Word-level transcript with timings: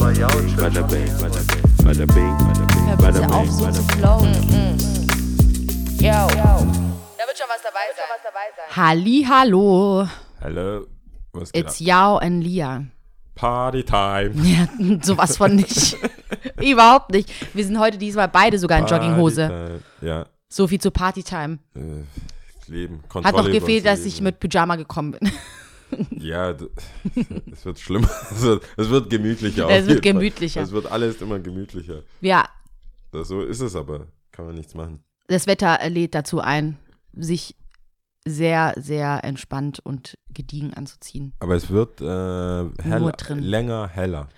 Bada 0.00 0.82
bing, 0.88 1.12
bada 1.20 2.06
bing, 2.06 2.36
bada 2.96 3.20
bing, 3.20 3.30
auf, 3.30 3.44
bing, 3.44 3.52
so 3.52 3.70
zu 3.70 3.82
bing. 3.82 3.98
flowen. 3.98 4.32
Yo. 6.00 6.08
Da 6.08 7.26
wird 7.26 7.36
schon 7.36 7.48
was 7.48 7.62
dabei 7.62 7.86
sein. 7.94 8.76
Halli, 8.76 9.26
hallo. 9.28 10.06
Hallo, 10.40 10.86
was 11.34 11.52
geht 11.52 11.66
ab? 11.66 11.70
It's 11.70 11.80
Yao 11.80 12.16
and 12.16 12.42
Lia. 12.42 12.84
Party 13.34 13.82
time. 13.84 14.32
Ja, 14.42 14.66
sowas 15.02 15.36
von 15.36 15.54
nicht. 15.56 15.96
Überhaupt 16.62 17.10
nicht. 17.12 17.30
Wir 17.54 17.64
sind 17.66 17.78
heute 17.78 17.98
diesmal 17.98 18.28
beide 18.28 18.58
sogar 18.58 18.78
in 18.78 18.86
Jogginghose. 18.86 19.48
Party 19.48 19.66
time. 19.66 19.80
Ja, 20.00 20.26
So 20.48 20.66
viel 20.66 20.80
zu 20.80 20.90
Partytime. 20.90 21.58
äh, 21.76 22.70
Leben, 22.70 23.02
Kontrolle 23.06 23.36
Hat 23.36 23.44
noch 23.44 23.52
gefehlt, 23.52 23.84
dass 23.84 24.06
ich 24.06 24.22
mit 24.22 24.40
Pyjama 24.40 24.76
gekommen 24.76 25.12
bin. 25.12 25.30
Ja, 26.18 26.54
es 27.52 27.64
wird 27.64 27.78
schlimmer. 27.78 28.08
Es 28.30 28.42
wird, 28.42 28.64
es 28.76 28.90
wird 28.90 29.10
gemütlicher. 29.10 29.68
Es 29.68 29.86
wird 29.86 30.04
Fall. 30.04 30.12
gemütlicher. 30.12 30.62
Es 30.62 30.72
wird 30.72 30.86
alles 30.90 31.20
immer 31.20 31.38
gemütlicher. 31.38 32.02
Ja, 32.20 32.48
Das, 33.12 33.28
so 33.28 33.42
ist 33.42 33.60
es 33.60 33.74
aber. 33.76 34.06
Kann 34.32 34.46
man 34.46 34.54
nichts 34.54 34.74
machen. 34.74 35.02
das 35.28 35.46
Wetter 35.46 35.78
lädt 35.90 36.14
dazu 36.14 36.40
ein, 36.40 36.78
sich 37.12 37.56
sehr, 38.26 38.74
sehr 38.76 39.24
entspannt 39.24 39.80
und 39.80 40.18
gediegen 40.28 40.74
anzuziehen. 40.74 41.32
Aber 41.40 41.54
es 41.56 41.70
wird 41.70 42.00
äh, 42.00 42.04
heller, 42.82 43.12
länger 43.30 43.88
heller. 43.88 44.28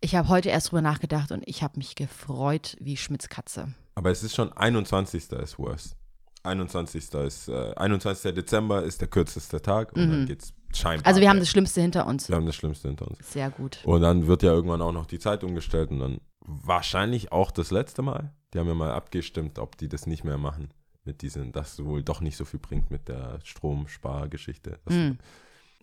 Ich 0.00 0.14
habe 0.16 0.28
heute 0.28 0.48
erst 0.48 0.70
drüber 0.72 0.82
nachgedacht 0.82 1.30
und 1.30 1.42
ich 1.46 1.62
habe 1.62 1.78
mich 1.78 1.94
gefreut 1.94 2.76
wie 2.80 2.96
Schmitz 2.96 3.28
Katze. 3.28 3.74
Aber 3.94 4.10
es 4.10 4.22
ist 4.22 4.34
schon 4.34 4.52
21. 4.52 5.30
ist 5.30 5.58
worse. 5.58 5.90
21. 6.44 7.14
ist 7.14 7.48
äh, 7.48 7.74
21. 7.76 8.34
Dezember 8.34 8.82
ist 8.82 9.00
der 9.00 9.08
kürzeste 9.08 9.62
Tag 9.62 9.92
und 9.92 10.10
dann 10.10 10.26
geht's 10.26 10.52
scheinbar. 10.76 11.06
Also 11.06 11.20
wir 11.20 11.28
haben 11.28 11.38
das 11.38 11.48
Schlimmste 11.48 11.80
hinter 11.80 12.06
uns. 12.06 12.28
wir 12.28 12.36
haben 12.36 12.46
das 12.46 12.56
Schlimmste 12.56 12.88
hinter 12.88 13.08
uns. 13.08 13.18
Sehr 13.32 13.50
gut. 13.50 13.80
Und 13.84 14.00
dann 14.02 14.26
wird 14.26 14.42
ja 14.42 14.52
irgendwann 14.52 14.82
auch 14.82 14.92
noch 14.92 15.06
die 15.06 15.18
Zeit 15.18 15.44
umgestellt 15.44 15.90
und 15.90 16.00
dann 16.00 16.20
wahrscheinlich 16.40 17.32
auch 17.32 17.50
das 17.50 17.70
letzte 17.70 18.02
Mal. 18.02 18.32
Die 18.54 18.58
haben 18.58 18.68
ja 18.68 18.74
mal 18.74 18.90
abgestimmt, 18.92 19.58
ob 19.58 19.76
die 19.78 19.88
das 19.88 20.06
nicht 20.06 20.24
mehr 20.24 20.38
machen 20.38 20.68
mit 21.04 21.22
diesen, 21.22 21.52
dass 21.52 21.82
wohl 21.84 22.02
doch 22.02 22.20
nicht 22.20 22.36
so 22.36 22.44
viel 22.44 22.60
bringt 22.60 22.90
mit 22.90 23.08
der 23.08 23.38
Stromspargeschichte. 23.44 24.78
Das- 24.84 24.94
Hm. 24.94 25.18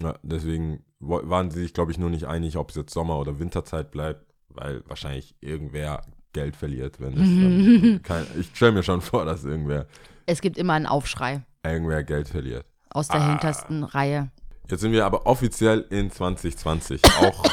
Ja, 0.02 0.16
deswegen 0.24 0.84
waren 1.00 1.52
sie 1.52 1.60
sich, 1.60 1.74
glaube 1.74 1.92
ich, 1.92 1.98
nur 1.98 2.10
nicht 2.10 2.26
einig, 2.26 2.56
ob 2.56 2.70
es 2.70 2.76
jetzt 2.78 2.94
Sommer- 2.94 3.20
oder 3.20 3.38
Winterzeit 3.40 3.92
bleibt, 3.92 4.26
weil 4.48 4.82
wahrscheinlich 4.88 5.36
irgendwer 5.42 6.02
Geld 6.32 6.56
verliert, 6.56 7.02
wenn 7.02 7.18
es 7.18 7.20
kein, 8.04 8.26
Ich 8.40 8.52
stelle 8.56 8.72
mir 8.72 8.84
schon 8.84 9.02
vor, 9.02 9.26
dass 9.26 9.44
irgendwer, 9.44 9.88
Es 10.26 10.40
gibt 10.42 10.58
immer 10.58 10.74
einen 10.74 10.86
Aufschrei 10.86 11.44
irgendwer 11.66 12.04
Geld 12.04 12.30
verliert. 12.30 12.66
aus 12.92 13.10
der 13.10 13.20
Ah. 13.20 13.30
hintersten 13.32 13.84
Reihe. 13.84 14.32
Jetzt 14.70 14.82
sind 14.82 14.92
wir 14.92 15.06
aber 15.06 15.26
offiziell 15.26 15.86
in 15.90 16.12
2020. 16.12 17.02
Auch 17.22 17.44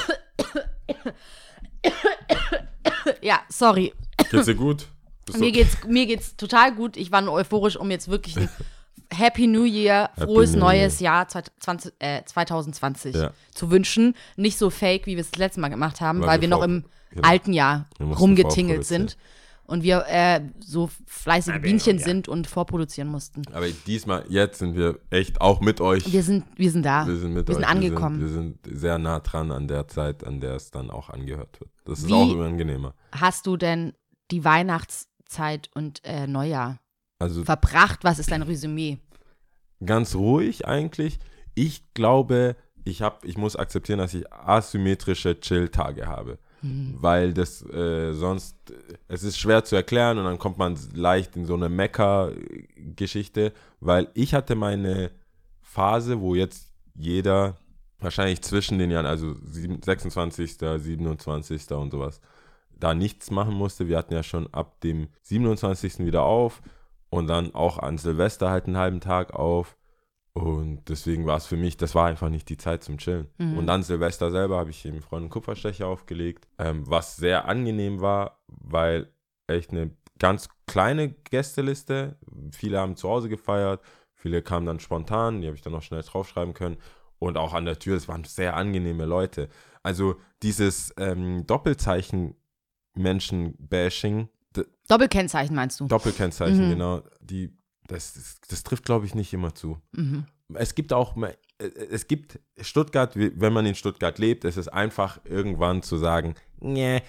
Ja, 3.23 3.41
sorry. 3.49 3.93
geht's 4.31 4.47
dir 4.47 4.55
gut? 4.55 4.87
Bist 5.25 5.39
Mir 5.39 5.51
geht's, 5.53 5.77
mir 5.87 6.07
geht's 6.07 6.37
total 6.37 6.75
gut. 6.75 6.97
Ich 6.97 7.11
war 7.11 7.21
nur 7.21 7.33
euphorisch, 7.35 7.77
um 7.77 7.91
jetzt 7.91 8.09
wirklich 8.09 8.37
ein 8.37 8.49
Happy 9.13 9.47
New 9.47 9.65
Year, 9.65 10.11
frohes 10.17 10.53
New 10.53 10.61
neues 10.61 11.01
Jahr 11.01 11.27
20, 11.29 11.93
äh, 11.99 12.23
2020 12.25 13.15
Ja. 13.15 13.31
zu 13.53 13.71
wünschen. 13.71 14.15
Nicht 14.37 14.59
so 14.59 14.71
fake, 14.71 15.07
wie 15.07 15.17
wir 15.17 15.21
es 15.23 15.31
das 15.31 15.39
letzte 15.39 15.61
Mal 15.61 15.69
gemacht 15.69 16.01
haben, 16.01 16.21
Weil 16.21 16.29
weil, 16.29 16.37
wir 16.39 16.43
wir 16.43 16.49
noch 16.49 16.57
vor- 16.59 16.65
im 16.67 16.85
genau. 17.11 17.29
alten 17.29 17.53
Jahr 17.53 17.87
Wir 17.99 18.07
mussten 18.07 18.23
rumgetingelt 18.23 18.87
vorproduzieren. 18.87 19.21
Und 19.67 19.83
wir 19.83 20.05
äh, 20.09 20.43
so 20.61 20.89
fleißige 21.07 21.61
Bienchen 21.61 21.99
sind 21.99 22.29
und 22.29 22.47
vorproduzieren 22.47 23.09
mussten. 23.11 23.43
Aber 23.53 23.67
diesmal, 23.87 24.25
jetzt 24.29 24.61
sind 24.61 24.77
wir 24.77 25.01
echt 25.11 25.41
auch 25.41 25.61
mit 25.61 25.81
euch. 25.81 26.13
Wir 26.13 26.23
sind, 26.23 26.45
wir 26.57 26.71
sind 26.71 26.85
da. 26.87 27.07
Wir 27.07 27.17
sind 27.17 27.35
mit 27.35 27.49
wir 27.49 27.55
sind 27.57 27.65
euch. 27.65 27.71
angekommen. 27.71 28.21
Wir 28.21 28.29
sind, 28.29 28.59
wir 28.65 28.71
sind 28.71 28.79
sehr 28.81 28.99
nah 28.99 29.19
dran 29.21 29.51
an 29.51 29.67
der 29.67 29.89
Zeit, 29.89 30.25
an 30.25 30.41
der 30.41 30.55
es 30.55 30.71
dann 30.71 30.91
auch 30.91 31.11
angehört 31.11 31.59
wird. 31.61 31.71
Das 31.85 31.99
ist 31.99 32.09
Wie- 32.09 32.13
auch 32.13 32.39
angenehmer. 32.45 32.95
Hast 33.13 33.47
du 33.49 33.57
denn 33.57 33.93
die 34.31 34.45
Weihnachtszeit 34.45 35.69
und 35.75 36.01
äh, 36.05 36.27
Neujahr 36.27 36.79
Also 37.19 37.45
verbracht? 37.45 38.01
Was 38.05 38.19
ist 38.19 38.31
dein 38.31 38.43
Resümee? 38.43 38.99
ganz 39.85 40.15
ruhig 40.15 40.67
eigentlich. 40.67 41.19
Ich 41.55 41.83
glaube, 41.93 42.57
ich, 42.85 43.03
hab, 43.03 43.25
ich 43.25 43.37
muss 43.37 43.57
akzeptieren, 43.57 43.99
dass 43.99 44.15
ich 44.15 44.33
asymmetrische 44.33 45.39
Chill-Tage 45.41 46.07
habe. 46.07 46.39
Weil 47.01 47.33
das 47.35 47.63
äh, 47.71 48.13
sonst, 48.13 48.57
es 49.09 49.23
ist 49.23 49.39
schwer 49.39 49.65
zu 49.65 49.77
erklären 49.77 50.19
und 50.19 50.25
dann 50.25 50.39
kommt 50.39 50.59
man 50.59 50.77
leicht 50.95 51.37
in 51.37 51.45
so 51.45 51.55
eine 51.55 51.69
Mecker-Geschichte, 51.69 53.53
weil 53.81 54.09
ich 54.15 54.35
hatte 54.35 54.55
meine 54.55 55.11
Phase, 55.63 56.21
wo 56.21 56.35
jetzt 56.35 56.73
jeder 56.95 57.59
wahrscheinlich 57.99 58.43
zwischen 58.43 58.79
den 58.79 58.91
Jahren, 58.91 59.07
also 59.07 59.35
sieben- 59.43 59.83
26., 59.83 60.57
27. 60.59 61.71
und 61.73 61.91
sowas, 61.91 62.21
da 62.79 62.95
nichts 62.95 63.31
machen 63.31 63.55
musste. 63.55 63.89
Wir 63.89 63.97
hatten 63.99 64.13
ja 64.15 64.23
schon 64.23 64.53
ab 64.53 64.81
dem 64.81 65.09
27. 65.23 66.01
wieder 66.01 66.23
auf 66.23 66.63
und 67.11 67.27
dann 67.27 67.55
auch 67.55 67.79
an 67.79 67.99
Silvester 67.99 68.51
halt 68.51 68.67
einen 68.67 68.77
halben 68.77 69.01
Tag 69.01 69.33
auf. 69.33 69.77
Und 70.37 70.91
deswegen 70.91 71.25
war 71.25 71.39
es 71.39 71.47
für 71.47 71.57
mich, 71.57 71.79
das 71.79 71.95
war 71.95 72.09
einfach 72.09 72.29
nicht 72.29 72.51
die 72.51 72.59
Zeit 72.59 72.85
zum 72.85 72.99
Chillen. 72.99 73.29
Und 73.57 73.67
dann 73.67 73.83
Silvester 73.83 74.31
selber 74.31 74.59
habe 74.59 74.69
ich 74.69 74.85
eben 74.85 75.01
Freund 75.01 75.23
einen 75.23 75.31
Kupferstecher 75.31 75.87
aufgelegt, 75.87 76.47
ähm, 76.59 76.83
was 76.87 77.17
sehr 77.17 77.47
angenehm 77.49 78.03
war, 78.03 78.43
weil 78.49 79.11
echt 79.47 79.71
eine 79.71 79.93
ganz 80.19 80.51
kleine 80.67 81.09
Gästeliste, 81.11 82.19
viele 82.53 82.79
haben 82.81 82.97
zu 82.97 83.09
Hause 83.09 83.31
gefeiert, 83.31 83.81
viele 84.15 84.43
kamen 84.43 84.67
dann 84.67 84.79
spontan, 84.79 85.41
die 85.41 85.47
habe 85.47 85.57
ich 85.57 85.63
dann 85.63 85.73
noch 85.73 85.81
schnell 85.83 86.03
draufschreiben 86.03 86.53
können. 86.53 86.77
Und 87.19 87.39
auch 87.39 87.55
an 87.55 87.65
der 87.65 87.79
Tür, 87.79 87.97
es 87.97 88.09
waren 88.09 88.25
sehr 88.25 88.57
angenehme 88.57 89.07
Leute. 89.07 89.49
Also 89.83 90.17
dieses 90.43 90.93
ähm, 90.99 91.47
Doppelzeichen-Menschen-Bashing, 91.47 94.29
Doppelkennzeichen 94.89 95.57
meinst 95.57 95.81
du? 95.81 95.87
Doppelkennzeichen, 95.87 96.67
Mhm. 96.67 96.71
genau, 96.71 97.03
die, 97.21 97.57
das, 97.89 98.15
das, 98.15 98.41
das 98.49 98.63
trifft, 98.65 98.85
glaube 98.85 99.07
ich, 99.07 99.15
nicht 99.15 99.33
immer 99.33 99.55
zu. 99.55 99.79
Mhm. 99.93 100.27
Es 100.55 100.75
gibt 100.75 100.93
auch, 100.93 101.17
mal- 101.17 101.37
äh, 101.59 101.65
es 101.91 102.07
gibt 102.09 102.39
Stuttgart, 102.61 103.13
wenn 103.17 103.53
man 103.53 103.67
in 103.67 103.75
Stuttgart 103.75 104.19
lebt, 104.19 104.45
ist 104.45 104.57
es 104.57 104.69
einfach 104.69 105.19
irgendwann 105.25 105.83
zu 105.83 105.97
sagen, 105.97 106.35
nee, 106.61 107.03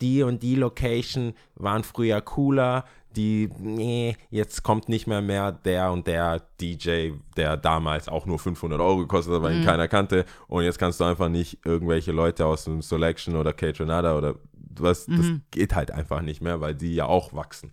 die 0.00 0.22
und 0.24 0.42
die 0.42 0.56
Location 0.56 1.34
waren 1.54 1.84
früher 1.84 2.20
cooler, 2.20 2.84
die, 3.14 3.50
nee, 3.60 4.16
jetzt 4.30 4.62
kommt 4.62 4.88
nicht 4.88 5.06
mehr 5.06 5.20
mehr 5.22 5.52
der 5.52 5.92
und 5.92 6.06
der 6.06 6.40
DJ, 6.60 7.10
der 7.36 7.56
damals 7.56 8.08
auch 8.08 8.26
nur 8.26 8.38
500 8.38 8.80
Euro 8.80 8.98
gekostet 8.98 9.34
hat, 9.34 9.42
weil 9.42 9.56
ihn 9.58 9.64
keiner 9.66 9.86
kannte 9.86 10.24
und 10.48 10.64
jetzt 10.64 10.78
kannst 10.78 10.98
du 10.98 11.04
einfach 11.04 11.28
nicht 11.28 11.64
irgendwelche 11.64 12.10
Leute 12.10 12.46
aus 12.46 12.64
dem 12.64 12.80
Selection 12.82 13.36
oder 13.36 13.52
Catronada 13.52 14.16
oder 14.16 14.36
was, 14.74 15.04
das 15.06 15.26
geht 15.50 15.74
halt 15.74 15.90
einfach 15.90 16.22
nicht 16.22 16.40
mehr, 16.40 16.60
weil 16.62 16.74
die 16.74 16.94
ja 16.94 17.04
auch 17.06 17.34
wachsen. 17.34 17.70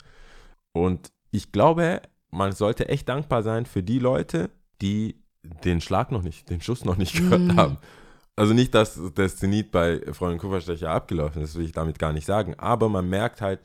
Und 0.74 1.12
ich 1.31 1.52
glaube, 1.53 2.02
man 2.31 2.51
sollte 2.51 2.90
echt 2.90 3.09
dankbar 3.09 3.44
sein 3.44 3.66
für 3.66 3.84
die 3.84 4.00
Leute, 4.00 4.50
die 4.81 5.16
den 5.63 5.81
Schlag 5.81 6.12
noch 6.12 6.22
nicht, 6.22 6.50
den 6.50 6.62
Schuss 6.62 6.85
noch 6.85 6.97
nicht 6.97 7.13
gehört 7.17 7.56
haben. 7.56 7.78
Also 8.35 8.53
nicht, 8.53 8.73
dass 8.73 9.00
der 9.17 9.28
Zenit 9.28 9.72
bei 9.72 10.01
Freundin 10.13 10.40
Kupferstecher 10.40 10.91
abgelaufen 10.91 11.41
ist, 11.41 11.56
will 11.56 11.66
ich 11.66 11.73
damit 11.73 12.00
gar 12.00 12.13
nicht 12.13 12.25
sagen. 12.25 12.56
Aber 12.57 12.88
man 12.88 13.09
merkt 13.09 13.41
halt, 13.41 13.59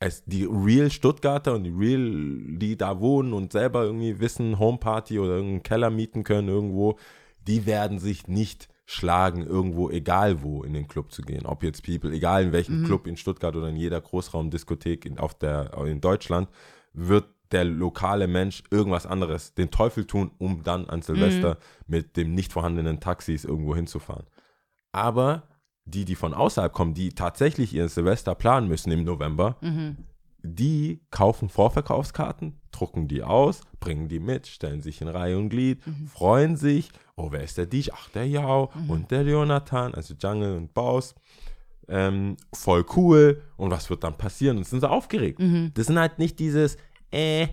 es, 0.00 0.24
die 0.24 0.44
Real 0.44 0.90
Stuttgarter 0.90 1.54
und 1.54 1.64
die 1.64 1.70
Real, 1.70 2.58
die 2.58 2.76
da 2.76 3.00
wohnen 3.00 3.32
und 3.32 3.52
selber 3.52 3.84
irgendwie 3.84 4.18
wissen, 4.20 4.58
Homeparty 4.58 5.18
oder 5.18 5.36
irgendeinen 5.36 5.62
Keller 5.62 5.90
mieten 5.90 6.24
können 6.24 6.48
irgendwo, 6.48 6.98
die 7.46 7.66
werden 7.66 7.98
sich 7.98 8.26
nicht 8.26 8.68
schlagen, 8.84 9.44
irgendwo, 9.46 9.90
egal 9.90 10.42
wo, 10.42 10.62
in 10.62 10.72
den 10.72 10.86
Club 10.86 11.12
zu 11.12 11.22
gehen. 11.22 11.46
Ob 11.46 11.62
jetzt 11.62 11.84
People, 11.84 12.12
egal 12.12 12.44
in 12.44 12.52
welchem 12.52 12.84
Club 12.84 13.06
in 13.06 13.16
Stuttgart 13.16 13.56
oder 13.56 13.68
in 13.68 13.76
jeder 13.76 14.00
Großraumdiskothek 14.00 15.06
in, 15.06 15.18
auf 15.18 15.34
der, 15.34 15.72
in 15.86 16.00
Deutschland, 16.00 16.48
wird 16.92 17.26
der 17.52 17.64
lokale 17.64 18.26
Mensch 18.26 18.62
irgendwas 18.70 19.06
anderes, 19.06 19.54
den 19.54 19.70
Teufel 19.70 20.06
tun, 20.06 20.30
um 20.38 20.62
dann 20.62 20.88
an 20.88 21.02
Silvester 21.02 21.58
mit 21.86 22.16
dem 22.16 22.34
nicht 22.34 22.52
vorhandenen 22.52 23.00
Taxis 23.00 23.44
irgendwo 23.44 23.74
hinzufahren. 23.74 24.26
Aber 24.92 25.44
die, 25.84 26.04
die 26.04 26.16
von 26.16 26.34
außerhalb 26.34 26.72
kommen, 26.72 26.94
die 26.94 27.10
tatsächlich 27.10 27.72
ihren 27.72 27.88
Silvester 27.88 28.34
planen 28.34 28.68
müssen 28.68 28.90
im 28.90 29.04
November, 29.04 29.56
die 30.42 31.00
kaufen 31.10 31.48
Vorverkaufskarten, 31.48 32.60
drucken 32.72 33.08
die 33.08 33.22
aus, 33.22 33.60
bringen 33.80 34.08
die 34.08 34.18
mit, 34.20 34.46
stellen 34.46 34.80
sich 34.80 35.00
in 35.00 35.08
Reihe 35.08 35.38
und 35.38 35.48
Glied, 35.48 35.80
freuen 36.08 36.56
sich. 36.56 36.90
Oh, 37.16 37.28
wer 37.30 37.42
ist 37.42 37.56
der 37.58 37.66
DJ? 37.66 37.90
Ach, 37.94 38.08
der 38.10 38.26
Jau 38.28 38.70
und 38.88 39.10
der 39.10 39.22
Jonathan, 39.22 39.94
also 39.94 40.14
Jungle 40.14 40.56
und 40.56 40.74
Baus. 40.74 41.14
Ähm, 41.88 42.36
voll 42.52 42.84
cool. 42.96 43.42
Und 43.56 43.70
was 43.70 43.88
wird 43.90 44.02
dann 44.02 44.16
passieren? 44.18 44.58
Und 44.58 44.66
sind 44.66 44.80
sie 44.80 44.90
aufgeregt. 44.90 45.40
Das 45.74 45.86
sind 45.86 45.98
halt 45.98 46.18
nicht 46.18 46.38
dieses, 46.40 46.76
äh, 47.12 47.48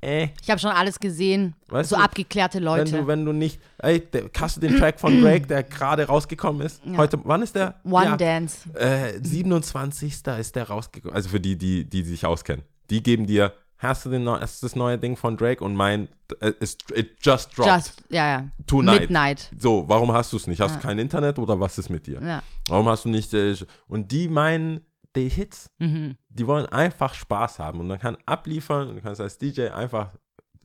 äh, 0.00 0.28
Ich 0.42 0.50
habe 0.50 0.60
schon 0.60 0.70
alles 0.70 0.98
gesehen. 1.00 1.54
Weißt 1.68 1.90
so 1.90 1.96
du, 1.96 2.02
abgeklärte 2.02 2.58
wenn 2.58 2.64
Leute. 2.64 2.92
du, 2.92 3.06
wenn 3.06 3.24
du 3.24 3.32
nicht, 3.32 3.58
ey, 3.78 4.00
der, 4.00 4.24
hast 4.38 4.56
du 4.56 4.60
den 4.60 4.76
Track 4.78 5.00
von 5.00 5.20
Drake, 5.22 5.46
der 5.46 5.62
gerade 5.62 6.06
rausgekommen 6.06 6.62
ist? 6.66 6.82
Heute, 6.96 7.18
wann 7.24 7.42
ist 7.42 7.54
der? 7.54 7.76
One 7.84 8.04
Ja. 8.04 8.16
Dance. 8.16 8.68
Äh, 8.74 9.18
27. 9.22 10.12
ist 10.38 10.56
der 10.56 10.68
rausgekommen. 10.68 11.14
Also 11.14 11.28
für 11.30 11.40
die, 11.40 11.56
die, 11.56 11.84
die 11.88 12.02
sich 12.02 12.26
auskennen. 12.26 12.64
Die 12.90 13.02
geben 13.02 13.26
dir 13.26 13.52
hast 13.78 14.06
du 14.06 14.10
den 14.10 14.26
hast 14.28 14.62
das 14.62 14.76
neue 14.76 14.96
Ding 14.98 15.14
von 15.16 15.36
Drake 15.36 15.62
und 15.62 15.74
mein 15.74 16.08
äh, 16.40 16.52
ist 16.60 16.90
it 16.94 17.16
just 17.22 17.56
dropped 17.56 17.70
Just, 17.74 18.02
ja, 18.08 18.26
ja. 18.38 18.48
tonight. 18.66 19.00
Midnight. 19.00 19.50
So, 19.58 19.84
warum 19.88 20.10
hast 20.12 20.32
du 20.32 20.38
es 20.38 20.46
nicht? 20.46 20.60
Hast 20.60 20.70
Ja. 20.72 20.76
du 20.80 20.82
kein 20.86 20.98
Internet 20.98 21.38
oder 21.38 21.58
was 21.60 21.76
ist 21.76 21.90
mit 21.90 22.06
dir? 22.06 22.18
Ja. 22.22 22.42
Warum 22.68 22.88
hast 22.88 23.04
du 23.04 23.10
nicht 23.10 23.34
äh, 23.34 23.54
und 23.88 24.10
die 24.10 24.28
meinen 24.28 24.80
die 25.16 25.28
Hits, 25.28 25.70
Mhm. 25.78 26.16
die 26.28 26.46
wollen 26.46 26.66
einfach 26.66 27.14
Spaß 27.14 27.58
haben 27.58 27.80
und 27.80 27.86
man 27.88 27.98
kann 27.98 28.16
abliefern 28.26 28.88
und 28.88 28.96
du 28.96 29.02
kannst 29.02 29.20
als 29.20 29.38
DJ 29.38 29.68
einfach 29.68 30.12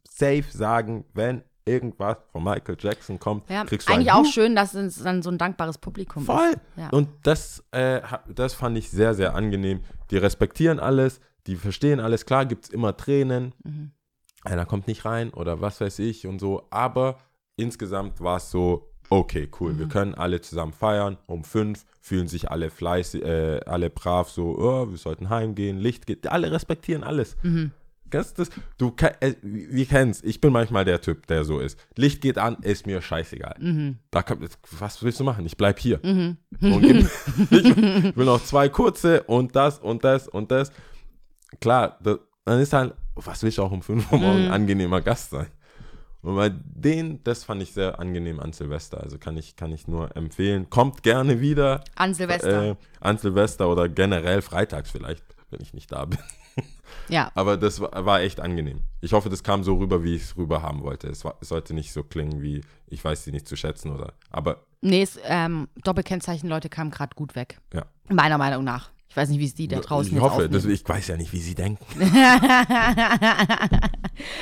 safe 0.10 0.44
sagen, 0.50 1.06
wenn 1.14 1.44
irgendwas 1.66 2.18
von 2.32 2.44
Michael 2.44 2.78
Jackson 2.80 3.20
kommt, 3.20 3.48
Ja, 3.50 3.64
kriegst 3.64 3.88
du 3.88 3.94
eigentlich 3.94 4.12
auch 4.12 4.24
Huh. 4.24 4.32
schön, 4.32 4.56
dass 4.56 4.74
es 4.74 5.04
dann 5.04 5.22
so 5.22 5.30
ein 5.30 5.38
dankbares 5.38 5.78
Publikum 5.78 6.26
Voll. 6.26 6.50
ist. 6.50 6.60
Ja. 6.78 6.90
Und 6.90 7.10
das, 7.24 7.64
äh, 7.72 8.02
das 8.28 8.56
fand 8.56 8.76
ich 8.78 8.90
sehr, 8.90 9.14
sehr 9.14 9.36
angenehm. 9.36 9.82
Die 10.10 10.18
respektieren 10.18 10.80
alles, 10.80 11.22
die 11.46 11.56
verstehen 11.56 12.00
alles. 12.00 12.26
Klar 12.26 12.46
gibt 12.48 12.66
es 12.66 12.70
immer 12.72 12.98
Tränen, 12.98 13.54
Mhm. 13.64 13.92
einer 14.44 14.66
kommt 14.66 14.88
nicht 14.88 15.06
rein 15.06 15.30
oder 15.32 15.62
was 15.62 15.80
weiß 15.80 16.00
ich 16.00 16.26
und 16.26 16.40
so. 16.40 16.66
Aber 16.72 17.18
insgesamt 17.56 18.20
war 18.22 18.38
es 18.38 18.50
so, 18.50 18.89
okay, 19.10 19.50
cool, 19.60 19.78
wir 19.78 19.88
können 19.88 20.16
alle 20.16 20.42
zusammen 20.42 20.74
feiern. 20.74 21.18
Um 21.26 21.44
fünf 21.44 21.86
fühlen 22.02 22.28
sich 22.28 22.50
alle 22.52 22.70
fleißig, 22.70 23.24
äh, 23.24 23.60
alle 23.66 23.90
brav, 23.90 24.30
so, 24.30 24.58
oh, 24.58 24.90
wir 24.90 24.98
sollten 24.98 25.30
heimgehen, 25.30 25.78
Licht 25.78 26.06
geht. 26.08 26.28
Alle 26.28 26.52
respektieren 26.52 27.04
alles. 27.04 27.38
Mhm. 27.44 27.72
Du 28.12 28.18
das? 28.18 28.50
Du, 28.80 28.96
äh, 29.20 29.36
wir 29.44 29.86
kennen 29.86 30.10
es. 30.12 30.24
Ich 30.24 30.42
bin 30.42 30.52
manchmal 30.52 30.84
der 30.84 31.00
Typ, 31.00 31.28
der 31.28 31.44
so 31.44 31.60
ist. 31.60 31.78
Licht 31.96 32.22
geht 32.22 32.40
an, 32.40 32.58
ist 32.62 32.88
mir 32.88 33.02
scheißegal. 33.02 33.56
Mhm. 33.60 33.98
Da 34.10 34.24
kann, 34.24 34.40
was 34.80 35.04
willst 35.04 35.20
du 35.20 35.24
machen? 35.24 35.46
Ich 35.46 35.58
bleib 35.58 35.80
hier. 35.80 36.04
Und 36.04 36.38
gib, 36.82 36.98
ich 37.52 38.18
will 38.18 38.26
noch 38.26 38.44
zwei 38.44 38.70
kurze 38.70 39.24
und 39.24 39.56
das 39.56 39.78
und 39.78 40.04
das 40.04 40.28
und 40.28 40.50
das. 40.52 40.72
Klar, 41.62 42.00
da, 42.04 42.18
dann 42.46 42.60
ist 42.60 42.74
halt, 42.74 42.96
was 43.16 43.44
will 43.44 43.50
ich 43.50 43.60
auch 43.60 43.72
um 43.72 43.82
5 43.82 44.12
Uhr 44.12 44.18
morgen 44.20 44.46
Mhm. 44.46 44.52
angenehmer 44.52 45.02
Gast 45.02 45.30
sein? 45.32 45.48
Und 46.22 46.36
bei 46.36 46.50
denen, 46.50 47.24
das 47.24 47.44
fand 47.46 47.62
ich 47.62 47.74
sehr 47.74 48.00
angenehm 48.00 48.40
an 48.40 48.52
Silvester. 48.52 49.02
Also 49.02 49.18
kann 49.18 49.38
ich, 49.38 49.56
kann 49.56 49.72
ich 49.72 49.88
nur 49.88 50.16
empfehlen. 50.18 50.70
Kommt 50.70 51.02
gerne 51.04 51.40
wieder 51.40 51.84
An 51.96 52.14
Silvester. 52.14 52.72
äh, 52.72 52.76
an 53.00 53.18
Silvester 53.18 53.70
oder 53.70 53.88
generell 53.88 54.42
freitags 54.42 54.92
vielleicht, 54.92 55.24
wenn 55.50 55.62
ich 55.62 55.74
nicht 55.74 55.92
da 55.94 56.04
bin. 56.06 56.20
ja. 57.08 57.32
Aber 57.36 57.56
das 57.56 57.80
war, 57.80 58.06
war 58.06 58.20
echt 58.22 58.42
angenehm. 58.42 58.82
Ich 59.00 59.14
hoffe, 59.14 59.30
das 59.30 59.44
kam 59.44 59.64
so 59.64 59.76
rüber, 59.78 60.04
wie 60.04 60.16
ich 60.16 60.24
es 60.24 60.36
rüber 60.38 60.62
haben 60.62 60.84
wollte. 60.84 61.08
Es, 61.08 61.24
war, 61.24 61.38
es 61.40 61.48
sollte 61.50 61.74
nicht 61.74 61.94
so 61.94 62.04
klingen 62.04 62.42
wie, 62.42 62.62
ich 62.88 63.02
weiß 63.04 63.24
sie 63.24 63.32
nicht 63.32 63.48
zu 63.48 63.56
schätzen 63.56 63.92
oder. 63.94 64.14
Aber 64.30 64.64
Nee, 64.82 65.02
es, 65.02 65.20
ähm, 65.24 65.68
Doppelkennzeichen-Leute 65.84 66.70
kamen 66.70 66.92
gerade 66.92 67.16
gut 67.16 67.36
weg. 67.36 67.60
ja. 67.74 67.86
Meiner 68.10 68.38
Meinung 68.38 68.64
nach. 68.64 68.90
Ich 69.10 69.18
weiß 69.18 69.30
nicht, 69.30 69.40
wie 69.40 69.46
es 69.46 69.56
die 69.56 69.68
da 69.68 69.80
draußen 69.80 70.16
ich 70.16 70.22
hoffe, 70.22 70.48
das, 70.48 70.66
ich 70.66 70.88
weiß 70.88 71.08
ja 71.08 71.18
nicht, 71.18 71.34
wie 71.34 71.40
sie 71.40 71.56
denken. 71.56 71.84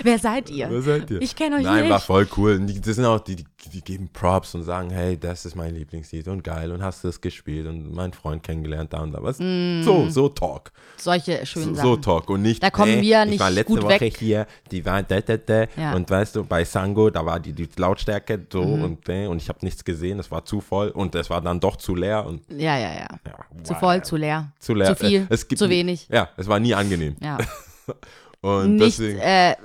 Wer 0.03 0.19
seid 0.19 0.49
ihr? 0.49 0.69
Wer 0.69 0.81
seid 0.81 1.09
ihr? 1.09 1.21
Ich 1.21 1.37
kenne 1.37 1.55
euch 1.55 1.63
Nein, 1.63 1.83
nicht. 1.83 1.91
war 1.91 2.01
voll 2.01 2.27
cool. 2.35 2.59
Das 2.59 2.97
sind 2.97 3.05
auch 3.05 3.21
die, 3.21 3.37
die, 3.37 3.45
die 3.69 3.81
geben 3.81 4.09
Props 4.11 4.55
und 4.55 4.63
sagen, 4.63 4.89
hey, 4.89 5.17
das 5.19 5.45
ist 5.45 5.55
mein 5.55 5.73
Lieblingslied 5.75 6.27
und 6.27 6.43
geil 6.43 6.71
und 6.71 6.81
hast 6.83 7.03
du 7.03 7.07
das 7.07 7.21
gespielt 7.21 7.67
und 7.67 7.93
meinen 7.93 8.13
Freund 8.13 8.43
kennengelernt 8.43 8.93
da 8.93 9.01
und 9.01 9.11
da. 9.11 9.21
Was? 9.23 9.37
So, 9.37 10.09
so 10.09 10.29
Talk. 10.29 10.71
Solche 10.97 11.39
So, 11.39 11.45
schönen 11.45 11.75
so 11.75 11.81
Sachen. 11.93 12.01
Talk 12.01 12.29
und 12.29 12.41
nicht, 12.41 12.61
Da 12.63 12.69
kommen 12.69 13.01
wir 13.01 13.23
ich 13.23 13.29
nicht 13.31 13.39
war 13.39 13.51
letzte 13.51 13.81
Woche 13.81 13.99
weg. 14.01 14.17
hier, 14.17 14.47
die 14.71 14.85
war 14.85 15.03
da, 15.03 15.21
da, 15.21 15.37
da 15.37 15.65
Ja. 15.75 15.93
und 15.95 16.09
weißt 16.09 16.35
du, 16.35 16.43
bei 16.43 16.63
Sango, 16.63 17.09
da 17.09 17.25
war 17.25 17.39
die, 17.39 17.53
die 17.53 17.67
Lautstärke 17.77 18.45
so 18.51 18.63
Mhm. 18.63 18.83
und, 18.83 19.09
äh, 19.09 19.27
und 19.27 19.41
ich 19.41 19.49
habe 19.49 19.59
nichts 19.63 19.83
gesehen, 19.83 20.19
es 20.19 20.29
war 20.31 20.43
zu 20.45 20.61
voll 20.61 20.89
und 20.89 21.13
es 21.15 21.29
war 21.29 21.41
dann 21.41 21.59
doch 21.59 21.75
zu 21.75 21.95
leer 21.95 22.25
und 22.25 22.41
Ja, 22.49 22.77
ja, 22.77 22.93
ja. 22.93 23.07
ja, 23.25 23.63
Zu 23.63 23.73
wow. 23.73 23.79
voll, 23.79 24.03
zu 24.03 24.15
leer. 24.15 24.51
zu 24.59 24.73
leer. 24.73 24.95
Zu 24.95 25.05
viel, 25.05 25.21
Äh, 25.21 25.25
es 25.29 25.47
gibt, 25.47 25.59
zu 25.59 25.69
wenig. 25.69 26.07
Ja, 26.11 26.29
es 26.37 26.47
war 26.47 26.59
nie 26.59 26.73
angenehm. 26.73 27.15
Ja. 27.21 27.37
Und 28.41 28.75
nicht, 28.75 28.99
deswegen, 28.99 29.19
äh, 29.19 29.55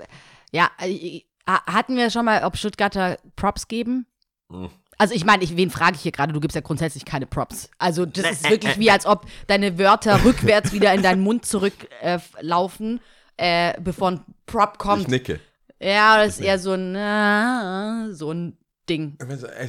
ja, 0.52 0.70
äh, 0.80 1.22
hatten 1.46 1.96
wir 1.96 2.10
schon 2.10 2.24
mal, 2.24 2.44
ob 2.44 2.56
Stuttgarter 2.56 3.18
Props 3.36 3.68
geben? 3.68 4.06
Mhm. 4.48 4.70
Also 4.98 5.14
ich 5.14 5.24
meine, 5.24 5.42
ich, 5.42 5.56
wen 5.56 5.70
frage 5.70 5.96
ich 5.96 6.02
hier 6.02 6.12
gerade? 6.12 6.32
Du 6.32 6.40
gibst 6.40 6.54
ja 6.54 6.60
grundsätzlich 6.60 7.04
keine 7.04 7.26
Props. 7.26 7.70
Also 7.78 8.06
das 8.06 8.30
ist 8.30 8.50
wirklich 8.50 8.78
wie, 8.78 8.90
als 8.90 9.06
ob 9.06 9.26
deine 9.48 9.78
Wörter 9.78 10.24
rückwärts 10.24 10.72
wieder 10.72 10.94
in 10.94 11.02
deinen 11.02 11.22
Mund 11.22 11.44
zurücklaufen, 11.44 13.00
äh, 13.36 13.70
äh, 13.70 13.80
bevor 13.80 14.12
ein 14.12 14.20
Prop 14.46 14.74
ich 14.74 14.78
kommt. 14.78 15.08
nicke. 15.08 15.40
Ja, 15.80 16.18
das 16.24 16.38
ist 16.38 16.44
eher 16.44 16.58
so 16.58 16.74
ein, 16.74 16.94
äh, 16.94 18.14
so 18.14 18.30
ein 18.30 18.56
Ding. 18.88 19.16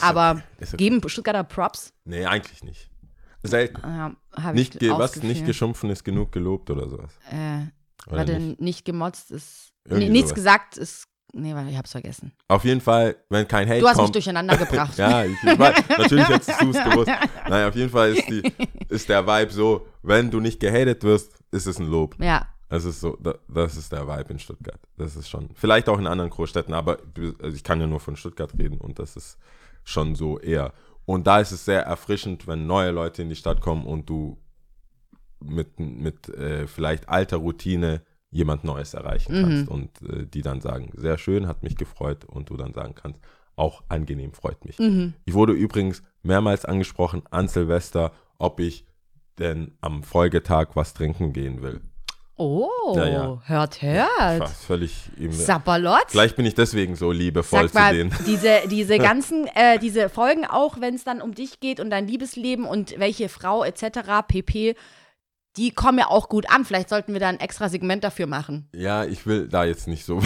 Aber 0.01 0.43
geben 0.77 1.01
Stuttgarter 1.07 1.43
Props? 1.43 1.93
Nee, 2.05 2.25
eigentlich 2.25 2.63
nicht. 2.63 2.91
Selten. 3.43 3.81
Ja, 3.83 4.15
Nicht 4.53 4.81
ich 4.81 4.91
was 4.91 5.21
nicht 5.21 5.45
geschumpfen 5.45 5.89
ist 5.89 6.03
genug 6.03 6.31
gelobt 6.31 6.69
oder 6.69 6.87
sowas. 6.87 7.11
Äh, 7.29 7.63
Oder 8.07 8.17
warte, 8.17 8.39
nicht? 8.39 8.61
nicht? 8.61 8.85
gemotzt 8.85 9.31
ist. 9.31 9.73
Irgendwie 9.85 10.09
nichts 10.09 10.29
sowas. 10.29 10.35
gesagt 10.35 10.77
ist. 10.77 11.07
Nee, 11.35 11.53
warte, 11.55 11.69
ich 11.71 11.77
hab's 11.77 11.91
vergessen. 11.91 12.31
Auf 12.47 12.63
jeden 12.63 12.79
Fall, 12.79 13.15
wenn 13.29 13.47
kein 13.47 13.67
Hate 13.67 13.79
Du 13.79 13.87
hast 13.87 13.95
mich 13.97 14.03
kommt. 14.03 14.15
durcheinander 14.15 14.55
gebracht. 14.65 14.97
ja, 14.97 15.25
ich, 15.25 15.31
ich 15.43 15.57
weiß, 15.59 15.89
natürlich 15.97 16.29
hättest 16.29 16.61
du 16.61 16.69
es 16.69 16.83
gewusst. 16.83 17.11
Nein, 17.49 17.67
auf 17.67 17.75
jeden 17.75 17.89
Fall 17.89 18.11
ist, 18.15 18.29
die, 18.29 18.43
ist 18.89 19.09
der 19.09 19.25
Vibe 19.25 19.51
so, 19.51 19.87
wenn 20.03 20.29
du 20.29 20.39
nicht 20.39 20.59
gehatet 20.59 21.03
wirst, 21.03 21.31
ist 21.51 21.65
es 21.65 21.79
ein 21.79 21.87
Lob. 21.87 22.15
Ja, 22.21 22.45
Das 22.69 22.85
ist 22.85 23.01
so, 23.01 23.17
da- 23.19 23.35
das 23.47 23.75
ist 23.77 23.91
der 23.91 24.07
Vibe 24.07 24.33
in 24.33 24.39
Stuttgart. 24.39 24.79
Das 24.97 25.15
ist 25.15 25.27
schon, 25.27 25.49
vielleicht 25.55 25.89
auch 25.89 25.97
in 25.97 26.05
anderen 26.07 26.29
Großstädten, 26.29 26.73
aber 26.73 26.99
also 27.41 27.55
ich 27.55 27.63
kann 27.63 27.81
ja 27.81 27.87
nur 27.87 27.99
von 27.99 28.15
Stuttgart 28.15 28.53
reden 28.57 28.77
und 28.79 28.99
das 28.99 29.15
ist 29.15 29.37
schon 29.83 30.13
so 30.15 30.37
eher. 30.39 30.71
Und 31.05 31.25
da 31.25 31.39
ist 31.39 31.51
es 31.51 31.65
sehr 31.65 31.81
erfrischend, 31.81 32.45
wenn 32.47 32.67
neue 32.67 32.91
Leute 32.91 33.23
in 33.23 33.29
die 33.29 33.35
Stadt 33.35 33.59
kommen 33.59 33.85
und 33.85 34.07
du 34.09 34.37
mit, 35.39 35.79
mit 35.79 36.29
äh, 36.29 36.67
vielleicht 36.67 37.09
alter 37.09 37.37
Routine 37.37 38.01
jemand 38.33 38.63
Neues 38.63 38.93
erreichen 38.93 39.33
kannst 39.41 39.69
und 39.69 39.89
äh, 40.01 40.25
die 40.25 40.41
dann 40.41 40.59
sagen, 40.59 40.91
sehr 40.95 41.17
schön, 41.17 41.47
hat 41.47 41.63
mich 41.63 41.75
gefreut 41.77 42.25
und 42.25 42.49
du 42.49 42.57
dann 42.57 42.73
sagen 42.73 42.95
kannst, 42.95 43.21
auch 43.55 43.83
angenehm, 43.87 44.33
freut 44.33 44.65
mich. 44.65 44.77
Ich 45.25 45.33
wurde 45.33 45.53
übrigens 45.53 46.01
mehrmals 46.23 46.65
angesprochen 46.65 47.21
an 47.29 47.47
Silvester, 47.47 48.11
ob 48.39 48.59
ich 48.59 48.85
denn 49.37 49.77
am 49.81 50.03
Folgetag 50.03 50.69
was 50.73 50.93
trinken 50.95 51.33
gehen 51.33 51.61
will. 51.61 51.81
Oh, 52.35 52.93
Ja, 52.95 53.07
ja. 53.07 53.41
hört, 53.45 53.81
hört. 53.83 54.39
war 54.39 54.47
völlig 54.47 55.11
ihm. 55.19 55.31
Sapperlot. 55.31 56.05
Vielleicht 56.07 56.35
bin 56.35 56.47
ich 56.47 56.55
deswegen 56.55 56.95
so 56.95 57.11
liebevoll 57.11 57.69
mal, 57.73 57.91
zu 57.91 57.97
denen. 57.97 58.15
diese, 58.25 58.61
diese 58.69 58.97
ganzen, 58.97 59.45
äh, 59.53 59.77
diese 59.77 60.09
Folgen 60.09 60.45
auch, 60.45 60.81
wenn 60.81 60.95
es 60.95 61.03
dann 61.03 61.21
um 61.21 61.35
dich 61.35 61.59
geht 61.59 61.79
und 61.79 61.91
dein 61.91 62.07
Liebesleben 62.07 62.65
und 62.65 62.97
welche 62.97 63.29
Frau 63.29 63.63
etc., 63.63 63.99
pp., 64.27 64.75
die 65.57 65.71
kommen 65.71 65.99
ja 65.99 66.07
auch 66.07 66.29
gut 66.29 66.49
an. 66.49 66.65
Vielleicht 66.65 66.89
sollten 66.89 67.13
wir 67.13 67.19
da 67.19 67.29
ein 67.29 67.39
extra 67.39 67.69
Segment 67.69 68.03
dafür 68.03 68.27
machen. 68.27 68.67
Ja, 68.73 69.05
ich 69.05 69.25
will 69.25 69.47
da 69.47 69.63
jetzt 69.63 69.87
nicht 69.87 70.05
so. 70.05 70.19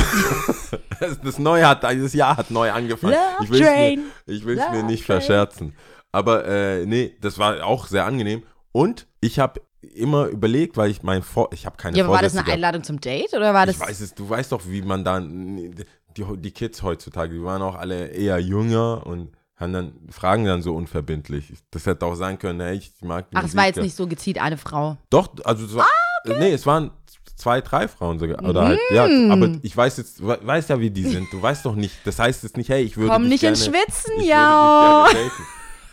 das 1.24 1.40
Neue 1.40 1.68
hat, 1.68 1.84
dieses 1.92 2.14
Jahr 2.14 2.38
hat 2.38 2.52
neu 2.52 2.72
angefangen. 2.72 3.14
Love 3.14 3.44
ich 3.44 3.50
will 3.50 3.62
es 3.62 3.70
mir, 3.70 4.04
ich 4.26 4.46
will's 4.46 4.70
mir 4.72 4.84
nicht 4.84 5.06
Train. 5.06 5.22
verscherzen. 5.22 5.74
Aber 6.12 6.46
äh, 6.46 6.86
nee, 6.86 7.16
das 7.22 7.38
war 7.38 7.66
auch 7.66 7.88
sehr 7.88 8.06
angenehm. 8.06 8.44
Und 8.72 9.08
ich 9.20 9.40
habe 9.40 9.62
immer 9.82 10.28
überlegt, 10.28 10.78
weil 10.78 10.90
ich 10.90 11.04
mein 11.04 11.22
Vor 11.22 11.50
ich 11.52 11.66
habe 11.66 11.78
keine 11.78 11.98
Ja, 11.98 12.06
aber 12.06 12.14
war 12.14 12.22
das 12.22 12.36
eine. 12.36 12.52
Einladung 12.52 12.84
zum 12.84 13.02
Date 13.02 13.34
oder 13.34 13.54
war 13.54 13.66
das. 13.66 13.76
Ich 13.76 13.82
weiß 13.82 14.00
es, 14.00 14.16
du 14.16 14.30
weißt 14.30 14.52
doch, 14.52 14.62
wie 14.68 14.82
man 14.82 15.04
dann, 15.04 15.76
die, 16.16 16.26
die 16.38 16.52
Kids 16.52 16.84
heutzutage, 16.84 17.34
die 17.34 17.44
waren 17.44 17.62
auch 17.62 17.76
alle 17.76 18.08
eher 18.08 18.40
jünger 18.40 19.06
und 19.06 19.37
haben 19.58 19.74
dann, 19.74 19.92
fragen 20.10 20.46
dann 20.46 20.62
so 20.62 20.76
unverbindlich. 20.76 21.52
Das 21.72 21.86
hätte 21.86 22.06
auch 22.06 22.16
sein 22.16 22.38
können, 22.40 22.60
hey, 22.62 22.78
ich 22.78 22.92
mag 23.02 23.30
die 23.32 23.36
Ach, 23.38 23.44
es 23.44 23.56
war 23.56 23.64
Musik 23.64 23.76
jetzt 23.76 23.84
nicht 23.84 23.96
so 23.96 24.08
gezielt 24.08 24.40
eine 24.40 24.58
Frau. 24.58 24.98
Doch, 25.10 25.30
also 25.44 25.66
es 25.66 25.76
war, 25.76 25.86
Ah, 25.86 26.34
nee, 26.40 26.52
es 26.52 26.66
waren 26.66 26.92
zwei, 27.36 27.62
drei 27.62 27.88
Frauen 27.88 28.20
sogar. 28.20 28.44
Oder 28.44 28.66
halt, 28.66 28.80
ja, 28.92 29.08
Mm. 29.08 29.32
aber 29.32 29.56
ich 29.62 29.76
weiß 29.76 29.98
jetzt, 29.98 30.22
we- 30.26 30.40
weiß 30.42 30.68
ja, 30.70 30.80
wie 30.80 30.90
die 30.92 31.04
sind. 31.04 31.32
Du 31.32 31.42
weißt 31.42 31.66
doch 31.66 31.76
nicht, 31.76 31.96
das 32.06 32.20
heißt 32.20 32.44
jetzt 32.44 32.58
nicht, 32.58 32.70
hey, 32.70 32.84
ich 32.84 32.98
würde 32.98 33.12
Komm 33.14 33.28
nicht 33.28 33.42
gerne, 33.42 33.56
ins 33.56 33.66
Schwitzen, 33.66 34.22
ja. 34.24 35.08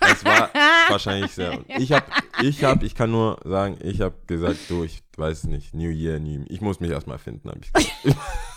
Es 0.01 0.23
war 0.25 0.51
wahrscheinlich 0.89 1.33
sehr. 1.33 1.59
Ich 1.79 1.91
habe, 1.93 2.05
ich 2.43 2.63
habe, 2.65 2.85
ich 2.85 2.95
kann 2.95 3.11
nur 3.11 3.39
sagen, 3.45 3.79
ich 3.83 4.01
habe 4.03 4.15
gesagt, 4.27 4.59
du, 4.69 4.85
ich 4.85 5.03
weiß 5.17 5.45
nicht, 5.45 5.73
New 5.75 5.89
Year, 5.91 6.19
New 6.21 6.45
Ich 6.49 6.61
muss 6.61 6.81
mich 6.81 6.91
erstmal 6.91 7.19
finden, 7.19 7.49
habe 7.49 7.61
ich 7.63 7.73
gesagt. 7.73 7.93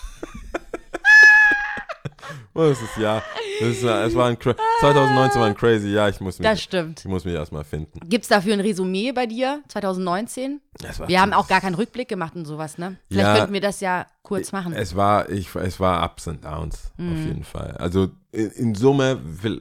Oh, 2.54 2.68
das 2.70 2.82
ist 2.82 2.98
ja, 2.98 3.22
es 3.62 3.84
war 4.16 4.28
ein 4.28 4.36
cra- 4.38 4.56
2019 4.80 5.40
war 5.42 5.48
ein 5.48 5.56
crazy 5.56 5.90
Jahr. 5.90 6.10
Ich 6.10 6.20
muss 6.20 6.40
mich, 6.40 6.48
Das 6.48 6.62
stimmt. 6.62 7.00
ich 7.00 7.06
muss 7.06 7.26
mich 7.26 7.34
erstmal 7.34 7.64
finden. 7.64 8.00
Gibt 8.10 8.24
es 8.24 8.30
dafür 8.30 8.54
ein 8.54 8.60
Resümee 8.60 9.12
bei 9.12 9.26
dir 9.26 9.62
2019? 9.68 10.62
Es 10.84 11.00
war 11.00 11.08
Wir 11.08 11.22
haben 11.22 11.34
auch 11.34 11.48
gar 11.48 11.62
keinen 11.62 11.76
Rückblick 11.76 12.08
gemacht 12.08 12.36
und 12.36 12.46
sowas, 12.46 12.78
ne? 12.78 12.98
Vielleicht 13.10 13.28
Ja. 13.28 13.36
könnten 13.38 13.54
wir 13.54 13.62
das 13.62 13.80
ja 13.80 14.06
kurz 14.24 14.52
machen. 14.52 14.74
Es 14.74 14.96
war, 14.96 15.30
ich, 15.30 15.54
es 15.56 15.80
war 15.80 16.04
Ups 16.04 16.28
und 16.28 16.44
Downs, 16.44 16.92
Mhm. 16.98 17.12
auf 17.14 17.18
jeden 17.26 17.44
Fall. 17.44 17.72
Also 17.78 18.10
in, 18.32 18.50
in 18.52 18.76
Summe 18.76 19.20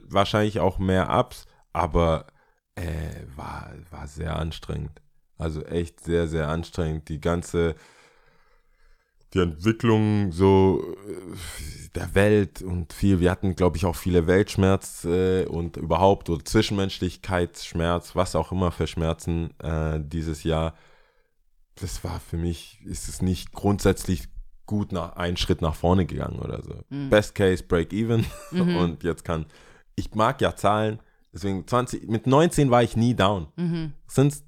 wahrscheinlich 0.09 0.59
auch 0.59 0.77
mehr 0.79 1.09
Ups, 1.17 1.45
aber 1.73 2.27
äh, 2.75 2.83
war, 3.35 3.71
war 3.91 4.07
sehr 4.07 4.35
anstrengend. 4.37 5.01
Also 5.39 5.63
echt 5.63 6.03
sehr, 6.03 6.27
sehr 6.27 6.47
anstrengend. 6.47 7.09
Die 7.09 7.21
ganze, 7.21 7.75
die 9.33 9.39
Entwicklung 9.39 10.31
so 10.31 10.83
äh, 11.07 11.89
der 11.95 12.15
Welt 12.15 12.61
und 12.61 12.93
viel, 12.93 13.19
wir 13.19 13.31
hatten, 13.31 13.55
glaube 13.55 13.77
ich, 13.77 13.85
auch 13.85 13.95
viele 13.95 14.27
Weltschmerz 14.27 15.05
äh, 15.05 15.45
und 15.45 15.77
überhaupt 15.77 16.29
oder 16.29 16.43
Zwischenmenschlichkeitsschmerz, 16.43 18.15
was 18.15 18.35
auch 18.35 18.51
immer 18.51 18.71
für 18.71 18.87
Schmerzen 18.87 19.57
äh, 19.59 19.99
dieses 20.01 20.43
Jahr. 20.43 20.75
Das 21.75 22.03
war 22.03 22.19
für 22.19 22.37
mich, 22.37 22.79
ist 22.85 23.07
es 23.07 23.21
nicht 23.21 23.51
grundsätzlich 23.51 24.27
gut 24.65 24.91
nach 24.91 25.15
einen 25.15 25.37
Schritt 25.37 25.61
nach 25.61 25.75
vorne 25.75 26.05
gegangen 26.05 26.39
oder 26.39 26.61
so. 26.61 26.83
Mhm. 26.89 27.09
Best 27.09 27.35
Case 27.35 27.63
Break 27.63 27.93
Even 27.93 28.25
und 28.51 29.03
jetzt 29.03 29.23
kann 29.23 29.45
ich 29.97 30.13
mag 30.13 30.39
ja 30.41 30.55
Zahlen, 30.55 30.99
deswegen 31.33 31.67
20 31.67 32.07
mit 32.07 32.27
19 32.27 32.69
war 32.69 32.83
ich 32.83 32.95
nie 32.95 33.15
down. 33.15 33.47
Mhm. 33.55 33.93
Since 34.07 34.43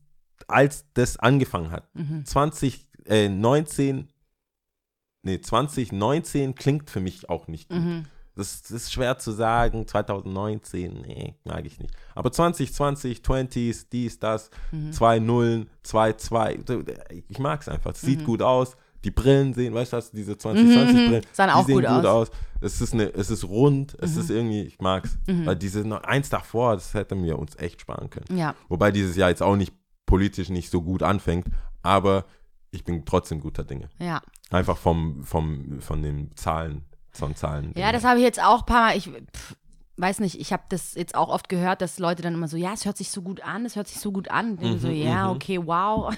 als 0.47 0.85
das 0.93 1.17
angefangen 1.17 1.71
hat. 1.71 1.89
20 2.23 2.87
äh, 3.05 3.29
19 3.29 4.07
nee, 5.23 5.39
2019 5.41 6.55
klingt 6.55 6.89
für 6.89 6.99
mich 6.99 7.29
auch 7.29 7.47
nicht 7.47 7.69
gut. 7.69 7.79
Mhm. 7.79 8.05
Das, 8.35 8.61
das 8.61 8.71
ist 8.71 8.93
schwer 8.93 9.17
zu 9.17 9.31
sagen, 9.31 9.85
2019, 9.85 11.01
nee, 11.01 11.35
mag 11.43 11.65
ich 11.65 11.77
nicht. 11.79 11.93
Aber 12.15 12.31
2020, 12.31 13.21
20s, 13.21 13.87
dies, 13.91 14.19
das, 14.19 14.49
Mhm. 14.71 14.91
zwei 14.93 15.19
Nullen, 15.19 15.69
zwei, 15.83 16.13
zwei, 16.13 16.57
ich 17.27 17.39
mag 17.39 17.61
es 17.61 17.67
einfach. 17.69 17.91
Es 17.91 18.03
Mhm. 18.03 18.07
sieht 18.07 18.25
gut 18.25 18.41
aus. 18.41 18.75
Die 19.05 19.11
Brillen 19.11 19.53
sehen, 19.53 19.73
weißt 19.73 19.93
du 19.93 19.97
was, 19.97 20.11
diese 20.11 20.33
2020-Brillen, 20.37 21.23
Sahen 21.31 21.49
die 21.49 21.53
auch 21.55 21.65
sehen 21.65 21.75
gut 21.75 21.85
gut 21.85 22.05
aus. 22.05 22.29
aus. 22.29 22.31
Es 22.61 22.81
ist, 22.81 22.93
eine, 22.93 23.13
es 23.13 23.29
ist 23.29 23.45
rund, 23.45 23.95
es 24.01 24.15
Mhm. 24.15 24.21
ist 24.21 24.29
irgendwie, 24.29 24.61
ich 24.63 24.79
mag's. 24.79 25.17
Weil 25.25 25.55
diese 25.55 25.85
noch 25.87 26.03
eins 26.03 26.29
davor, 26.29 26.73
das 26.75 26.93
hätten 26.93 27.23
wir 27.23 27.39
uns 27.39 27.55
echt 27.57 27.79
sparen 27.81 28.09
können. 28.09 28.37
Ja. 28.37 28.55
Wobei 28.67 28.91
dieses 28.91 29.15
Jahr 29.15 29.29
jetzt 29.29 29.41
auch 29.41 29.55
nicht 29.55 29.73
politisch 30.05 30.49
nicht 30.49 30.69
so 30.69 30.81
gut 30.81 31.01
anfängt, 31.03 31.47
aber 31.81 32.25
ich 32.71 32.83
bin 32.83 33.05
trotzdem 33.05 33.39
guter 33.39 33.63
Dinge. 33.63 33.89
Ja. 33.99 34.21
Einfach 34.51 34.77
vom, 34.77 35.23
vom, 35.23 35.81
von 35.81 36.01
den 36.01 36.35
Zahlen, 36.35 36.85
von 37.11 37.35
Zahlen. 37.35 37.73
Ja, 37.75 37.91
das 37.91 38.03
habe 38.03 38.19
ich 38.19 38.25
jetzt 38.25 38.41
auch 38.41 38.59
ein 38.59 38.65
paar 38.65 38.87
Mal. 38.87 38.97
Ich 38.97 39.05
pff, 39.05 39.55
weiß 39.97 40.19
nicht, 40.19 40.39
ich 40.39 40.53
habe 40.53 40.63
das 40.69 40.95
jetzt 40.95 41.15
auch 41.15 41.29
oft 41.29 41.49
gehört, 41.49 41.81
dass 41.81 41.99
Leute 41.99 42.21
dann 42.21 42.33
immer 42.33 42.47
so, 42.47 42.57
ja, 42.57 42.73
es 42.73 42.85
hört 42.85 42.97
sich 42.97 43.09
so 43.11 43.21
gut 43.21 43.41
an, 43.41 43.65
es 43.65 43.75
hört 43.75 43.87
sich 43.87 43.99
so 43.99 44.11
gut 44.11 44.31
an. 44.31 44.55
Mhm, 44.55 44.79
so, 44.79 44.87
ja, 44.87 45.29
okay, 45.29 45.59
wow. 45.63 46.13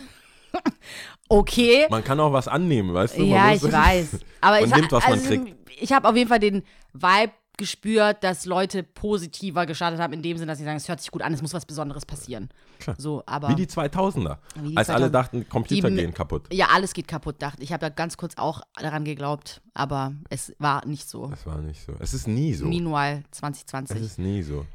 okay. 1.29 1.87
Man 1.89 2.03
kann 2.03 2.19
auch 2.19 2.33
was 2.33 2.47
annehmen, 2.47 2.93
weißt 2.93 3.17
du? 3.17 3.21
Man 3.21 3.29
Ja, 3.29 3.53
ich 3.53 3.63
weiß. 3.63 4.19
Aber 4.41 4.59
Man 4.59 4.69
ich, 4.69 4.75
nimmt, 4.75 4.91
was 4.91 5.03
man 5.03 5.13
also, 5.13 5.27
kriegt. 5.27 5.55
Ich 5.79 5.91
habe 5.91 6.07
auf 6.07 6.15
jeden 6.15 6.29
Fall 6.29 6.39
den 6.39 6.63
Vibe 6.93 7.31
gespürt, 7.57 8.23
dass 8.23 8.45
Leute 8.45 8.83
positiver 8.83 9.65
gestartet 9.65 9.99
haben, 9.99 10.13
in 10.13 10.21
dem 10.23 10.37
Sinne, 10.37 10.51
dass 10.51 10.57
sie 10.59 10.63
sagen, 10.65 10.77
es 10.77 10.87
hört 10.89 10.99
sich 11.01 11.11
gut 11.11 11.21
an, 11.21 11.33
es 11.33 11.41
muss 11.41 11.53
was 11.53 11.65
Besonderes 11.65 12.05
passieren. 12.05 12.49
Klar. 12.79 12.95
So, 12.99 13.23
aber. 13.25 13.49
Wie 13.49 13.55
die 13.55 13.67
2000er. 13.67 14.37
Wie 14.55 14.69
die 14.69 14.77
als 14.77 14.89
alle 14.89 15.07
2000er. 15.07 15.09
dachten, 15.09 15.49
Computer 15.49 15.89
Die- 15.89 15.95
gehen 15.95 16.13
kaputt. 16.13 16.51
ja, 16.51 16.67
alles 16.73 16.93
geht 16.93 17.07
kaputt, 17.07 17.35
dachte 17.41 17.61
ich. 17.61 17.69
Ich 17.69 17.73
habe 17.73 17.85
ja 17.85 17.89
ganz 17.89 18.17
kurz 18.17 18.35
auch 18.37 18.61
daran 18.81 19.03
geglaubt, 19.05 19.61
aber 19.73 20.13
es 20.29 20.53
war 20.59 20.85
nicht 20.87 21.07
so. 21.09 21.27
Das 21.27 21.45
war 21.45 21.57
nicht 21.59 21.83
so. 21.85 21.93
Es 21.99 22.13
ist 22.13 22.27
nie 22.27 22.53
so. 22.53 22.65
Meanwhile 22.65 23.23
Es 23.31 23.37
2020. 23.39 24.01
ist 24.01 24.17
nie 24.19 24.41
so. 24.43 24.65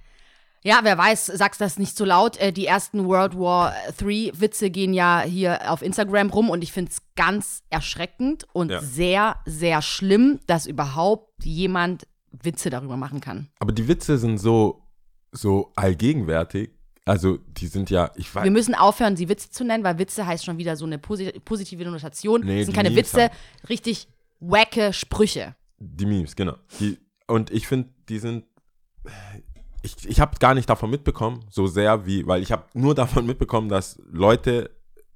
Ja, 0.62 0.80
wer 0.82 0.98
weiß, 0.98 1.26
sagst 1.26 1.60
das 1.60 1.78
nicht 1.78 1.96
so 1.96 2.04
laut. 2.04 2.38
Äh, 2.38 2.52
die 2.52 2.66
ersten 2.66 3.04
World 3.06 3.38
War 3.38 3.72
III 4.00 4.32
Witze 4.34 4.70
gehen 4.70 4.94
ja 4.94 5.20
hier 5.22 5.70
auf 5.70 5.80
Instagram 5.80 6.30
rum 6.30 6.50
und 6.50 6.62
ich 6.64 6.72
finde 6.72 6.90
es 6.90 7.02
ganz 7.14 7.62
erschreckend 7.70 8.46
und 8.52 8.70
Ja. 8.72 8.80
sehr, 8.80 9.36
sehr 9.44 9.80
schlimm, 9.80 10.40
dass 10.48 10.66
überhaupt 10.66 11.44
jemand 11.44 12.08
Witze 12.30 12.70
darüber 12.70 12.96
machen 12.96 13.20
kann. 13.20 13.48
Aber 13.58 13.72
die 13.72 13.88
Witze 13.88 14.18
sind 14.18 14.38
so, 14.38 14.82
so 15.32 15.72
allgegenwärtig. 15.76 16.70
Also, 17.04 17.38
die 17.46 17.68
sind 17.68 17.88
ja, 17.88 18.10
ich 18.16 18.34
weiß. 18.34 18.42
Wir 18.44 18.50
müssen 18.50 18.74
aufhören, 18.74 19.16
sie 19.16 19.28
Witze 19.28 19.48
zu 19.50 19.64
nennen, 19.64 19.84
weil 19.84 19.98
Witze 19.98 20.26
heißt 20.26 20.44
schon 20.44 20.58
wieder 20.58 20.76
so 20.76 20.84
eine 20.86 20.98
posi 20.98 21.30
positive 21.44 21.84
Notation. 21.84 22.40
Nee, 22.44 22.58
das 22.58 22.66
sind 22.66 22.74
keine 22.74 22.90
Memes 22.90 23.12
Witze, 23.12 23.20
halt. 23.22 23.32
richtig 23.68 24.08
wacke 24.40 24.92
Sprüche. 24.92 25.54
Die 25.78 26.04
Memes, 26.06 26.34
genau. 26.34 26.56
Die, 26.80 26.98
und 27.28 27.50
ich 27.52 27.68
finde, 27.68 27.90
die 28.08 28.18
sind. 28.18 28.44
Ich, 29.82 29.94
ich 30.08 30.18
habe 30.20 30.36
gar 30.40 30.54
nicht 30.54 30.68
davon 30.68 30.90
mitbekommen, 30.90 31.44
so 31.48 31.66
sehr 31.68 32.06
wie, 32.06 32.26
weil 32.26 32.42
ich 32.42 32.50
habe 32.50 32.64
nur 32.74 32.94
davon 32.94 33.24
mitbekommen, 33.24 33.68
dass 33.68 34.00
Leute, 34.10 34.70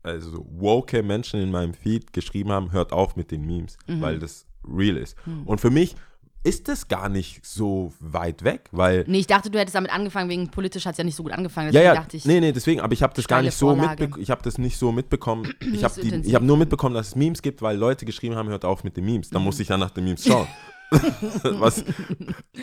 also 0.05 0.47
woke 0.49 1.03
Menschen 1.03 1.41
in 1.41 1.51
meinem 1.51 1.75
Feed 1.75 2.13
geschrieben 2.13 2.53
haben, 2.53 2.71
hört 2.71 2.93
auf 2.93 3.17
mit 3.17 3.33
den 3.33 3.45
Memes, 3.45 3.77
Mhm. 3.89 4.01
weil 4.01 4.19
das 4.21 4.47
real 4.63 4.97
ist. 4.97 5.17
Und 5.45 5.61
für 5.61 5.71
mich 5.71 5.97
ist 6.43 6.69
das 6.69 6.89
gar 6.89 7.09
nicht 7.11 7.45
so 7.45 7.93
weit 8.01 8.45
weg, 8.45 8.69
weil 8.73 9.05
Nee, 9.07 9.19
ich 9.19 9.27
dachte, 9.27 9.51
du 9.51 9.59
hättest 9.59 9.75
damit 9.75 9.93
angefangen, 9.93 10.31
wegen 10.31 10.51
politisch 10.51 10.87
hat 10.87 10.93
es 10.93 10.99
ja 10.99 11.05
nicht 11.05 11.15
so 11.17 11.23
gut 11.23 11.33
angefangen. 11.33 11.73
Ja, 11.73 11.83
ja, 11.83 11.95
dachte 11.95 12.17
ich, 12.17 12.25
nee, 12.25 12.41
nee, 12.41 12.53
deswegen, 12.53 12.81
aber 12.81 12.95
ich 12.95 13.03
habe 13.03 13.13
das 13.15 13.29
gar 13.29 13.43
nicht 13.43 13.55
so 13.55 13.77
mitbekommen. 13.77 14.23
Ich 14.23 14.31
habe 14.31 14.43
das 14.43 14.57
nicht 14.57 14.79
so 14.79 14.93
mitbekommen. 14.93 15.53
Ich 15.73 15.85
habe 15.85 15.95
habe 16.35 16.45
nur 16.45 16.57
mitbekommen, 16.57 16.95
dass 16.95 17.09
es 17.09 17.17
Memes 17.17 17.43
gibt, 17.43 17.63
weil 17.63 17.77
Leute 17.77 18.05
geschrieben 18.05 18.35
haben, 18.35 18.49
hört 18.49 18.65
auf 18.65 18.85
mit 18.85 18.97
den 18.97 19.05
Memes. 19.05 19.31
Dann 19.31 19.43
musste 19.43 19.63
ich 19.63 19.69
dann 19.69 19.81
nach 19.81 19.91
den 19.91 20.05
Memes 20.05 20.25
schauen. 20.25 20.47
Was? 21.43 21.85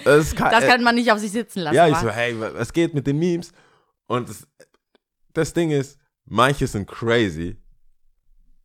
Das 0.04 0.36
kann, 0.36 0.52
das 0.52 0.66
kann 0.66 0.84
man 0.84 0.96
nicht 0.96 1.12
auf 1.12 1.20
sich 1.20 1.32
sitzen 1.32 1.62
lassen. 1.62 1.76
ja, 1.76 1.88
ich 1.88 1.96
so, 1.98 2.10
hey, 2.10 2.36
was 2.40 2.74
geht 2.74 2.94
mit 2.94 3.08
den 3.08 3.18
Memes? 3.18 3.54
Und 4.08 4.28
das, 4.28 4.46
das 5.34 5.54
Ding 5.54 5.72
ist, 5.72 5.98
manche 6.26 6.68
sind 6.68 6.88
crazy. 6.88 7.56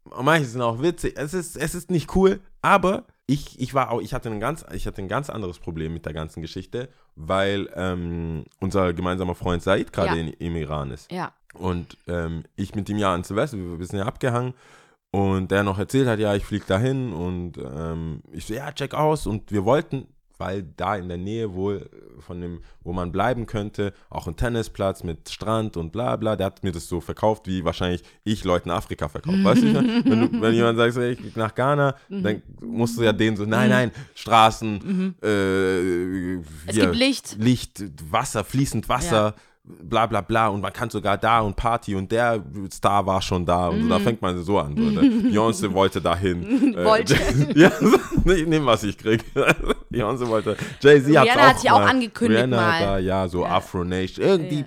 Manche 0.04 0.46
sind 0.46 0.62
auch 0.62 0.82
witzig. 0.82 1.14
Es 1.16 1.32
ist, 1.32 1.56
es 1.56 1.74
ist 1.74 1.90
nicht 1.90 2.14
cool, 2.16 2.40
aber 2.60 3.06
ich, 3.32 3.60
ich 3.60 3.74
war 3.74 3.90
auch, 3.90 4.00
ich 4.00 4.12
hatte 4.14 4.30
ein 4.30 4.40
ganz, 4.40 4.64
ich 4.72 4.86
hatte 4.86 5.00
ein 5.02 5.08
ganz 5.08 5.30
anderes 5.30 5.58
Problem 5.58 5.92
mit 5.92 6.04
der 6.06 6.12
ganzen 6.12 6.42
Geschichte, 6.42 6.88
weil 7.16 7.68
ähm, 7.74 8.44
unser 8.60 8.92
gemeinsamer 8.92 9.34
Freund 9.34 9.62
Said 9.62 9.92
gerade 9.92 10.20
Ja. 10.20 10.32
im 10.38 10.56
Iran 10.56 10.90
ist. 10.90 11.10
ja. 11.10 11.32
Und 11.54 11.98
ähm, 12.08 12.44
ich 12.56 12.74
mit 12.74 12.88
ihm 12.88 12.96
ja 12.96 13.12
an 13.12 13.24
Silvester, 13.24 13.58
wir, 13.58 13.78
wir 13.78 13.86
sind 13.86 13.98
ja 13.98 14.06
abgehangen. 14.06 14.54
Und 15.10 15.50
der 15.50 15.62
noch 15.62 15.78
erzählt 15.78 16.08
hat, 16.08 16.18
ja, 16.18 16.34
ich 16.34 16.46
fliege 16.46 16.64
dahin. 16.66 17.12
Und 17.12 17.58
ähm, 17.58 18.22
ich 18.32 18.46
so, 18.46 18.54
ja, 18.54 18.72
check 18.72 18.94
aus. 18.94 19.26
Und 19.26 19.52
wir 19.52 19.66
wollten, 19.66 20.06
weil 20.42 20.64
da 20.76 20.96
in 20.96 21.08
der 21.08 21.18
Nähe 21.18 21.54
wohl 21.54 21.88
von 22.18 22.40
dem, 22.40 22.62
wo 22.82 22.92
man 22.92 23.12
bleiben 23.12 23.46
könnte, 23.46 23.92
auch 24.10 24.26
ein 24.26 24.34
Tennisplatz 24.34 25.04
mit 25.04 25.28
Strand 25.30 25.76
und 25.76 25.92
bla 25.92 26.16
bla. 26.16 26.34
Der 26.34 26.46
hat 26.46 26.64
mir 26.64 26.72
das 26.72 26.88
so 26.88 27.00
verkauft, 27.00 27.46
wie 27.46 27.64
wahrscheinlich 27.64 28.02
ich 28.24 28.42
Leuten 28.42 28.70
Afrika 28.70 29.08
verkaufe. 29.08 29.44
Weißt 29.44 29.62
du, 29.62 29.72
wenn, 29.72 30.32
du, 30.32 30.40
wenn 30.40 30.54
jemand 30.54 30.78
sagt, 30.78 30.96
ich 30.96 31.18
flieg 31.18 31.36
nach 31.36 31.54
Ghana, 31.54 31.94
dann 32.08 32.42
musst 32.60 32.98
du 32.98 33.04
ja 33.04 33.12
denen 33.12 33.36
so, 33.36 33.44
nein, 33.44 33.70
nein, 33.70 33.92
Straßen, 34.14 35.14
äh, 35.22 36.34
Es 36.66 36.74
hier, 36.74 36.86
gibt 36.86 36.96
Licht. 36.96 37.36
Licht, 37.38 37.84
Wasser, 38.10 38.42
fließend 38.42 38.88
Wasser, 38.88 39.34
bla 39.64 40.06
bla 40.06 40.20
bla 40.20 40.48
und 40.48 40.60
man 40.60 40.72
kann 40.72 40.90
sogar 40.90 41.16
da 41.16 41.40
und 41.40 41.54
Party 41.54 41.94
und 41.94 42.10
der 42.10 42.42
Star 42.72 43.06
war 43.06 43.22
schon 43.22 43.46
da 43.46 43.68
und 43.68 43.82
so, 43.82 43.88
da 43.88 43.98
fängt 44.00 44.20
man 44.20 44.42
so 44.42 44.58
an. 44.58 44.76
So, 44.76 44.82
ne? 44.82 45.00
Beyoncé 45.30 45.72
wollte 45.72 46.00
dahin. 46.00 46.74
Äh, 46.74 46.84
Wollte. 46.84 47.16
ja, 47.54 47.70
so, 47.70 47.96
ich 48.32 48.46
nehme, 48.46 48.66
was 48.66 48.82
ich 48.82 48.96
kriege. 48.98 49.24
Beyoncé 49.90 50.26
wollte. 50.26 50.56
Jay-Z 50.80 51.16
hat 51.16 51.28
auch 51.28 51.36
hat 51.36 51.60
sich 51.60 51.70
auch 51.70 51.80
angekündigt 51.80 52.38
Rihanna 52.38 52.56
mal. 52.56 52.80
Da, 52.80 52.98
ja, 52.98 53.28
so 53.28 53.42
Ja. 53.42 53.50
Afro 53.56 53.84
Nation. 53.84 54.26
Irgendwie, 54.26 54.64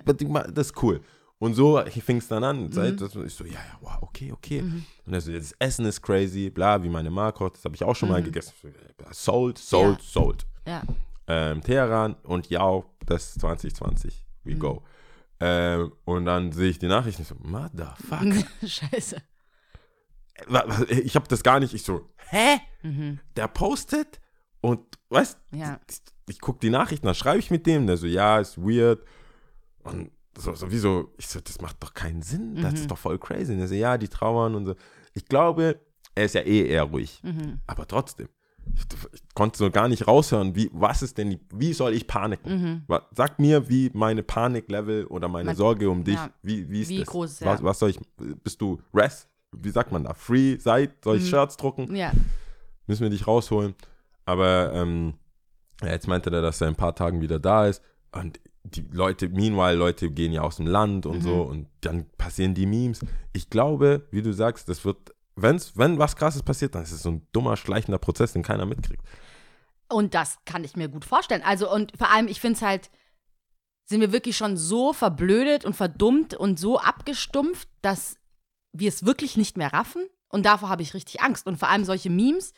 das 0.52 0.68
ist 0.68 0.82
cool. 0.82 1.00
Und 1.38 1.54
so 1.54 1.82
fing 2.04 2.16
es 2.18 2.28
dann 2.28 2.44
an. 2.44 2.64
Mhm. 2.64 2.72
Seit, 2.72 3.00
ich 3.02 3.34
so, 3.34 3.44
ja, 3.44 3.52
ja, 3.52 3.78
wow, 3.80 3.98
okay, 4.00 4.32
okay. 4.32 4.60
Und 5.04 5.12
er 5.12 5.20
so, 5.20 5.32
das 5.32 5.52
Essen 5.58 5.84
ist 5.84 6.00
crazy, 6.00 6.48
bla, 6.48 6.82
wie 6.82 6.88
meine 6.88 7.10
Marco, 7.10 7.48
das 7.50 7.64
habe 7.64 7.74
ich 7.74 7.84
auch 7.84 7.94
schon 7.94 8.08
mal 8.08 8.22
gegessen. 8.22 8.52
Sold, 9.10 9.58
sold, 9.58 9.98
Mhm. 9.98 9.98
Ja. 9.98 10.10
sold 10.10 10.46
Ja. 10.66 10.82
ähm, 11.28 11.60
Teheran 11.62 12.16
und 12.22 12.48
Yao, 12.48 12.86
das 13.04 13.34
2020. 13.34 14.25
We 14.46 14.54
Mhm. 14.54 14.58
go. 14.58 14.84
Ähm, 15.40 15.92
und 16.04 16.24
dann 16.24 16.52
sehe 16.52 16.70
ich 16.70 16.78
die 16.78 16.86
Nachrichten, 16.86 17.22
ich 17.22 17.28
so, 17.28 17.34
motherfucker. 17.38 18.46
Scheiße. 18.66 19.16
Ich 20.88 21.16
habe 21.16 21.28
das 21.28 21.42
gar 21.42 21.60
nicht, 21.60 21.72
ich 21.74 21.82
so, 21.82 22.10
hä? 22.30 22.58
Der 23.36 23.48
postet 23.48 24.20
und, 24.60 24.80
weißt, 25.08 25.38
Mhm. 25.50 25.58
Ja. 25.58 25.80
ich, 25.88 26.00
ich 26.28 26.40
gucke 26.40 26.60
die 26.60 26.70
Nachrichten, 26.70 27.06
dann 27.06 27.14
schreibe 27.14 27.38
ich 27.38 27.50
mit 27.50 27.66
dem, 27.66 27.86
der 27.86 27.96
so, 27.96 28.06
ja, 28.06 28.38
ist 28.38 28.58
weird. 28.58 29.02
Und 29.82 30.10
so, 30.36 30.54
so 30.54 30.70
wieso, 30.70 31.14
ich 31.16 31.26
so, 31.28 31.40
das 31.40 31.60
macht 31.60 31.82
doch 31.82 31.94
keinen 31.94 32.22
Sinn, 32.22 32.56
das 32.56 32.72
Mhm. 32.74 32.78
ist 32.80 32.90
doch 32.90 32.98
voll 32.98 33.18
crazy. 33.18 33.52
Und 33.54 33.60
er 33.60 33.68
so, 33.68 33.74
ja, 33.74 33.96
die 33.98 34.08
trauern 34.08 34.54
und 34.54 34.66
so. 34.66 34.74
Ich 35.14 35.24
glaube, 35.26 35.80
er 36.14 36.24
ist 36.26 36.34
ja 36.34 36.42
eh 36.42 36.66
eher 36.66 36.84
ruhig, 36.84 37.20
Mhm. 37.22 37.60
aber 37.66 37.86
trotzdem. 37.86 38.28
Ich, 38.74 39.22
konnte 39.34 39.58
so 39.58 39.70
gar 39.70 39.88
nicht 39.88 40.06
raushören, 40.08 40.54
wie, 40.56 40.70
was 40.72 41.02
ist 41.02 41.18
denn, 41.18 41.30
die, 41.30 41.40
wie 41.54 41.72
soll 41.72 41.92
ich 41.94 42.06
paniken? 42.06 42.84
Wa- 42.86 43.06
Sag 43.14 43.38
mir, 43.38 43.68
wie 43.68 43.90
meine 43.94 44.22
Paniklevel 44.22 45.06
oder 45.06 45.28
meine 45.28 45.44
Mhm. 45.44 45.48
Man- 45.48 45.56
Sorge 45.56 45.90
um 45.90 46.04
dich, 46.04 46.14
ja. 46.16 46.30
wie, 46.42 46.68
wie 46.70 46.82
ist 46.82 46.88
Wie 46.88 46.98
das? 46.98 47.08
groß 47.08 47.30
ist- 47.32 47.44
was, 47.44 47.60
ja. 47.60 47.64
was 47.64 47.78
soll 47.78 47.90
ich, 47.90 47.98
bist 48.42 48.60
du 48.60 48.80
Rest? 48.94 49.28
Wie 49.52 49.70
sagt 49.70 49.92
man 49.92 50.04
da? 50.04 50.14
Free, 50.14 50.58
Side? 50.58 50.92
Soll 51.02 51.16
ich 51.18 51.24
Mhm. 51.24 51.28
Shirts 51.28 51.56
drucken? 51.56 51.94
Ja. 51.94 52.12
Müssen 52.86 53.02
wir 53.02 53.10
dich 53.10 53.26
rausholen. 53.26 53.74
Aber 54.24 54.72
ähm, 54.74 55.14
ja, 55.82 55.88
jetzt 55.90 56.08
meinte 56.08 56.30
er, 56.30 56.42
dass 56.42 56.60
er 56.60 56.68
in 56.68 56.74
ein 56.74 56.76
paar 56.76 56.94
Tagen 56.94 57.20
wieder 57.20 57.38
da 57.38 57.66
ist. 57.66 57.82
Und 58.12 58.40
die 58.64 58.84
Leute, 58.92 59.28
meanwhile, 59.28 59.76
Leute 59.76 60.10
gehen 60.10 60.32
ja 60.32 60.42
aus 60.42 60.56
dem 60.56 60.66
Land 60.66 61.06
und 61.06 61.20
so 61.22 61.44
Mhm. 61.44 61.50
und 61.50 61.66
dann 61.82 62.06
passieren 62.18 62.54
die 62.54 62.66
Memes. 62.66 63.00
Ich 63.32 63.48
glaube, 63.50 64.06
wie 64.10 64.22
du 64.22 64.32
sagst, 64.32 64.68
das 64.68 64.84
wird, 64.84 65.14
wenn's, 65.36 65.76
wenn 65.76 65.98
was 65.98 66.16
krasses 66.16 66.42
passiert, 66.42 66.74
dann 66.74 66.82
ist 66.82 66.92
es 66.92 67.02
so 67.02 67.10
ein 67.10 67.26
dummer, 67.32 67.56
schleichender 67.56 67.98
Prozess, 67.98 68.32
den 68.32 68.42
keiner 68.42 68.66
mitkriegt. 68.66 69.02
Und 69.88 70.14
das 70.14 70.38
kann 70.44 70.64
ich 70.64 70.74
mir 70.74 70.88
gut 70.88 71.04
vorstellen. 71.04 71.42
Also, 71.42 71.72
und 71.72 71.92
vor 71.96 72.10
allem, 72.10 72.26
ich 72.26 72.40
finde 72.40 72.56
es 72.56 72.62
halt, 72.62 72.90
sind 73.84 74.00
wir 74.00 74.12
wirklich 74.12 74.36
schon 74.36 74.56
so 74.56 74.92
verblödet 74.92 75.64
und 75.64 75.74
verdummt 75.74 76.34
und 76.34 76.58
so 76.58 76.80
abgestumpft, 76.80 77.68
dass 77.82 78.16
wir 78.72 78.88
es 78.88 79.06
wirklich 79.06 79.36
nicht 79.36 79.56
mehr 79.56 79.72
raffen. 79.72 80.04
Und 80.28 80.44
davor 80.44 80.68
habe 80.68 80.82
ich 80.82 80.94
richtig 80.94 81.20
Angst. 81.20 81.46
Und 81.46 81.58
vor 81.58 81.68
allem 81.68 81.84
solche 81.84 82.10
Memes 82.10 82.52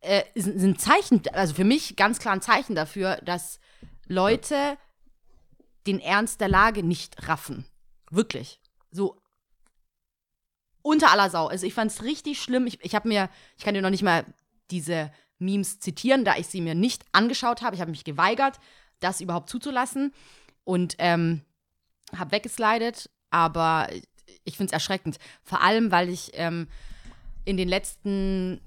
äh, 0.00 0.24
sind, 0.34 0.58
sind 0.58 0.80
Zeichen, 0.80 1.22
also 1.32 1.54
für 1.54 1.64
mich 1.64 1.94
ganz 1.94 2.18
klar 2.18 2.34
ein 2.34 2.42
Zeichen 2.42 2.74
dafür, 2.74 3.16
dass 3.24 3.60
Leute 4.06 4.76
den 5.86 6.00
Ernst 6.00 6.40
der 6.40 6.48
Lage 6.48 6.82
nicht 6.82 7.28
raffen. 7.28 7.64
Wirklich. 8.10 8.60
So 8.90 9.22
unter 10.84 11.10
aller 11.10 11.28
Sau. 11.30 11.48
Also 11.48 11.66
ich 11.66 11.74
fand 11.74 11.90
es 11.90 12.04
richtig 12.04 12.40
schlimm. 12.40 12.68
Ich, 12.68 12.78
ich 12.84 12.94
habe 12.94 13.08
mir, 13.08 13.28
ich 13.56 13.64
kann 13.64 13.74
dir 13.74 13.82
noch 13.82 13.90
nicht 13.90 14.04
mal 14.04 14.24
diese 14.70 15.10
Memes 15.38 15.80
zitieren, 15.80 16.24
da 16.24 16.36
ich 16.36 16.46
sie 16.46 16.60
mir 16.60 16.74
nicht 16.74 17.02
angeschaut 17.10 17.62
habe. 17.62 17.74
Ich 17.74 17.80
habe 17.80 17.90
mich 17.90 18.04
geweigert, 18.04 18.60
das 19.00 19.20
überhaupt 19.20 19.48
zuzulassen 19.48 20.12
und 20.62 20.94
ähm, 20.98 21.40
habe 22.16 22.30
weggeslidet, 22.32 23.08
aber 23.30 23.88
ich 24.44 24.58
finde 24.58 24.68
es 24.68 24.74
erschreckend. 24.74 25.16
Vor 25.42 25.62
allem, 25.62 25.90
weil 25.90 26.10
ich 26.10 26.32
ähm, 26.34 26.68
in 27.44 27.56
den 27.56 27.68
letzten 27.68 28.60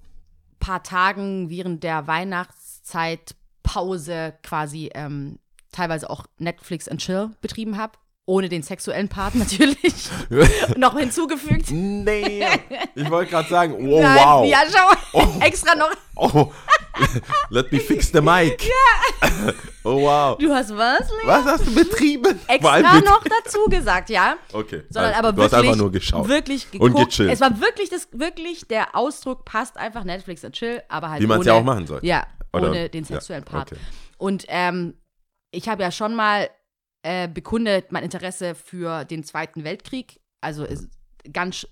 paar 0.60 0.84
Tagen 0.84 1.50
während 1.52 1.84
der 1.84 2.08
Weihnachtszeitpause 2.08 4.34
quasi 4.42 4.90
ähm, 4.96 5.38
teilweise 5.72 6.10
auch 6.10 6.26
Netflix 6.40 6.88
and 6.88 7.00
Chill 7.00 7.30
betrieben 7.42 7.78
habe. 7.78 7.94
Ohne 8.30 8.50
den 8.50 8.62
sexuellen 8.62 9.08
Part 9.08 9.36
natürlich. 9.36 10.10
noch 10.76 11.00
hinzugefügt. 11.00 11.72
Nee. 11.72 12.46
Ich 12.94 13.10
wollte 13.10 13.32
gerade 13.32 13.48
sagen, 13.48 13.74
oh, 13.80 14.02
Nein, 14.02 14.18
wow. 14.18 14.46
Ja, 14.46 14.60
schau. 14.70 14.98
Oh. 15.14 15.26
Extra 15.40 15.76
noch. 15.76 15.90
Oh, 16.18 16.52
let 17.50 17.72
me 17.72 17.80
fix 17.80 18.12
the 18.12 18.20
mic. 18.20 18.62
Ja. 18.68 19.54
Oh, 19.86 20.02
wow. 20.02 20.38
Du 20.38 20.54
hast 20.54 20.76
was, 20.76 21.10
Lea? 21.10 21.26
Was 21.26 21.46
hast 21.46 21.68
du 21.68 21.74
betrieben? 21.74 22.38
Extra 22.50 23.00
noch 23.00 23.24
dazu 23.24 23.64
gesagt, 23.70 24.10
ja. 24.10 24.36
Okay. 24.52 24.84
Sondern 24.90 25.14
also, 25.14 25.20
aber 25.20 25.32
du 25.32 25.38
wirklich, 25.38 25.54
hast 25.54 25.64
einfach 25.64 25.78
nur 25.78 25.92
geschaut. 25.94 26.28
wirklich 26.28 26.68
Und 26.74 26.80
geguckt. 26.92 27.12
gechillt. 27.12 27.32
Es 27.32 27.40
war 27.40 27.62
wirklich 27.62 27.90
das, 27.90 28.10
wirklich 28.12 28.68
der 28.68 28.94
Ausdruck 28.94 29.46
passt 29.46 29.78
einfach 29.78 30.04
Netflix 30.04 30.44
und 30.44 30.52
Chill, 30.52 30.82
aber 30.90 31.12
halt 31.12 31.22
Wie 31.22 31.28
man's 31.28 31.46
ohne, 31.46 31.48
ja 31.48 31.54
auch 31.54 31.64
machen 31.64 31.88
soll. 31.88 32.02
Ja, 32.04 32.28
Oder- 32.52 32.72
ohne 32.72 32.90
den 32.90 33.06
ja, 33.06 33.08
sexuellen 33.08 33.46
Part. 33.46 33.72
okay. 33.72 33.80
Und 34.18 34.44
ähm, 34.50 34.96
ich 35.52 35.70
habe 35.70 35.82
ja 35.84 35.92
schon 35.92 36.14
mal 36.14 36.50
äh, 37.08 37.30
bekundet 37.30 37.94
mein 37.94 38.04
Interesse 38.04 38.54
für 38.54 39.06
den 39.06 39.24
Zweiten 39.24 39.64
Weltkrieg. 39.64 40.20
Also 40.42 40.66
ist 40.66 40.90
ganz 41.32 41.56
sch 41.56 41.68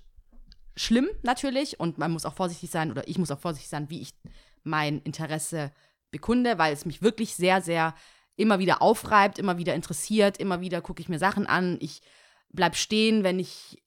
schlimm 0.78 1.08
natürlich 1.22 1.78
und 1.78 1.98
man 1.98 2.10
muss 2.10 2.24
auch 2.24 2.34
vorsichtig 2.34 2.70
sein 2.70 2.90
oder 2.90 3.06
ich 3.08 3.18
muss 3.18 3.30
auch 3.30 3.38
vorsichtig 3.38 3.68
sein, 3.68 3.88
wie 3.90 4.00
ich 4.00 4.10
mein 4.62 5.00
Interesse 5.02 5.72
bekunde, 6.10 6.58
weil 6.58 6.72
es 6.72 6.86
mich 6.86 7.02
wirklich 7.02 7.34
sehr, 7.34 7.60
sehr 7.60 7.94
immer 8.36 8.58
wieder 8.58 8.80
aufreibt, 8.80 9.38
immer 9.38 9.58
wieder 9.58 9.74
interessiert, 9.74 10.38
immer 10.38 10.60
wieder 10.60 10.80
gucke 10.80 11.02
ich 11.02 11.08
mir 11.08 11.18
Sachen 11.18 11.46
an. 11.46 11.76
Ich 11.80 12.00
bleib 12.50 12.74
stehen, 12.76 13.22
wenn 13.22 13.38
ich 13.38 13.82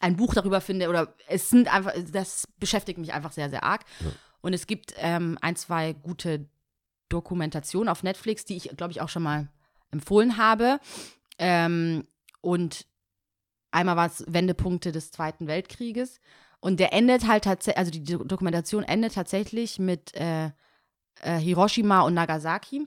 ein 0.00 0.16
Buch 0.16 0.34
darüber 0.34 0.60
finde 0.60 0.88
oder 0.88 1.14
es 1.28 1.50
sind 1.50 1.72
einfach, 1.72 1.94
das 2.12 2.46
beschäftigt 2.58 2.98
mich 2.98 3.12
einfach 3.12 3.32
sehr, 3.32 3.50
sehr 3.50 3.64
arg. 3.64 3.84
Und 4.40 4.52
es 4.52 4.66
gibt 4.66 4.94
ähm, 4.98 5.36
ein, 5.40 5.56
zwei 5.56 5.94
gute 5.94 6.48
Dokumentationen 7.08 7.88
auf 7.88 8.02
Netflix, 8.02 8.44
die 8.44 8.56
ich, 8.56 8.76
glaube 8.76 8.92
ich, 8.92 9.00
auch 9.00 9.08
schon 9.08 9.22
mal 9.22 9.48
empfohlen 9.94 10.36
habe. 10.36 10.78
Ähm, 11.38 12.06
und 12.40 12.86
einmal 13.70 13.96
war 13.96 14.06
es 14.06 14.24
Wendepunkte 14.28 14.92
des 14.92 15.10
Zweiten 15.10 15.46
Weltkrieges. 15.46 16.20
Und 16.60 16.80
der 16.80 16.92
endet 16.92 17.26
halt 17.26 17.44
tatsächlich, 17.44 17.78
also 17.78 17.90
die 17.90 18.04
Do- 18.04 18.24
Dokumentation 18.24 18.84
endet 18.84 19.14
tatsächlich 19.14 19.78
mit 19.78 20.14
äh, 20.14 20.50
äh, 21.20 21.38
Hiroshima 21.38 22.02
und 22.02 22.14
Nagasaki. 22.14 22.86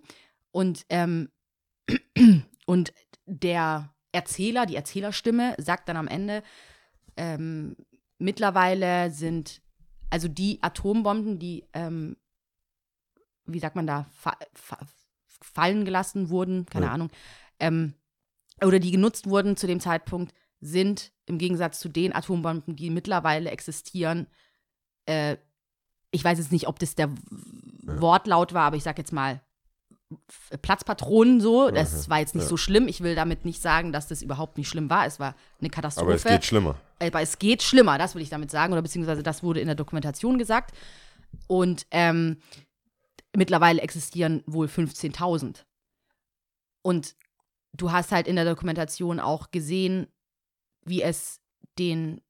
Und, 0.52 0.86
ähm, 0.90 1.30
und 2.66 2.94
der 3.26 3.94
Erzähler, 4.12 4.66
die 4.66 4.76
Erzählerstimme, 4.76 5.56
sagt 5.58 5.90
dann 5.90 5.98
am 5.98 6.08
Ende, 6.08 6.44
ähm, 7.18 7.76
mittlerweile 8.18 9.12
sind 9.12 9.62
also 10.10 10.28
die 10.28 10.64
Atombomben, 10.64 11.38
die, 11.40 11.66
ähm, 11.74 12.16
wie 13.46 13.60
sagt 13.60 13.76
man 13.76 13.88
da, 13.88 14.06
fa 14.12 14.38
fallen 15.42 15.86
gelassen 15.86 16.30
wurden, 16.30 16.66
keine 16.66 16.88
Ja. 16.88 16.92
Ahnung, 16.94 17.10
ähm, 17.60 17.94
oder 18.64 18.80
die 18.80 18.92
genutzt 18.92 19.28
wurden 19.30 19.56
zu 19.58 19.68
dem 19.68 19.80
Zeitpunkt, 19.80 20.34
sind 20.60 21.12
im 21.26 21.38
Gegensatz 21.38 21.80
zu 21.80 21.90
den 21.90 22.14
Atombomben, 22.16 22.76
die 22.76 22.90
mittlerweile 22.90 23.52
existieren, 23.52 24.28
äh, 25.06 25.38
ich 26.12 26.24
weiß 26.24 26.38
jetzt 26.40 26.52
nicht, 26.52 26.68
ob 26.68 26.80
das 26.80 26.96
der 26.96 27.08
Ja. 27.08 28.02
Wortlaut 28.02 28.54
war, 28.54 28.64
aber 28.64 28.76
ich 28.78 28.84
sag 28.84 28.98
jetzt 28.98 29.14
mal 29.14 29.42
F- 30.30 30.62
Platzpatronen 30.62 31.42
so. 31.42 31.70
Das 31.70 32.08
Mhm. 32.08 32.12
war 32.12 32.20
jetzt 32.20 32.34
nicht 32.34 32.46
Ja. 32.46 32.50
so 32.50 32.56
schlimm. 32.56 32.88
Ich 32.88 33.02
will 33.02 33.14
damit 33.14 33.44
nicht 33.44 33.62
sagen, 33.62 33.92
dass 33.92 34.08
das 34.08 34.22
überhaupt 34.22 34.58
nicht 34.58 34.70
schlimm 34.70 34.90
war. 34.90 35.06
Es 35.06 35.20
war 35.20 35.36
eine 35.60 35.70
Katastrophe. 35.70 36.06
Aber 36.08 36.16
es 36.16 36.24
geht 36.24 36.46
schlimmer. 36.46 36.76
Aber 37.00 37.22
es 37.22 37.40
geht 37.40 37.62
schlimmer, 37.62 37.98
das 37.98 38.16
will 38.16 38.22
ich 38.22 38.30
damit 38.30 38.50
sagen, 38.50 38.72
oder 38.72 38.82
beziehungsweise 38.82 39.22
das 39.22 39.44
wurde 39.44 39.60
in 39.60 39.66
der 39.68 39.76
Dokumentation 39.76 40.38
gesagt. 40.38 40.74
Und 41.48 41.86
ähm, 41.92 42.38
mittlerweile 43.38 43.82
existieren 43.82 44.44
wohl 44.48 44.66
15.000. 44.66 45.64
Und 46.82 47.16
du 47.74 47.92
hast 47.92 48.12
halt 48.12 48.28
in 48.28 48.36
der 48.36 48.46
Dokumentation 48.46 49.20
auch 49.20 49.52
gesehen, 49.52 50.08
wie 50.84 51.04
es 51.04 51.40
den 51.78 52.22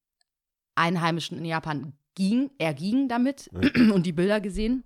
Einheimischen 0.76 1.38
in 1.38 1.46
Japan 1.46 1.94
ging, 2.14 2.52
erging 2.58 3.08
damit 3.08 3.50
und 3.94 4.06
die 4.06 4.12
Bilder 4.12 4.42
gesehen. 4.42 4.84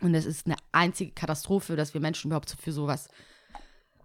Und 0.00 0.14
es 0.14 0.24
ist 0.24 0.46
eine 0.46 0.56
einzige 0.70 1.12
Katastrophe, 1.12 1.74
dass 1.74 1.94
wir 1.94 2.00
Menschen 2.00 2.28
überhaupt 2.28 2.50
für 2.50 2.72
sowas, 2.72 3.08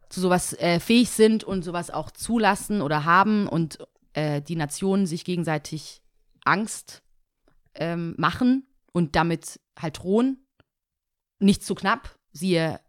zu 0.10 0.22
sowas 0.22 0.54
äh, 0.54 0.80
fähig 0.80 1.12
sind 1.12 1.44
und 1.44 1.64
sowas 1.64 1.92
auch 1.92 2.10
zulassen 2.10 2.82
oder 2.82 3.06
haben 3.06 3.48
und 3.48 3.78
äh, 4.14 4.42
die 4.42 4.56
Nationen 4.56 5.06
sich 5.06 5.26
gegenseitig 5.26 6.02
Angst 6.44 7.04
ähm, 7.76 8.16
machen 8.18 8.66
und 8.94 9.16
damit 9.16 9.60
halt 9.78 10.00
drohen. 10.00 10.49
Nicht 11.40 11.64
zu 11.64 11.76
knapp, 11.76 12.18
siehe 12.32 12.80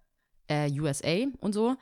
äh, 0.49 0.71
USA 0.81 1.27
und 1.41 1.53
so. 1.53 1.77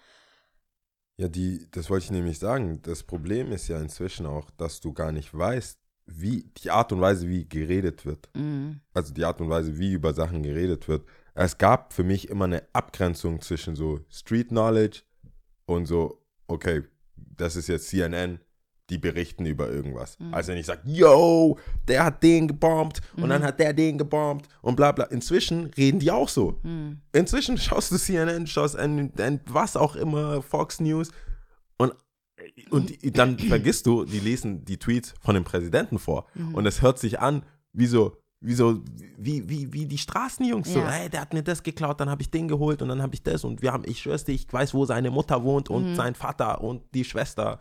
Ja, 1.17 1.29
die, 1.29 1.67
das 1.73 1.91
wollte 1.91 2.05
ich 2.05 2.11
nämlich 2.13 2.39
sagen. 2.39 2.81
Das 2.83 3.03
Problem 3.03 3.51
ist 3.51 3.69
ja 3.69 3.81
inzwischen 3.81 4.27
auch, 4.27 4.51
dass 4.51 4.81
du 4.81 4.93
gar 4.93 5.11
nicht 5.11 5.37
weißt, 5.37 5.79
wie 6.07 6.45
die 6.63 6.71
Art 6.71 6.93
und 6.93 7.01
Weise, 7.01 7.29
wie 7.29 7.49
geredet 7.49 8.07
wird. 8.07 8.29
Mm, 8.35 8.81
Also 8.95 9.13
die 9.13 9.25
Art 9.25 9.41
und 9.41 9.51
Weise, 9.51 9.79
wie 9.79 9.93
über 9.93 10.15
Sachen 10.15 10.43
geredet 10.43 10.89
wird. 10.89 11.07
Es 11.35 11.59
gab 11.59 11.93
für 11.93 12.05
mich 12.05 12.29
immer 12.29 12.45
eine 12.47 12.63
Abgrenzung 12.73 13.41
zwischen 13.41 13.75
so 13.77 14.01
Street 14.09 14.49
Knowledge 14.49 15.03
und 15.67 15.87
so, 15.87 16.25
okay, 16.47 16.85
das 17.17 17.57
ist 17.57 17.69
jetzt 17.69 17.89
CNN, 17.89 18.41
die 18.91 18.99
berichten 18.99 19.45
über 19.47 19.69
irgendwas. 19.69 20.19
Mhm. 20.19 20.33
Also 20.33 20.53
wenn 20.53 20.59
ich 20.59 20.67
sage, 20.67 20.81
yo, 20.85 21.59
der 21.87 22.05
hat 22.05 22.23
den 22.23 22.49
gebombt 22.49 23.01
und 23.17 23.25
Mhm. 23.25 23.29
dann 23.29 23.43
hat 23.43 23.61
der 23.61 23.73
den 23.75 23.99
gebombt 23.99 24.49
und 24.63 24.77
bla 24.77 24.93
bla. 24.93 25.05
Inzwischen 25.07 25.67
reden 25.77 25.99
die 26.01 26.11
auch 26.11 26.29
so. 26.29 26.59
mm, 26.63 26.93
Inzwischen 27.13 27.59
schaust 27.59 27.93
du 27.93 27.99
CNN, 27.99 28.47
schaust 28.47 28.77
N, 28.77 29.13
N, 29.19 29.41
was 29.47 29.77
auch 29.77 29.95
immer, 29.97 30.41
Fox 30.43 30.81
News 30.81 31.11
und, 31.77 31.93
und 32.71 32.93
dann 33.19 33.39
vergisst 33.49 33.87
du, 33.87 34.05
die 34.05 34.21
lesen 34.21 34.65
die 34.65 34.79
Tweets 34.79 35.15
von 35.21 35.35
dem 35.35 35.45
Präsidenten 35.45 35.99
vor 35.99 36.27
Mhm. 36.35 36.55
und 36.55 36.67
es 36.67 36.81
hört 36.83 36.99
sich 36.99 37.21
an 37.21 37.43
wie 37.73 37.87
so, 37.87 38.17
wie 38.41 38.55
so, 38.55 38.81
wie, 39.19 39.49
wie, 39.51 39.73
wie 39.73 39.85
die 39.87 39.99
Straßenjungs, 39.99 40.73
so, 40.73 40.79
Ja. 40.79 40.89
hey, 40.91 41.11
der 41.11 41.21
hat 41.21 41.35
mir 41.35 41.43
das 41.43 41.63
geklaut, 41.63 42.01
dann 42.01 42.09
habe 42.09 42.23
ich 42.23 42.31
den 42.31 42.49
geholt 42.49 42.81
und 42.83 42.89
dann 42.89 43.03
habe 43.03 43.13
ich 43.15 43.23
das 43.23 43.45
und 43.45 43.61
wir 43.63 43.73
haben, 43.73 43.83
ich 43.87 43.99
schwör's 44.01 44.25
dir, 44.25 44.33
ich 44.33 44.47
weiß, 44.51 44.73
wo 44.75 44.85
seine 44.87 45.11
Mutter 45.11 45.43
wohnt 45.43 45.69
und 45.69 45.91
Mhm. 45.91 45.95
sein 45.95 46.15
Vater 46.15 46.63
und 46.63 46.83
die 46.95 47.05
Schwester 47.05 47.59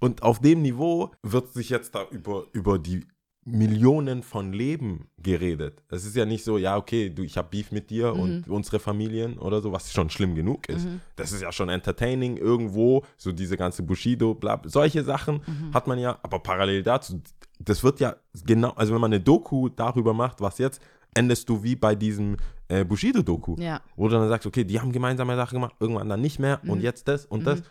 und 0.00 0.22
auf 0.22 0.40
dem 0.40 0.62
Niveau 0.62 1.10
wird 1.22 1.52
sich 1.52 1.70
jetzt 1.70 1.94
da 1.94 2.04
über, 2.10 2.44
über 2.52 2.78
die 2.78 3.06
Millionen 3.44 4.22
von 4.22 4.52
Leben 4.52 5.06
geredet. 5.18 5.82
Es 5.88 6.04
ist 6.04 6.14
ja 6.14 6.26
nicht 6.26 6.44
so, 6.44 6.58
ja, 6.58 6.76
okay, 6.76 7.08
du, 7.08 7.22
ich 7.22 7.36
habe 7.38 7.48
Beef 7.50 7.72
mit 7.72 7.88
dir 7.90 8.12
und 8.14 8.48
unsere 8.48 8.78
Familien 8.78 9.38
oder 9.38 9.62
so, 9.62 9.72
was 9.72 9.92
schon 9.92 10.10
schlimm 10.10 10.34
genug 10.34 10.68
ist. 10.68 10.86
Das 11.16 11.32
ist 11.32 11.40
ja 11.42 11.50
schon 11.50 11.68
entertaining 11.70 12.36
irgendwo, 12.36 13.02
so 13.16 13.32
diese 13.32 13.56
ganze 13.56 13.82
Bushido, 13.82 14.34
bla, 14.34 14.60
solche 14.66 15.02
Sachen 15.04 15.40
hat 15.72 15.86
man 15.86 15.98
ja, 15.98 16.18
aber 16.22 16.38
parallel 16.40 16.82
dazu, 16.82 17.20
das 17.58 17.82
wird 17.82 17.98
ja 18.00 18.16
genau, 18.44 18.70
also 18.70 18.92
wenn 18.94 19.00
man 19.00 19.12
eine 19.12 19.20
Doku 19.22 19.68
darüber 19.70 20.12
macht, 20.12 20.40
was 20.42 20.58
jetzt, 20.58 20.80
endest 21.14 21.48
du 21.48 21.62
wie 21.62 21.74
bei 21.76 21.94
diesem 21.94 22.36
äh, 22.68 22.84
Bushido-Doku, 22.84 23.56
Ja. 23.58 23.80
wo 23.96 24.06
du 24.08 24.14
dann 24.16 24.28
sagst, 24.28 24.46
okay, 24.46 24.64
die 24.64 24.78
haben 24.80 24.92
gemeinsame 24.92 25.34
Sachen 25.34 25.54
gemacht, 25.56 25.74
irgendwann 25.80 26.08
dann 26.10 26.20
nicht 26.20 26.38
mehr 26.38 26.60
Mhm. 26.62 26.70
und 26.70 26.80
jetzt 26.82 27.08
das 27.08 27.24
und 27.26 27.44
das. 27.46 27.62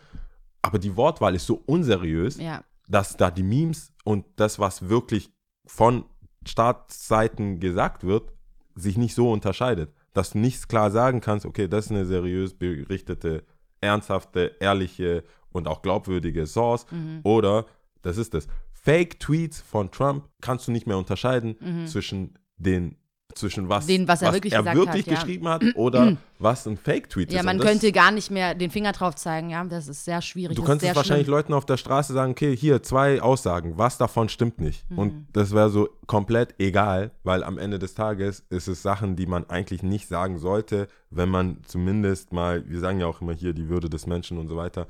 Aber 0.62 0.78
die 0.78 0.96
Wortwahl 0.96 1.34
ist 1.34 1.46
so 1.46 1.62
unseriös, 1.66 2.36
Ja. 2.38 2.64
dass 2.88 3.16
da 3.16 3.30
die 3.30 3.42
Memes 3.42 3.92
und 4.04 4.26
das, 4.36 4.58
was 4.58 4.88
wirklich 4.88 5.30
von 5.66 6.04
Staatsseiten 6.46 7.60
gesagt 7.60 8.04
wird, 8.04 8.32
sich 8.74 8.96
nicht 8.98 9.14
so 9.14 9.30
unterscheidet. 9.30 9.92
Dass 10.12 10.30
du 10.30 10.38
nicht 10.38 10.68
klar 10.68 10.90
sagen 10.90 11.20
kannst, 11.20 11.46
okay, 11.46 11.68
das 11.68 11.86
ist 11.86 11.90
eine 11.92 12.04
seriös 12.04 12.54
berichtete, 12.54 13.44
ernsthafte, 13.80 14.56
ehrliche 14.60 15.24
und 15.52 15.66
auch 15.68 15.82
glaubwürdige 15.82 16.46
Source 16.46 16.86
Mhm. 16.90 17.20
oder 17.24 17.66
das 18.02 18.16
ist 18.16 18.34
es. 18.34 18.46
Fake-Tweets 18.72 19.60
von 19.60 19.90
Trump 19.90 20.28
kannst 20.40 20.66
du 20.68 20.72
nicht 20.72 20.86
mehr 20.86 20.96
unterscheiden 20.98 21.86
zwischen 21.86 22.38
den 22.56 22.96
zwischen 23.34 23.68
was, 23.68 23.86
Den, 23.86 24.06
was 24.08 24.22
er 24.22 24.32
wirklich 24.32 24.52
gesagt 24.52 24.76
hat, 24.88 24.96
ja. 25.06 25.14
geschrieben 25.14 25.48
hat 25.48 25.62
oder 25.74 26.16
was 26.38 26.66
ein 26.66 26.76
Fake-Tweet 26.76 27.32
Ja, 27.32 27.40
ist. 27.40 27.44
man 27.46 27.56
Und 27.56 27.64
das- 27.64 27.70
könnte 27.70 27.92
gar 27.92 28.10
nicht 28.10 28.30
mehr 28.30 28.54
den 28.54 28.70
Finger 28.70 28.92
drauf 28.92 29.14
zeigen, 29.14 29.50
ja. 29.50 29.64
Das 29.64 29.88
ist 29.88 30.04
sehr 30.04 30.22
schwierig. 30.22 30.56
Du 30.56 30.62
könntest 30.62 30.94
wahrscheinlich 30.96 31.26
schlimm. 31.26 31.36
Leuten 31.36 31.52
auf 31.52 31.66
der 31.66 31.76
Straße 31.76 32.12
sagen, 32.12 32.32
okay, 32.32 32.56
hier 32.56 32.82
zwei 32.82 33.20
Aussagen, 33.22 33.78
was 33.78 33.98
davon 33.98 34.28
stimmt 34.28 34.60
nicht. 34.60 34.90
Mhm. 34.90 34.98
Und 34.98 35.26
das 35.32 35.52
wäre 35.54 35.70
so 35.70 35.88
komplett 36.06 36.54
egal, 36.58 37.10
weil 37.24 37.44
am 37.44 37.58
Ende 37.58 37.78
des 37.78 37.94
Tages 37.94 38.44
ist 38.50 38.68
es 38.68 38.82
Sachen, 38.82 39.16
die 39.16 39.26
man 39.26 39.48
eigentlich 39.48 39.82
nicht 39.82 40.08
sagen 40.08 40.38
sollte, 40.38 40.88
wenn 41.10 41.28
man 41.28 41.58
zumindest 41.66 42.32
mal, 42.32 42.68
wir 42.68 42.80
sagen 42.80 43.00
ja 43.00 43.06
auch 43.06 43.20
immer 43.20 43.32
hier 43.32 43.52
die 43.52 43.68
Würde 43.68 43.88
des 43.90 44.06
Menschen 44.06 44.38
und 44.38 44.48
so 44.48 44.56
weiter. 44.56 44.86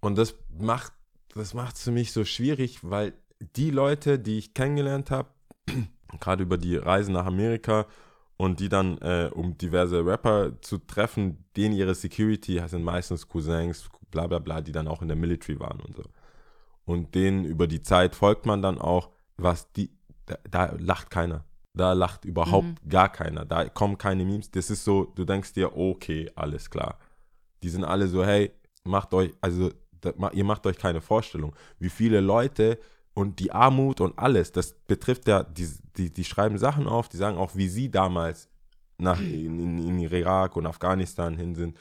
Und 0.00 0.18
das 0.18 0.34
macht 0.58 0.92
das 1.34 1.54
macht 1.54 1.76
es 1.76 1.82
für 1.84 1.92
mich 1.92 2.12
so 2.12 2.26
schwierig, 2.26 2.80
weil 2.82 3.14
die 3.56 3.70
Leute, 3.70 4.18
die 4.18 4.36
ich 4.36 4.52
kennengelernt 4.52 5.10
habe, 5.10 5.30
gerade 6.20 6.42
über 6.42 6.58
die 6.58 6.76
Reise 6.76 7.12
nach 7.12 7.26
Amerika 7.26 7.86
und 8.36 8.60
die 8.60 8.68
dann, 8.68 8.98
äh, 8.98 9.30
um 9.32 9.56
diverse 9.56 10.04
Rapper 10.04 10.60
zu 10.62 10.78
treffen, 10.78 11.44
denen 11.56 11.74
ihre 11.74 11.94
Security 11.94 12.60
sind 12.66 12.82
meistens 12.84 13.28
Cousins, 13.28 13.88
bla 14.10 14.26
bla 14.26 14.38
bla, 14.38 14.60
die 14.60 14.72
dann 14.72 14.88
auch 14.88 15.02
in 15.02 15.08
der 15.08 15.16
Military 15.16 15.58
waren 15.60 15.80
und 15.80 15.96
so. 15.96 16.02
Und 16.84 17.14
denen 17.14 17.44
über 17.44 17.66
die 17.66 17.82
Zeit 17.82 18.14
folgt 18.16 18.44
man 18.46 18.60
dann 18.62 18.78
auch, 18.78 19.10
was 19.36 19.70
die, 19.72 19.90
da, 20.26 20.36
da 20.50 20.74
lacht 20.78 21.10
keiner. 21.10 21.44
Da 21.74 21.92
lacht 21.94 22.24
überhaupt 22.26 22.66
Mhm. 22.84 22.88
gar 22.88 23.08
keiner. 23.10 23.44
Da 23.46 23.66
kommen 23.68 23.96
keine 23.96 24.24
Memes. 24.24 24.50
Das 24.50 24.68
ist 24.68 24.84
so, 24.84 25.04
du 25.14 25.24
denkst 25.24 25.54
dir, 25.54 25.76
okay, 25.76 26.30
alles 26.34 26.68
klar. 26.68 26.98
Die 27.62 27.68
sind 27.70 27.84
alle 27.84 28.08
so, 28.08 28.24
hey, 28.24 28.50
macht 28.84 29.14
euch, 29.14 29.32
also 29.40 29.70
da, 30.00 30.12
ihr 30.32 30.44
macht 30.44 30.66
euch 30.66 30.76
keine 30.76 31.00
Vorstellung, 31.00 31.54
wie 31.78 31.88
viele 31.88 32.20
Leute 32.20 32.78
und 33.14 33.38
die 33.40 33.52
Armut 33.52 34.00
und 34.00 34.18
alles, 34.18 34.52
das 34.52 34.74
betrifft 34.86 35.28
ja, 35.28 35.42
die, 35.42 35.68
die, 35.96 36.12
die 36.12 36.24
schreiben 36.24 36.58
Sachen 36.58 36.86
auf, 36.86 37.08
die 37.08 37.16
sagen 37.18 37.36
auch, 37.36 37.54
wie 37.54 37.68
sie 37.68 37.90
damals 37.90 38.48
nach 38.98 39.20
in, 39.20 39.58
in, 39.58 39.78
in 39.78 39.98
Irak 39.98 40.56
und 40.56 40.66
Afghanistan 40.66 41.36
hin 41.36 41.54
sind, 41.54 41.76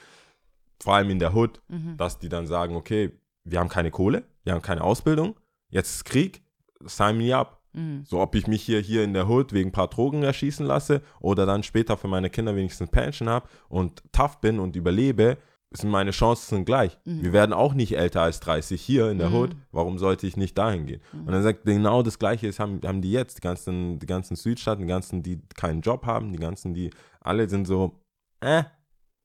vor 0.80 0.96
allem 0.96 1.10
in 1.10 1.20
der 1.20 1.34
Hood, 1.36 1.62
Mhm. 1.70 1.96
dass 1.98 2.20
die 2.20 2.30
dann 2.30 2.48
sagen, 2.48 2.76
okay, 2.76 3.12
wir 3.44 3.60
haben 3.60 3.70
keine 3.70 3.91
Kohle, 3.91 4.24
wir 4.44 4.54
haben 4.54 4.62
keine 4.62 4.84
Ausbildung, 4.84 5.36
jetzt 5.70 5.96
ist 5.96 6.06
Krieg, 6.06 6.41
sign 6.84 7.17
me 7.17 7.36
up. 7.36 7.60
Mhm. 7.74 8.04
So, 8.06 8.20
ob 8.20 8.36
ich 8.36 8.48
mich 8.48 8.63
hier, 8.63 8.82
hier 8.82 9.04
in 9.04 9.13
der 9.13 9.30
Hood 9.30 9.54
wegen 9.54 9.70
ein 9.70 9.72
paar 9.72 9.88
Drogen 9.88 10.24
erschießen 10.24 10.65
lasse 10.65 11.02
oder 11.20 11.46
dann 11.46 11.63
später 11.63 11.96
für 11.96 12.08
meine 12.10 12.30
Kinder 12.30 12.56
wenigstens 12.56 12.89
Pension 12.89 13.30
habe 13.30 13.48
und 13.70 14.04
tough 14.12 14.41
bin 14.41 14.60
und 14.60 14.76
überlebe, 14.76 15.38
sind 15.74 15.90
meine 15.90 16.12
Chancen 16.12 16.66
gleich. 16.66 16.98
Mhm. 17.06 17.24
Wir 17.24 17.34
werden 17.34 17.54
auch 17.54 17.74
nicht 17.74 17.96
älter 17.98 18.22
als 18.22 18.40
30 18.42 18.82
hier 18.82 19.10
in 19.10 19.18
der 19.20 19.30
Mhm. 19.30 19.36
Hood. 19.36 19.56
Warum 19.72 19.98
sollte 19.98 20.28
ich 20.28 20.36
nicht 20.36 20.58
dahin 20.58 20.86
gehen? 20.86 21.02
Und 21.14 21.32
dann 21.32 21.44
sagt 21.44 21.64
genau 21.66 22.04
das 22.04 22.20
Gleiche 22.20 22.48
ist, 22.48 22.60
haben, 22.60 22.82
haben 22.86 23.02
die 23.02 23.12
jetzt, 23.12 23.38
die 23.38 23.42
ganzen, 23.42 23.98
die 24.00 24.06
ganzen 24.06 24.36
Südstaaten, 24.36 24.82
die 24.82 24.88
ganzen, 24.88 25.24
die 25.24 25.40
keinen 25.56 25.82
Job 25.82 26.06
haben, 26.06 26.34
die 26.34 26.40
ganzen, 26.40 26.74
die 26.74 26.90
alle 27.22 27.48
sind 27.50 27.66
so, 27.66 28.02
äh, 28.42 28.64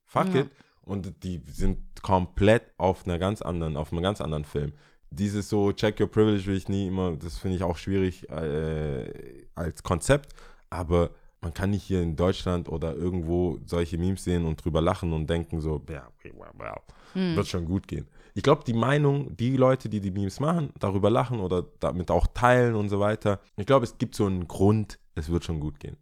fuck 0.04 0.32
Ja. 0.34 0.42
it. 0.42 0.50
Und 0.82 1.24
die 1.24 1.42
sind 1.50 1.78
komplett 2.02 2.62
auf 2.78 3.04
einer 3.06 3.18
ganz 3.18 3.42
anderen, 3.42 3.76
auf 3.76 3.92
einem 3.92 4.02
ganz 4.02 4.20
anderen 4.20 4.44
Film. 4.44 4.72
Dieses 5.10 5.48
so 5.48 5.72
Check 5.72 5.98
Your 6.00 6.06
Privilege 6.08 6.46
will 6.46 6.56
ich 6.56 6.68
nie 6.68 6.86
immer, 6.86 7.16
das 7.16 7.38
finde 7.38 7.56
ich 7.56 7.64
auch 7.64 7.76
schwierig 7.76 8.28
äh, 8.30 9.46
als 9.56 9.82
Konzept, 9.82 10.32
aber 10.70 11.10
man 11.40 11.52
kann 11.54 11.70
nicht 11.70 11.82
hier 11.84 12.02
in 12.02 12.16
Deutschland 12.16 12.68
oder 12.68 12.94
irgendwo 12.94 13.58
solche 13.66 13.98
Memes 13.98 14.24
sehen 14.24 14.44
und 14.46 14.64
drüber 14.64 14.80
lachen 14.80 15.12
und 15.12 15.28
denken 15.28 15.60
so, 15.60 15.82
ja, 15.88 16.08
okay, 16.18 16.32
wow, 16.36 16.48
wow, 16.54 16.76
Mhm. 17.14 17.36
wird 17.36 17.46
schon 17.46 17.64
gut 17.66 17.86
gehen. 17.88 18.06
Ich 18.34 18.42
glaube, 18.42 18.64
die 18.66 18.74
Meinung, 18.74 19.34
die 19.36 19.56
Leute, 19.56 19.88
die 19.88 20.00
die 20.00 20.10
Memes 20.10 20.40
machen, 20.40 20.70
darüber 20.78 21.08
lachen 21.08 21.40
oder 21.40 21.64
damit 21.80 22.10
auch 22.10 22.26
teilen 22.26 22.74
und 22.74 22.88
so 22.90 23.00
weiter, 23.00 23.40
ich 23.56 23.64
glaube, 23.66 23.84
es 23.84 23.96
gibt 23.96 24.14
so 24.14 24.26
einen 24.26 24.46
Grund, 24.48 24.98
es 25.14 25.30
wird 25.30 25.44
schon 25.44 25.60
gut 25.60 25.80
gehen. 25.80 25.96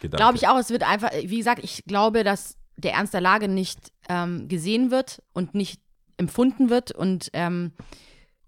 Glaube 0.00 0.36
ich 0.36 0.48
auch, 0.48 0.58
es 0.58 0.70
wird 0.70 0.82
einfach, 0.82 1.10
wie 1.12 1.38
gesagt, 1.38 1.62
ich 1.64 1.84
glaube, 1.86 2.24
dass 2.24 2.56
der 2.76 2.92
Ernst 2.94 3.14
der 3.14 3.20
Lage 3.20 3.48
nicht 3.48 3.92
ähm, 4.08 4.48
gesehen 4.48 4.90
wird 4.90 5.22
und 5.32 5.54
nicht 5.54 5.80
empfunden 6.16 6.68
wird 6.70 6.92
und 6.92 7.30
ähm, 7.32 7.72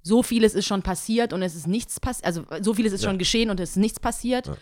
so 0.02 0.22
vieles 0.22 0.54
ist 0.54 0.66
schon 0.66 0.82
passiert 0.82 1.32
und 1.32 1.40
es 1.42 1.54
ist 1.54 1.66
nichts 1.66 1.98
passiert, 2.00 2.26
also 2.26 2.44
so 2.60 2.74
vieles 2.74 2.92
ist 2.92 3.02
Ja. 3.04 3.08
schon 3.10 3.18
geschehen 3.18 3.48
und 3.50 3.58
es 3.60 3.70
ist 3.70 3.76
nichts 3.76 4.00
passiert. 4.00 4.48
Ja. 4.48 4.56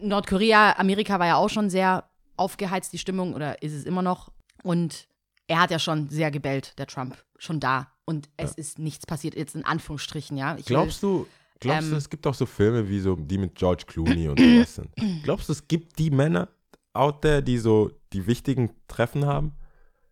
Nordkorea, 0.00 0.74
Amerika 0.78 1.18
war 1.18 1.26
ja 1.26 1.36
auch 1.36 1.48
schon 1.50 1.70
sehr 1.70 2.08
aufgeheizt, 2.36 2.92
die 2.92 2.98
Stimmung, 2.98 3.34
oder 3.34 3.62
ist 3.62 3.72
es 3.72 3.84
immer 3.84 4.02
noch. 4.02 4.32
Und 4.62 5.06
er 5.46 5.60
hat 5.60 5.70
ja 5.70 5.78
schon 5.78 6.08
sehr 6.08 6.30
gebellt, 6.30 6.78
der 6.78 6.86
Trump, 6.86 7.16
schon 7.38 7.60
da. 7.60 7.88
Und 8.04 8.28
es 8.36 8.52
ist 8.52 8.78
nichts 8.78 9.06
passiert, 9.06 9.34
jetzt 9.36 9.54
in 9.54 9.64
Anführungsstrichen, 9.64 10.36
ja. 10.36 10.52
Ich 10.56 10.68
will- 10.68 10.76
Glaubst 10.76 11.02
du, 11.02 11.26
glaubst 11.60 11.88
du, 11.88 11.92
ähm, 11.92 11.98
es 11.98 12.10
gibt 12.10 12.26
auch 12.26 12.34
so 12.34 12.44
Filme 12.46 12.88
wie 12.88 13.00
so, 13.00 13.14
die 13.16 13.38
mit 13.38 13.54
George 13.54 13.84
Clooney 13.86 14.28
und 14.28 14.38
sowas 14.38 14.74
sind? 14.74 14.90
Glaubst 15.24 15.48
du, 15.48 15.52
es 15.52 15.66
gibt 15.68 15.98
die 15.98 16.10
Männer 16.10 16.48
out 16.92 17.22
there, 17.22 17.42
die 17.42 17.58
so 17.58 17.90
die 18.12 18.26
wichtigen 18.26 18.70
Treffen 18.88 19.24
haben? 19.26 19.52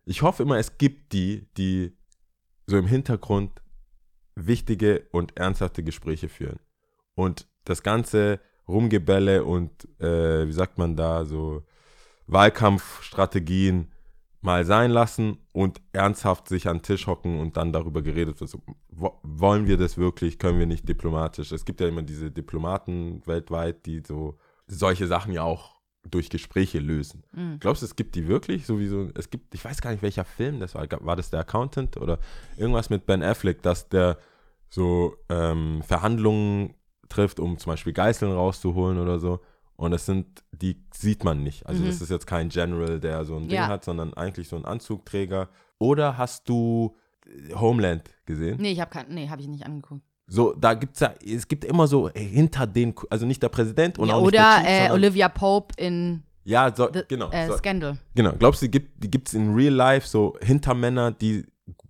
Ich 0.05 0.23
hoffe 0.23 0.43
immer, 0.43 0.59
es 0.59 0.79
gibt 0.79 1.13
die, 1.13 1.49
die 1.57 1.97
so 2.67 2.77
im 2.79 2.87
Hintergrund 2.87 3.51
wichtige 4.35 5.07
und 5.13 5.37
ernsthafte 5.37 5.83
Gespräche 5.83 6.29
führen. 6.29 6.59
Und 7.15 7.47
das 7.65 7.83
ganze 7.83 8.41
Rumgebälle 8.69 9.45
und, 9.45 9.89
äh, 10.01 10.47
wie 10.47 10.53
sagt 10.53 10.79
man 10.79 10.97
da, 10.97 11.25
so 11.25 11.63
Wahlkampfstrategien 12.27 13.93
mal 14.41 14.65
sein 14.65 14.91
lassen 14.91 15.39
und 15.53 15.81
ernsthaft 15.93 16.49
sich 16.49 16.69
an 16.69 16.79
den 16.79 16.83
Tisch 16.83 17.07
hocken 17.07 17.41
und 17.41 17.57
dann 17.57 17.73
darüber 17.73 18.03
geredet 18.03 18.41
wird. 18.41 18.51
So, 18.51 18.61
wo, 18.89 19.19
wollen 19.23 19.67
wir 19.67 19.77
das 19.77 19.97
wirklich? 19.97 20.39
Können 20.39 20.59
wir 20.59 20.67
nicht 20.67 20.89
diplomatisch? 20.89 21.53
Es 21.53 21.65
gibt 21.65 21.81
ja 21.81 21.89
immer 21.89 22.03
diese 22.03 22.31
Diplomaten 22.31 23.23
weltweit, 23.27 23.87
die 23.87 24.03
so 24.05 24.39
solche 24.67 25.07
Sachen 25.07 25.33
ja 25.33 25.43
auch 25.43 25.81
durch 26.11 26.29
Gespräche 26.29 26.81
lösen. 26.81 27.23
Mhm. 27.33 27.59
Glaubst 27.61 27.83
du, 27.83 27.87
es 27.87 27.95
gibt 27.95 28.17
die 28.17 28.27
wirklich? 28.27 28.67
Sowieso, 28.67 29.11
es 29.15 29.31
gibt, 29.31 29.55
ich 29.55 29.65
weiß 29.65 29.81
gar 29.81 29.93
nicht, 29.93 30.03
welcher 30.03 30.25
Film 30.25 30.59
das 30.59 30.75
war. 30.75 30.87
War 31.01 31.15
das 31.15 31.31
der 31.31 31.41
Accountant 31.41 31.97
oder 31.97 32.19
irgendwas 32.57 32.91
mit 32.91 33.07
Ben 33.07 33.23
Affleck, 33.23 33.63
dass 33.63 33.89
der 33.89 34.19
so 34.69 35.17
ähm, 35.29 35.83
Verhandlungen 35.85 36.75
trifft, 37.13 37.39
um 37.41 37.59
zum 37.59 37.73
Beispiel 37.73 37.93
Geißeln 37.93 38.33
rauszuholen 38.33 38.99
oder 38.99 39.19
so. 39.19 39.41
Und 39.77 39.91
das 39.91 40.07
sind, 40.07 40.27
die 40.53 40.83
sieht 40.95 41.25
man 41.25 41.43
nicht. 41.43 41.67
Also 41.67 41.83
Mhm. 41.83 41.87
das 41.87 42.01
ist 42.01 42.11
jetzt 42.11 42.27
kein 42.27 42.49
General, 42.51 43.01
der 43.01 43.25
so 43.25 43.37
ein 43.37 43.49
Ding 43.49 43.57
Ja. 43.59 43.69
hat, 43.69 43.85
sondern 43.85 44.15
eigentlich 44.15 44.49
so 44.49 44.57
ein 44.57 44.65
Anzugträger. 44.65 45.49
Oder 45.79 46.19
hast 46.19 46.49
du 46.49 46.97
äh, 47.27 47.55
Homeland 47.55 48.03
gesehen? 48.27 48.59
Nee, 48.61 48.73
ich 48.73 48.81
habe 48.81 48.91
kein, 48.91 49.07
nee, 49.09 49.29
habe 49.29 49.41
ich 49.43 49.49
nicht 49.49 49.65
angeguckt. 49.67 50.03
So, 50.29 50.55
da 50.55 50.75
gibt 50.75 50.95
es 50.95 51.01
ja, 51.01 51.15
es 51.25 51.47
gibt 51.49 51.65
immer 51.65 51.87
so 51.87 52.09
äh, 52.11 52.21
hinter 52.21 52.67
den, 52.67 52.95
also 53.11 53.27
nicht 53.27 53.43
der 53.43 53.49
Präsident 53.49 53.99
und 53.99 54.09
Ja, 54.09 54.15
auch 54.15 54.21
nicht 54.21 54.29
oder 54.29 54.39
der 54.39 54.57
Chief, 54.59 54.67
äh, 54.69 54.79
sondern- 54.79 54.93
Olivia 54.93 55.29
Pope 55.29 55.75
in 55.79 56.23
Ja, 56.45 56.73
so, 56.75 56.89
The, 56.93 57.03
genau. 57.09 57.31
äh, 57.31 57.47
so, 57.49 57.57
Scandal. 57.57 57.99
Genau, 58.15 58.33
glaubst 58.39 58.63
du, 58.63 58.67
die 58.67 58.71
gibt 58.71 59.03
die 59.05 59.11
gibt's 59.11 59.35
in 59.35 59.55
Real 59.55 59.73
Life 59.75 60.07
so 60.09 60.37
Hintermänner, 60.43 61.11
die 61.13 61.45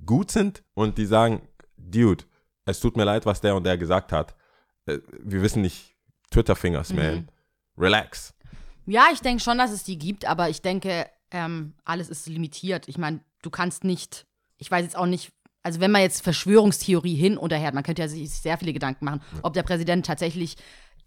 gut 0.07 0.31
sind 0.31 0.63
und 0.75 0.97
die 0.99 1.07
sagen, 1.07 1.43
Dude, 1.77 2.25
es 2.65 2.81
tut 2.81 2.97
mir 2.97 3.05
leid, 3.05 3.27
was 3.27 3.41
der 3.41 3.55
und 3.57 3.65
der 3.65 3.77
gesagt 3.77 4.13
hat. 4.13 4.35
Äh, 4.87 4.99
Wir 5.23 5.43
wissen 5.43 5.63
nicht, 5.63 5.95
Twitter-Fingers, 6.31 6.91
Mhm. 6.91 6.97
man. 6.97 7.29
Relax. 7.79 8.35
Ja, 8.87 9.07
ich 9.13 9.21
denke 9.21 9.43
schon, 9.43 9.59
dass 9.59 9.71
es 9.71 9.85
die 9.85 9.99
gibt, 9.99 10.25
aber 10.25 10.49
ich 10.49 10.61
denke, 10.63 11.07
ähm, 11.31 11.75
alles 11.85 12.09
ist 12.09 12.27
limitiert. 12.29 12.89
Ich 12.89 12.99
meine, 12.99 13.21
du 13.43 13.51
kannst 13.51 13.85
nicht, 13.85 14.27
ich 14.59 14.71
weiß 14.71 14.83
jetzt 14.83 14.97
auch 14.97 15.07
nicht, 15.07 15.33
also 15.63 15.81
wenn 15.81 15.91
man 15.93 16.03
jetzt 16.03 16.23
Verschwörungstheorie 16.23 17.15
hin 17.15 17.39
oder 17.39 17.57
her, 17.57 17.73
man 17.73 17.85
könnte 17.85 18.03
ja 18.03 18.09
sich 18.09 18.31
sehr 18.31 18.59
viele 18.59 18.73
Gedanken 18.73 19.05
machen, 19.05 19.23
ob 19.43 19.55
der 19.55 19.63
Präsident 19.63 20.05
tatsächlich 20.07 20.57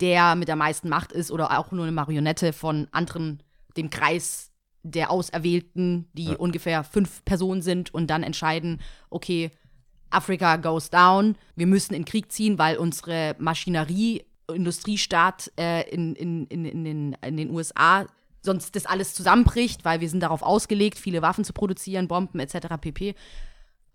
der 0.01 0.35
mit 0.35 0.47
der 0.47 0.55
meisten 0.55 0.89
Macht 0.89 1.11
ist 1.11 1.31
oder 1.31 1.57
auch 1.59 1.71
nur 1.71 1.83
eine 1.83 1.91
Marionette 1.91 2.53
von 2.53 2.87
anderen, 2.91 3.43
dem 3.77 3.89
Kreis 3.89 4.51
der 4.83 5.09
Auserwählten, 5.11 6.09
die 6.13 6.25
Ja. 6.29 6.35
ungefähr 6.35 6.83
fünf 6.83 7.23
Personen 7.25 7.61
sind 7.61 7.93
und 7.93 8.07
dann 8.07 8.23
entscheiden, 8.23 8.81
okay, 9.09 9.51
Afrika 10.09 10.55
goes 10.57 10.89
down, 10.89 11.35
wir 11.55 11.67
müssen 11.67 11.93
in 11.93 12.05
Krieg 12.05 12.31
ziehen, 12.31 12.57
weil 12.57 12.77
unsere 12.77 13.35
Maschinerie, 13.39 14.23
Industriestaat 14.47 15.51
äh, 15.59 15.89
in, 15.89 16.15
in, 16.15 16.45
in, 16.47 16.65
in, 16.65 16.83
den, 16.83 17.17
in 17.25 17.37
den 17.37 17.49
USA 17.49 18.05
sonst 18.43 18.75
das 18.75 18.85
alles 18.85 19.13
zusammenbricht, 19.15 19.83
weil 19.83 20.01
wir 20.01 20.09
sind 20.09 20.21
darauf 20.21 20.43
ausgelegt, 20.43 20.99
viele 20.99 21.21
Waffen 21.21 21.43
zu 21.43 21.51
produzieren, 21.51 22.07
Bomben 22.07 22.39
etc. 22.39 22.67
pp. 22.79 23.15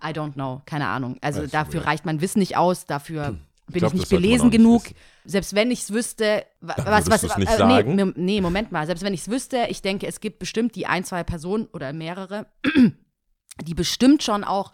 I 0.02 0.06
don't 0.08 0.32
know, 0.32 0.60
keine 0.66 0.88
Ahnung. 0.88 1.18
Also 1.20 1.44
ich 1.44 1.50
dafür 1.52 1.80
nicht. 1.80 1.86
reicht 1.86 2.04
mein 2.04 2.20
Wissen 2.20 2.40
nicht 2.40 2.56
aus, 2.56 2.84
dafür 2.84 3.36
bin 3.70 3.80
glaub, 3.80 3.94
ich 3.94 4.00
nicht 4.00 4.10
belesen 4.10 4.48
nicht 4.48 4.56
genug. 4.56 4.84
wissen. 4.84 4.96
Selbst 5.24 5.54
wenn 5.54 5.70
ich 5.70 5.80
es 5.80 5.92
wüsste, 5.92 6.44
was, 6.60 7.08
was, 7.08 7.20
du's 7.20 7.36
nicht 7.36 7.50
äh, 7.50 7.56
sagen? 7.56 7.94
Nee, 7.94 8.12
nee, 8.16 8.40
Moment 8.40 8.72
mal. 8.72 8.86
Selbst 8.86 9.04
wenn 9.04 9.14
ich 9.14 9.20
es 9.20 9.30
wüsste, 9.30 9.66
ich 9.68 9.82
denke, 9.82 10.06
es 10.06 10.20
gibt 10.20 10.38
bestimmt 10.38 10.74
die 10.74 10.86
ein, 10.86 11.04
zwei 11.04 11.22
Personen 11.22 11.66
oder 11.72 11.92
mehrere, 11.92 12.46
die 13.62 13.74
bestimmt 13.74 14.22
schon 14.22 14.44
auch 14.44 14.72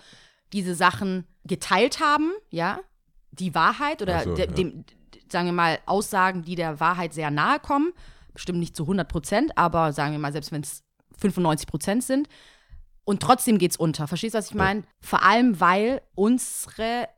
diese 0.53 0.75
Sachen 0.75 1.27
geteilt 1.45 2.01
haben, 2.01 2.33
ja, 2.51 2.81
die 3.33 3.55
Wahrheit 3.55 4.03
oder 4.03 4.23
so, 4.25 4.35
de, 4.35 4.47
ja. 4.47 4.53
dem, 4.53 4.85
sagen 5.31 5.47
wir 5.47 5.53
mal, 5.53 5.79
Aussagen, 5.87 6.43
die 6.43 6.55
der 6.55 6.81
Wahrheit 6.81 7.13
sehr 7.15 7.31
nahe 7.31 7.61
kommen. 7.61 7.93
Bestimmt 8.33 8.59
nicht 8.59 8.77
zu 8.77 8.85
100 8.85 9.09
Prozent, 9.09 9.57
aber 9.57 9.93
sagen 9.93 10.13
wir 10.13 10.19
mal, 10.19 10.33
selbst 10.33 10.53
wenn 10.53 10.63
es 10.63 10.83
95 11.19 11.67
Prozent 11.67 12.05
sind. 12.05 12.29
Und 13.05 13.23
trotzdem 13.23 13.59
geht 13.59 13.71
es 13.73 13.77
unter. 13.77 14.09
Verstehst 14.09 14.35
du, 14.35 14.39
was 14.39 14.47
ich 14.47 14.57
Ja. 14.57 14.63
meine? 14.63 14.83
Vor 15.01 15.23
allem, 15.23 15.61
weil 15.61 16.03
unsere 16.15 17.09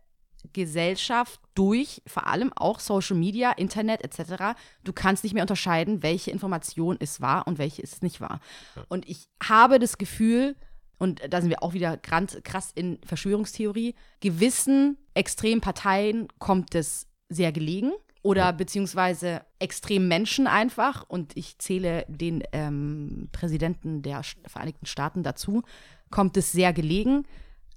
Gesellschaft 0.53 1.41
durch 1.55 2.03
vor 2.07 2.27
allem 2.27 2.53
auch 2.55 2.81
Social 2.81 3.17
Media, 3.17 3.53
Internet 3.53 4.03
etc., 4.03 4.55
du 4.85 4.93
kannst 4.93 5.25
nicht 5.25 5.35
mehr 5.35 5.43
unterscheiden, 5.43 6.03
welche 6.03 6.31
Information 6.31 6.97
ist 6.97 7.21
wahr 7.21 7.47
und 7.47 7.59
welche 7.59 7.83
ist 7.83 8.03
nicht 8.03 8.21
wahr. 8.21 8.41
Und 8.89 9.09
ich 9.09 9.29
habe 9.43 9.79
das 9.79 9.99
Gefühl, 9.99 10.57
und 10.99 11.21
da 11.29 11.41
sind 11.41 11.51
wir 11.51 11.63
auch 11.63 11.73
wieder 11.73 11.97
krass 11.97 12.73
in 12.75 12.99
Verschwörungstheorie, 13.05 13.95
gewissen 14.21 14.99
extremen 15.15 15.61
Parteien 15.61 16.29
kommt 16.39 16.75
es 16.75 17.07
sehr 17.29 17.53
gelegen 17.53 17.93
oder 18.23 18.53
beziehungsweise 18.53 19.43
extremen 19.59 20.09
Menschen 20.09 20.47
einfach, 20.47 21.05
und 21.09 21.37
ich 21.37 21.59
zähle 21.59 22.05
den 22.09 22.43
ähm, 22.53 23.29
Präsidenten 23.33 24.03
der 24.03 24.23
Vereinigten 24.47 24.87
Staaten 24.87 25.23
dazu, 25.23 25.63
kommt 26.11 26.37
es 26.37 26.53
sehr 26.53 26.73
gelegen. 26.73 27.27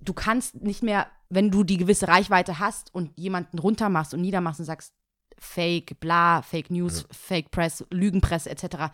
Du 0.02 0.14
kannst 0.14 0.62
nicht 0.62 0.82
mehr, 0.82 1.08
wenn 1.30 1.52
du 1.52 1.64
die 1.64 1.78
gewisse 1.78 2.08
Reichweite 2.08 2.60
hast 2.60 2.94
und 2.94 3.18
jemanden 3.20 3.60
runtermachst 3.60 4.14
und 4.14 4.22
niedermachst 4.22 4.60
und 4.60 4.66
sagst, 4.66 4.94
Fake, 5.38 6.00
bla, 6.00 6.42
Fake 6.42 6.70
News, 6.70 7.06
Fake 7.12 7.52
Press, 7.52 7.86
Lügenpresse 7.90 8.50
etc., 8.50 8.92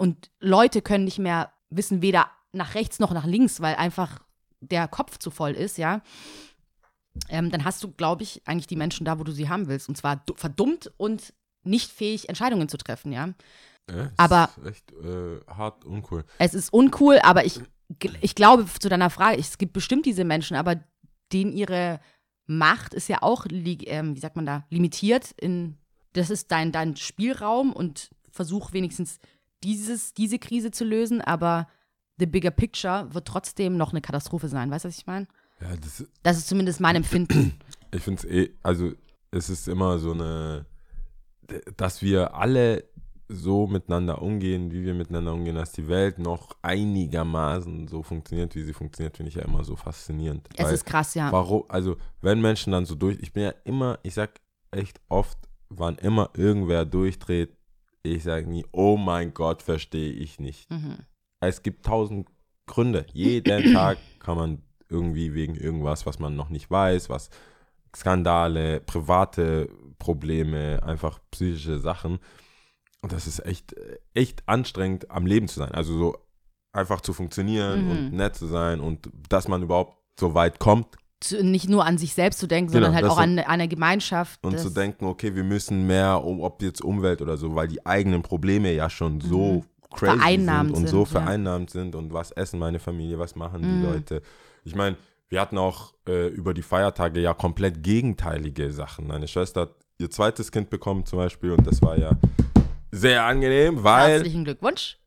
und 0.00 0.30
Leute 0.38 0.80
können 0.80 1.04
nicht 1.04 1.18
mehr 1.18 1.52
wissen, 1.70 2.02
weder 2.02 2.30
nach 2.52 2.74
rechts 2.74 2.98
noch 2.98 3.12
nach 3.12 3.26
links, 3.26 3.60
weil 3.60 3.76
einfach 3.76 4.20
der 4.60 4.88
Kopf 4.88 5.18
zu 5.18 5.30
voll 5.30 5.52
ist, 5.52 5.78
ja, 5.78 6.02
ähm, 7.28 7.50
dann 7.50 7.64
hast 7.64 7.82
du, 7.82 7.90
glaube 7.92 8.22
ich, 8.22 8.42
eigentlich 8.46 8.66
die 8.66 8.76
Menschen 8.76 9.04
da, 9.04 9.18
wo 9.18 9.24
du 9.24 9.32
sie 9.32 9.48
haben 9.48 9.68
willst. 9.68 9.88
Und 9.88 9.96
zwar 9.96 10.22
verdummt 10.34 10.92
und 10.96 11.32
nicht 11.64 11.90
fähig, 11.90 12.28
Entscheidungen 12.28 12.68
zu 12.68 12.76
treffen, 12.76 13.12
ja. 13.12 13.30
Ja, 13.90 14.10
aber 14.16 14.50
ist 14.58 14.66
echt 14.66 14.92
äh, 14.92 15.40
hart 15.48 15.84
uncool. 15.84 16.24
Es 16.38 16.54
ist 16.54 16.72
uncool, 16.72 17.18
aber 17.22 17.44
ich, 17.46 17.60
ich 18.20 18.34
glaube 18.34 18.66
zu 18.66 18.88
deiner 18.88 19.10
Frage, 19.10 19.38
es 19.38 19.56
gibt 19.56 19.72
bestimmt 19.72 20.04
diese 20.04 20.24
Menschen, 20.24 20.56
aber 20.56 20.76
denen 21.32 21.52
ihre 21.52 22.00
Macht 22.46 22.94
ist 22.94 23.08
ja 23.08 23.22
auch, 23.22 23.46
ähm, 23.50 24.14
wie 24.14 24.20
sagt 24.20 24.36
man 24.36 24.46
da, 24.46 24.66
limitiert. 24.70 25.32
In, 25.40 25.76
das 26.12 26.30
ist 26.30 26.50
dein, 26.50 26.72
dein 26.72 26.96
Spielraum 26.96 27.72
und 27.72 28.10
versuch 28.30 28.72
wenigstens 28.72 29.18
dieses, 29.64 30.14
diese 30.14 30.38
Krise 30.38 30.70
zu 30.70 30.84
lösen, 30.84 31.20
aber 31.20 31.66
the 32.18 32.26
bigger 32.26 32.50
picture 32.50 33.06
wird 33.12 33.26
trotzdem 33.26 33.76
noch 33.76 33.92
eine 33.92 34.00
Katastrophe 34.00 34.48
sein. 34.48 34.70
Weißt 34.70 34.84
du, 34.84 34.88
was 34.88 34.98
ich 34.98 35.06
meine? 35.06 35.26
Ja, 35.60 35.76
das, 35.76 36.04
das 36.22 36.38
ist 36.38 36.48
zumindest 36.48 36.80
mein 36.80 36.96
Empfinden. 36.96 37.58
Ich 37.90 38.02
finde 38.02 38.20
es 38.20 38.28
eh, 38.30 38.50
also 38.62 38.92
es 39.30 39.48
ist 39.48 39.66
immer 39.66 39.98
so 39.98 40.12
eine, 40.12 40.66
dass 41.78 42.02
wir 42.02 42.34
alle 42.34 42.84
so 43.28 43.66
miteinander 43.66 44.20
umgehen, 44.20 44.70
wie 44.72 44.84
wir 44.84 44.92
miteinander 44.92 45.32
umgehen, 45.32 45.54
dass 45.54 45.72
die 45.72 45.88
Welt 45.88 46.18
noch 46.18 46.56
einigermaßen 46.60 47.88
so 47.88 48.02
funktioniert, 48.02 48.54
wie 48.54 48.62
sie 48.62 48.74
funktioniert, 48.74 49.16
finde 49.16 49.30
ich 49.30 49.36
ja 49.36 49.42
immer 49.42 49.64
so 49.64 49.74
faszinierend. 49.74 50.46
Es 50.54 50.66
Weil, 50.66 50.74
ist 50.74 50.84
krass, 50.84 51.14
ja. 51.14 51.32
Warum, 51.32 51.64
also 51.70 51.96
wenn 52.20 52.42
Menschen 52.42 52.72
dann 52.72 52.84
so 52.84 52.94
durch, 52.94 53.18
ich 53.22 53.32
bin 53.32 53.44
ja 53.44 53.54
immer, 53.64 53.98
ich 54.02 54.12
sag 54.12 54.38
echt 54.70 55.00
oft, 55.08 55.38
wann 55.70 55.96
immer 55.96 56.28
irgendwer 56.34 56.84
durchdreht, 56.84 57.56
ich 58.02 58.22
sage 58.22 58.46
nie, 58.48 58.66
oh 58.72 58.98
mein 58.98 59.32
Gott, 59.32 59.62
verstehe 59.62 60.12
ich 60.12 60.40
nicht. 60.40 60.70
Mhm. 60.70 60.98
Es 61.40 61.62
gibt 61.62 61.84
tausend 61.86 62.28
Gründe. 62.66 63.06
Jeden 63.12 63.72
Tag 63.74 63.98
kann 64.18 64.36
man 64.36 64.62
irgendwie 64.88 65.34
wegen 65.34 65.54
irgendwas, 65.54 66.06
was 66.06 66.18
man 66.18 66.34
noch 66.36 66.48
nicht 66.48 66.70
weiß, 66.70 67.10
was 67.10 67.30
Skandale, 67.94 68.80
private 68.80 69.68
Probleme, 69.98 70.82
einfach 70.82 71.18
psychische 71.30 71.78
Sachen 71.78 72.18
und 73.00 73.12
das 73.12 73.26
ist 73.26 73.44
echt, 73.46 73.74
echt 74.14 74.42
anstrengend, 74.46 75.10
am 75.10 75.26
Leben 75.26 75.48
zu 75.48 75.60
sein. 75.60 75.72
Also 75.72 75.96
so 75.96 76.16
einfach 76.72 77.00
zu 77.00 77.12
funktionieren 77.12 77.84
mhm. 77.84 77.90
und 77.90 78.12
nett 78.12 78.36
zu 78.36 78.46
sein 78.46 78.80
und 78.80 79.08
dass 79.28 79.48
man 79.48 79.62
überhaupt 79.62 79.96
so 80.18 80.34
weit 80.34 80.58
kommt. 80.58 80.96
Zu, 81.20 81.42
nicht 81.42 81.68
nur 81.68 81.84
an 81.84 81.98
sich 81.98 82.14
selbst 82.14 82.38
zu 82.38 82.46
denken, 82.46 82.70
sondern 82.70 82.92
genau, 82.92 83.02
halt 83.02 83.12
auch 83.12 83.18
an, 83.18 83.38
an 83.38 83.44
eine 83.46 83.68
Gemeinschaft. 83.68 84.44
Und 84.44 84.58
zu 84.58 84.70
denken, 84.70 85.04
okay, 85.04 85.34
wir 85.34 85.42
müssen 85.42 85.86
mehr, 85.86 86.22
um, 86.24 86.40
ob 86.40 86.62
jetzt 86.62 86.80
Umwelt 86.80 87.22
oder 87.22 87.36
so, 87.36 87.54
weil 87.54 87.66
die 87.66 87.84
eigenen 87.84 88.22
Probleme 88.22 88.72
ja 88.72 88.88
schon 88.88 89.20
so 89.20 89.54
mhm. 89.54 89.64
Crazy 89.90 90.36
sind 90.36 90.70
und 90.72 90.88
so 90.88 91.04
vereinnahmt 91.04 91.72
ja. 91.74 91.80
sind 91.80 91.94
und 91.94 92.12
was 92.12 92.30
essen 92.32 92.58
meine 92.58 92.78
Familie, 92.78 93.18
was 93.18 93.34
machen 93.34 93.62
die 93.62 93.86
Leute. 93.86 94.22
Ich 94.64 94.74
meine, 94.74 94.96
wir 95.28 95.40
hatten 95.40 95.58
auch 95.58 95.92
äh, 96.06 96.28
über 96.28 96.54
die 96.54 96.62
Feiertage 96.62 97.20
ja 97.20 97.34
komplett 97.34 97.82
gegenteilige 97.82 98.70
Sachen. 98.72 99.06
Meine 99.06 99.28
Schwester 99.28 99.62
hat 99.62 99.74
ihr 99.98 100.10
zweites 100.10 100.50
Kind 100.50 100.70
bekommen 100.70 101.04
zum 101.04 101.18
Beispiel 101.18 101.52
und 101.52 101.66
das 101.66 101.82
war 101.82 101.98
ja 101.98 102.12
sehr 102.90 103.24
angenehm, 103.24 103.82
weil. 103.84 104.12
Herzlichen 104.12 104.44
Glückwunsch. 104.44 104.98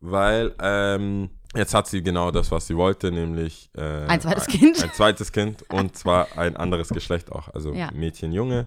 Weil 0.00 0.54
ähm, 0.60 1.30
jetzt 1.54 1.74
hat 1.74 1.86
sie 1.86 2.02
genau 2.02 2.30
das, 2.30 2.50
was 2.50 2.66
sie 2.66 2.76
wollte, 2.76 3.12
nämlich 3.12 3.70
äh, 3.76 4.06
ein 4.06 4.20
zweites 4.20 4.48
ein, 4.48 4.52
Kind. 4.52 4.82
Ein 4.82 4.92
zweites 4.92 5.32
Kind 5.32 5.64
und 5.70 5.96
zwar 5.96 6.36
ein 6.36 6.56
anderes 6.56 6.88
Geschlecht 6.88 7.30
auch. 7.30 7.48
Also 7.48 7.72
ja. 7.72 7.90
Mädchen, 7.92 8.32
Junge. 8.32 8.66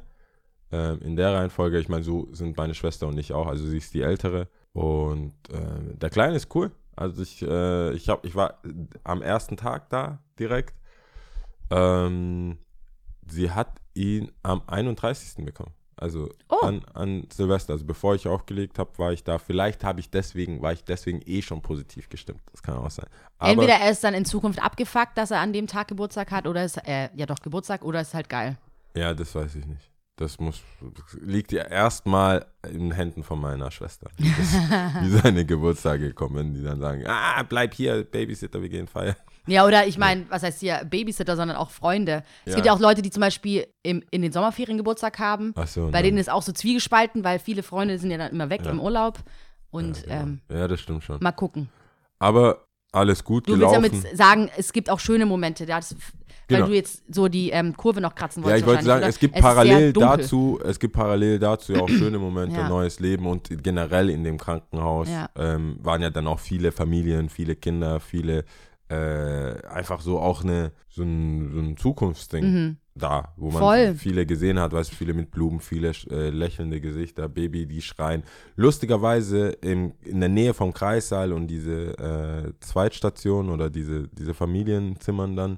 Ähm, 0.71 0.99
in 1.01 1.15
der 1.15 1.33
Reihenfolge, 1.33 1.79
ich 1.79 1.89
meine, 1.89 2.03
so 2.03 2.29
sind 2.31 2.57
meine 2.57 2.73
Schwester 2.73 3.07
und 3.07 3.17
ich 3.17 3.33
auch. 3.33 3.47
Also 3.47 3.65
sie 3.65 3.77
ist 3.77 3.93
die 3.93 4.01
ältere. 4.01 4.47
Und 4.75 5.33
äh, 5.51 5.95
der 5.95 6.09
Kleine 6.09 6.35
ist 6.35 6.53
cool. 6.53 6.69
Also 6.97 7.21
ich, 7.21 7.41
äh, 7.41 7.93
ich, 7.93 8.09
hab, 8.09 8.25
ich 8.25 8.35
war 8.35 8.59
am 9.05 9.21
ersten 9.21 9.55
Tag 9.55 9.89
da 9.89 10.19
direkt. 10.37 10.75
Ähm, 11.71 12.57
sie 13.25 13.51
hat 13.51 13.79
ihn 13.93 14.33
am 14.43 14.61
31. 14.67 15.45
bekommen. 15.45 15.71
Also 15.95 16.29
oh. 16.49 16.57
an, 16.57 16.83
an 16.93 17.25
Silvester, 17.31 17.71
also 17.71 17.85
bevor 17.85 18.15
ich 18.15 18.27
aufgelegt 18.27 18.77
habe, 18.77 18.91
war 18.97 19.13
ich 19.13 19.23
da. 19.23 19.37
Vielleicht 19.37 19.85
habe 19.85 20.01
ich 20.01 20.09
deswegen, 20.09 20.61
war 20.61 20.73
ich 20.73 20.83
deswegen 20.83 21.21
eh 21.25 21.41
schon 21.41 21.61
positiv 21.61 22.09
gestimmt. 22.09 22.41
Das 22.51 22.61
kann 22.61 22.75
auch 22.75 22.91
sein. 22.91 23.07
Aber 23.37 23.51
Entweder 23.51 23.75
er 23.75 23.91
ist 23.91 24.03
dann 24.03 24.13
in 24.13 24.25
Zukunft 24.25 24.61
abgefuckt, 24.61 25.17
dass 25.17 25.31
er 25.31 25.39
an 25.39 25.53
dem 25.53 25.67
Tag 25.67 25.87
Geburtstag 25.87 26.31
hat, 26.31 26.47
oder 26.47 26.65
ist 26.65 26.77
er, 26.77 27.11
ja 27.15 27.25
doch 27.25 27.39
Geburtstag, 27.39 27.85
oder 27.85 28.01
ist 28.01 28.13
halt 28.13 28.27
geil. 28.27 28.57
Ja, 28.93 29.13
das 29.13 29.33
weiß 29.33 29.55
ich 29.55 29.65
nicht. 29.65 29.89
Das 30.17 30.39
muss, 30.39 30.61
liegt 31.19 31.51
ja 31.51 31.63
erstmal 31.63 32.45
in 32.71 32.91
Händen 32.91 33.21
von 33.21 33.39
meiner 33.39 33.69
Schwester, 33.69 34.09
wie, 34.15 34.31
das, 34.31 35.21
seine 35.23 35.45
Geburtstage 35.45 36.13
kommen, 36.13 36.53
die 36.53 36.63
dann 36.63 36.79
sagen, 36.79 37.03
ah, 37.05 37.43
bleib 37.43 37.73
hier, 37.73 38.05
Babysitter, 38.05 38.61
wir 38.61 38.69
gehen 38.69 38.87
feiern. 38.87 39.17
Ja, 39.47 39.65
oder 39.65 39.85
ich 39.85 39.97
meine, 39.97 40.25
was 40.29 40.43
heißt 40.43 40.61
hier 40.61 40.83
Babysitter, 40.85 41.35
sondern 41.35 41.57
auch 41.57 41.69
Freunde. 41.69 42.23
Es 42.45 42.51
ja. 42.51 42.55
gibt 42.55 42.67
ja 42.67 42.73
auch 42.73 42.79
Leute, 42.79 43.01
die 43.01 43.11
zum 43.11 43.21
Beispiel 43.21 43.67
im, 43.83 44.03
in 44.09 44.21
den 44.21 44.31
Sommerferien 44.31 44.77
Geburtstag 44.77 45.19
haben. 45.19 45.53
Ach 45.55 45.67
so, 45.67 45.91
Bei 45.91 46.01
denen 46.01 46.17
ist 46.17 46.31
auch 46.31 46.41
so 46.41 46.51
zwiegespalten, 46.51 47.23
weil 47.23 47.37
viele 47.37 47.61
Freunde 47.61 47.99
sind 47.99 48.09
ja 48.09 48.17
dann 48.17 48.31
immer 48.31 48.49
weg 48.49 48.61
ja. 48.63 48.71
im 48.71 48.79
Urlaub. 48.79 49.19
Und 49.69 49.97
ja, 50.07 50.21
genau. 50.21 50.21
ähm, 50.21 50.41
ja, 50.49 50.67
das 50.67 50.79
stimmt 50.79 51.03
schon. 51.03 51.19
Mal 51.21 51.33
gucken. 51.33 51.69
Aber 52.19 52.65
alles 52.95 53.23
gut 53.23 53.47
du 53.47 53.53
gelaufen. 53.53 53.83
Du 53.83 53.91
willst 53.91 54.05
damit 54.05 54.17
sagen, 54.17 54.49
es 54.57 54.73
gibt 54.73 54.89
auch 54.89 54.99
schöne 54.99 55.25
Momente. 55.25 55.65
Das, 55.65 55.95
Genau. 56.47 56.61
Weil 56.61 56.69
du 56.69 56.75
jetzt 56.75 57.03
so 57.09 57.27
die 57.27 57.49
ähm, 57.49 57.75
Kurve 57.75 58.01
noch 58.01 58.13
kratzen 58.13 58.43
wolltest. 58.43 58.61
Ja, 58.61 58.65
ich 58.65 58.71
wollte 58.71 58.85
sagen, 58.85 58.99
oder? 58.99 59.09
es 59.09 59.17
gibt 59.17 59.35
es 59.35 59.41
parallel 59.41 59.93
dazu, 59.93 60.59
es 60.63 60.79
gibt 60.79 60.93
parallel 60.93 61.39
dazu 61.39 61.73
ja 61.73 61.81
auch 61.81 61.89
schöne 61.89 62.19
Momente, 62.19 62.57
ja. 62.57 62.69
neues 62.69 62.99
Leben 62.99 63.25
und 63.25 63.63
generell 63.63 64.11
in 64.11 64.23
dem 64.23 64.37
Krankenhaus 64.37 65.09
ja. 65.09 65.29
Ähm, 65.35 65.79
waren 65.81 66.03
ja 66.03 66.11
dann 66.11 66.27
auch 66.27 66.39
viele 66.39 66.71
Familien, 66.71 67.29
viele 67.29 67.55
Kinder, 67.55 67.99
viele 67.99 68.45
äh, 68.89 69.65
einfach 69.67 70.01
so 70.01 70.19
auch 70.19 70.43
eine, 70.43 70.71
so 70.87 71.03
ein, 71.03 71.51
so 71.53 71.59
ein 71.59 71.77
Zukunftsding 71.77 72.45
mhm. 72.45 72.77
da, 72.93 73.33
wo 73.35 73.49
man 73.49 73.59
Voll. 73.59 73.95
viele 73.95 74.25
gesehen 74.25 74.59
hat, 74.59 74.73
weißt 74.73 74.91
du, 74.91 74.95
viele 74.95 75.13
mit 75.13 75.31
Blumen, 75.31 75.59
viele 75.59 75.91
äh, 76.11 76.29
lächelnde 76.29 76.79
Gesichter, 76.79 77.27
Baby, 77.27 77.65
die 77.65 77.81
schreien. 77.81 78.23
Lustigerweise 78.55 79.49
im, 79.61 79.93
in 80.03 80.19
der 80.19 80.29
Nähe 80.29 80.53
vom 80.53 80.71
Kreissaal 80.73 81.33
und 81.33 81.47
diese 81.47 81.97
äh, 81.97 82.53
Zweitstation 82.59 83.49
oder 83.49 83.71
diese, 83.71 84.07
diese 84.09 84.35
Familienzimmern 84.35 85.35
dann, 85.35 85.57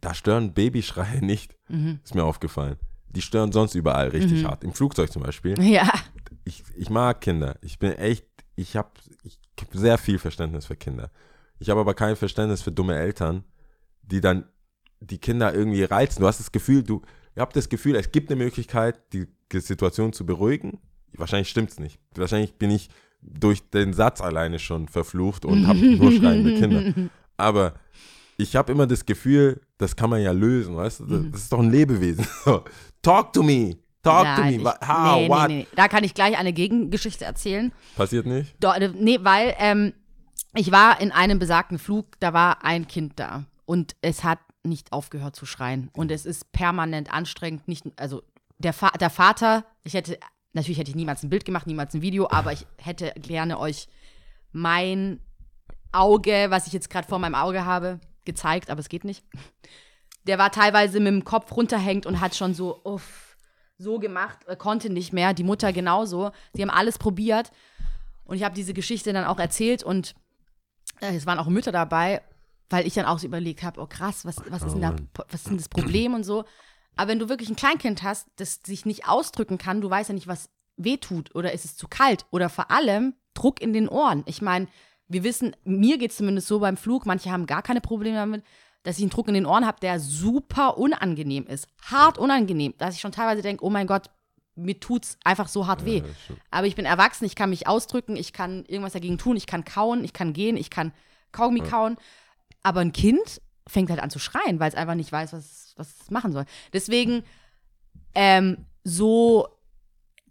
da 0.00 0.14
stören 0.14 0.52
Babyschreie 0.52 1.20
nicht. 1.24 1.56
Mhm. 1.68 1.98
Ist 2.04 2.14
mir 2.14 2.24
aufgefallen. 2.24 2.76
Die 3.08 3.22
stören 3.22 3.50
sonst 3.50 3.74
überall 3.74 4.08
richtig 4.08 4.42
mhm. 4.42 4.48
hart. 4.48 4.62
Im 4.62 4.72
Flugzeug 4.72 5.10
zum 5.10 5.22
Beispiel. 5.22 5.60
Ja. 5.60 5.92
Ich, 6.44 6.62
ich 6.76 6.88
mag 6.88 7.20
Kinder. 7.20 7.56
Ich 7.62 7.80
bin 7.80 7.92
echt, 7.92 8.26
ich 8.54 8.76
habe 8.76 8.90
ich 9.24 9.40
hab 9.60 9.74
sehr 9.74 9.98
viel 9.98 10.20
Verständnis 10.20 10.66
für 10.66 10.76
Kinder. 10.76 11.10
Ich 11.60 11.70
habe 11.70 11.80
aber 11.80 11.94
kein 11.94 12.16
Verständnis 12.16 12.62
für 12.62 12.72
dumme 12.72 12.96
Eltern, 12.96 13.44
die 14.02 14.20
dann 14.20 14.46
die 15.00 15.18
Kinder 15.18 15.54
irgendwie 15.54 15.84
reizen. 15.84 16.22
Du 16.22 16.26
hast 16.26 16.40
das 16.40 16.50
Gefühl, 16.50 16.82
du, 16.82 17.02
ihr 17.36 17.42
habt 17.42 17.54
das 17.54 17.68
Gefühl, 17.68 17.94
es 17.96 18.10
gibt 18.10 18.30
eine 18.30 18.42
Möglichkeit, 18.42 19.00
die 19.12 19.26
Situation 19.52 20.12
zu 20.12 20.26
beruhigen. 20.26 20.80
Wahrscheinlich 21.12 21.48
stimmt 21.48 21.70
es 21.70 21.78
nicht. 21.78 22.00
Wahrscheinlich 22.14 22.54
bin 22.54 22.70
ich 22.70 22.88
durch 23.22 23.68
den 23.70 23.92
Satz 23.92 24.20
alleine 24.20 24.58
schon 24.58 24.88
verflucht 24.88 25.44
und 25.44 25.66
habe 25.66 25.78
nur 25.96 26.12
schreiende 26.12 26.54
Kinder. 26.54 27.10
Aber 27.36 27.74
ich 28.38 28.56
habe 28.56 28.72
immer 28.72 28.86
das 28.86 29.04
Gefühl, 29.04 29.60
das 29.76 29.96
kann 29.96 30.10
man 30.10 30.22
ja 30.22 30.32
lösen, 30.32 30.76
weißt 30.76 31.00
du? 31.00 31.06
Das, 31.06 31.20
mhm. 31.20 31.32
das 31.32 31.42
ist 31.42 31.52
doch 31.52 31.60
ein 31.60 31.70
Lebewesen. 31.70 32.26
Talk 33.02 33.32
to 33.34 33.42
me. 33.42 33.76
Talk 34.02 34.24
Nein, 34.24 34.36
to 34.36 34.62
me. 34.62 34.74
Ich, 34.80 34.88
How, 34.88 35.16
nee, 35.16 35.28
what? 35.28 35.48
Nee, 35.48 35.56
nee. 35.56 35.66
Da 35.76 35.88
kann 35.88 36.04
ich 36.04 36.14
gleich 36.14 36.38
eine 36.38 36.54
Gegengeschichte 36.54 37.24
erzählen. 37.24 37.72
Passiert 37.96 38.26
nicht? 38.26 38.54
Do, 38.60 38.72
äh, 38.72 38.90
nee, 38.96 39.18
weil 39.22 39.54
ähm, 39.58 39.92
ich 40.54 40.72
war 40.72 41.00
in 41.00 41.12
einem 41.12 41.38
besagten 41.38 41.78
Flug, 41.78 42.18
da 42.20 42.32
war 42.32 42.64
ein 42.64 42.88
Kind 42.88 43.18
da 43.20 43.44
und 43.66 43.94
es 44.02 44.24
hat 44.24 44.38
nicht 44.62 44.92
aufgehört 44.92 45.36
zu 45.36 45.46
schreien. 45.46 45.90
Und 45.92 46.10
es 46.10 46.26
ist 46.26 46.52
permanent 46.52 47.12
anstrengend. 47.12 47.66
Nicht, 47.68 47.86
also 47.96 48.22
der, 48.58 48.72
Fa 48.72 48.90
der 48.90 49.10
Vater, 49.10 49.64
ich 49.84 49.94
hätte, 49.94 50.18
natürlich 50.52 50.78
hätte 50.78 50.90
ich 50.90 50.96
niemals 50.96 51.22
ein 51.22 51.30
Bild 51.30 51.44
gemacht, 51.44 51.66
niemals 51.66 51.94
ein 51.94 52.02
Video, 52.02 52.28
aber 52.30 52.52
ich 52.52 52.66
hätte 52.78 53.12
gerne 53.16 53.58
euch 53.58 53.88
mein 54.52 55.20
Auge, 55.92 56.46
was 56.50 56.66
ich 56.66 56.72
jetzt 56.72 56.90
gerade 56.90 57.08
vor 57.08 57.18
meinem 57.18 57.34
Auge 57.34 57.64
habe, 57.64 58.00
gezeigt, 58.24 58.70
aber 58.70 58.80
es 58.80 58.88
geht 58.88 59.04
nicht. 59.04 59.24
Der 60.26 60.38
war 60.38 60.52
teilweise 60.52 61.00
mit 61.00 61.12
dem 61.12 61.24
Kopf 61.24 61.56
runterhängt 61.56 62.04
und 62.04 62.20
hat 62.20 62.34
schon 62.36 62.52
so, 62.54 62.80
uff, 62.84 63.36
so 63.78 63.98
gemacht, 63.98 64.40
konnte 64.58 64.90
nicht 64.90 65.12
mehr. 65.12 65.32
Die 65.32 65.44
Mutter 65.44 65.72
genauso. 65.72 66.32
Sie 66.52 66.60
haben 66.60 66.70
alles 66.70 66.98
probiert. 66.98 67.50
Und 68.24 68.36
ich 68.36 68.44
habe 68.44 68.54
diese 68.54 68.74
Geschichte 68.74 69.12
dann 69.12 69.24
auch 69.24 69.38
erzählt 69.38 69.82
und 69.82 70.14
es 71.00 71.26
waren 71.26 71.38
auch 71.38 71.46
Mütter 71.46 71.72
dabei, 71.72 72.22
weil 72.68 72.86
ich 72.86 72.94
dann 72.94 73.06
auch 73.06 73.18
so 73.18 73.26
überlegt 73.26 73.62
habe, 73.62 73.80
oh 73.80 73.86
krass, 73.86 74.24
was, 74.24 74.36
was, 74.48 74.62
ist 74.62 74.72
denn 74.74 74.82
da, 74.82 74.94
was 75.28 75.42
ist 75.42 75.48
denn 75.48 75.56
das 75.56 75.68
Problem 75.68 76.14
und 76.14 76.24
so. 76.24 76.44
Aber 76.96 77.08
wenn 77.08 77.18
du 77.18 77.28
wirklich 77.28 77.48
ein 77.48 77.56
Kleinkind 77.56 78.02
hast, 78.02 78.28
das 78.36 78.60
sich 78.64 78.86
nicht 78.86 79.08
ausdrücken 79.08 79.58
kann, 79.58 79.80
du 79.80 79.90
weißt 79.90 80.10
ja 80.10 80.14
nicht, 80.14 80.28
was 80.28 80.50
wehtut 80.76 81.34
oder 81.34 81.52
ist 81.52 81.64
es 81.64 81.76
zu 81.76 81.88
kalt 81.88 82.26
oder 82.30 82.48
vor 82.48 82.70
allem 82.70 83.14
Druck 83.34 83.60
in 83.60 83.72
den 83.72 83.88
Ohren. 83.88 84.22
Ich 84.26 84.42
meine, 84.42 84.68
wir 85.08 85.24
wissen, 85.24 85.56
mir 85.64 85.98
geht 85.98 86.12
es 86.12 86.16
zumindest 86.16 86.46
so 86.46 86.60
beim 86.60 86.76
Flug, 86.76 87.06
manche 87.06 87.30
haben 87.30 87.46
gar 87.46 87.62
keine 87.62 87.80
Probleme 87.80 88.16
damit, 88.16 88.44
dass 88.82 88.96
ich 88.96 89.02
einen 89.02 89.10
Druck 89.10 89.28
in 89.28 89.34
den 89.34 89.46
Ohren 89.46 89.66
habe, 89.66 89.80
der 89.80 90.00
super 90.00 90.78
unangenehm 90.78 91.46
ist. 91.46 91.66
Hart 91.82 92.18
unangenehm, 92.18 92.74
dass 92.78 92.94
ich 92.94 93.00
schon 93.00 93.12
teilweise 93.12 93.42
denke, 93.42 93.64
oh 93.64 93.70
mein 93.70 93.86
Gott, 93.86 94.10
mir 94.60 94.78
tut's 94.80 95.18
einfach 95.24 95.48
so 95.48 95.66
hart 95.66 95.84
weh. 95.84 96.02
stimmt. 96.24 96.40
Aber 96.50 96.66
ich 96.66 96.76
bin 96.76 96.84
erwachsen, 96.84 97.24
ich 97.24 97.34
kann 97.34 97.50
mich 97.50 97.66
ausdrücken, 97.66 98.16
ich 98.16 98.32
kann 98.32 98.64
irgendwas 98.66 98.92
dagegen 98.92 99.18
tun, 99.18 99.36
ich 99.36 99.46
kann 99.46 99.64
kauen, 99.64 100.04
ich 100.04 100.12
kann 100.12 100.32
gehen, 100.32 100.56
ich 100.56 100.70
kann 100.70 100.92
Kaugummi 101.32 101.60
kauen. 101.60 101.96
Aber 102.62 102.80
ein 102.80 102.92
Kind 102.92 103.40
fängt 103.66 103.90
halt 103.90 104.00
an 104.00 104.10
zu 104.10 104.18
schreien, 104.18 104.60
weil 104.60 104.68
es 104.68 104.74
einfach 104.74 104.94
nicht 104.94 105.12
weiß, 105.12 105.32
was, 105.32 105.74
was 105.76 105.88
es 106.02 106.10
machen 106.10 106.32
soll. 106.32 106.44
Deswegen, 106.72 107.22
ähm, 108.14 108.66
so 108.84 109.48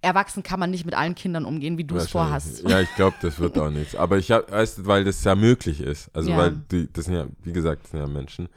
erwachsen 0.01 0.43
kann 0.43 0.59
man 0.59 0.71
nicht 0.71 0.85
mit 0.85 0.93
allen 0.95 1.15
Kindern 1.15 1.45
umgehen, 1.45 1.77
wie 1.77 1.83
du 1.83 1.95
es 1.97 2.09
vorhast. 2.09 2.63
Ja, 2.67 2.79
ich 2.79 2.93
glaube, 2.95 3.17
das 3.21 3.39
wird 3.39 3.57
auch 3.57 3.69
nichts. 3.69 3.95
Aber 3.95 4.17
ich 4.17 4.31
habe, 4.31 4.49
weißt 4.51 4.79
du, 4.79 4.85
weil 4.85 5.03
das 5.03 5.23
ja 5.23 5.35
möglich 5.35 5.81
ist. 5.81 6.09
Also, 6.15 6.31
Ja. 6.31 6.37
weil 6.37 6.51
die, 6.71 6.91
das 6.91 7.05
sind 7.05 7.15
ja, 7.15 7.27
wie 7.43 7.51
gesagt, 7.51 7.83
das 7.83 7.91
sind 7.91 7.99
ja 7.99 8.07
Menschen, 8.07 8.47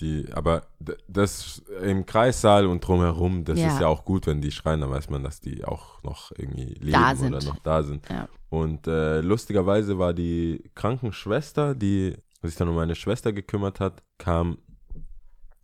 die, 0.00 0.26
aber 0.32 0.62
das 1.08 1.62
im 1.82 2.04
Kreissaal 2.04 2.66
und 2.66 2.80
drumherum, 2.86 3.44
das 3.44 3.58
Ja. 3.60 3.68
ist 3.68 3.80
ja 3.80 3.86
auch 3.86 4.04
gut, 4.04 4.26
wenn 4.26 4.40
die 4.40 4.50
schreien, 4.50 4.80
dann 4.80 4.90
weiß 4.90 5.08
man, 5.10 5.22
dass 5.22 5.40
die 5.40 5.64
auch 5.64 6.02
noch 6.02 6.32
irgendwie 6.36 6.74
leben 6.80 7.26
oder 7.28 7.44
noch 7.44 7.58
da 7.60 7.82
sind. 7.82 8.08
Ja. 8.08 8.28
Und 8.50 8.86
äh, 8.86 9.20
lustigerweise 9.20 9.98
war 9.98 10.12
die 10.12 10.70
Krankenschwester, 10.74 11.74
die 11.74 12.16
sich 12.42 12.56
dann 12.56 12.68
um 12.68 12.74
meine 12.74 12.94
Schwester 12.94 13.32
gekümmert 13.32 13.80
hat, 13.80 14.02
kam, 14.18 14.58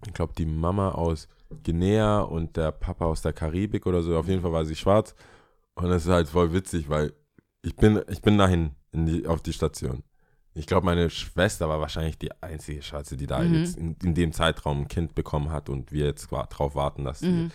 ich 0.07 0.12
glaube, 0.14 0.33
die 0.38 0.47
Mama 0.47 0.93
aus 0.93 1.29
Guinea 1.64 2.21
und 2.21 2.57
der 2.57 2.71
Papa 2.73 3.05
aus 3.07 3.23
der 3.23 3.33
Karibik 3.33 3.87
oder 3.87 4.03
so. 4.03 4.16
Auf 4.16 4.29
jeden 4.29 4.43
Fall 4.43 4.53
war 4.53 4.64
sie 4.64 4.77
schwarz. 4.77 5.14
Und 5.75 5.88
das 5.90 6.05
ist 6.05 6.11
halt 6.12 6.29
voll 6.29 6.53
witzig, 6.53 6.88
weil 6.88 7.12
ich 7.62 7.77
bin, 7.77 8.01
ich 8.09 8.23
bin 8.23 8.38
dahin 8.38 8.71
in 8.93 9.07
die, 9.07 9.27
auf 9.27 9.43
die 9.43 9.53
Station. 9.53 10.03
Ich 10.55 10.67
glaube, 10.67 10.85
meine 10.85 11.11
Schwester 11.11 11.69
war 11.69 11.81
wahrscheinlich 11.81 12.19
die 12.19 12.31
einzige 12.43 12.83
Schwarze, 12.83 13.17
die 13.17 13.27
da 13.27 13.39
Mhm. 13.41 13.55
jetzt 13.55 13.77
in, 13.77 13.97
in 14.03 14.15
dem 14.15 14.33
Zeitraum 14.33 14.83
ein 14.83 14.89
Kind 14.89 15.15
bekommen 15.15 15.51
hat 15.51 15.69
und 15.69 15.93
wir 15.93 16.07
jetzt 16.07 16.29
drauf 16.31 16.75
warten, 16.75 17.05
dass 17.05 17.21
sie. 17.21 17.29
Mhm. 17.31 17.51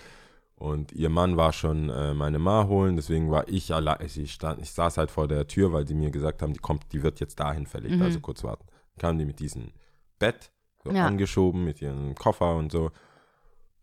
Und 0.58 0.93
ihr 0.93 1.10
Mann 1.10 1.36
war 1.36 1.51
schon 1.51 1.89
äh, 1.89 2.13
meine 2.13 2.39
Ma 2.39 2.65
holen, 2.67 2.95
deswegen 2.95 3.29
war 3.29 3.47
ich 3.49 3.73
allein. 3.73 3.97
Ich, 4.05 4.31
stand, 4.31 4.62
ich 4.62 4.71
saß 4.71 4.97
halt 4.97 5.12
vor 5.12 5.27
der 5.27 5.47
Tür, 5.47 5.73
weil 5.73 5.84
die 5.84 5.93
mir 5.93 6.12
gesagt 6.12 6.41
haben, 6.41 6.53
die 6.53 6.60
kommt, 6.60 6.93
die 6.93 7.03
wird 7.03 7.19
jetzt 7.19 7.38
dahin 7.41 7.65
verlegt, 7.67 7.95
Mhm. 7.95 8.01
also 8.01 8.21
kurz 8.21 8.43
warten. 8.45 8.65
Kamen 8.97 9.19
die 9.19 9.25
mit 9.25 9.39
diesem 9.39 9.71
Bett 10.17 10.49
so 10.81 10.91
Ja. 10.91 11.05
angeschoben, 11.08 11.65
mit 11.65 11.81
ihrem 11.81 12.15
Koffer 12.15 12.55
und 12.55 12.71
so. 12.71 12.91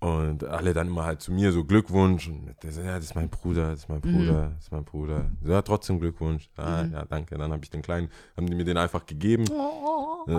Und 0.02 0.42
alle 0.44 0.74
dann 0.74 0.88
immer 0.88 1.04
halt 1.04 1.20
zu 1.20 1.32
mir 1.32 1.52
so 1.52 1.64
Glückwunsch. 1.64 2.28
Und 2.28 2.54
der 2.62 2.72
so, 2.72 2.80
ja, 2.80 2.96
das 2.96 3.04
ist 3.04 3.14
mein 3.14 3.28
Bruder, 3.28 3.70
das 3.70 3.80
ist 3.80 3.88
mein 3.88 4.00
Mhm. 4.04 4.12
Bruder, 4.18 4.50
das 4.56 4.64
ist 4.64 4.72
mein 4.72 4.84
Bruder. 4.84 5.30
So, 5.42 5.52
ja, 5.52 5.62
trotzdem 5.62 6.00
Glückwunsch. 6.00 6.50
Ah, 6.56 6.82
Mhm. 6.82 6.92
ja, 6.92 7.04
danke. 7.04 7.38
Dann 7.38 7.52
habe 7.52 7.62
ich 7.62 7.70
den 7.70 7.82
kleinen, 7.82 8.08
haben 8.36 8.46
die 8.48 8.54
mir 8.56 8.64
den 8.64 8.76
einfach 8.78 9.06
gegeben. 9.06 9.44
Oh. 9.50 10.24
Äh, 10.28 10.32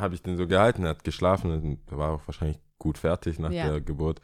habe 0.00 0.14
ich 0.14 0.22
den 0.22 0.36
so 0.36 0.46
gehalten, 0.46 0.84
er 0.84 0.90
hat 0.90 1.02
geschlafen 1.04 1.50
und 1.50 1.78
war 1.90 2.10
auch 2.12 2.22
wahrscheinlich 2.26 2.60
gut 2.78 2.98
fertig 2.98 3.38
nach 3.40 3.50
Ja. 3.50 3.68
der 3.70 3.80
Geburt. 3.80 4.20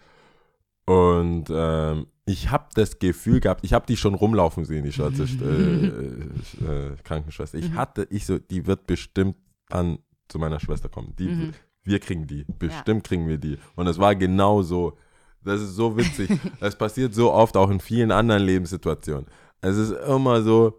Und 0.85 1.47
ähm, 1.51 2.07
ich 2.25 2.51
habe 2.53 2.67
das 2.75 3.01
Gefühl 3.01 3.41
gehabt, 3.41 3.65
ich 3.65 3.73
habe 3.73 3.87
die 3.87 3.97
schon 3.97 4.15
rumlaufen 4.15 4.65
sehen, 4.65 4.85
die 4.85 4.93
schwarze 4.93 5.25
äh, 5.25 5.27
äh, 6.65 6.97
Krankenschwester. 7.03 7.59
Ich 7.59 7.71
Mhm. 7.71 7.77
hatte, 7.77 8.07
ich 8.11 8.25
so, 8.25 8.39
die 8.39 8.67
wird 8.67 8.87
bestimmt 8.87 9.37
dann 9.69 9.99
zu 10.29 10.39
meiner 10.39 10.61
Schwester 10.61 10.89
kommen. 10.89 11.15
Die, 11.19 11.27
Mhm. 11.29 11.53
Wir 11.87 12.01
kriegen 12.01 12.27
die, 12.27 12.45
bestimmt 12.59 13.05
kriegen 13.05 13.27
wir 13.29 13.39
die. 13.39 13.59
Und 13.77 13.87
es 13.87 13.99
war 13.99 14.15
genau 14.15 14.63
so. 14.63 14.99
Das 15.43 15.61
ist 15.61 15.75
so 15.77 15.97
witzig. 15.97 16.29
Das 16.61 16.77
passiert 16.77 17.15
so 17.15 17.33
oft 17.33 17.57
auch 17.57 17.71
in 17.71 17.81
vielen 17.81 18.11
anderen 18.11 18.43
Lebenssituationen. 18.43 19.27
Es 19.61 19.77
ist 19.77 19.93
immer 19.93 20.43
so, 20.43 20.79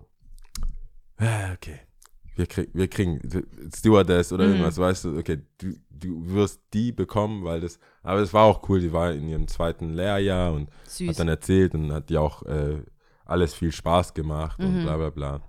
ah, 1.17 1.53
okay, 1.53 1.79
wir, 2.35 2.45
krieg, 2.45 2.69
wir 2.73 2.87
kriegen 2.87 3.19
Stewardess 3.75 4.31
oder 4.33 4.45
Mhm. 4.45 4.51
irgendwas, 4.51 4.77
weißt 4.77 5.05
du, 5.05 5.17
okay, 5.17 5.39
du, 5.57 5.73
du 5.89 6.27
wirst 6.33 6.61
die 6.73 6.91
bekommen, 6.91 7.43
weil 7.43 7.61
das, 7.61 7.79
aber 8.03 8.19
es 8.19 8.33
war 8.33 8.43
auch 8.43 8.67
cool, 8.69 8.79
die 8.79 8.93
war 8.93 9.11
in 9.13 9.27
ihrem 9.27 9.47
zweiten 9.47 9.93
Lehrjahr 9.93 10.53
und 10.53 10.69
Süß. 10.87 11.09
hat 11.09 11.19
dann 11.19 11.27
erzählt 11.29 11.73
und 11.73 11.91
hat 11.91 12.09
die 12.09 12.17
auch 12.17 12.43
äh, 12.43 12.81
alles 13.25 13.53
viel 13.53 13.71
Spaß 13.71 14.13
gemacht 14.13 14.59
und 14.59 14.79
Mhm. 14.79 14.81
bla 14.83 14.97
bla 14.97 15.09
bla. 15.09 15.41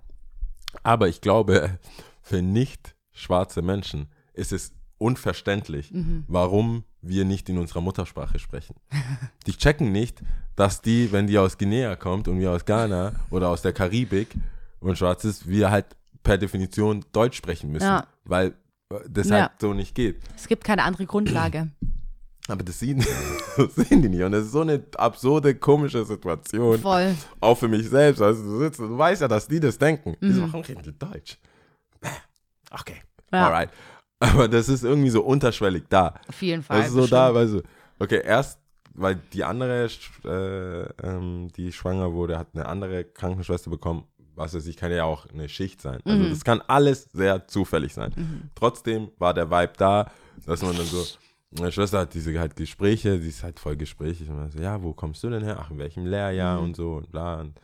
Aber 0.83 1.07
ich 1.07 1.21
glaube, 1.21 1.77
für 2.21 2.41
nicht 2.41 2.95
schwarze 3.11 3.61
Menschen 3.61 4.07
ist 4.33 4.51
es 4.53 4.73
unverständlich, 4.99 5.91
Mhm. 5.91 6.23
warum 6.27 6.83
wir 7.01 7.25
nicht 7.25 7.49
in 7.49 7.57
unserer 7.57 7.81
Muttersprache 7.81 8.37
sprechen. 8.39 8.75
Die 9.47 9.53
checken 9.53 9.91
nicht, 9.91 10.21
dass 10.55 10.81
die, 10.81 11.11
wenn 11.11 11.25
die 11.27 11.37
aus 11.39 11.57
Guinea 11.57 11.95
kommt 11.95 12.27
und 12.27 12.39
wir 12.39 12.51
aus 12.51 12.65
Ghana 12.65 13.13
oder 13.31 13.47
aus 13.49 13.61
der 13.61 13.71
Karibik 13.73 14.35
und 14.81 14.97
schwarz 14.97 15.23
ist, 15.23 15.47
wir 15.47 15.71
halt 15.71 15.85
per 16.21 16.37
Definition 16.37 17.03
Deutsch 17.13 17.37
sprechen 17.37 17.71
müssen, 17.71 17.85
Ja. 17.85 18.05
weil 18.25 18.49
äh, 18.91 18.95
das 19.09 19.29
Ja. 19.29 19.41
halt 19.43 19.51
so 19.61 19.73
nicht 19.73 19.95
geht. 19.95 20.21
Es 20.35 20.47
gibt 20.47 20.63
keine 20.65 20.83
andere 20.83 21.05
Grundlage. 21.05 21.69
Aber 22.49 22.63
das 22.63 22.79
sehen, 22.79 23.05
das 23.57 23.75
sehen 23.75 24.01
die 24.01 24.09
nicht. 24.09 24.23
Und 24.23 24.31
das 24.33 24.45
ist 24.45 24.51
so 24.51 24.61
eine 24.61 24.83
absurde, 24.97 25.55
komische 25.55 26.03
Situation. 26.03 26.79
Voll. 26.79 27.15
Auch 27.39 27.55
für 27.55 27.67
mich 27.69 27.87
selbst. 27.87 28.21
Also 28.21 28.43
du 28.43 28.59
sitzt 28.59 28.79
du 28.79 28.97
weißt 28.97 29.21
ja, 29.21 29.27
dass 29.29 29.47
die 29.47 29.59
das 29.61 29.77
denken. 29.77 30.17
Die 30.21 30.31
so, 30.33 30.41
Mhm. 30.41 30.47
warum 30.51 30.61
reden 30.65 30.81
die 30.83 30.97
Deutsch? 30.97 31.37
Okay. 32.71 32.95
Ja. 33.31 33.45
Alright. 33.47 33.69
Aber 34.19 34.47
das 34.47 34.67
ist 34.69 34.83
irgendwie 34.83 35.09
so 35.09 35.21
unterschwellig 35.23 35.83
da. 35.89 36.15
Auf 36.27 36.41
jeden 36.41 36.61
Fall. 36.63 36.79
Das 36.79 36.87
ist 36.89 36.93
so 36.93 37.07
da, 37.07 37.33
weißt 37.33 37.53
du. 37.53 37.61
Okay, 37.99 38.21
erst, 38.23 38.59
weil 38.93 39.15
die 39.33 39.43
andere, 39.43 39.87
äh, 40.25 41.07
ähm, 41.07 41.47
die 41.55 41.71
schwanger 41.71 42.11
wurde, 42.13 42.37
hat 42.37 42.47
eine 42.53 42.65
andere 42.65 43.05
Krankenschwester 43.05 43.69
bekommen. 43.69 44.03
Was 44.35 44.53
weiß 44.53 44.67
ich, 44.67 44.77
kann 44.77 44.91
ja 44.91 45.03
auch 45.03 45.25
eine 45.33 45.49
Schicht 45.49 45.81
sein. 45.81 45.99
Also 46.05 46.23
Mhm. 46.23 46.29
das 46.29 46.43
kann 46.43 46.61
alles 46.67 47.09
sehr 47.13 47.47
zufällig 47.47 47.93
sein. 47.93 48.13
Mhm. 48.15 48.49
Trotzdem 48.55 49.09
war 49.19 49.33
der 49.33 49.49
Vibe 49.51 49.73
da, 49.77 50.11
dass 50.45 50.61
man 50.61 50.75
dann 50.77 50.85
so, 50.85 51.03
meine 51.51 51.71
Schwester 51.71 51.99
hat 51.99 52.13
diese 52.13 52.37
halt 52.39 52.55
Gespräche, 52.55 53.19
sie 53.19 53.29
ist 53.29 53.43
halt 53.43 53.59
voll 53.59 53.75
gesprächig 53.75 54.29
und 54.29 54.37
man 54.37 54.51
so, 54.51 54.59
ja, 54.59 54.81
wo 54.81 54.93
kommst 54.93 55.23
du 55.23 55.29
denn 55.29 55.43
her? 55.43 55.57
Ach, 55.59 55.71
in 55.71 55.77
welchem 55.77 56.05
Lehrjahr 56.05 56.57
Mhm. 56.59 56.63
und 56.65 56.75
so 56.75 56.93
und 56.95 57.11
bla. 57.11 57.41
Und 57.41 57.59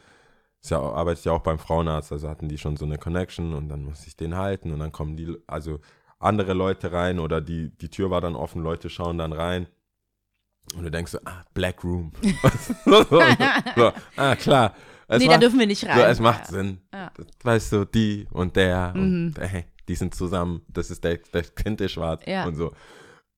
ist 0.62 0.72
ja, 0.72 0.80
arbeitet 0.82 1.24
ja 1.26 1.32
auch 1.32 1.42
beim 1.44 1.60
Frauenarzt, 1.60 2.12
also 2.12 2.28
hatten 2.28 2.50
die 2.50 2.58
schon 2.58 2.76
so 2.76 2.86
eine 2.86 2.98
Connection 2.98 3.54
und 3.54 3.70
dann 3.70 3.84
muss 3.84 4.06
ich 4.08 4.18
den 4.18 4.36
halten 4.36 4.72
und 4.74 4.80
dann 4.80 4.92
kommen 4.92 5.16
die, 5.16 5.38
also 5.48 5.80
andere 6.26 6.54
Leute 6.54 6.92
rein 6.92 7.20
oder 7.20 7.40
die, 7.42 7.70
die 7.78 7.90
Tür 7.90 8.10
war 8.10 8.22
dann 8.22 8.36
offen, 8.36 8.62
Leute 8.62 8.90
schauen 8.90 9.18
dann 9.18 9.34
rein 9.34 9.68
und 10.76 10.84
du 10.84 10.92
denkst 10.92 11.12
so, 11.14 11.20
ah, 11.26 11.44
Black 11.54 11.84
Room. 11.84 12.12
so, 12.86 13.22
ah, 14.18 14.36
klar. 14.36 14.74
Es 15.08 15.20
nee, 15.20 15.26
macht, 15.28 15.36
da 15.36 15.40
dürfen 15.40 15.60
wir 15.60 15.68
nicht 15.68 15.86
rein. 15.86 15.98
so, 15.98 16.04
es 16.04 16.20
macht 16.20 16.40
Ja. 16.46 16.46
Sinn. 16.52 16.82
Ja. 16.94 17.12
Weißt 17.44 17.72
du, 17.72 17.86
die 17.86 18.28
und 18.32 18.56
der 18.56 18.94
Mhm. 18.96 19.34
und 19.38 19.40
hey, 19.40 19.66
die 19.88 19.96
sind 19.96 20.16
zusammen, 20.16 20.62
das 20.68 20.90
ist 20.90 21.04
der, 21.04 21.18
der 21.34 21.44
Kind 21.44 21.80
ist 21.82 21.92
schwarz 21.92 22.24
Ja. 22.26 22.46
und 22.46 22.56
so. 22.56 22.74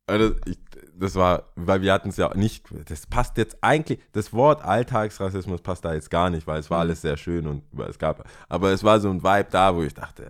Also 0.10 0.36
ich, 0.46 0.58
das 0.98 1.16
war, 1.16 1.52
weil 1.58 1.82
wir 1.82 1.92
hatten 1.92 2.08
es 2.10 2.16
ja 2.18 2.34
nicht, 2.34 2.66
das 2.88 3.06
passt 3.06 3.36
jetzt 3.38 3.58
eigentlich, 3.62 4.00
das 4.14 4.32
Wort 4.32 4.64
Alltagsrassismus 4.64 5.62
passt 5.62 5.84
da 5.84 5.94
jetzt 5.94 6.10
gar 6.10 6.30
nicht, 6.30 6.48
weil 6.48 6.62
es 6.62 6.70
war 6.70 6.78
Mhm. 6.78 6.82
alles 6.90 7.02
sehr 7.02 7.18
schön 7.18 7.46
und 7.46 7.64
es 7.90 8.00
gab, 8.00 8.24
aber 8.48 8.72
es 8.72 8.86
war 8.86 9.02
so 9.02 9.10
ein 9.10 9.22
Vibe 9.22 9.48
da, 9.52 9.76
wo 9.76 9.84
ich 9.84 9.94
dachte, 9.94 10.28
äh, 10.28 10.30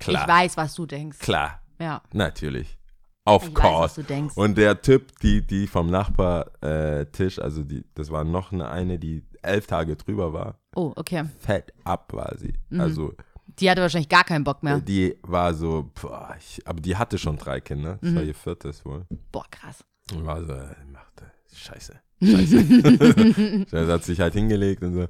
klar, 0.00 0.22
Ich 0.22 0.28
weiß, 0.28 0.56
was 0.56 0.74
du 0.74 0.86
denkst. 0.86 1.18
klar, 1.20 1.60
Ja. 1.80 2.02
natürlich, 2.12 2.78
of 3.24 3.44
Ich 3.44 3.48
weiß, 3.50 3.54
was 3.54 3.62
course. 3.62 4.00
du 4.02 4.06
denkst. 4.06 4.36
Und 4.36 4.58
der 4.58 4.80
Typ, 4.82 5.18
die, 5.20 5.46
die 5.46 5.66
vom 5.66 5.88
Nachbartisch, 5.90 7.38
also 7.38 7.62
die, 7.62 7.84
das 7.94 8.10
war 8.10 8.24
noch 8.24 8.52
eine, 8.52 8.68
eine, 8.70 8.98
die 8.98 9.24
elf 9.42 9.66
Tage 9.66 9.96
drüber 9.96 10.32
war, 10.32 10.58
Oh, 10.74 10.92
okay. 10.96 11.24
fett 11.40 11.72
ab 11.84 12.12
war 12.12 12.36
sie. 12.38 12.54
Mhm. 12.70 12.80
Also 12.80 13.14
Die 13.58 13.70
hatte 13.70 13.80
wahrscheinlich 13.82 14.08
gar 14.08 14.24
keinen 14.24 14.44
Bock 14.44 14.62
mehr. 14.62 14.80
die 14.80 15.16
war 15.22 15.54
so, 15.54 15.90
boah, 16.00 16.34
ich, 16.38 16.60
aber 16.66 16.80
die 16.80 16.96
hatte 16.96 17.18
schon 17.18 17.36
drei 17.38 17.60
Kinder, 17.60 17.98
das 18.00 18.14
war 18.14 18.22
Mhm. 18.22 18.28
ihr 18.28 18.34
viertes 18.34 18.84
wohl. 18.84 19.06
Boah, 19.32 19.44
krass. 19.50 19.84
Und 20.12 20.24
war 20.26 20.42
so, 20.44 20.52
machte, 20.92 21.30
scheiße, 21.52 21.94
scheiße. 22.22 23.66
Sie 23.70 23.92
hat 23.92 24.04
sich 24.04 24.20
halt 24.20 24.34
hingelegt 24.34 24.82
und 24.82 24.94
so. 24.94 25.06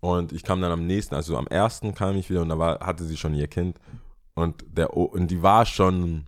Und 0.00 0.32
ich 0.32 0.42
kam 0.44 0.60
dann 0.62 0.72
am 0.72 0.86
nächsten, 0.86 1.14
also 1.14 1.36
am 1.36 1.46
ersten 1.48 1.94
kam 1.94 2.16
ich 2.16 2.30
wieder 2.30 2.40
und 2.42 2.48
da 2.48 2.58
war, 2.58 2.80
hatte 2.80 3.04
sie 3.04 3.16
schon 3.18 3.34
ihr 3.34 3.48
Kind. 3.48 3.78
Und, 4.40 4.64
der, 4.68 4.96
O- 4.96 5.04
und 5.04 5.28
die 5.30 5.42
war 5.42 5.66
schon 5.66 6.26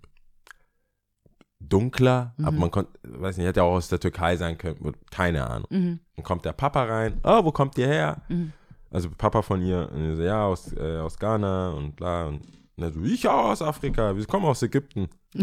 dunkler, 1.61 2.35
aber 2.42 2.51
Mhm. 2.53 2.59
man 2.59 2.70
konnte, 2.70 2.90
weiß 3.05 3.37
nicht, 3.37 3.46
hätte 3.46 3.62
auch 3.62 3.72
aus 3.75 3.88
der 3.88 4.01
Türkei 4.01 4.37
sein 4.37 4.59
können, 4.59 4.94
keine 5.11 5.48
Ahnung. 5.48 5.66
Mhm. 5.70 6.01
Dann 6.16 6.25
kommt 6.25 6.44
der 6.44 6.53
Papa 6.53 6.83
rein, 6.85 7.20
oh, 7.25 7.44
wo 7.44 7.53
kommt 7.53 7.79
ihr 7.79 7.87
her? 7.87 8.22
Mhm. 8.29 8.53
Also 8.90 9.09
Papa 9.16 9.42
von 9.42 9.62
ihr, 9.62 9.88
und 9.92 10.11
ich 10.11 10.16
so, 10.16 10.22
ja, 10.22 10.44
aus, 10.44 10.72
äh, 10.75 10.98
aus 10.98 11.18
Ghana 11.18 11.70
und 11.70 11.96
bla. 11.96 12.27
Und 12.27 12.42
er 12.77 12.92
so, 12.92 13.01
ich 13.03 13.27
auch 13.29 13.44
aus 13.51 13.62
Afrika, 13.62 14.14
wir 14.16 14.26
kommen 14.26 14.45
aus 14.45 14.62
Ägypten. 14.62 15.09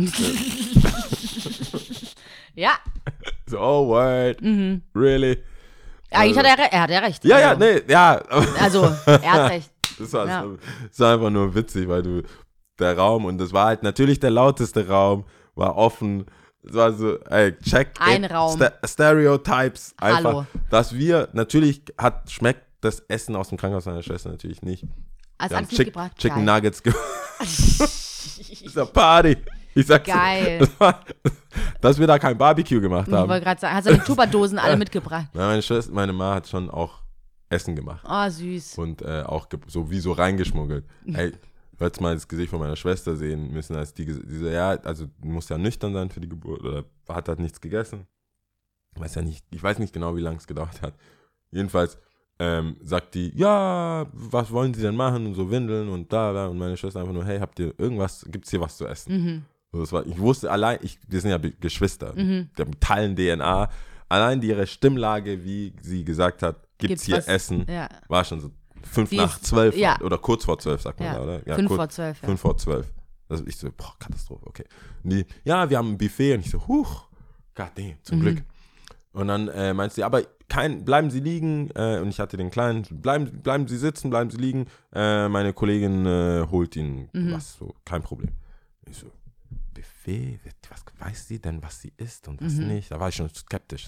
ja. 2.55 2.71
So, 3.47 3.59
oh, 3.59 3.87
word, 3.87 4.41
Mhm. 4.41 4.81
really? 4.95 5.41
Eigentlich 6.11 6.37
Also- 6.37 6.49
hat 6.49 6.59
er, 6.59 6.73
er 6.73 6.81
hat 6.81 6.89
ja 6.89 6.99
recht. 6.99 7.23
Ja, 7.25 7.39
ja, 7.39 7.49
also, 7.49 7.59
nee, 7.65 7.81
ja. 7.87 8.15
Also, 8.59 8.83
er 9.05 9.31
hat 9.31 9.51
recht. 9.51 9.71
Das 9.99 10.13
war, 10.13 10.27
Ja. 10.27 10.45
das 10.87 10.99
war 11.01 11.13
einfach 11.15 11.29
nur 11.29 11.53
witzig, 11.53 11.85
weil 11.89 12.01
du, 12.01 12.23
der 12.79 12.97
Raum, 12.97 13.25
und 13.25 13.37
das 13.37 13.53
war 13.53 13.67
halt 13.67 13.83
natürlich 13.83 14.19
der 14.19 14.31
lauteste 14.31 14.87
Raum, 14.87 15.25
war 15.55 15.75
offen. 15.75 16.25
Es 16.63 16.73
war 16.73 16.91
so, 16.93 17.17
ey, 17.21 17.57
check 17.59 17.91
Ein 17.99 18.23
it, 18.25 18.31
Raum. 18.31 18.55
Sta 18.55 18.71
Stereotypes. 18.85 19.93
Einfach, 19.97 20.23
Hallo. 20.23 20.45
dass 20.69 20.93
wir, 20.93 21.29
natürlich 21.33 21.81
hat, 21.97 22.29
schmeckt 22.31 22.63
das 22.81 22.99
Essen 23.07 23.35
aus 23.35 23.49
dem 23.49 23.57
Krankenhaus 23.57 23.85
meiner 23.85 24.03
Schwester 24.03 24.29
natürlich 24.29 24.61
nicht. 24.61 24.83
Haben 25.41 25.55
alles 25.55 25.69
Chick 25.69 25.79
mitgebracht? 25.79 26.11
Chicken 26.17 26.45
Geil. 26.45 26.55
Nuggets 26.55 26.83
gemacht. 26.83 26.99
Das 27.39 28.37
ist 28.61 28.77
eine 28.77 28.85
Party. 28.87 29.37
Ich 29.73 29.87
sag's. 29.87 30.05
Geil. 30.07 30.59
Das 30.59 30.79
war, 30.79 30.99
dass 31.81 31.97
wir 31.99 32.05
da 32.07 32.19
kein 32.19 32.37
Barbecue 32.37 32.81
gemacht 32.81 33.07
Ich 33.07 33.13
haben. 33.13 33.29
wollte 33.29 33.45
gerade 33.45 33.61
sagen, 33.61 33.75
hast 33.75 33.87
du 33.87 33.93
die 33.93 33.99
Tupperdosen 33.99 34.59
alle 34.59 34.75
mitgebracht? 34.83 35.27
Na, 35.33 35.47
meine 35.47 35.61
Schwester, 35.61 35.93
meine 35.93 36.11
Ma 36.11 36.35
hat 36.35 36.47
schon 36.49 36.69
auch 36.69 36.99
Essen 37.49 37.75
gemacht. 37.75 38.03
Oh, 38.07 38.29
süß. 38.29 38.77
Und 38.77 39.01
äh, 39.01 39.23
auch 39.25 39.47
so 39.67 39.89
wie 39.89 39.99
so 39.99 40.11
reingeschmuggelt. 40.11 40.85
Ey, 41.13 41.31
wolltest 41.79 42.01
mal 42.01 42.13
das 42.13 42.27
Gesicht 42.27 42.49
von 42.49 42.59
meiner 42.59 42.75
Schwester 42.75 43.15
sehen 43.15 43.51
müssen, 43.51 43.75
als 43.75 43.93
die, 43.93 44.05
die 44.05 44.37
so, 44.37 44.47
ja, 44.47 44.69
also 44.71 45.05
du 45.21 45.27
musst 45.27 45.49
ja 45.49 45.57
nüchtern 45.57 45.93
sein 45.93 46.09
für 46.09 46.19
die 46.19 46.29
Geburt 46.29 46.61
oder 46.63 46.83
hat 47.07 47.27
halt 47.29 47.39
nichts 47.39 47.61
gegessen. 47.61 48.07
Ich 48.95 49.01
weiß 49.01 49.15
ja 49.15 49.21
nicht, 49.21 49.45
ich 49.51 49.61
weiß 49.61 49.79
nicht 49.79 49.93
genau, 49.93 50.15
wie 50.15 50.21
lange 50.21 50.37
es 50.37 50.47
gedauert 50.47 50.81
hat. 50.81 50.93
Jedenfalls 51.51 51.97
ähm, 52.39 52.77
sagt 52.83 53.15
die, 53.15 53.31
ja, 53.37 54.07
was 54.13 54.51
wollen 54.51 54.73
sie 54.73 54.81
denn 54.81 54.95
machen? 54.95 55.25
Und 55.25 55.33
so 55.35 55.49
Windeln 55.51 55.89
und 55.89 56.11
da, 56.11 56.33
da. 56.33 56.47
Und 56.47 56.57
meine 56.57 56.77
Schwester 56.77 56.99
einfach 57.01 57.13
nur, 57.13 57.25
hey, 57.25 57.39
habt 57.39 57.59
ihr 57.59 57.73
irgendwas, 57.77 58.25
gibt's 58.29 58.49
hier 58.49 58.61
was 58.61 58.77
zu 58.77 58.87
essen? 58.87 59.13
Mhm. 59.13 59.45
So, 59.71 59.81
das 59.81 59.91
war, 59.91 60.05
ich 60.05 60.17
wusste 60.17 60.49
allein, 60.51 60.79
ich, 60.81 60.97
wir 61.07 61.21
sind 61.21 61.31
ja 61.31 61.37
Geschwister, 61.37 62.13
Mhm. 62.15 62.49
der 62.57 62.71
teilen 62.79 63.15
DNA. 63.15 63.69
Allein 64.07 64.41
ihre 64.41 64.65
Stimmlage, 64.65 65.43
wie 65.43 65.73
sie 65.81 66.03
gesagt 66.03 66.41
hat, 66.41 66.55
gibt's, 66.79 67.03
Gibt's 67.03 67.05
hier 67.05 67.17
was? 67.17 67.27
Essen, 67.27 67.65
Ja. 67.69 67.87
war 68.07 68.23
schon 68.23 68.39
so 68.39 68.49
fünf 68.83 69.11
nach 69.11 69.39
zwölf 69.39 69.75
ja. 69.75 69.99
oder 70.01 70.17
kurz 70.17 70.45
vor 70.45 70.57
zwölf, 70.59 70.81
sagt 70.81 70.99
man 70.99 71.07
Ja. 71.07 71.13
da, 71.15 71.23
oder? 71.23 71.47
Ja, 71.47 71.55
Fünf 71.55 71.67
kurz, 71.67 71.77
vor 71.79 71.89
zwölf, 71.89 72.21
ja. 72.21 72.27
Fünf 72.27 72.39
vor 72.41 72.57
zwölf. 72.57 72.93
Also 73.27 73.45
ich 73.45 73.55
so, 73.57 73.69
boah, 73.75 73.93
Katastrophe, 73.99 74.45
okay. 74.47 74.65
Und 75.03 75.11
die, 75.11 75.25
ja, 75.43 75.69
wir 75.69 75.77
haben 75.77 75.91
ein 75.91 75.97
Buffet 75.97 76.33
und 76.35 76.39
ich 76.45 76.49
so, 76.51 76.65
huch, 76.67 77.07
damn, 77.53 77.93
zum 78.03 78.17
Mhm. 78.19 78.21
Glück. 78.21 78.43
Und 79.11 79.27
dann 79.27 79.47
äh, 79.49 79.73
meinst 79.73 79.97
du, 79.97 80.03
aber 80.03 80.23
kein, 80.47 80.85
bleiben 80.85 81.09
Sie 81.11 81.19
liegen. 81.19 81.69
Äh, 81.75 81.99
und 81.99 82.09
ich 82.09 82.19
hatte 82.19 82.37
den 82.37 82.49
Kleinen, 82.51 82.83
bleiben, 82.89 83.41
bleiben 83.41 83.67
Sie 83.67 83.77
sitzen, 83.77 84.09
bleiben 84.09 84.29
Sie 84.29 84.37
liegen. 84.37 84.65
Äh, 84.93 85.27
meine 85.29 85.53
Kollegin 85.53 86.05
äh, 86.05 86.47
holt 86.49 86.75
Ihnen 86.75 87.09
Mhm. 87.13 87.33
was, 87.33 87.55
so, 87.57 87.73
kein 87.85 88.01
Problem. 88.01 88.29
Ich 88.89 88.97
so, 88.97 89.07
Buffet, 90.17 90.39
was 90.69 90.83
weiß 91.07 91.27
sie 91.27 91.39
denn, 91.39 91.61
was 91.61 91.81
sie 91.81 91.93
isst 91.97 92.27
und 92.27 92.41
was 92.43 92.53
Mhm. 92.53 92.67
nicht? 92.67 92.91
Da 92.91 92.99
war 92.99 93.09
ich 93.09 93.15
schon 93.15 93.29
skeptisch. 93.33 93.87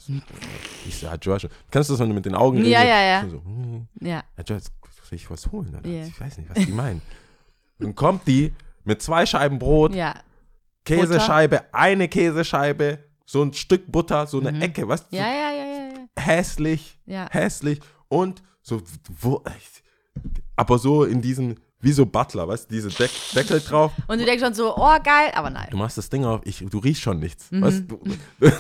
Ich 0.88 0.96
so, 0.98 1.06
ja, 1.08 1.16
Josh, 1.16 1.48
kennst 1.70 1.90
du 1.90 1.94
das, 1.94 2.00
wenn 2.00 2.10
du 2.10 2.16
mit 2.16 2.26
den 2.26 2.36
Augen 2.36 2.58
Ja, 2.58 2.64
redest? 2.64 2.84
ja, 2.86 3.02
ja. 3.02 3.24
Ich 3.26 3.32
So, 3.32 3.44
hm, 3.44 3.88
Ja. 4.02 4.24
ja, 4.38 4.44
Josh, 4.46 4.64
soll 4.64 5.16
ich 5.16 5.30
was 5.30 5.52
holen? 5.52 5.76
Oder? 5.76 5.88
Ja. 5.90 6.06
Ich 6.06 6.20
weiß 6.20 6.38
nicht, 6.38 6.50
was 6.50 6.66
die 6.66 6.72
meinen. 6.72 7.02
Dann 7.80 7.96
kommt 7.96 8.28
die 8.28 8.54
mit 8.84 9.02
zwei 9.02 9.26
Scheiben 9.26 9.60
Brot, 9.60 9.94
Ja. 9.96 10.16
Käsescheibe, 10.86 11.74
eine 11.74 12.08
Käsescheibe, 12.08 13.00
so 13.26 13.44
ein 13.44 13.54
Stück 13.54 13.92
Butter, 13.92 14.26
so 14.28 14.40
eine 14.40 14.60
Ecke, 14.62 14.88
was? 14.88 15.04
Mhm. 15.12 15.18
Ja, 15.18 15.28
ja, 15.28 15.52
ja, 15.52 15.66
ja, 15.66 15.90
ja. 15.94 16.08
Hässlich, 16.24 17.00
Ja. 17.06 17.28
hässlich 17.32 17.80
und 18.08 18.42
so, 18.62 18.82
wo, 19.20 19.44
aber 20.56 20.78
so 20.78 21.04
in 21.04 21.22
diesen, 21.22 21.60
wie 21.82 21.92
so 21.92 22.06
Butler, 22.06 22.48
weißt 22.48 22.70
du, 22.70 22.76
diese 22.76 22.90
Deck, 22.90 23.12
Deckel 23.36 23.60
drauf. 23.60 23.92
Und 24.08 24.20
du 24.20 24.26
denkst 24.26 24.44
schon 24.44 24.54
so, 24.54 24.76
oh, 24.76 24.98
geil, 25.04 25.32
aber 25.34 25.50
nein. 25.50 25.68
Du 25.72 25.78
machst 25.78 25.98
das 25.98 26.10
Ding 26.10 26.26
auf, 26.26 26.42
ich, 26.46 26.60
du 26.70 26.78
riechst 26.80 27.02
schon 27.02 27.20
nichts. 27.20 27.52
Mhm. 27.52 27.62
Weißt 27.62 27.84
du, 27.88 28.00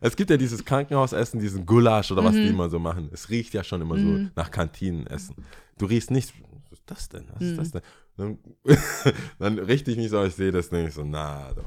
es 0.00 0.16
gibt 0.16 0.30
ja 0.30 0.36
dieses 0.36 0.64
Krankenhausessen, 0.64 1.40
diesen 1.40 1.64
Gulasch 1.66 2.10
oder 2.10 2.24
was 2.24 2.34
Mhm. 2.34 2.42
die 2.42 2.48
immer 2.48 2.68
so 2.68 2.78
machen. 2.78 3.10
Es 3.12 3.30
riecht 3.30 3.54
ja 3.54 3.62
schon 3.64 3.80
immer 3.80 3.96
so 3.98 4.28
nach 4.36 4.50
Kantinenessen. 4.50 5.36
Du 5.78 5.86
riechst 5.86 6.10
nichts. 6.10 6.32
Was 6.70 6.78
ist 6.80 6.82
das 6.90 7.08
denn? 7.08 7.24
Was 7.32 7.40
Mhm. 7.40 7.48
ist 7.50 7.58
das 7.58 7.70
denn? 7.70 7.82
Dann, 8.16 8.38
dann 9.38 9.58
richte 9.60 9.90
ich 9.90 9.96
mich 9.96 10.10
so, 10.10 10.22
ich 10.24 10.34
sehe 10.34 10.50
das 10.50 10.68
Ding, 10.70 10.88
ich 10.88 10.94
so, 10.94 11.04
na, 11.04 11.52
da, 11.54 11.62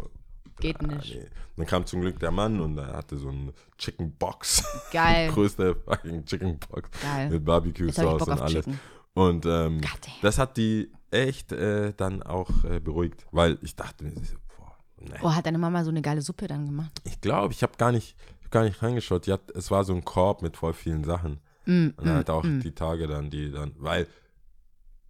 Geht 0.59 0.79
ah, 0.81 0.87
nicht. 0.87 1.15
nee. 1.15 1.25
Dann 1.57 1.65
kam 1.65 1.85
zum 1.87 2.01
Glück 2.01 2.19
der 2.19 2.29
Mann 2.29 2.59
und 2.59 2.77
er 2.77 2.93
hatte 2.93 3.17
so 3.17 3.29
eine 3.29 3.51
Chicken 3.77 4.11
Box. 4.17 4.63
Geil. 4.91 5.31
Größte 5.31 5.75
fucking 5.75 6.25
Chicken 6.25 6.59
Box. 6.59 6.89
Geil. 7.01 7.29
Mit 7.29 7.45
Barbecue 7.45 7.91
Sauce 7.91 8.21
und 8.27 8.39
alles. 8.39 8.51
Chicken. 8.53 8.79
Und 9.13 9.45
ähm, 9.45 9.81
das 10.21 10.37
hat 10.37 10.57
die 10.57 10.91
echt 11.11 11.51
äh, 11.51 11.93
dann 11.95 12.23
auch 12.23 12.49
äh, 12.63 12.79
beruhigt, 12.79 13.25
weil 13.31 13.57
ich 13.61 13.75
dachte 13.75 14.03
mir, 14.05 14.13
boah, 14.57 14.75
nee. 14.99 15.11
Oh, 15.21 15.31
hat 15.33 15.45
deine 15.45 15.57
Mama 15.57 15.83
so 15.83 15.89
eine 15.89 16.01
geile 16.01 16.21
Suppe 16.21 16.47
dann 16.47 16.65
gemacht? 16.65 17.01
Ich 17.03 17.19
glaube, 17.19 17.53
ich 17.53 17.61
habe 17.63 17.73
gar 17.77 17.91
nicht, 17.91 18.15
hab 18.45 18.51
gar 18.51 18.63
nicht 18.63 18.81
reingeschaut. 18.81 19.27
Die 19.27 19.33
hat, 19.33 19.51
es 19.51 19.69
war 19.71 19.83
so 19.83 19.93
ein 19.93 20.05
Korb 20.05 20.41
mit 20.41 20.55
voll 20.55 20.73
vielen 20.73 21.03
Sachen. 21.03 21.41
Mm, 21.65 21.87
Und 21.97 22.05
dann 22.05 22.15
halt 22.15 22.29
auch 22.29 22.43
die 22.43 22.71
Tage 22.71 23.07
dann, 23.07 23.29
die 23.29 23.51
dann, 23.51 23.73
weil, 23.77 24.07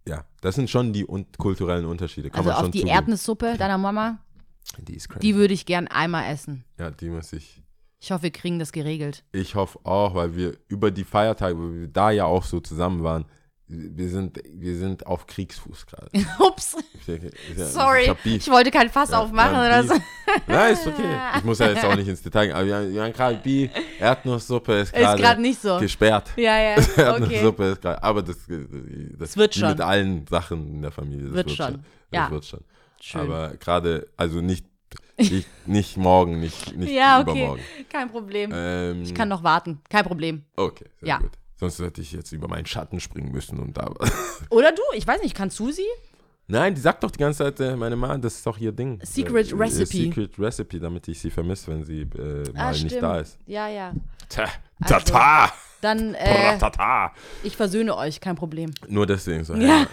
ja, 0.06 0.24
das 0.40 0.56
sind 0.56 0.68
schon 0.68 0.92
die 0.92 1.06
un 1.08 1.26
kulturellen 1.38 1.84
Unterschiede. 1.86 2.28
Kann 2.30 2.40
Also 2.40 2.50
auf 2.50 2.70
die 2.70 2.80
zugeben. 2.80 2.88
Erdnusssuppe 2.88 3.56
deiner 3.56 3.78
Mama, 3.78 4.18
Die 4.78 4.94
ist 4.96 5.08
crazy. 5.08 5.20
die 5.20 5.36
würde 5.36 5.54
ich 5.54 5.64
gern 5.64 5.86
einmal 5.86 6.32
essen. 6.32 6.64
ja, 6.78 6.90
die 6.90 7.08
muss 7.08 7.32
ich. 7.32 7.62
Ich 8.00 8.10
hoffe, 8.10 8.24
wir 8.24 8.32
kriegen 8.32 8.58
das 8.58 8.72
geregelt. 8.72 9.22
Ich 9.30 9.54
hoffe 9.54 9.78
auch, 9.84 10.16
weil 10.16 10.34
wir 10.34 10.56
über 10.66 10.90
die 10.90 11.04
Feiertage, 11.04 11.56
wo 11.56 11.72
wir 11.72 11.86
da 11.86 12.10
ja 12.10 12.24
auch 12.24 12.42
so 12.42 12.58
zusammen 12.58 13.04
waren, 13.04 13.26
wir 13.74 14.08
sind, 14.08 14.38
wir 14.52 14.76
sind 14.76 15.06
auf 15.06 15.26
Kriegsfuß 15.26 15.86
gerade. 15.86 16.10
Ups, 16.38 16.76
sorry. 17.56 18.12
Ich. 18.24 18.34
Ich 18.36 18.50
wollte 18.50 18.70
kein 18.70 18.90
Fass 18.90 19.10
Ja, 19.10 19.20
aufmachen 19.20 19.56
oder 19.56 19.82
so. 19.84 19.94
Nein, 20.46 20.74
ist 20.74 20.86
okay. 20.86 21.18
Ich 21.38 21.44
muss 21.44 21.58
ja 21.58 21.68
jetzt 21.68 21.84
auch 21.84 21.96
nicht 21.96 22.08
ins 22.08 22.22
Detail 22.22 22.46
gehen. 22.46 22.54
Aber 22.56 22.66
wir 22.66 22.76
haben, 22.76 22.92
wir 22.92 23.02
haben 23.02 23.12
gerade 23.12 23.36
Beef. 23.36 23.70
Erdnusssuppe 23.98 24.72
ist 24.80 24.94
Ist 24.94 25.16
gerade 25.16 25.54
so. 25.54 25.78
gesperrt. 25.78 26.30
Ja, 26.36 26.58
ja, 26.58 26.76
okay. 26.78 27.00
Erdnusssuppe 27.02 27.64
ist 27.64 27.82
gerade. 27.82 28.02
Aber 28.02 28.22
das, 28.22 28.36
das 29.18 29.36
wird 29.36 29.54
schon. 29.54 29.70
mit 29.70 29.80
allen 29.80 30.26
Sachen 30.26 30.74
in 30.74 30.82
der 30.82 30.92
Familie. 30.92 31.26
Das 31.26 31.34
Wird 31.34 31.46
wird, 31.48 31.56
schon. 31.56 31.66
schon. 31.66 31.84
Ja. 32.12 32.22
Das 32.24 32.30
wird 32.30 32.44
schon. 32.44 32.60
Schön. 33.00 33.20
Aber 33.22 33.56
gerade, 33.56 34.06
also 34.16 34.40
nicht, 34.40 34.66
nicht, 35.18 35.48
nicht 35.66 35.96
morgen, 35.96 36.40
nicht, 36.40 36.76
nicht 36.76 36.92
ja, 36.94 37.20
okay. 37.20 37.30
übermorgen. 37.30 37.62
Kein 37.88 38.10
Problem. 38.10 38.50
Ähm, 38.54 39.02
ich 39.02 39.14
kann 39.14 39.28
noch 39.28 39.42
warten. 39.42 39.80
Kein 39.88 40.04
Problem. 40.04 40.44
Okay, 40.56 40.86
sehr 41.00 41.08
Ja. 41.08 41.18
gut. 41.18 41.32
Sonst 41.62 41.78
hätte 41.78 42.00
ich 42.00 42.10
jetzt 42.10 42.32
über 42.32 42.48
meinen 42.48 42.66
Schatten 42.66 42.98
springen 42.98 43.30
müssen 43.30 43.60
und 43.60 43.76
da. 43.76 43.88
Oder 44.50 44.72
du, 44.72 44.82
ich 44.94 45.06
weiß 45.06 45.22
nicht, 45.22 45.36
kannst 45.36 45.60
du 45.60 45.70
sie? 45.70 45.86
Nein, 46.48 46.74
die 46.74 46.80
sagt 46.80 47.04
doch 47.04 47.10
die 47.12 47.20
ganze 47.20 47.44
Zeit, 47.44 47.60
äh, 47.60 47.76
meine 47.76 47.94
Mama, 47.94 48.18
das 48.18 48.34
ist 48.34 48.46
doch 48.46 48.58
ihr 48.58 48.72
Ding. 48.72 48.98
Secret 49.04 49.52
Äh, 49.52 49.54
Recipe. 49.54 49.86
Secret 49.86 50.38
Recipe, 50.40 50.80
damit 50.80 51.06
ich 51.06 51.20
sie 51.20 51.30
vermisse, 51.30 51.70
wenn 51.70 51.84
sie 51.84 52.00
äh, 52.02 52.50
mal 52.52 52.66
Ah, 52.66 52.70
nicht 52.72 53.00
da 53.00 53.20
ist. 53.20 53.38
Ja, 53.46 53.68
ja. 53.68 53.92
Tja, 54.28 54.46
Also, 54.80 54.94
tata! 54.96 55.52
Dann, 55.80 56.14
äh, 56.14 56.58
Tata! 56.58 57.12
ich 57.44 57.56
versöhne 57.56 57.96
euch, 57.96 58.20
kein 58.20 58.34
Problem. 58.34 58.72
Nur 58.88 59.06
deswegen 59.06 59.44
so, 59.44 59.54
Ja. 59.54 59.86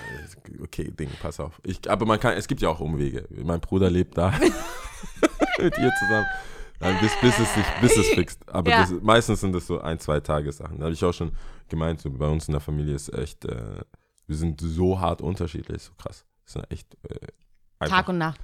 okay, 0.64 0.90
Ding, 0.90 1.10
pass 1.22 1.40
auf. 1.40 1.62
Ich, 1.64 1.88
aber 1.90 2.08
man 2.08 2.20
kann, 2.20 2.34
es 2.34 2.48
gibt 2.48 2.62
ja 2.62 2.70
auch 2.70 2.80
Umwege. 2.80 3.26
Mein 3.44 3.60
Bruder 3.60 3.92
lebt 3.92 4.18
da 4.18 4.32
mit 5.60 5.78
ihr 5.78 5.92
zusammen. 6.00 6.26
Bis, 7.02 7.12
bis 7.22 7.38
es 7.40 7.54
sich, 7.54 7.66
bis 7.82 7.98
es 7.98 8.08
fixt. 8.16 8.40
Aber 8.50 8.72
Ja. 8.72 8.82
das, 8.82 8.92
meistens 9.02 9.42
sind 9.42 9.54
das 9.54 9.68
so 9.68 9.80
ein, 9.82 10.00
zwei 10.00 10.20
Tagesachen. 10.20 10.78
Da 10.80 10.86
habe 10.86 10.94
ich 10.94 11.04
auch 11.04 11.14
schon 11.14 11.32
gemeint, 11.70 12.02
so 12.02 12.10
bei 12.10 12.28
uns 12.28 12.48
in 12.48 12.54
der 12.54 12.62
Familie 12.62 12.96
ist 12.96 13.14
echt, 13.14 13.46
äh, 13.46 13.82
wir 14.28 14.36
sind 14.36 14.62
so 14.62 15.00
hart 15.00 15.22
unterschiedlich, 15.22 15.84
so 15.84 15.94
krass. 15.98 16.26
Das 16.46 16.54
sind 16.54 16.72
echt 16.72 16.96
äh, 17.04 17.28
einfach. 17.80 17.98
Tag 17.98 18.10
und 18.10 18.18
Nacht. 18.18 18.40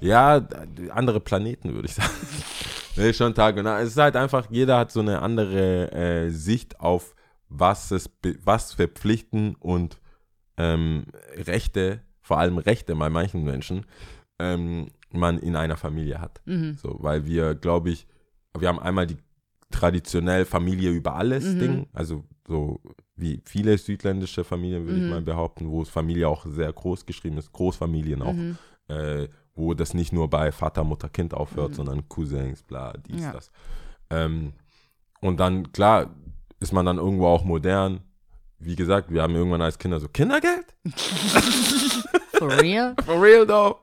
Ja, 0.00 0.46
andere 0.90 1.20
Planeten, 1.20 1.74
würde 1.74 1.88
ich 1.88 1.94
sagen. 1.94 2.10
nee, 2.96 3.12
schon 3.12 3.34
Tag 3.34 3.56
und 3.56 3.64
Nacht. 3.64 3.82
Es 3.82 3.90
ist 3.90 3.98
halt 3.98 4.16
einfach, 4.16 4.50
jeder 4.50 4.78
hat 4.78 4.92
so 4.92 5.00
eine 5.00 5.22
andere 5.22 5.92
äh, 5.92 6.30
Sicht 6.30 6.80
auf, 6.80 7.14
was, 7.48 7.90
es, 7.90 8.10
was 8.44 8.72
für 8.72 8.88
Pflichten 8.88 9.54
und 9.54 10.00
ähm, 10.56 11.06
Rechte, 11.34 12.00
vor 12.20 12.38
allem 12.38 12.58
Rechte 12.58 12.94
bei 12.96 13.08
manchen 13.08 13.44
Menschen, 13.44 13.86
ähm, 14.38 14.88
man 15.10 15.38
in 15.38 15.56
einer 15.56 15.76
Familie 15.76 16.20
hat. 16.20 16.40
Mhm. 16.44 16.74
So, 16.74 16.96
weil 17.00 17.24
wir, 17.24 17.54
glaube 17.54 17.90
ich, 17.90 18.06
wir 18.58 18.68
haben 18.68 18.80
einmal 18.80 19.06
die 19.06 19.16
traditionell 19.70 20.44
Familie 20.44 20.90
über 20.90 21.14
alles 21.14 21.44
Mhm. 21.44 21.58
Ding, 21.58 21.86
also 21.92 22.24
so 22.46 22.80
wie 23.16 23.40
viele 23.44 23.76
südländische 23.78 24.44
Familien, 24.44 24.84
würde 24.86 24.98
Mhm. 24.98 25.04
ich 25.04 25.10
mal 25.10 25.22
behaupten, 25.22 25.70
wo 25.70 25.84
Familie 25.84 26.28
auch 26.28 26.46
sehr 26.46 26.72
groß 26.72 27.06
geschrieben 27.06 27.38
ist, 27.38 27.52
Großfamilien 27.52 28.22
auch, 28.22 28.34
Mhm. 28.34 28.58
äh, 28.88 29.28
wo 29.54 29.74
das 29.74 29.94
nicht 29.94 30.12
nur 30.12 30.28
bei 30.28 30.52
Vater, 30.52 30.84
Mutter, 30.84 31.08
Kind 31.08 31.34
aufhört, 31.34 31.70
Mhm. 31.72 31.74
sondern 31.74 32.08
Cousins, 32.08 32.62
bla, 32.62 32.92
dies, 33.08 33.22
Ja. 33.22 33.32
das. 33.32 33.50
Ähm, 34.10 34.52
und 35.20 35.38
dann, 35.40 35.72
klar, 35.72 36.10
ist 36.60 36.72
man 36.72 36.86
dann 36.86 36.98
irgendwo 36.98 37.26
auch 37.26 37.42
modern. 37.44 38.00
Wie 38.58 38.76
gesagt, 38.76 39.10
wir 39.12 39.22
haben 39.22 39.34
irgendwann 39.34 39.62
als 39.62 39.78
Kinder 39.78 39.98
so 40.00 40.08
Kindergeld? 40.08 40.74
For 42.38 42.48
real? 42.60 42.94
For 43.04 43.20
real 43.22 43.46
though? 43.46 43.80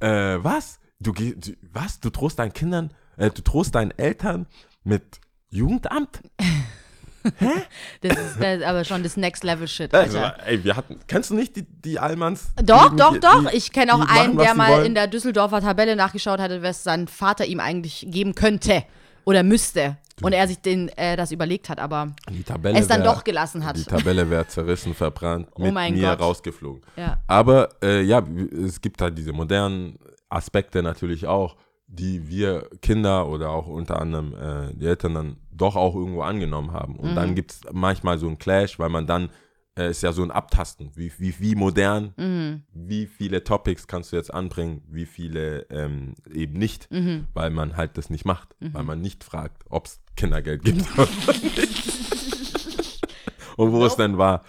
Äh, 0.00 0.42
was? 0.42 0.78
Du, 1.00 1.12
du 1.12 1.52
was? 1.72 2.00
Du 2.00 2.10
drohst 2.10 2.38
deinen 2.38 2.52
Kindern, 2.52 2.90
äh, 3.16 3.30
du 3.30 3.42
drohst 3.42 3.74
deinen 3.74 3.90
Eltern 3.92 4.46
mit 4.84 5.20
Jugendamt? 5.50 6.22
Das 8.02 8.16
ist 8.18 8.40
das 8.40 8.58
ist 8.58 8.64
aber 8.64 8.84
schon 8.84 9.02
das 9.02 9.16
Next 9.16 9.44
Level 9.44 9.66
Shit, 9.68 9.94
Also, 9.94 10.18
ey, 10.46 10.62
wir 10.64 10.76
hatten, 10.76 10.98
kennst 11.06 11.30
du 11.30 11.34
nicht 11.34 11.56
die, 11.56 11.62
die 11.84 11.98
Allmanns? 11.98 12.50
Doch, 12.62 12.90
die, 12.90 12.96
doch, 12.96 13.12
die, 13.12 13.20
doch. 13.20 13.50
Die, 13.50 13.56
Ich 13.56 13.72
kenne 13.72 13.94
auch 13.94 13.98
machen, 13.98 14.18
einen, 14.18 14.36
was 14.36 14.44
der 14.46 14.54
mal 14.54 14.72
wollen. 14.72 14.86
in 14.86 14.94
der 14.94 15.06
Düsseldorfer 15.06 15.60
Tabelle 15.60 15.96
nachgeschaut 15.96 16.38
hatte, 16.40 16.62
was 16.62 16.82
sein 16.84 17.08
Vater 17.08 17.44
ihm 17.46 17.60
eigentlich 17.60 18.06
geben 18.08 18.34
könnte 18.34 18.84
oder 19.24 19.42
müsste. 19.42 19.96
Und 20.20 20.32
er 20.32 20.48
sich 20.48 20.60
den, 20.60 20.88
äh, 20.96 21.16
das 21.16 21.30
überlegt 21.30 21.68
hat, 21.68 21.78
aber 21.78 22.08
die 22.28 22.42
Tabelle 22.42 22.76
es 22.76 22.88
dann 22.88 23.02
wär- 23.04 23.12
doch 23.14 23.22
gelassen 23.22 23.64
hat. 23.64 23.76
Die 23.76 23.84
Tabelle 23.84 24.28
wäre 24.28 24.48
zerrissen, 24.48 24.92
verbrannt, 24.94 25.48
Oh 25.54 25.62
mit 25.62 25.72
mein 25.72 25.94
mir 25.94 26.10
Gott. 26.10 26.20
rausgeflogen. 26.20 26.82
Ja. 26.96 27.18
Aber 27.28 27.68
äh, 27.82 28.02
ja, 28.02 28.20
es 28.66 28.80
gibt 28.80 29.00
halt 29.00 29.16
diese 29.16 29.32
modernen 29.32 29.96
Aspekte 30.28 30.82
natürlich 30.82 31.26
auch, 31.26 31.54
die 31.90 32.28
wir 32.28 32.68
Kinder 32.82 33.28
oder 33.28 33.48
auch 33.50 33.66
unter 33.66 34.00
anderem 34.00 34.34
äh, 34.34 34.74
die 34.74 34.86
Eltern 34.86 35.14
dann 35.14 35.36
doch 35.50 35.74
auch 35.74 35.94
irgendwo 35.94 36.20
angenommen 36.22 36.72
haben. 36.72 36.96
Und 36.96 37.10
Mhm. 37.12 37.14
dann 37.16 37.34
gibt 37.34 37.50
es 37.52 37.60
manchmal 37.72 38.18
so 38.18 38.26
einen 38.26 38.38
Clash, 38.38 38.78
weil 38.78 38.90
man 38.90 39.06
dann, 39.06 39.30
äh, 39.76 39.88
ist 39.90 40.02
ja 40.02 40.12
so 40.12 40.22
ein 40.22 40.30
Abtasten, 40.30 40.90
wie, 40.94 41.10
wie, 41.18 41.34
wie 41.40 41.54
modern, 41.54 42.12
Mhm. 42.18 42.62
wie 42.74 43.06
viele 43.06 43.42
Topics 43.42 43.86
kannst 43.86 44.12
du 44.12 44.16
jetzt 44.16 44.32
anbringen, 44.32 44.82
wie 44.86 45.06
viele 45.06 45.62
ähm, 45.70 46.12
eben 46.32 46.58
nicht, 46.58 46.90
Mhm. 46.92 47.26
weil 47.32 47.48
man 47.50 47.76
halt 47.78 47.96
das 47.96 48.10
nicht 48.10 48.26
macht, 48.26 48.54
weil 48.60 48.84
man 48.84 49.00
nicht 49.00 49.24
fragt, 49.24 49.64
ob 49.70 49.86
es 49.86 50.00
Kindergeld 50.14 50.64
gibt 50.64 50.84
und 53.56 53.72
wo 53.72 53.84
es 53.86 53.96
dann 53.96 54.18
war. 54.18 54.42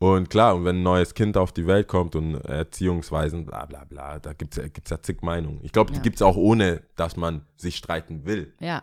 Und 0.00 0.30
klar, 0.30 0.54
und 0.54 0.64
wenn 0.64 0.76
ein 0.76 0.82
neues 0.84 1.14
Kind 1.14 1.36
auf 1.36 1.50
die 1.50 1.66
Welt 1.66 1.88
kommt 1.88 2.14
und 2.14 2.36
Erziehungsweisen, 2.36 3.44
bla 3.44 3.66
bla 3.66 3.84
bla, 3.84 4.20
da 4.20 4.32
gibt 4.32 4.56
es 4.56 4.72
gibt's 4.72 4.90
ja 4.90 5.02
zig 5.02 5.22
Meinungen. 5.22 5.58
Ich 5.64 5.72
glaube, 5.72 5.90
die 5.90 5.96
Ja. 5.96 6.02
gibt 6.02 6.16
es 6.16 6.22
auch 6.22 6.36
ohne, 6.36 6.82
dass 6.94 7.16
man 7.16 7.44
sich 7.56 7.76
streiten 7.76 8.24
will. 8.24 8.54
Ja. 8.60 8.82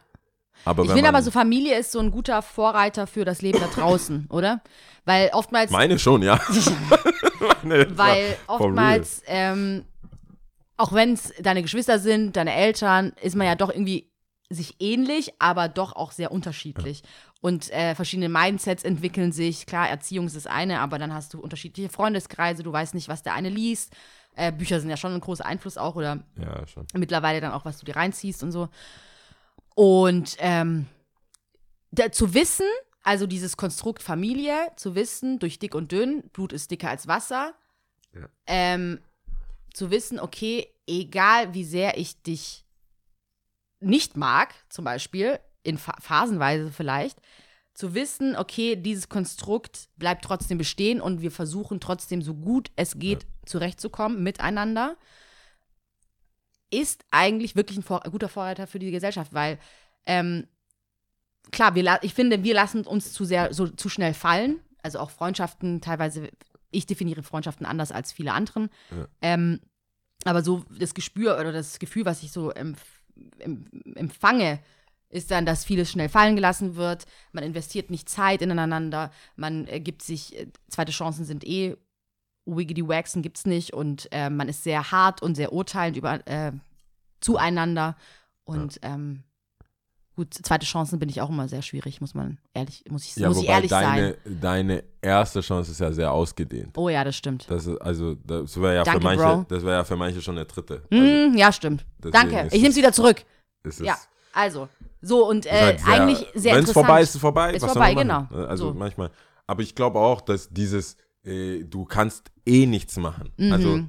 Aber 0.66 0.84
Ich 0.84 0.90
wenn 0.90 0.96
finde 0.96 1.10
aber 1.10 1.22
so, 1.22 1.32
Familie 1.32 1.78
ist 1.78 1.92
so 1.92 2.00
ein 2.00 2.12
guter 2.12 2.42
Vorreiter 2.42 3.08
für 3.08 3.24
das 3.24 3.42
Leben 3.42 3.60
da 3.60 3.68
draußen, 3.68 4.28
oder? 4.30 4.62
Weil 5.06 5.30
oftmals, 5.34 5.72
Meine 5.72 6.00
schon, 6.00 6.22
ja. 6.22 6.40
Meine, 7.64 7.98
weil 7.98 8.36
oftmals, 8.48 9.22
ähm, 9.28 9.86
auch 10.78 10.92
wenn 10.94 11.14
es 11.14 11.34
deine 11.42 11.62
Geschwister 11.62 12.00
sind, 12.00 12.36
deine 12.36 12.54
Eltern, 12.54 13.14
ist 13.22 13.36
man 13.36 13.48
ja 13.48 13.56
doch 13.56 13.70
irgendwie 13.70 14.10
sich 14.50 14.76
ähnlich, 14.80 15.34
aber 15.40 15.68
doch 15.70 15.96
auch 15.96 16.12
sehr 16.12 16.32
unterschiedlich. 16.32 17.04
Und 17.46 17.70
äh, 17.70 17.94
verschiedene 17.94 18.28
Mindsets 18.28 18.84
entwickeln 18.84 19.32
sich. 19.32 19.68
Klar, 19.68 19.88
Erziehung 19.88 20.26
ist 20.26 20.36
das 20.36 20.48
eine, 20.48 20.80
aber 20.80 20.98
dann 20.98 21.14
hast 21.14 21.32
du 21.32 21.40
unterschiedliche 21.40 21.90
Freundeskreise, 21.90 22.64
du 22.64 22.74
weißt 22.74 22.96
nicht, 22.96 23.08
was 23.08 23.22
der 23.22 23.36
eine 23.36 23.50
liest. 23.50 23.94
Äh, 24.36 24.52
Bücher 24.52 24.80
sind 24.80 24.90
ja 24.90 24.98
schon 24.98 25.14
ein 25.14 25.20
großer 25.20 25.46
Einfluss 25.46 25.78
auch, 25.78 25.96
oder 25.96 26.24
Ja, 26.40 26.64
mittlerweile 26.96 27.42
dann 27.42 27.52
auch, 27.52 27.64
was 27.64 27.78
du 27.78 27.86
dir 27.86 27.98
reinziehst 27.98 28.42
und 28.42 28.52
so. 28.52 28.70
Und 29.76 30.38
ähm, 30.40 30.88
da, 31.92 32.12
zu 32.12 32.34
wissen, 32.34 32.66
also 33.04 33.28
dieses 33.28 33.58
Konstrukt 33.58 34.02
Familie, 34.02 34.56
zu 34.76 34.96
wissen, 34.96 35.38
durch 35.38 35.60
dick 35.60 35.76
und 35.76 35.92
dünn, 35.92 36.24
Blut 36.34 36.52
ist 36.52 36.72
dicker 36.72 36.90
als 36.90 37.08
Wasser, 37.08 37.54
Ja. 38.16 38.28
ähm, 38.48 39.02
zu 39.72 39.92
wissen, 39.92 40.20
okay, 40.20 40.68
egal 40.88 41.54
wie 41.54 41.64
sehr 41.64 42.00
ich 42.00 42.20
dich 42.24 42.66
nicht 43.80 44.18
mag, 44.18 44.56
zum 44.70 44.84
Beispiel, 44.84 45.40
in 45.66 45.78
Pha 45.78 45.96
phasenweise 46.00 46.72
vielleicht, 46.72 47.20
zu 47.74 47.94
wissen, 47.94 48.36
okay, 48.38 48.78
dieses 48.78 49.10
Konstrukt 49.10 49.90
bleibt 49.98 50.24
trotzdem 50.24 50.58
bestehen 50.58 51.02
und 51.02 51.22
wir 51.22 51.32
versuchen 51.32 51.82
trotzdem 51.82 52.22
so 52.22 52.34
gut 52.34 52.72
es 52.78 52.98
geht 52.98 53.26
zurechtzukommen 53.46 54.24
miteinander, 54.24 54.96
ist 56.72 57.04
eigentlich 57.12 57.56
wirklich 57.56 57.78
ein, 57.78 57.84
Vor 57.84 58.06
ein 58.06 58.12
guter 58.12 58.30
Vorreiter 58.30 58.66
für 58.66 58.80
die 58.80 58.92
Gesellschaft, 58.92 59.34
weil 59.34 59.60
ähm, 60.06 60.48
klar, 61.52 61.76
wir 61.76 62.00
ich 62.02 62.14
finde, 62.14 62.44
wir 62.44 62.54
lassen 62.54 62.86
uns 62.86 63.14
zu 63.14 63.26
sehr 63.26 63.54
so 63.54 63.68
zu 63.68 63.90
schnell 63.90 64.14
fallen. 64.14 64.60
Also 64.82 65.00
auch 65.00 65.10
Freundschaften, 65.10 65.82
teilweise, 65.82 66.30
ich 66.72 66.86
definiere 66.86 67.24
Freundschaften 67.24 67.66
anders 67.66 67.92
als 67.92 68.12
viele 68.12 68.34
anderen. 68.34 68.70
Ja. 68.92 69.08
Ähm, 69.22 69.60
aber 70.24 70.44
so 70.44 70.64
das 70.78 70.94
Gespür 70.94 71.38
oder 71.40 71.52
das 71.52 71.80
Gefühl, 71.80 72.06
was 72.06 72.24
ich 72.24 72.32
so 72.32 72.52
empf 72.52 72.82
em 73.40 73.66
empfange, 73.96 74.60
ist 75.10 75.32
dann, 75.32 75.46
dass 75.46 75.64
vieles 75.66 75.90
schnell 75.92 76.10
fallen 76.10 76.36
gelassen 76.36 76.76
wird. 76.76 77.06
Man 77.32 77.44
investiert 77.44 77.90
nicht 77.90 78.10
Zeit 78.10 78.42
ineinander. 78.42 79.12
Man 79.36 79.68
äh, 79.68 79.80
gibt 79.80 80.02
sich, 80.02 80.38
äh, 80.38 80.48
zweite 80.70 80.92
Chancen 80.92 81.26
sind 81.26 81.44
eh 81.46 81.76
wiggity 82.48 82.88
waxen 82.88 83.22
gibt's 83.24 83.46
nicht 83.46 83.74
und 83.74 84.08
äh, 84.12 84.30
man 84.30 84.48
ist 84.50 84.64
sehr 84.64 84.92
hart 84.92 85.22
und 85.24 85.34
sehr 85.36 85.52
urteilend 85.52 85.98
über 85.98 86.26
äh, 86.28 86.52
zueinander 87.20 87.96
und 88.44 88.80
ähm, 88.84 89.24
gut 90.16 90.34
zweite 90.34 90.66
Chancen 90.66 91.00
bin 91.00 91.10
ich 91.10 91.22
auch 91.22 91.30
immer 91.30 91.48
sehr 91.48 91.64
schwierig 91.64 92.02
muss 92.02 92.14
man 92.14 92.38
ehrlich 92.54 92.84
muss 92.90 93.04
ich 93.06 93.16
Ja, 93.16 93.30
muss 93.30 93.40
ich 93.42 93.48
ehrlich 93.50 93.70
deine, 93.72 94.18
sein 94.26 94.40
deine 94.42 94.84
erste 95.02 95.42
Chance 95.42 95.72
ist 95.72 95.80
ja 95.80 95.92
sehr 95.92 96.12
ausgedehnt. 96.12 96.78
oh 96.78 96.88
ja 96.90 97.04
das 97.04 97.16
stimmt 97.18 97.50
Das 97.50 97.66
ist, 97.66 97.82
also, 97.82 98.14
das 98.14 98.56
wäre 98.62 98.76
ja 98.76 98.84
Danke, 98.84 99.00
für 99.00 99.04
manche, 99.04 99.24
Bro. 99.24 99.46
das 99.50 99.64
wäre 99.64 99.76
ja 99.78 99.84
für 99.84 99.96
manche 99.96 100.22
schon 100.22 100.36
der 100.36 100.46
dritte. 100.46 100.84
Also, 100.92 101.04
mm, 101.04 101.38
ja 101.38 101.52
stimmt 101.52 101.84
danke 102.00 102.48
ich 102.48 102.54
nehme 102.54 102.66
es 102.68 102.70
es- 102.70 102.76
wieder 102.76 102.94
zurück 102.94 103.26
es 103.64 103.80
ist, 103.80 103.88
ja 103.88 103.98
also 104.34 104.70
so 105.06 105.28
und 105.30 105.46
äh, 105.46 105.78
sehr- 105.78 105.88
eigentlich 105.88 106.26
sehr 106.34 106.56
Wenn 106.56 106.64
es 106.64 106.72
vorbei 106.72 107.02
ist, 107.02 107.10
ist 107.10 107.16
es 107.16 107.22
vorbei. 107.22 107.54
Ist 107.54 107.62
was 107.64 107.74
vorbei, 107.74 107.94
genau. 107.94 108.26
Also 108.48 108.68
So. 108.70 108.74
manchmal. 108.74 109.12
Aber 109.48 109.62
ich 109.62 109.76
glaube 109.76 110.00
auch, 110.00 110.22
dass 110.22 110.50
dieses, 110.50 110.98
äh, 111.24 111.64
du 111.64 111.86
kannst 111.86 112.32
eh 112.46 112.66
nichts 112.66 112.98
machen. 112.98 113.32
Mhm. 113.38 113.52
Also 113.52 113.80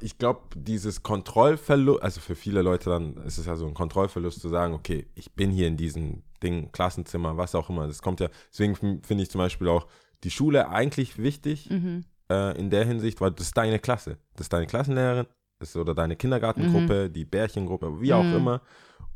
ich 0.00 0.16
glaube, 0.16 0.40
dieses 0.56 1.02
Kontrollverlust, 1.02 2.02
also 2.02 2.20
für 2.20 2.34
viele 2.34 2.62
Leute 2.62 2.88
dann 2.88 3.18
ist 3.26 3.36
es 3.36 3.44
ja 3.44 3.56
so 3.56 3.66
ein 3.66 3.74
Kontrollverlust 3.74 4.40
zu 4.40 4.48
sagen, 4.48 4.72
okay, 4.72 5.06
ich 5.14 5.34
bin 5.34 5.50
hier 5.50 5.68
in 5.68 5.76
diesem 5.76 6.22
Ding, 6.42 6.72
Klassenzimmer, 6.72 7.36
was 7.36 7.54
auch 7.54 7.68
immer. 7.68 7.86
Das 7.86 8.00
kommt 8.00 8.20
ja, 8.20 8.28
deswegen 8.50 8.74
finde 8.74 9.22
ich 9.22 9.30
zum 9.30 9.38
Beispiel 9.40 9.68
auch 9.68 9.86
die 10.24 10.30
Schule 10.30 10.70
eigentlich 10.70 11.18
wichtig 11.18 11.68
mhm. 11.68 12.04
äh, 12.30 12.58
in 12.58 12.70
der 12.70 12.86
Hinsicht, 12.86 13.20
weil 13.20 13.32
das 13.32 13.48
ist 13.48 13.56
deine 13.56 13.78
Klasse. 13.78 14.16
Das 14.34 14.46
ist 14.46 14.52
deine 14.54 14.66
Klassenlehrerin, 14.66 15.26
das 15.58 15.70
ist 15.70 15.76
oder 15.76 15.94
deine 15.94 16.16
Kindergartengruppe, 16.16 17.10
die 17.10 17.26
Bärchengruppe, 17.26 18.00
wie 18.00 18.14
auch 18.14 18.24
Mhm. 18.24 18.34
immer. 18.36 18.62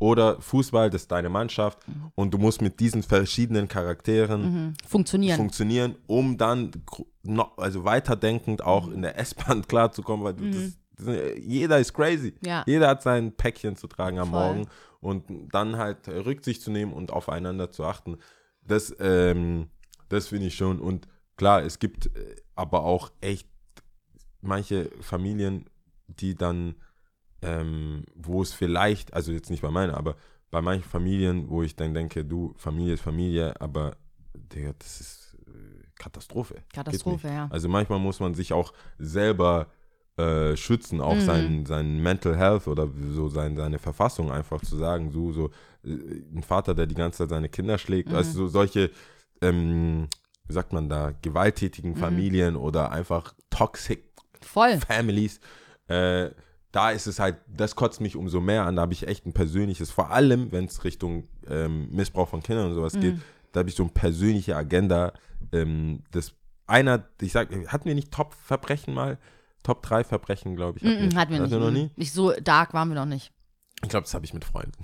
Oder 0.00 0.40
Fußball, 0.40 0.90
das 0.90 1.02
ist 1.02 1.12
deine 1.12 1.28
Mannschaft. 1.28 1.78
Und 2.16 2.32
du 2.34 2.38
musst 2.38 2.60
mit 2.62 2.80
diesen 2.80 3.02
verschiedenen 3.04 3.68
Charakteren 3.68 4.40
Mhm. 4.42 4.74
funktionieren 4.86 5.36
funktionieren, 5.36 5.94
um 6.08 6.36
dann 6.36 6.72
noch, 7.22 7.56
also 7.58 7.84
weiterdenkend 7.84 8.62
auch 8.64 8.86
Mhm. 8.88 8.94
in 8.94 9.02
der 9.02 9.18
S-Bahn 9.18 9.62
klarzukommen, 9.68 10.24
weil 10.24 10.34
das, 10.34 10.78
das, 10.96 11.14
jeder 11.38 11.78
ist 11.78 11.92
crazy. 11.94 12.34
ja 12.44 12.64
Jeder 12.66 12.88
hat 12.88 13.02
sein 13.02 13.30
Päckchen 13.36 13.76
zu 13.76 13.86
tragen 13.86 14.18
am 14.18 14.30
Voll. 14.30 14.40
Morgen 14.40 14.66
und 15.00 15.24
dann 15.54 15.76
halt 15.76 16.08
äh, 16.08 16.16
Rücksicht 16.18 16.62
zu 16.62 16.70
nehmen 16.70 16.92
und 16.92 17.12
aufeinander 17.12 17.70
zu 17.70 17.84
achten. 17.84 18.16
Das, 18.66 18.94
ähm, 19.00 19.68
das 20.08 20.28
finde 20.28 20.46
ich 20.46 20.54
schon. 20.56 20.80
Und 20.80 21.08
klar, 21.36 21.62
es 21.62 21.78
gibt 21.78 22.06
äh, 22.16 22.36
aber 22.54 22.84
auch 22.84 23.10
echt 23.20 23.48
manche 24.40 24.90
Familien, 25.00 25.68
die 26.08 26.34
dann, 26.34 26.74
ähm, 27.42 28.04
wo 28.14 28.42
es 28.42 28.52
vielleicht, 28.52 29.14
also 29.14 29.32
jetzt 29.32 29.50
nicht 29.50 29.62
bei 29.62 29.70
meiner, 29.70 29.96
aber 29.96 30.16
bei 30.50 30.60
manchen 30.60 30.88
Familien, 30.88 31.48
wo 31.48 31.62
ich 31.62 31.76
dann 31.76 31.94
denke, 31.94 32.24
du, 32.24 32.54
Familie 32.56 32.94
ist 32.94 33.02
Familie, 33.02 33.60
aber 33.60 33.96
Digga, 34.34 34.72
das 34.78 35.00
ist 35.00 35.36
äh, 35.46 35.86
Katastrophe. 35.98 36.56
Katastrophe 36.72 37.28
ja 37.28 37.46
Also 37.50 37.68
manchmal 37.68 37.98
muss 37.98 38.20
man 38.20 38.34
sich 38.34 38.52
auch 38.52 38.72
selber 38.98 39.68
äh, 40.16 40.56
schützen, 40.56 41.00
auch 41.00 41.16
Mhm. 41.16 41.20
sein, 41.20 41.66
sein 41.66 41.98
Mental 42.02 42.36
Health 42.36 42.66
oder 42.68 42.88
so 43.10 43.28
sein, 43.28 43.56
seine 43.56 43.78
Verfassung 43.78 44.30
einfach 44.32 44.60
zu 44.60 44.76
sagen, 44.76 45.10
so, 45.12 45.32
so 45.32 45.50
äh, 45.84 45.90
ein 46.34 46.42
Vater, 46.42 46.74
der 46.74 46.86
die 46.86 46.94
ganze 46.96 47.18
Zeit 47.18 47.30
seine 47.30 47.48
Kinder 47.48 47.78
schlägt, 47.78 48.08
Mhm. 48.10 48.16
also 48.16 48.38
so 48.38 48.48
solche, 48.48 48.90
ähm, 49.40 50.08
wie 50.46 50.52
sagt 50.52 50.72
man 50.72 50.88
da, 50.88 51.12
gewalttätigen 51.22 51.92
Mhm. 51.92 51.96
Familien 51.96 52.56
oder 52.56 52.90
einfach 52.90 53.34
toxic 53.50 54.04
voll 54.42 54.78
Families, 54.78 55.40
äh, 55.88 56.30
da 56.72 56.90
ist 56.90 57.06
es 57.06 57.18
halt, 57.18 57.36
das 57.48 57.74
kotzt 57.76 58.00
mich 58.00 58.16
umso 58.16 58.40
mehr 58.40 58.64
an, 58.66 58.76
da 58.76 58.82
habe 58.82 58.92
ich 58.92 59.06
echt 59.08 59.26
ein 59.26 59.32
persönliches, 59.32 59.90
vor 59.90 60.10
allem 60.10 60.52
wenn 60.52 60.66
es 60.66 60.84
Richtung 60.84 61.26
ähm, 61.48 61.88
Missbrauch 61.90 62.28
von 62.28 62.42
Kindern 62.42 62.68
und 62.68 62.74
sowas 62.74 62.92
geht, 62.94 63.14
Mhm. 63.16 63.22
da 63.52 63.60
habe 63.60 63.68
ich 63.68 63.74
so 63.74 63.82
eine 63.82 63.92
persönliche 63.92 64.56
Agenda, 64.56 65.12
ähm, 65.52 66.02
das 66.12 66.34
einer, 66.66 67.04
ich 67.20 67.32
sag, 67.32 67.48
hatten 67.72 67.84
wir 67.86 67.94
nicht 67.96 68.12
Top-Verbrechen 68.12 68.94
mal? 68.94 69.18
Top 69.64 69.82
3 69.82 70.04
Verbrechen, 70.04 70.54
glaube 70.56 70.78
ich. 70.78 70.84
Mm, 70.84 71.08
mm, 71.08 71.16
hatten 71.16 71.32
wir 71.32 71.40
nicht. 71.40 71.50
noch 71.50 71.70
mm. 71.70 71.74
nie? 71.74 71.90
Nicht 71.96 72.12
so 72.12 72.32
dark 72.32 72.72
waren 72.72 72.88
wir 72.88 72.94
noch 72.94 73.04
nicht. 73.06 73.32
Ich 73.82 73.88
glaube, 73.88 74.04
das 74.04 74.14
habe 74.14 74.24
ich 74.24 74.32
mit 74.32 74.44
Freunden. 74.44 74.82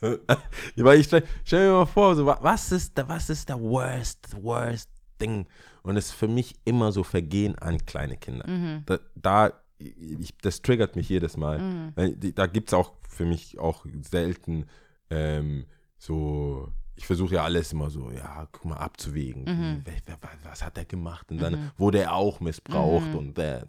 ja, 0.00 0.36
weil 0.84 1.00
ich 1.00 1.06
stell, 1.06 1.24
stell 1.44 1.68
mir 1.68 1.74
mal 1.78 1.86
vor, 1.86 2.14
so, 2.16 2.24
wa- 2.26 2.38
was 2.40 2.72
ist, 2.72 2.96
der, 2.96 3.08
was 3.08 3.28
ist 3.30 3.48
der 3.48 3.60
worst, 3.60 4.28
worst 4.42 4.88
Ding? 5.20 5.46
Und 5.82 5.96
es 5.96 6.06
ist 6.06 6.12
für 6.12 6.28
mich 6.28 6.54
immer 6.64 6.92
so 6.92 7.02
Vergehen 7.02 7.58
an 7.58 7.84
kleine 7.84 8.16
Kinder. 8.16 8.46
Mhm. 8.48 8.82
Da, 8.86 8.98
da 9.14 9.52
ich, 9.80 10.36
das 10.38 10.62
triggert 10.62 10.94
mich 10.96 11.08
jedes 11.08 11.36
Mal. 11.36 11.58
Mhm. 11.96 12.34
Da 12.34 12.46
gibt 12.46 12.68
es 12.68 12.74
auch 12.74 12.92
für 13.08 13.24
mich 13.24 13.58
auch 13.58 13.86
selten 14.02 14.66
ähm, 15.10 15.64
so, 15.98 16.68
ich 16.96 17.06
versuche 17.06 17.34
ja 17.36 17.44
alles 17.44 17.72
immer 17.72 17.90
so, 17.90 18.10
ja, 18.10 18.46
guck 18.52 18.66
mal, 18.66 18.76
abzuwägen. 18.76 19.44
Mhm. 19.44 19.84
Was 20.44 20.64
hat 20.64 20.78
er 20.78 20.84
gemacht? 20.84 21.30
Und 21.30 21.38
dann 21.42 21.52
Mhm. 21.54 21.70
wurde 21.76 21.98
er 22.00 22.14
auch 22.14 22.40
missbraucht 22.40 23.08
Mhm. 23.08 23.16
und 23.16 23.38
äh, 23.38 23.62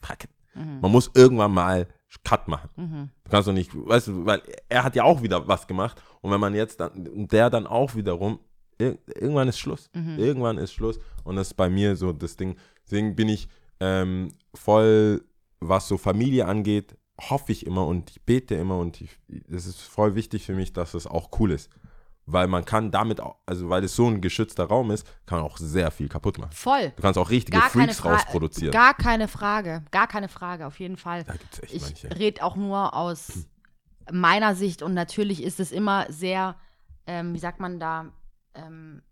fuck 0.00 0.24
it. 0.24 0.30
Mhm. 0.54 0.80
Man 0.80 0.90
muss 0.90 1.10
irgendwann 1.14 1.52
mal 1.52 1.86
Cut 2.24 2.46
machen. 2.46 2.68
Mhm. 2.76 3.08
Du 3.24 3.30
kannst 3.30 3.48
doch 3.48 3.54
nicht, 3.54 3.70
weißt 3.74 4.08
du, 4.08 4.26
weil 4.26 4.42
er 4.68 4.84
hat 4.84 4.94
ja 4.96 5.04
auch 5.04 5.22
wieder 5.22 5.48
was 5.48 5.66
gemacht 5.66 6.02
und 6.20 6.30
wenn 6.30 6.40
man 6.40 6.54
jetzt 6.54 6.78
dann, 6.80 7.06
und 7.08 7.32
der 7.32 7.48
dann 7.48 7.66
auch 7.66 7.94
wiederum, 7.94 8.38
ir 8.78 8.98
irgendwann 9.14 9.48
ist 9.48 9.58
Schluss. 9.58 9.88
Mhm. 9.94 10.18
Irgendwann 10.18 10.58
ist 10.58 10.72
Schluss 10.74 10.98
und 11.24 11.36
das 11.36 11.48
ist 11.48 11.54
bei 11.54 11.70
mir 11.70 11.96
so 11.96 12.12
das 12.12 12.36
Ding. 12.36 12.56
Deswegen 12.84 13.16
bin 13.16 13.28
ich 13.30 13.48
ähm, 13.80 14.28
voll, 14.54 15.24
was 15.68 15.88
so 15.88 15.96
Familie 15.98 16.46
angeht, 16.46 16.96
hoffe 17.20 17.52
ich 17.52 17.66
immer 17.66 17.86
und 17.86 18.10
ich 18.10 18.22
bete 18.22 18.54
immer 18.54 18.78
und 18.78 19.00
es 19.48 19.66
ist 19.66 19.80
voll 19.80 20.14
wichtig 20.14 20.46
für 20.46 20.54
mich, 20.54 20.72
dass 20.72 20.94
es 20.94 21.06
auch 21.06 21.30
cool 21.38 21.52
ist. 21.52 21.70
Weil 22.24 22.46
man 22.46 22.64
kann 22.64 22.92
damit 22.92 23.20
auch, 23.20 23.36
also 23.46 23.68
weil 23.68 23.82
es 23.82 23.96
so 23.96 24.06
ein 24.06 24.20
geschützter 24.20 24.64
Raum 24.64 24.92
ist, 24.92 25.04
kann 25.26 25.38
man 25.40 25.46
auch 25.46 25.56
sehr 25.58 25.90
viel 25.90 26.08
kaputt 26.08 26.38
machen. 26.38 26.52
Voll. 26.52 26.92
Du 26.94 27.02
kannst 27.02 27.18
auch 27.18 27.30
richtige 27.30 27.58
Gar 27.58 27.68
Freaks 27.70 28.04
rausproduzieren. 28.04 28.70
gar 28.72 28.94
keine 28.94 29.26
Frage. 29.26 29.84
Gar 29.90 30.06
keine 30.06 30.28
Frage, 30.28 30.66
auf 30.66 30.78
jeden 30.78 30.96
Fall. 30.96 31.24
da 31.24 31.32
gibt 31.32 31.52
es 31.54 31.60
echt 31.64 31.74
Ich 31.74 31.82
manche. 31.82 32.18
rede 32.18 32.44
auch 32.44 32.54
nur 32.56 32.94
aus 32.94 33.46
meiner 34.10 34.54
Sicht 34.54 34.82
und 34.82 34.94
natürlich 34.94 35.42
ist 35.42 35.58
es 35.60 35.72
immer 35.72 36.06
sehr, 36.10 36.56
ähm, 37.06 37.34
wie 37.34 37.38
sagt 37.40 37.58
man 37.60 37.80
da, 37.80 38.06
ähm, 38.54 39.02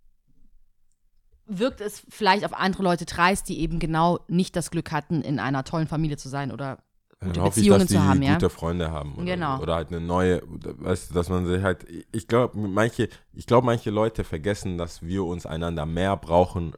wirkt 1.59 1.81
es 1.81 2.03
vielleicht 2.09 2.45
auf 2.45 2.55
andere 2.55 2.83
Leute 2.83 3.05
dreist, 3.05 3.49
die 3.49 3.61
eben 3.61 3.79
genau 3.79 4.21
nicht 4.29 4.55
das 4.57 4.71
Glück 4.71 4.93
hatten, 4.93 5.23
in 5.23 5.39
einer 5.39 5.65
tollen 5.65 5.89
Familie 5.89 6.17
zu 6.17 6.29
sein 6.29 6.53
oder 6.53 6.79
Dann 7.19 7.29
gute 7.31 7.41
hoffe 7.43 7.49
ich, 7.61 7.67
Beziehungen 7.67 7.81
dass 7.81 7.89
die 7.89 7.95
zu 7.95 8.03
haben, 8.05 8.23
ja. 8.23 8.33
gute 8.35 8.51
Freunde 8.51 8.91
haben. 8.91 9.15
Oder, 9.17 9.25
Genau. 9.25 9.61
Oder 9.61 9.75
halt 9.75 9.89
eine 9.89 10.01
neue, 10.01 10.43
weißt 10.47 11.11
du, 11.11 11.15
dass 11.15 11.29
man 11.29 11.45
sich 11.47 11.63
halt, 11.63 11.85
ich 12.13 12.29
glaube, 12.29 12.57
manche, 12.59 13.09
ich 13.33 13.47
glaube, 13.47 13.67
manche 13.67 13.91
Leute 13.91 14.25
vergessen, 14.25 14.79
dass 14.79 15.03
wir 15.03 15.25
uns 15.25 15.45
einander 15.47 15.87
mehr 15.87 16.17
brauchen, 16.17 16.73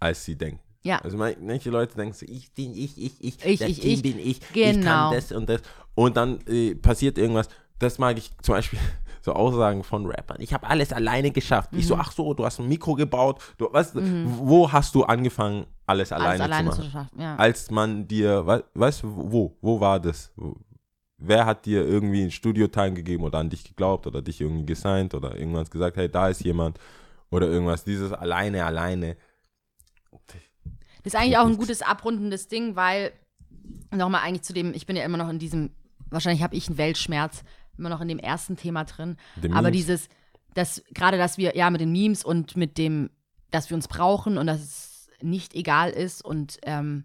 als 0.00 0.24
sie 0.24 0.36
denken. 0.36 0.60
Ja. 0.82 0.98
Also 0.98 1.16
man- 1.16 1.34
manche 1.40 1.70
Leute 1.70 1.96
denken 1.96 2.14
so, 2.14 2.26
ich 2.28 2.52
bin 2.52 2.74
ich, 2.74 2.98
ich, 2.98 3.12
ich, 3.24 3.44
Ich, 3.44 3.58
das 3.58 3.68
ich, 3.70 3.84
ich. 3.84 4.02
bin 4.02 4.18
ich, 4.18 4.40
ich 4.42 4.52
Genau. 4.52 4.84
kann 5.10 5.14
das 5.14 5.32
und 5.32 5.48
das. 5.48 5.60
Und 5.94 6.16
dann 6.16 6.40
äh, 6.46 6.74
passiert 6.74 7.16
irgendwas. 7.18 7.48
Das 7.78 7.98
mag 7.98 8.18
ich 8.18 8.30
zum 8.42 8.54
Beispiel, 8.54 8.78
so 9.24 9.32
Aussagen 9.32 9.82
von 9.84 10.04
Rappern. 10.06 10.36
Ich 10.40 10.52
habe 10.52 10.66
alles 10.68 10.92
alleine 10.92 11.30
geschafft. 11.30 11.70
Ich 11.72 11.84
Mhm. 11.84 11.88
so, 11.88 11.96
ach 11.96 12.12
so, 12.12 12.34
du 12.34 12.44
hast 12.44 12.60
ein 12.60 12.68
Mikro 12.68 12.94
gebaut. 12.94 13.40
Du, 13.56 13.72
weißt, 13.72 13.94
du, 13.94 14.00
wo 14.38 14.70
hast 14.70 14.94
du 14.94 15.04
angefangen, 15.04 15.66
alles 15.86 16.12
alleine, 16.12 16.30
Alles 16.30 16.40
alleine 16.42 16.70
zu 16.70 16.76
zu 16.76 16.82
machen? 16.82 16.92
schaffen. 16.92 17.20
Ja. 17.20 17.36
Als 17.36 17.70
man 17.70 18.06
dir, 18.06 18.46
wei- 18.46 18.64
weißt 18.74 19.02
du, 19.02 19.08
wo, 19.32 19.56
wo 19.62 19.80
war 19.80 19.98
das? 19.98 20.32
Wer 21.16 21.46
hat 21.46 21.64
dir 21.64 21.86
irgendwie 21.86 22.22
ein 22.22 22.30
Studio-Time 22.30 22.92
gegeben 22.92 23.24
oder 23.24 23.38
an 23.38 23.48
dich 23.48 23.64
geglaubt 23.64 24.06
oder 24.06 24.20
dich 24.20 24.40
irgendwie 24.42 24.66
gesigned 24.66 25.14
oder 25.14 25.36
irgendwas 25.36 25.70
gesagt, 25.70 25.96
hey, 25.96 26.08
da 26.10 26.28
ist 26.28 26.42
jemand 26.44 26.78
oder 27.30 27.46
irgendwas. 27.48 27.82
Dieses 27.84 28.12
alleine, 28.12 28.64
alleine. 28.66 29.16
Das 31.02 31.12
ist 31.12 31.16
eigentlich 31.16 31.38
auch 31.38 31.46
ein 31.46 31.56
gutes 31.56 31.82
abrundendes 31.82 32.48
Ding, 32.48 32.76
weil 32.76 33.12
nochmal 33.90 34.22
eigentlich 34.22 34.42
zu 34.42 34.52
dem, 34.52 34.72
ich 34.74 34.86
bin 34.86 34.96
ja 34.96 35.04
immer 35.04 35.18
noch 35.18 35.28
in 35.28 35.38
diesem, 35.38 35.70
wahrscheinlich 36.10 36.42
habe 36.42 36.56
ich 36.56 36.68
einen 36.68 36.78
Weltschmerz, 36.78 37.42
immer 37.78 37.88
noch 37.88 38.00
in 38.00 38.08
dem 38.08 38.18
ersten 38.18 38.56
Thema 38.56 38.84
drin. 38.84 39.16
Aber 39.52 39.70
dieses, 39.70 40.08
das, 40.54 40.82
gerade 40.92 41.18
dass 41.18 41.38
wir, 41.38 41.56
ja, 41.56 41.70
mit 41.70 41.80
den 41.80 41.92
Memes 41.92 42.24
und 42.24 42.56
mit 42.56 42.78
dem, 42.78 43.10
dass 43.50 43.70
wir 43.70 43.76
uns 43.76 43.88
brauchen 43.88 44.38
und 44.38 44.46
dass 44.46 44.60
es 44.60 45.08
nicht 45.20 45.54
egal 45.54 45.90
ist 45.90 46.24
und 46.24 46.58
ähm, 46.64 47.04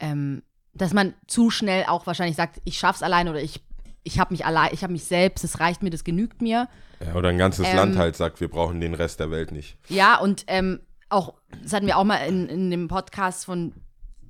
ähm, 0.00 0.42
dass 0.72 0.92
man 0.92 1.14
zu 1.26 1.50
schnell 1.50 1.84
auch 1.86 2.06
wahrscheinlich 2.06 2.36
sagt, 2.36 2.60
ich 2.64 2.78
schaff's 2.78 3.02
allein 3.02 3.28
oder 3.28 3.40
ich, 3.40 3.62
ich 4.02 4.18
habe 4.18 4.34
mich 4.34 4.44
allein, 4.44 4.70
ich 4.72 4.82
habe 4.82 4.92
mich 4.92 5.04
selbst, 5.04 5.44
es 5.44 5.60
reicht 5.60 5.82
mir, 5.82 5.90
das 5.90 6.04
genügt 6.04 6.42
mir. 6.42 6.68
Ja, 7.00 7.14
oder 7.14 7.28
ein 7.28 7.38
ganzes 7.38 7.66
Ähm, 7.66 7.76
Land 7.76 7.96
halt 7.96 8.16
sagt, 8.16 8.40
wir 8.40 8.48
brauchen 8.48 8.80
den 8.80 8.94
Rest 8.94 9.20
der 9.20 9.30
Welt 9.30 9.52
nicht. 9.52 9.78
Ja, 9.88 10.18
und 10.18 10.44
ähm, 10.48 10.80
auch, 11.08 11.34
das 11.62 11.72
hatten 11.72 11.86
wir 11.86 11.96
auch 11.96 12.04
mal 12.04 12.16
in, 12.26 12.48
in 12.48 12.70
dem 12.70 12.88
Podcast 12.88 13.44
von, 13.44 13.72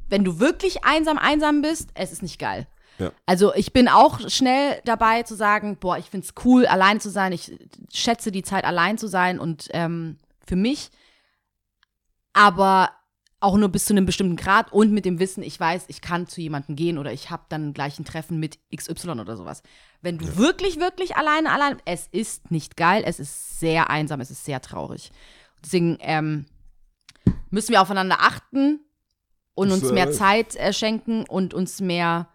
wenn 0.08 0.22
du 0.22 0.38
wirklich 0.38 0.84
einsam, 0.84 1.18
einsam 1.18 1.62
bist, 1.62 1.90
es 1.94 2.12
ist 2.12 2.22
nicht 2.22 2.38
geil. 2.38 2.66
Ja. 2.98 3.12
Also 3.26 3.54
ich 3.54 3.72
bin 3.72 3.88
auch 3.88 4.28
schnell 4.28 4.80
dabei 4.84 5.22
zu 5.24 5.34
sagen, 5.34 5.76
boah, 5.78 5.98
ich 5.98 6.06
find's 6.06 6.34
cool, 6.44 6.66
allein 6.66 7.00
zu 7.00 7.10
sein. 7.10 7.32
Ich 7.32 7.52
schätze 7.92 8.30
die 8.30 8.42
Zeit, 8.42 8.64
allein 8.64 8.98
zu 8.98 9.08
sein 9.08 9.38
und 9.38 9.68
ähm, 9.72 10.18
für 10.46 10.56
mich. 10.56 10.90
Aber 12.32 12.90
auch 13.44 13.56
nur 13.58 13.68
bis 13.68 13.84
zu 13.84 13.92
einem 13.92 14.06
bestimmten 14.06 14.36
Grad 14.36 14.72
und 14.72 14.92
mit 14.92 15.04
dem 15.04 15.18
Wissen, 15.18 15.42
ich 15.42 15.60
weiß, 15.60 15.84
ich 15.88 16.00
kann 16.00 16.26
zu 16.26 16.40
jemandem 16.40 16.76
gehen 16.76 16.96
oder 16.96 17.12
ich 17.12 17.30
habe 17.30 17.44
dann 17.50 17.74
gleich 17.74 17.98
ein 17.98 18.06
Treffen 18.06 18.40
mit 18.40 18.58
XY 18.74 19.10
oder 19.20 19.36
sowas. 19.36 19.62
Wenn 20.00 20.16
du 20.16 20.38
wirklich, 20.38 20.80
wirklich 20.80 21.16
alleine, 21.16 21.52
allein, 21.52 21.76
es 21.84 22.08
ist 22.10 22.50
nicht 22.50 22.76
geil, 22.76 23.02
es 23.04 23.20
ist 23.20 23.60
sehr 23.60 23.90
einsam, 23.90 24.20
es 24.20 24.30
ist 24.30 24.46
sehr 24.46 24.62
traurig. 24.62 25.12
Deswegen 25.62 25.98
ähm, 26.00 26.46
müssen 27.50 27.72
wir 27.72 27.82
aufeinander 27.82 28.16
achten 28.20 28.80
und 29.54 29.68
Das, 29.68 29.82
uns 29.82 29.92
mehr 29.92 30.08
äh, 30.08 30.12
Zeit 30.12 30.56
äh, 30.56 30.72
schenken 30.72 31.24
und 31.24 31.52
uns 31.52 31.80
mehr 31.80 32.28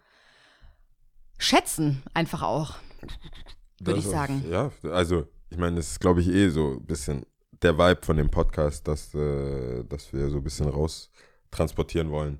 schätzen, 1.40 2.02
einfach 2.14 2.42
auch. 2.42 2.74
Würde 3.80 3.98
ich 3.98 4.06
sagen. 4.06 4.44
Ja, 4.50 4.70
also 4.84 5.26
ich 5.50 5.58
meine, 5.58 5.76
das 5.76 5.90
ist, 5.92 6.00
glaube 6.00 6.20
ich, 6.20 6.28
eh 6.28 6.48
so 6.50 6.72
ein 6.74 6.84
bisschen 6.84 7.24
der 7.62 7.76
Vibe 7.76 8.00
von 8.04 8.16
dem 8.16 8.30
Podcast, 8.30 8.86
dass, 8.86 9.14
äh, 9.14 9.82
dass 9.84 10.12
wir 10.12 10.28
so 10.30 10.36
ein 10.36 10.44
bisschen 10.44 10.68
raus 10.68 11.10
transportieren 11.50 12.10
wollen. 12.10 12.38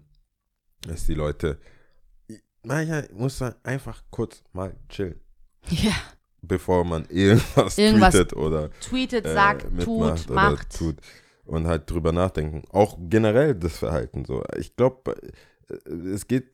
Dass 0.87 1.07
die 1.07 1.15
Leute, 1.15 1.59
manchmal 2.63 3.09
muss 3.13 3.41
man 3.41 3.55
einfach 3.63 4.03
kurz 4.11 4.43
mal 4.53 4.77
chillen, 4.89 5.21
Ja. 5.69 5.93
bevor 6.43 6.85
man 6.85 7.05
irgendwas, 7.07 7.77
Irgendwas 7.79 8.15
tweetet 8.15 8.33
oder 8.37 8.71
Tweetet, 8.81 9.27
äh, 9.27 9.35
sagt, 9.35 9.71
mitmacht 9.73 10.27
tut, 10.27 10.35
macht. 10.35 10.77
tut 10.79 10.97
und 11.45 11.67
halt 11.67 11.91
drüber 11.91 12.13
nachdenken. 12.13 12.63
Auch 12.71 12.97
generell 13.01 13.55
das 13.55 13.79
Verhalten 13.79 14.25
so. 14.25 14.43
Ich 14.57 14.77
glaube, 14.77 15.15
es 15.85 16.27
geht, 16.27 16.53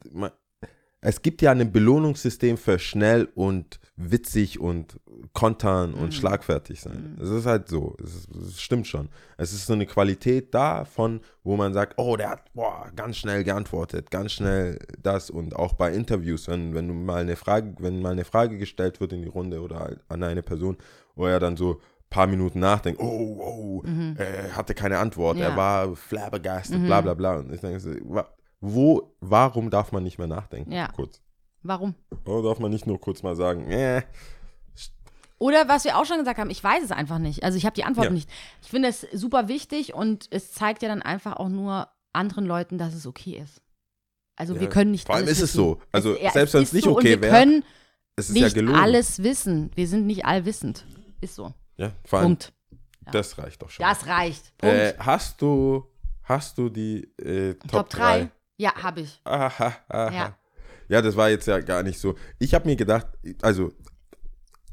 es 1.09 1.23
gibt 1.23 1.41
ja 1.41 1.53
ein 1.53 1.71
Belohnungssystem 1.73 2.57
für 2.57 2.79
schnell 2.79 3.29
und 3.35 3.79
witzig 3.97 4.59
und 4.61 4.99
kontern 5.33 5.95
und 5.95 6.07
Mhm. 6.07 6.13
schlagfertig 6.13 6.81
sein. 6.81 7.17
Es 7.23 7.29
ist 7.31 7.47
halt 7.47 7.69
so. 7.69 7.97
Es, 8.03 8.27
es 8.49 8.61
stimmt 8.61 8.87
schon. 8.87 9.09
Es 9.39 9.53
ist 9.53 9.67
so 9.67 9.73
eine 9.73 9.87
Qualität 9.87 10.53
davon, 10.55 11.21
wo 11.45 11.57
man 11.57 11.73
sagt, 11.73 11.95
oh, 11.97 12.17
der 12.17 12.31
hat 12.31 12.53
boah, 12.55 12.91
ganz 12.95 13.17
schnell 13.19 13.45
geantwortet, 13.45 14.11
ganz 14.11 14.33
schnell 14.33 14.79
das 15.03 15.31
und 15.31 15.55
auch 15.57 15.75
bei 15.75 15.93
Interviews, 15.93 16.49
wenn, 16.49 16.75
wenn 16.75 17.05
mal 17.05 17.21
eine 17.23 17.37
Frage, 17.37 17.75
wenn 17.79 18.03
mal 18.03 18.13
eine 18.13 18.25
Frage 18.25 18.59
gestellt 18.59 19.01
wird 19.01 19.13
in 19.13 19.23
die 19.23 19.29
Runde 19.29 19.61
oder 19.63 19.79
halt 19.81 20.01
an 20.09 20.23
eine 20.23 20.43
Person, 20.43 20.77
wo 21.15 21.27
er 21.27 21.41
dann 21.41 21.57
so 21.57 21.81
paar 22.11 22.27
Minuten 22.27 22.61
nachdenkt, 22.61 23.01
oh, 23.01 23.83
oh, 23.83 23.83
er 24.17 24.57
hatte 24.57 24.75
keine 24.75 24.99
Antwort, 24.99 25.37
Mhm. 25.37 25.43
Ja. 25.43 25.49
er 25.51 25.57
war 25.57 25.97
flabbergasted, 25.97 26.81
Mhm. 26.81 26.87
bla 26.87 27.01
bla 27.01 27.15
bla. 27.15 27.37
Und 27.37 27.53
ich 27.53 27.61
denke, 27.61 27.81
wo, 28.61 29.15
warum 29.21 29.71
darf 29.71 29.93
man 29.93 30.03
nicht 30.03 30.19
mehr 30.19 30.27
nachdenken? 30.27 30.73
Ja. 30.73 30.89
Kurz. 30.89 31.21
Warum? 31.63 31.95
Oder 32.25 32.49
darf 32.49 32.59
man 32.61 32.71
nicht 32.71 32.87
nur 32.87 33.01
kurz 33.01 33.23
mal 33.23 33.37
sagen, 33.37 33.71
äh, 33.71 34.03
Oder 35.39 35.69
was 35.69 35.85
wir 35.85 35.99
auch 35.99 36.07
schon 36.07 36.19
gesagt 36.19 36.39
haben, 36.39 36.49
ich 36.51 36.63
weiß 36.65 36.83
es 36.85 36.91
einfach 36.93 37.19
nicht. 37.19 37.45
Also 37.45 37.59
ich 37.59 37.67
habe 37.67 37.75
die 37.75 37.85
Antwort 37.85 38.07
Ja. 38.07 38.11
nicht. 38.13 38.31
Ich 38.63 38.69
finde 38.69 38.89
es 38.89 39.07
super 39.13 39.49
wichtig 39.49 39.93
und 39.95 40.29
es 40.31 40.53
zeigt 40.53 40.83
ja 40.83 40.89
dann 40.89 41.03
einfach 41.03 41.37
auch 41.37 41.49
nur 41.51 41.89
anderen 42.15 42.47
Leuten, 42.47 42.79
dass 42.79 42.95
es 42.95 43.07
okay 43.07 43.39
ist. 43.43 43.61
Also 44.37 44.55
wir 44.55 44.63
Ja, 44.63 44.69
können 44.69 44.93
nicht 44.93 45.07
vor 45.07 45.15
allem 45.17 45.27
ist 45.27 45.33
es 45.39 45.43
wissen. 45.43 45.57
so. 45.57 45.81
Also 45.93 46.17
ja, 46.17 46.31
selbst 46.31 46.55
wenn 46.55 46.63
es 46.63 46.73
nicht 46.73 46.85
so 46.85 46.93
okay 46.97 47.11
wir 47.11 47.21
wäre, 47.23 47.37
können 47.37 47.65
es 48.17 48.31
ist 48.31 48.37
ja 48.37 48.45
nicht 48.45 48.55
gelogen. 48.55 48.79
alles 48.79 49.23
wissen. 49.23 49.71
Wir 49.75 49.87
sind 49.89 50.07
nicht 50.07 50.25
allwissend. 50.25 50.87
Ist 51.21 51.35
so. 51.35 51.53
Ja, 51.77 51.93
vor 52.05 52.21
allem, 52.21 52.29
Punkt. 52.29 52.55
das 53.13 53.37
reicht 53.37 53.61
doch 53.61 53.69
schon. 53.69 53.85
Das 53.85 54.07
reicht. 54.07 54.57
Punkt. 54.57 54.75
äh, 54.75 54.95
hast 54.99 55.43
du, 55.43 55.87
hast 56.23 56.57
du 56.57 56.71
die 56.71 57.03
äh, 57.19 57.55
Top, 57.55 57.71
Top 57.71 57.91
3? 57.91 58.19
3? 58.21 58.31
Ja, 58.57 58.75
habe 58.83 59.01
ich. 59.03 59.21
Aha, 59.25 59.75
aha. 59.89 60.13
Ja. 60.13 60.37
Ja. 60.89 61.03
das 61.03 61.17
war 61.17 61.29
jetzt 61.31 61.47
ja 61.47 61.61
gar 61.61 61.83
nicht 61.83 61.99
so. 61.99 62.15
Ich 62.39 62.55
habe 62.55 62.69
mir 62.69 62.77
gedacht, 62.77 63.07
also 63.43 63.73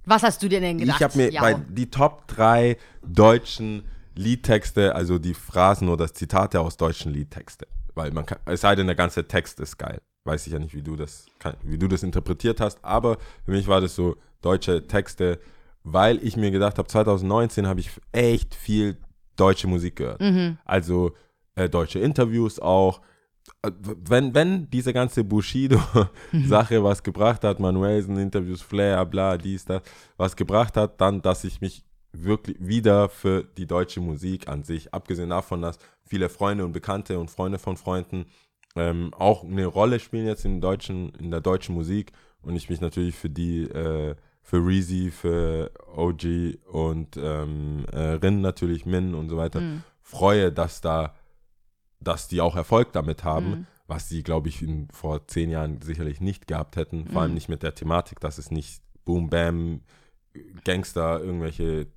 Was 0.05 0.23
hast 0.23 0.41
du 0.41 0.47
dir 0.47 0.59
denn 0.59 0.77
gedacht? 0.77 0.97
ich 0.97 1.03
habe 1.03 1.17
mir 1.17 1.31
Jau? 1.31 1.41
bei 1.41 1.53
die 1.53 1.89
Top 1.89 2.27
3 2.27 2.77
deutschen 3.05 3.83
Liedtexte, 4.15 4.95
also 4.95 5.19
die 5.19 5.33
Phrasen 5.33 5.89
oder 5.89 6.13
Zitate 6.13 6.59
aus 6.59 6.77
deutschen 6.77 7.11
Liedtexte. 7.13 7.67
Weil 7.95 8.11
man 8.11 8.25
kann, 8.25 8.39
es 8.45 8.61
sei 8.61 8.75
denn, 8.75 8.87
der 8.87 8.95
ganze 8.95 9.27
Text 9.27 9.59
ist 9.59 9.77
geil. 9.77 10.01
Weiß 10.25 10.47
ich 10.47 10.53
ja 10.53 10.59
nicht, 10.59 10.73
wie 10.73 10.81
du 10.81 10.95
das, 10.95 11.25
wie 11.63 11.77
du 11.77 11.87
das 11.87 12.03
interpretiert 12.03 12.59
hast, 12.61 12.79
aber 12.83 13.17
für 13.43 13.51
mich 13.51 13.67
war 13.67 13.81
das 13.81 13.95
so 13.95 14.15
deutsche 14.41 14.87
Texte, 14.87 15.39
weil 15.83 16.23
ich 16.23 16.37
mir 16.37 16.49
gedacht 16.51 16.77
habe, 16.77 16.87
2019 16.87 17.67
habe 17.67 17.81
ich 17.81 17.91
echt 18.13 18.55
viel 18.55 18.97
deutsche 19.35 19.67
Musik 19.67 19.97
gehört. 19.97 20.21
Mhm. 20.21 20.57
Also 20.63 21.13
äh, 21.55 21.67
deutsche 21.67 21.99
Interviews 21.99 22.59
auch. 22.59 23.01
Wenn, 23.61 24.33
wenn 24.33 24.69
diese 24.69 24.93
ganze 24.93 25.23
Bushido-Sache 25.23 26.83
was 26.83 27.03
gebracht 27.03 27.43
hat, 27.43 27.59
Manuelsen, 27.59 28.17
Interviews, 28.17 28.61
Flair, 28.61 29.05
bla, 29.05 29.37
dies, 29.37 29.65
das, 29.65 29.81
was 30.17 30.35
gebracht 30.35 30.75
hat, 30.77 30.99
dann, 30.99 31.21
dass 31.21 31.43
ich 31.43 31.61
mich 31.61 31.83
wirklich 32.11 32.57
wieder 32.59 33.09
für 33.09 33.43
die 33.43 33.65
deutsche 33.65 33.99
Musik 34.01 34.47
an 34.47 34.63
sich, 34.63 34.93
abgesehen 34.93 35.29
davon, 35.29 35.61
dass 35.61 35.77
viele 36.05 36.29
Freunde 36.29 36.63
und 36.65 36.71
Bekannte 36.73 37.19
und 37.19 37.31
Freunde 37.31 37.57
von 37.57 37.77
Freunden 37.77 38.25
ähm, 38.75 39.13
auch 39.13 39.43
eine 39.43 39.65
Rolle 39.65 39.99
spielen 39.99 40.27
jetzt 40.27 40.45
im 40.45 40.61
deutschen, 40.61 41.13
in 41.15 41.31
der 41.31 41.41
deutschen 41.41 41.75
Musik 41.75 42.11
und 42.41 42.55
ich 42.55 42.69
mich 42.69 42.81
natürlich 42.81 43.15
für 43.15 43.29
die, 43.29 43.63
äh, 43.63 44.15
für 44.41 44.57
Reezy, 44.57 45.09
für 45.09 45.71
OG 45.95 46.57
und 46.71 47.17
ähm, 47.17 47.85
äh, 47.91 47.99
Rin 47.99 48.41
natürlich, 48.41 48.85
Min 48.85 49.15
und 49.15 49.29
so 49.29 49.37
weiter, 49.37 49.61
Mhm. 49.61 49.83
freue, 50.01 50.51
dass 50.51 50.81
da, 50.81 51.15
dass 52.03 52.27
die 52.27 52.41
auch 52.41 52.55
Erfolg 52.55 52.91
damit 52.93 53.23
haben, 53.23 53.49
Mhm. 53.49 53.67
was 53.87 54.09
sie, 54.09 54.23
glaube 54.23 54.49
ich, 54.49 54.61
in, 54.61 54.87
vor 54.91 55.27
zehn 55.27 55.49
Jahren 55.49 55.81
sicherlich 55.81 56.21
nicht 56.21 56.47
gehabt 56.47 56.75
hätten. 56.75 57.07
Vor 57.07 57.21
allem 57.21 57.31
Mhm. 57.31 57.35
nicht 57.35 57.49
mit 57.49 57.63
der 57.63 57.75
Thematik, 57.75 58.19
dass 58.19 58.37
es 58.37 58.51
nicht 58.51 58.81
Boom 59.05 59.29
Bam 59.29 59.81
Gangster 60.63 61.19
irgendwelche 61.21 61.87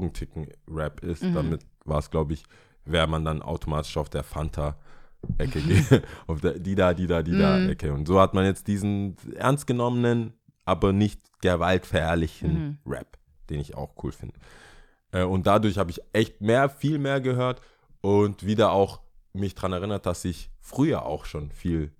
Drogenticken-Rap 0.00 1.02
ist. 1.02 1.22
Mhm. 1.22 1.34
Damit 1.34 1.66
war 1.84 1.98
es, 1.98 2.10
glaube 2.10 2.32
ich, 2.34 2.44
wäre 2.84 3.06
man 3.06 3.24
dann 3.24 3.42
automatisch 3.42 3.96
auf 3.96 4.08
der 4.08 4.22
Fanta-Ecke, 4.22 5.60
ge- 5.62 6.02
auf 6.26 6.40
der 6.40 6.58
die 6.58 6.74
da, 6.74 6.94
die 6.94 7.06
da, 7.06 7.22
die 7.22 7.36
da 7.36 7.58
Mhm. 7.58 7.68
Ecke. 7.70 7.92
Und 7.92 8.06
so 8.06 8.20
hat 8.20 8.34
man 8.34 8.44
jetzt 8.44 8.66
diesen 8.68 9.16
ernst 9.36 9.66
genommenen, 9.66 10.32
aber 10.64 10.92
nicht 10.92 11.20
gewaltverherrlichen 11.42 12.78
Rap, 12.86 13.18
den 13.50 13.60
ich 13.60 13.74
auch 13.76 13.94
cool 14.02 14.12
finde. 14.12 14.34
Äh, 15.12 15.22
und 15.24 15.46
dadurch 15.46 15.78
habe 15.78 15.90
ich 15.90 16.00
echt 16.12 16.40
mehr, 16.40 16.68
viel 16.68 16.98
mehr 16.98 17.20
gehört 17.20 17.60
und 18.00 18.44
wieder 18.46 18.72
auch 18.72 19.00
mich 19.36 19.54
daran 19.54 19.72
erinnert, 19.72 20.06
dass 20.06 20.24
ich 20.24 20.50
früher 20.60 21.04
auch 21.06 21.24
schon 21.24 21.50
viel 21.50 21.94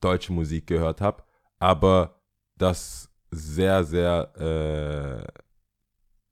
deutsche 0.00 0.32
Musik 0.32 0.66
gehört 0.66 1.00
habe, 1.00 1.22
aber 1.58 2.20
das 2.56 3.10
sehr, 3.30 3.84
sehr 3.84 5.26
äh, 5.26 5.42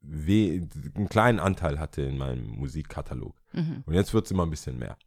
einen 0.05 1.09
kleinen 1.09 1.39
Anteil 1.39 1.79
hatte 1.79 2.01
in 2.01 2.17
meinem 2.17 2.45
Musikkatalog. 2.47 3.35
Mhm. 3.53 3.83
Und 3.85 3.93
jetzt 3.93 4.13
wird 4.13 4.25
es 4.25 4.31
immer 4.31 4.45
ein 4.45 4.49
bisschen 4.49 4.77
mehr. 4.77 4.97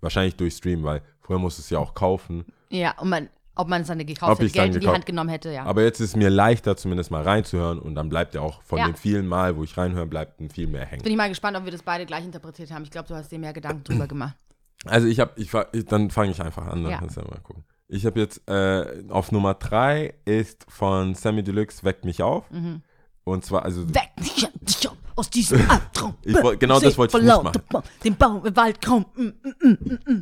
Wahrscheinlich 0.00 0.36
durch 0.36 0.54
Stream, 0.54 0.82
weil 0.84 1.02
früher 1.20 1.38
musst 1.38 1.58
du 1.58 1.62
es 1.62 1.70
ja 1.70 1.78
auch 1.78 1.94
kaufen. 1.94 2.44
Ja, 2.68 2.98
und 3.00 3.08
man, 3.08 3.28
Ob 3.54 3.68
man 3.68 3.80
es 3.82 3.88
dann 3.88 3.98
gekauft 3.98 4.32
Ob 4.32 4.38
hätte, 4.40 4.52
Geld 4.52 4.74
in 4.74 4.80
die 4.82 4.88
Hand 4.88 5.06
genommen 5.06 5.30
hätte, 5.30 5.50
ja. 5.50 5.64
Aber 5.64 5.82
jetzt 5.82 6.00
ist 6.00 6.10
es 6.10 6.16
mir 6.16 6.28
leichter, 6.28 6.76
zumindest 6.76 7.10
mal 7.10 7.22
reinzuhören 7.22 7.78
und 7.78 7.94
dann 7.94 8.10
bleibt 8.10 8.34
ja 8.34 8.42
auch 8.42 8.60
von 8.62 8.78
Ja. 8.78 8.86
den 8.86 8.96
vielen 8.96 9.26
Mal, 9.26 9.56
wo 9.56 9.64
ich 9.64 9.76
reinhöre, 9.78 10.06
bleibt 10.06 10.38
ein 10.40 10.50
viel 10.50 10.66
mehr 10.66 10.84
hängen. 10.84 11.02
Bin 11.02 11.12
ich 11.12 11.16
mal 11.18 11.28
gespannt, 11.30 11.56
ob 11.56 11.64
wir 11.64 11.72
das 11.72 11.82
beide 11.82 12.04
gleich 12.04 12.24
interpretiert 12.24 12.70
haben. 12.70 12.82
Ich 12.82 12.90
glaube, 12.90 13.08
du 13.08 13.14
hast 13.14 13.32
dir 13.32 13.38
mehr 13.38 13.54
Gedanken 13.54 13.84
drüber 13.84 14.06
gemacht. 14.08 14.36
Also 14.84 15.08
ich 15.08 15.20
habe, 15.20 15.32
ich, 15.36 15.50
ich, 15.72 15.84
dann 15.86 16.10
fange 16.10 16.30
ich 16.32 16.40
einfach 16.42 16.66
an, 16.66 16.82
dann 16.82 16.92
Ja. 16.92 16.98
kannst 16.98 17.16
du 17.16 17.20
ja 17.22 17.28
mal 17.28 17.40
gucken. 17.40 17.64
Ich 17.88 18.04
habe 18.04 18.18
jetzt 18.20 18.48
äh, 18.48 19.04
auf 19.10 19.32
Nummer 19.32 19.54
drei 19.54 20.14
ist 20.24 20.66
von 20.68 21.14
Sammy 21.14 21.42
Deluxe 21.42 21.84
Weckt 21.84 22.04
mich 22.04 22.22
auf. 22.22 22.50
Mhm. 22.50 22.82
Und 23.24 23.44
zwar, 23.44 23.64
also 23.64 23.88
Weck 23.94 24.10
dich, 24.20 24.46
dich 24.60 24.88
aus 25.16 25.30
diesem 25.30 25.58
Albtraum. 25.70 26.14
Genau 26.58 26.78
das 26.78 26.96
wollte 26.98 27.16
ich 27.18 27.24
nicht 27.24 27.68
Baum, 27.68 27.82
Den 28.04 28.16
Baum 28.16 28.44
im 28.44 28.54
Wald 28.56 28.80
kaum. 28.82 29.06
mm. 29.16 30.18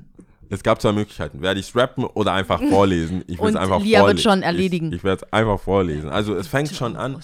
es 0.51 0.63
gab 0.63 0.81
zwei 0.81 0.93
Möglichkeiten. 0.93 1.43
Werde 1.43 1.61
ich 1.61 1.75
rappen 1.75 2.05
oder 2.05 2.33
einfach 2.33 2.63
vorlesen? 2.71 3.25
Ich 3.27 3.41
will 3.41 3.51
es 3.51 3.57
einfach 3.57 3.81
Lia 3.81 3.99
wird 4.01 4.21
vorlesen. 4.21 4.23
schon 4.23 4.43
erledigen. 4.43 4.89
Ich, 4.89 4.97
ich 4.99 5.05
werde 5.05 5.25
es 5.27 5.33
einfach 5.33 5.59
vorlesen. 5.61 6.09
Also 6.11 6.35
es 6.35 6.47
fängt 6.47 6.71
schon 6.71 6.97
an. 6.97 7.21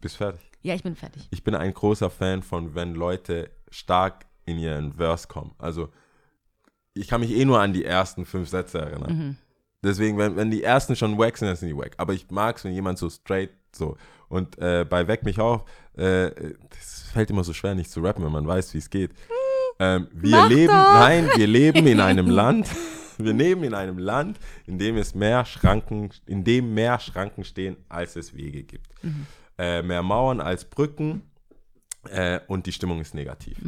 Bist 0.00 0.16
fertig. 0.16 0.40
Ja, 0.62 0.74
ich 0.74 0.82
bin 0.82 0.94
fertig. 0.94 1.26
Ich 1.30 1.42
bin 1.42 1.54
ein 1.54 1.72
großer 1.72 2.10
Fan 2.10 2.42
von, 2.42 2.74
wenn 2.74 2.94
Leute 2.94 3.50
stark 3.70 4.26
in 4.50 4.58
ihren 4.58 4.92
Verse 4.94 5.26
kommen. 5.28 5.52
Also 5.58 5.88
ich 6.94 7.08
kann 7.08 7.20
mich 7.20 7.30
eh 7.30 7.44
nur 7.44 7.60
an 7.60 7.72
die 7.72 7.84
ersten 7.84 8.26
fünf 8.26 8.48
Sätze 8.48 8.78
erinnern. 8.80 9.16
Mhm. 9.16 9.36
Deswegen, 9.82 10.18
wenn, 10.18 10.36
wenn 10.36 10.50
die 10.50 10.62
ersten 10.62 10.94
schon 10.96 11.18
wack 11.18 11.38
sind, 11.38 11.48
dann 11.48 11.56
sind 11.56 11.68
die 11.68 11.76
wack. 11.76 11.92
Aber 11.96 12.12
ich 12.12 12.30
mag 12.30 12.56
es, 12.56 12.64
wenn 12.64 12.72
jemand 12.72 12.98
so 12.98 13.08
straight 13.08 13.50
so. 13.74 13.96
Und 14.28 14.58
äh, 14.58 14.84
bei 14.88 15.08
Weck 15.08 15.24
mich 15.24 15.40
auf, 15.40 15.64
äh, 15.96 16.30
das 16.68 17.02
fällt 17.12 17.30
immer 17.30 17.44
so 17.44 17.52
schwer, 17.52 17.74
nicht 17.74 17.90
zu 17.90 18.00
rappen, 18.00 18.24
wenn 18.24 18.32
man 18.32 18.46
weiß, 18.46 18.74
wie 18.74 18.78
es 18.78 18.90
geht. 18.90 19.12
Ähm, 19.78 20.08
wir 20.12 20.30
Mach 20.36 20.48
leben, 20.48 20.72
doch. 20.72 20.92
nein, 20.92 21.28
wir 21.34 21.46
leben 21.46 21.86
in 21.86 22.00
einem 22.00 22.26
Land, 22.30 22.68
wir 23.16 23.32
leben 23.32 23.64
in 23.64 23.74
einem 23.74 23.98
Land, 23.98 24.38
in 24.66 24.78
dem 24.78 24.96
es 24.98 25.14
mehr 25.14 25.44
Schranken, 25.46 26.10
in 26.26 26.44
dem 26.44 26.74
mehr 26.74 27.00
Schranken 27.00 27.44
stehen, 27.44 27.76
als 27.88 28.16
es 28.16 28.34
Wege 28.34 28.62
gibt. 28.62 28.88
Äh, 29.58 29.82
mehr 29.82 30.02
Mauern 30.02 30.40
als 30.40 30.64
Brücken 30.64 31.22
äh, 32.08 32.40
und 32.46 32.66
die 32.66 32.72
Stimmung 32.72 33.00
ist 33.00 33.14
negativ. 33.14 33.58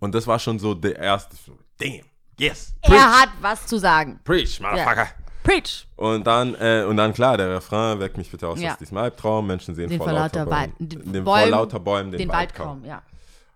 Und 0.00 0.14
das 0.14 0.26
war 0.26 0.38
schon 0.38 0.58
so 0.58 0.74
der 0.74 0.96
erste, 0.96 1.36
damn, 1.78 2.04
yes, 2.38 2.74
preach, 2.82 2.96
Er 2.98 3.20
hat 3.20 3.28
was 3.40 3.66
zu 3.66 3.78
sagen. 3.78 4.20
preach, 4.24 4.60
motherfucker. 4.60 5.08
Preach. 5.42 5.86
Und 5.96 6.26
dann, 6.26 6.54
äh, 6.56 6.84
und 6.86 6.96
dann 6.96 7.12
klar, 7.14 7.36
der 7.36 7.48
Refrain 7.56 7.98
weckt 8.00 8.18
mich 8.18 8.30
bitte 8.30 8.46
aus 8.48 8.60
Ja. 8.60 8.72
aus 8.72 8.78
diesem 8.78 8.96
Albtraum. 8.98 9.46
Menschen 9.46 9.74
sehen 9.74 9.88
Den 9.88 9.98
vor 9.98 10.12
lauter 10.12 10.44
Bäumen, 10.44 10.72
den, 10.78 11.02
Bäumen, 11.02 11.24
vor 11.24 11.46
lauter 11.46 11.80
Bäumen 11.80 12.10
den, 12.12 12.18
Den 12.18 12.28
Wald 12.28 12.54
kaum, 12.54 12.84
ja. 12.84 13.02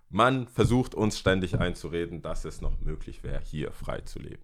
Man 0.09 0.47
versucht 0.49 0.95
uns 0.95 1.19
ständig 1.19 1.59
einzureden, 1.59 2.23
dass 2.23 2.45
es 2.45 2.61
noch 2.61 2.79
möglich 2.81 3.23
wäre, 3.25 3.41
hier 3.45 3.73
frei 3.73 4.01
zu 4.03 4.19
leben. 4.19 4.43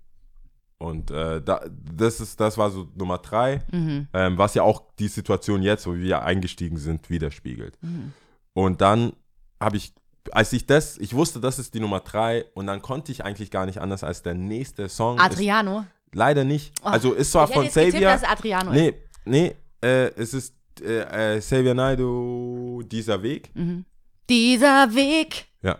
Und 0.78 1.10
äh, 1.10 1.42
da, 1.42 1.60
das, 1.70 2.20
ist, 2.20 2.38
das 2.40 2.56
war 2.56 2.70
so 2.70 2.88
Nummer 2.94 3.18
drei, 3.18 3.62
Mhm. 3.72 4.08
ähm, 4.12 4.38
was 4.38 4.54
ja 4.54 4.62
auch 4.62 4.82
die 4.98 5.08
Situation 5.08 5.62
jetzt, 5.62 5.86
wo 5.86 5.94
wir 5.94 6.22
eingestiegen 6.22 6.76
sind, 6.76 7.10
widerspiegelt. 7.10 7.76
Mhm. 7.82 8.12
Und 8.52 8.80
dann 8.80 9.12
habe 9.60 9.76
ich, 9.76 9.92
als 10.32 10.52
ich 10.52 10.66
das, 10.66 10.98
ich 10.98 11.14
wusste, 11.14 11.40
das 11.40 11.58
ist 11.58 11.74
die 11.74 11.80
Nummer 11.80 12.00
drei 12.00 12.44
und 12.54 12.66
dann 12.66 12.82
konnte 12.82 13.12
ich 13.12 13.24
eigentlich 13.24 13.50
gar 13.50 13.66
nicht 13.66 13.80
anders 13.80 14.04
als 14.04 14.22
der 14.22 14.34
nächste 14.34 14.88
Song. 14.88 15.16
Ist, 15.18 15.22
Adriano. 15.24 15.84
leider 16.12 16.44
nicht. 16.44 16.72
Oh, 16.82 16.86
also 16.88 17.12
ist 17.14 17.32
zwar 17.32 17.48
von 17.48 17.64
jetzt 17.64 17.74
getippt, 17.74 18.28
Adriano 18.28 18.70
ist. 18.72 18.76
Nee, 18.76 18.94
nee, 19.24 19.54
äh, 19.82 20.08
es 20.16 20.34
ist 20.34 20.54
äh, 20.80 21.36
äh, 21.36 21.40
Xavier 21.40 21.74
Naidoo, 21.74 22.82
dieser 22.82 23.22
Weg. 23.22 23.50
Mhm. 23.54 23.84
Dieser 24.28 24.94
Weg 24.94 25.46
Ja. 25.62 25.78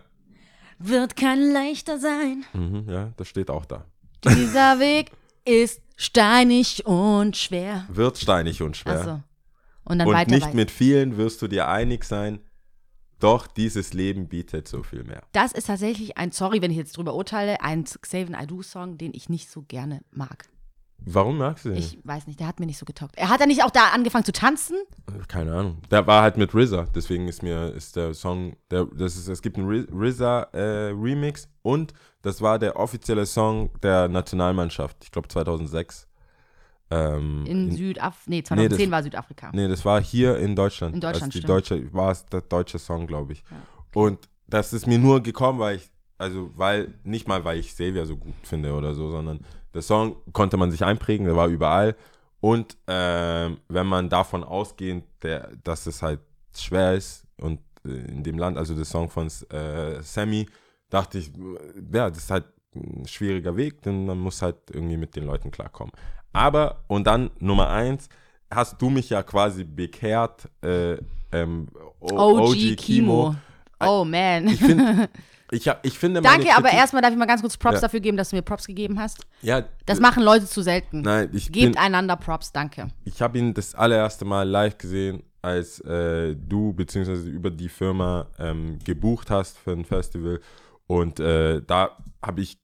wird 0.79 1.15
kein 1.15 1.51
leichter 1.51 1.99
sein. 1.99 2.45
Mhm, 2.53 2.85
ja, 2.89 3.11
das 3.17 3.27
steht 3.27 3.49
auch 3.49 3.65
da. 3.65 3.85
Dieser 4.25 4.79
Weg 4.79 5.11
ist 5.45 5.81
steinig 5.95 6.85
und 6.85 7.37
schwer. 7.37 7.85
Wird 7.89 8.17
steinig 8.17 8.61
und 8.61 8.75
schwer. 8.77 8.99
Achso. 8.99 9.19
Und 9.85 9.99
dann 9.99 10.07
und 10.07 10.13
weiter, 10.13 10.31
nicht 10.31 10.47
weiter. 10.47 10.55
mit 10.55 10.71
vielen 10.71 11.17
wirst 11.17 11.41
du 11.41 11.47
dir 11.47 11.67
einig 11.67 12.03
sein, 12.03 12.39
doch 13.19 13.47
dieses 13.47 13.93
Leben 13.93 14.27
bietet 14.27 14.67
so 14.67 14.83
viel 14.83 15.03
mehr. 15.03 15.23
Das 15.31 15.51
ist 15.51 15.67
tatsächlich 15.67 16.17
ein, 16.17 16.31
sorry, 16.31 16.61
wenn 16.61 16.71
ich 16.71 16.77
jetzt 16.77 16.97
drüber 16.97 17.13
urteile, 17.13 17.61
ein 17.61 17.83
Xavier 17.83 18.29
Naidoo-Song, 18.29 18.97
den 18.97 19.13
ich 19.13 19.29
nicht 19.29 19.49
so 19.49 19.63
gerne 19.63 20.01
mag. 20.11 20.49
Warum 21.05 21.37
magst 21.37 21.65
du 21.65 21.69
den? 21.69 21.77
Ich 21.77 21.97
weiß 22.03 22.27
nicht, 22.27 22.39
der 22.39 22.47
hat 22.47 22.59
mir 22.59 22.65
nicht 22.65 22.77
so 22.77 22.85
getaugt. 22.85 23.15
Er 23.15 23.29
hat 23.29 23.39
ja 23.39 23.45
nicht 23.45 23.63
auch 23.63 23.71
da 23.71 23.89
angefangen 23.89 24.25
zu 24.25 24.31
tanzen? 24.31 24.77
Keine 25.27 25.53
Ahnung. 25.53 25.77
Der 25.89 26.05
war 26.07 26.21
halt 26.21 26.37
mit 26.37 26.53
RZA, 26.53 26.87
deswegen 26.93 27.27
ist 27.27 27.41
mir 27.41 27.73
ist 27.73 27.95
der 27.95 28.13
Song, 28.13 28.57
der, 28.69 28.85
das 28.85 29.15
ist, 29.15 29.27
es 29.27 29.41
gibt 29.41 29.57
einen 29.57 29.87
RZA 29.93 30.41
äh, 30.53 30.91
Remix 30.91 31.47
und 31.61 31.93
das 32.21 32.41
war 32.41 32.59
der 32.59 32.75
offizielle 32.75 33.25
Song 33.25 33.69
der 33.81 34.07
Nationalmannschaft, 34.09 34.97
ich 35.03 35.11
glaube 35.11 35.29
2006. 35.29 36.08
Ähm, 36.91 37.45
In, 37.45 37.71
Südaf 37.71 38.23
nee, 38.27 38.41
2010 38.43 38.85
das- 38.89 38.91
war 38.91 39.03
Südafrika. 39.03 39.51
Nee, 39.53 39.67
das 39.67 39.85
war 39.85 40.01
hier 40.01 40.37
in 40.37 40.55
Deutschland. 40.55 40.95
In 40.95 41.01
Deutschland, 41.01 41.33
Als 41.33 41.41
die 41.41 41.47
deutsche, 41.47 41.93
war 41.93 42.11
es 42.11 42.25
der 42.25 42.41
deutsche 42.41 42.79
Song, 42.79 43.05
glaube 43.05 43.33
ich. 43.33 43.43
Und 43.93 44.27
das 44.47 44.73
ist 44.73 44.87
mir 44.87 44.97
nur 44.97 45.21
gekommen, 45.21 45.59
weil 45.59 45.77
ich, 45.77 45.89
also 46.17 46.51
weil, 46.55 46.93
nicht 47.03 47.27
mal 47.27 47.43
weil 47.45 47.59
ich 47.59 47.67
Xavier 47.69 48.05
so 48.05 48.17
gut 48.17 48.33
finde 48.43 48.73
oder 48.73 48.93
so, 48.93 49.11
sondern 49.11 49.45
der 49.73 49.83
Song 49.83 50.15
konnte 50.33 50.57
man 50.57 50.71
sich 50.71 50.83
einprägen, 50.83 51.25
der 51.27 51.35
war 51.35 51.47
überall. 51.47 51.95
Und 52.41 52.77
ähm, 52.87 53.57
wenn 53.67 53.85
man 53.85 54.09
davon 54.09 54.43
ausgehend, 54.43 55.03
der, 55.21 55.51
dass 55.63 55.85
es 55.85 56.01
halt 56.01 56.21
schwer 56.57 56.93
ist 56.95 57.27
und 57.39 57.59
äh, 57.85 57.89
in 57.89 58.23
dem 58.23 58.37
Land, 58.37 58.57
also 58.57 58.73
der 58.75 58.85
Song 58.85 59.09
von 59.09 59.27
äh, 59.27 60.01
Sammy, 60.01 60.47
dachte 60.89 61.19
ich, 61.19 61.31
ja, 61.93 62.09
das 62.09 62.17
ist 62.17 62.31
halt 62.31 62.45
ein 62.75 63.05
schwieriger 63.07 63.55
Weg, 63.57 63.81
denn 63.81 64.05
man 64.05 64.19
muss 64.19 64.41
halt 64.41 64.55
irgendwie 64.71 64.97
mit 64.97 65.15
den 65.15 65.25
Leuten 65.25 65.51
klarkommen. 65.51 65.91
Aber, 66.33 66.83
und 66.87 67.05
dann 67.07 67.31
Nummer 67.39 67.69
eins, 67.69 68.07
hast 68.51 68.81
du 68.81 68.89
mich 68.89 69.09
ja 69.09 69.23
quasi 69.23 69.63
bekehrt, 69.63 70.47
äh, 70.63 70.97
ähm, 71.31 71.67
O- 71.99 72.39
OG, 72.49 72.75
Kimo. 72.77 73.35
Oh 73.79 74.03
man. 74.05 74.47
Ich, 74.47 74.59
find, 74.59 75.09
ich, 75.51 75.67
hab, 75.67 75.85
ich 75.85 75.97
finde 75.97 76.21
Danke, 76.21 76.49
aber 76.55 76.67
Kritik- 76.69 76.79
erstmal 76.79 77.01
darf 77.01 77.11
ich 77.11 77.17
mal 77.17 77.25
ganz 77.25 77.41
kurz 77.41 77.55
Props 77.57 77.75
Ja. 77.75 77.81
dafür 77.81 77.99
geben, 77.99 78.17
dass 78.17 78.29
du 78.29 78.35
mir 78.35 78.41
Props 78.41 78.67
gegeben 78.67 78.99
hast. 78.99 79.25
Ja, 79.41 79.63
Das 79.85 79.99
machen 79.99 80.23
Leute 80.23 80.45
zu 80.45 80.61
selten. 80.61 81.01
nein, 81.01 81.29
ich 81.33 81.51
Gebt 81.51 81.73
bin, 81.73 81.77
einander 81.77 82.15
Props, 82.15 82.51
danke. 82.51 82.87
ich 83.05 83.21
habe 83.21 83.37
ihn 83.37 83.53
das 83.53 83.75
allererste 83.75 84.25
Mal 84.25 84.47
live 84.47 84.77
gesehen, 84.77 85.23
als 85.41 85.79
äh, 85.81 86.35
du 86.35 86.73
beziehungsweise 86.73 87.29
über 87.29 87.49
die 87.49 87.69
Firma 87.69 88.27
ähm, 88.39 88.77
gebucht 88.83 89.29
hast 89.29 89.57
für 89.57 89.71
ein 89.71 89.85
Festival 89.85 90.41
und 90.87 91.19
äh, 91.21 91.61
da 91.65 91.91
habe 92.21 92.41
ich 92.41 92.57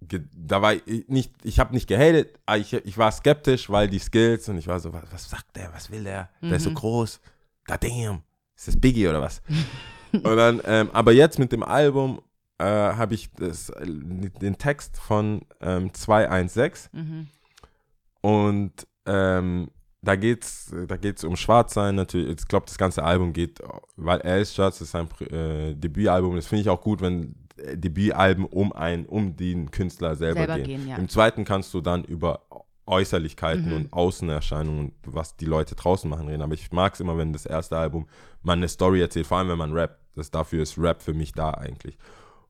da 0.00 0.62
war 0.62 0.74
ich 0.74 1.08
nicht, 1.08 1.32
ich 1.42 1.58
habe 1.58 1.74
nicht 1.74 1.88
gehatet, 1.88 2.38
aber 2.46 2.58
ich, 2.58 2.72
ich 2.72 2.96
war 2.98 3.10
skeptisch, 3.12 3.68
weil 3.68 3.88
die 3.88 3.98
Skills 3.98 4.48
und 4.48 4.56
ich 4.58 4.66
war 4.66 4.78
so, 4.80 4.92
was, 4.92 5.04
was 5.10 5.30
sagt 5.30 5.56
der, 5.56 5.72
was 5.74 5.90
will 5.90 6.04
der? 6.04 6.30
Der 6.40 6.52
ist 6.56 6.64
so 6.64 6.72
groß, 6.72 7.20
da 7.66 7.76
damn, 7.76 8.22
ist 8.56 8.68
das 8.68 8.80
Biggie 8.80 9.08
oder 9.08 9.20
was? 9.20 9.42
und 10.12 10.24
dann, 10.24 10.60
ähm, 10.64 10.90
aber 10.92 11.12
jetzt 11.12 11.38
mit 11.38 11.50
dem 11.52 11.62
Album 11.62 12.20
äh, 12.58 12.64
habe 12.64 13.14
ich 13.14 13.30
das, 13.32 13.72
den 13.76 14.56
Text 14.58 14.98
von 14.98 15.42
ähm, 15.60 15.92
216 15.92 16.90
Mhm. 16.92 17.26
und 18.20 18.72
ähm, 19.06 19.70
da 20.02 20.16
geht's, 20.16 20.72
da 20.86 20.96
geht's 20.96 21.24
um 21.24 21.36
Schwarzsein 21.36 21.94
natürlich. 21.94 22.40
Ich 22.40 22.48
glaube, 22.48 22.66
das 22.66 22.78
ganze 22.78 23.02
Album 23.02 23.32
geht, 23.32 23.60
weil 23.96 24.20
er 24.20 24.38
ist 24.38 24.54
schwarz, 24.54 24.78
das 24.78 24.88
ist 24.88 24.92
sein 24.92 25.08
äh, 25.30 25.74
Debütalbum. 25.74 26.36
Das 26.36 26.46
finde 26.46 26.62
ich 26.62 26.68
auch 26.68 26.80
gut, 26.80 27.00
wenn 27.00 27.34
äh, 27.56 27.76
Debütalben 27.76 28.44
um 28.44 28.72
ein, 28.72 29.06
um 29.06 29.36
den 29.36 29.70
Künstler 29.70 30.14
selber, 30.16 30.40
Selber 30.40 30.56
gehen. 30.56 30.80
gehen, 30.80 30.88
ja. 30.88 30.96
Im 30.96 31.08
zweiten 31.08 31.44
kannst 31.44 31.74
du 31.74 31.80
dann 31.80 32.04
über 32.04 32.42
Äußerlichkeiten 32.86 33.66
Mhm. 33.66 33.72
und 33.74 33.92
Außenerscheinungen 33.92 34.92
und 35.04 35.14
was 35.14 35.36
die 35.36 35.44
Leute 35.44 35.74
draußen 35.74 36.08
machen 36.08 36.28
reden. 36.28 36.42
Aber 36.42 36.54
ich 36.54 36.72
mag 36.72 36.94
es 36.94 37.00
immer, 37.00 37.18
wenn 37.18 37.32
das 37.32 37.44
erste 37.44 37.76
Album 37.76 38.06
man 38.42 38.60
eine 38.60 38.68
Story 38.68 39.00
erzählt, 39.02 39.26
vor 39.26 39.38
allem 39.38 39.48
wenn 39.48 39.58
man 39.58 39.72
rappt. 39.72 39.98
Das, 40.14 40.30
dafür 40.30 40.62
ist 40.62 40.78
Rap 40.78 41.02
für 41.02 41.12
mich 41.14 41.32
da 41.32 41.50
eigentlich. 41.50 41.96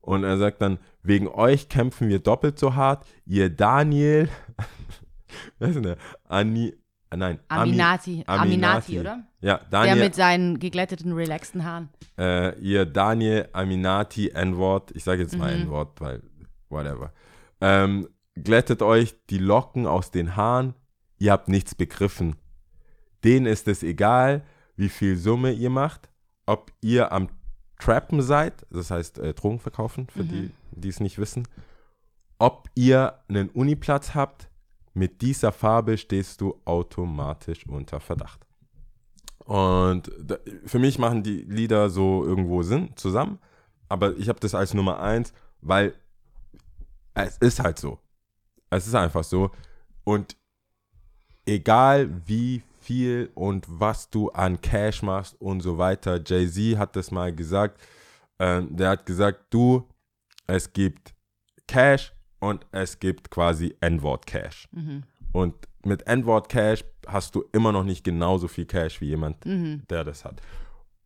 Und 0.01 0.23
er 0.23 0.37
sagt 0.37 0.61
dann, 0.61 0.79
wegen 1.03 1.27
euch 1.27 1.67
kämpfen 1.69 2.07
wir 2.09 2.19
doppelt 2.19 2.57
so 2.57 2.73
hart. 2.73 3.05
Ihr 3.25 3.49
Daniel, 3.49 4.29
wer 5.59 5.67
ist 5.67 5.75
denn 5.75 5.83
der? 5.83 5.97
Ani, 6.27 6.73
äh, 7.11 7.17
nein, 7.17 7.39
Ami- 7.47 7.61
Aminati. 7.71 8.23
Aminati, 8.27 8.99
oder? 8.99 9.23
Ja, 9.41 9.57
Der 9.57 9.67
Daniel, 9.69 10.03
mit 10.05 10.15
seinen 10.15 10.59
geglätteten, 10.59 11.13
relaxten 11.13 11.63
Haaren. 11.65 11.89
äh, 12.17 12.57
ihr 12.59 12.85
Daniel 12.85 13.47
Aminati 13.53 14.29
N-Wort, 14.29 14.91
ich 14.95 15.03
sage 15.03 15.21
jetzt 15.23 15.37
mal 15.37 15.55
Mhm. 15.55 15.63
N-Wort, 15.63 15.99
weil 16.01 16.21
whatever. 16.69 17.11
Ähm, 17.61 18.07
glättet 18.35 18.81
euch 18.81 19.15
die 19.29 19.37
Locken 19.39 19.85
aus 19.87 20.11
den 20.11 20.35
Haaren, 20.35 20.73
ihr 21.17 21.31
habt 21.31 21.47
nichts 21.49 21.75
begriffen. 21.75 22.35
Denen 23.23 23.45
ist 23.47 23.67
es 23.67 23.83
egal, 23.83 24.43
wie 24.75 24.89
viel 24.89 25.17
Summe 25.17 25.51
ihr 25.51 25.69
macht, 25.69 26.09
ob 26.45 26.71
ihr 26.81 27.11
am 27.11 27.27
Trappen 27.79 28.21
seid, 28.21 28.65
das 28.69 28.91
heißt 28.91 29.19
äh, 29.19 29.33
Drogen 29.33 29.59
verkaufen, 29.59 30.07
für 30.09 30.23
die, 30.25 30.51
die 30.71 30.89
es 30.89 30.99
nicht 30.99 31.17
wissen, 31.17 31.47
ob 32.37 32.69
ihr 32.75 33.19
einen 33.29 33.49
Uniplatz 33.49 34.15
habt, 34.15 34.48
mit 34.99 35.21
dieser 35.21 35.53
Farbe 35.53 35.97
stehst 35.97 36.41
du 36.41 36.61
automatisch 36.65 37.65
unter 37.65 38.01
Verdacht. 38.01 38.45
Und 39.45 40.11
für 40.65 40.77
mich 40.77 40.99
machen 40.99 41.23
die 41.23 41.41
Lieder 41.43 41.89
so 41.89 42.23
irgendwo 42.25 42.61
Sinn 42.61 42.91
zusammen, 42.95 43.39
aber 43.87 44.15
ich 44.17 44.27
habe 44.29 44.39
das 44.41 44.53
als 44.53 44.73
Nummer 44.73 44.99
eins, 44.99 45.33
weil 45.61 45.95
es 47.13 47.37
ist 47.37 47.59
halt 47.61 47.79
so. 47.79 47.97
Es 48.69 48.85
ist 48.85 48.93
einfach 48.93 49.23
so. 49.23 49.51
Und 50.03 50.35
egal 51.45 52.09
wie 52.27 52.61
viel 52.81 53.31
und 53.33 53.65
was 53.67 54.09
du 54.09 54.29
an 54.29 54.59
Cash 54.61 55.01
machst 55.01 55.39
und 55.39 55.61
so 55.61 55.77
weiter, 55.77 56.21
Jay-Z 56.23 56.77
hat 56.77 56.95
das 56.95 57.09
mal 57.09 57.33
gesagt, 57.33 57.81
ähm, 58.37 58.75
der 58.75 58.89
hat 58.89 59.05
gesagt, 59.05 59.45
du, 59.49 59.87
es 60.45 60.71
gibt 60.71 61.15
Cash 61.67 62.13
und 62.39 62.65
es 62.71 62.99
gibt 62.99 63.29
quasi 63.31 63.75
N-Wort 63.81 64.25
Cash. 64.25 64.67
Und 65.31 65.55
mit 65.85 66.07
N-Wort 66.07 66.49
Cash 66.49 66.83
hast 67.07 67.35
du 67.35 67.43
immer 67.51 67.71
noch 67.71 67.83
nicht 67.83 68.03
genauso 68.03 68.47
viel 68.47 68.65
Cash 68.65 69.01
wie 69.01 69.07
jemand, 69.07 69.37
der 69.89 70.03
das 70.03 70.25
hat. 70.25 70.41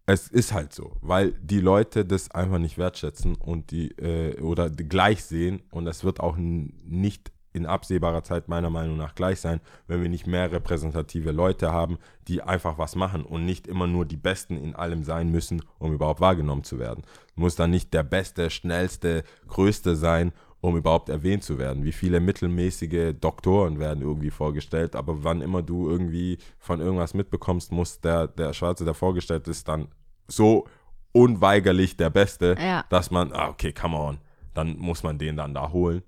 Es 0.05 0.27
ist 0.27 0.51
halt 0.51 0.73
so, 0.73 0.97
weil 1.01 1.31
die 1.41 1.61
Leute 1.61 2.03
das 2.03 2.29
einfach 2.31 2.57
nicht 2.57 2.77
wertschätzen 2.77 3.35
und 3.35 3.71
die 3.71 3.91
äh, 3.91 4.37
oder 4.41 4.69
gleich 4.69 5.23
sehen 5.23 5.61
und 5.71 5.87
es 5.87 6.03
wird 6.03 6.19
auch 6.19 6.35
nicht 6.35 7.31
in 7.53 7.65
absehbarer 7.65 8.23
Zeit 8.23 8.49
meiner 8.49 8.69
Meinung 8.69 8.97
nach 8.97 9.15
gleich 9.15 9.39
sein, 9.39 9.61
wenn 9.87 10.01
wir 10.01 10.09
nicht 10.09 10.27
mehr 10.27 10.51
repräsentative 10.51 11.31
Leute 11.31 11.71
haben, 11.71 11.99
die 12.27 12.41
einfach 12.41 12.77
was 12.77 12.95
machen 12.95 13.23
und 13.23 13.45
nicht 13.45 13.67
immer 13.67 13.87
nur 13.87 14.05
die 14.05 14.17
Besten 14.17 14.57
in 14.57 14.75
allem 14.75 15.03
sein 15.03 15.29
müssen, 15.29 15.61
um 15.77 15.93
überhaupt 15.93 16.19
wahrgenommen 16.19 16.63
zu 16.63 16.79
werden. 16.79 17.03
Du 17.35 17.41
musst 17.41 17.59
dann 17.59 17.69
nicht 17.69 17.93
der 17.93 18.03
Beste, 18.03 18.49
Schnellste, 18.49 19.23
Größte 19.47 19.95
sein, 19.95 20.33
um 20.63 20.77
überhaupt 20.77 21.09
erwähnt 21.09 21.43
zu 21.43 21.57
werden. 21.57 21.83
Wie 21.83 21.91
viele 21.91 22.21
mittelmäßige 22.21 23.13
Doktoren 23.19 23.79
werden 23.79 24.01
irgendwie 24.01 24.29
vorgestellt, 24.29 24.95
aber 24.95 25.21
wann 25.25 25.41
immer 25.41 25.61
du 25.61 25.89
irgendwie 25.89 26.37
von 26.57 26.79
irgendwas 26.79 27.13
mitbekommst, 27.13 27.73
muss 27.73 27.99
der, 27.99 28.27
der 28.29 28.53
Schwarze, 28.53 28.85
der 28.85 28.93
vorgestellt 28.93 29.49
ist, 29.49 29.67
dann 29.67 29.89
so 30.25 30.65
unweigerlich 31.11 31.97
der 31.97 32.09
Beste, 32.09 32.55
Ja. 32.57 32.85
dass 32.89 33.11
man, 33.11 33.33
ah, 33.33 33.49
okay, 33.49 33.73
come 33.73 33.97
on, 33.97 34.19
dann 34.53 34.77
muss 34.77 35.03
man 35.03 35.17
den 35.17 35.35
dann 35.35 35.53
da 35.53 35.69
holen. 35.73 36.01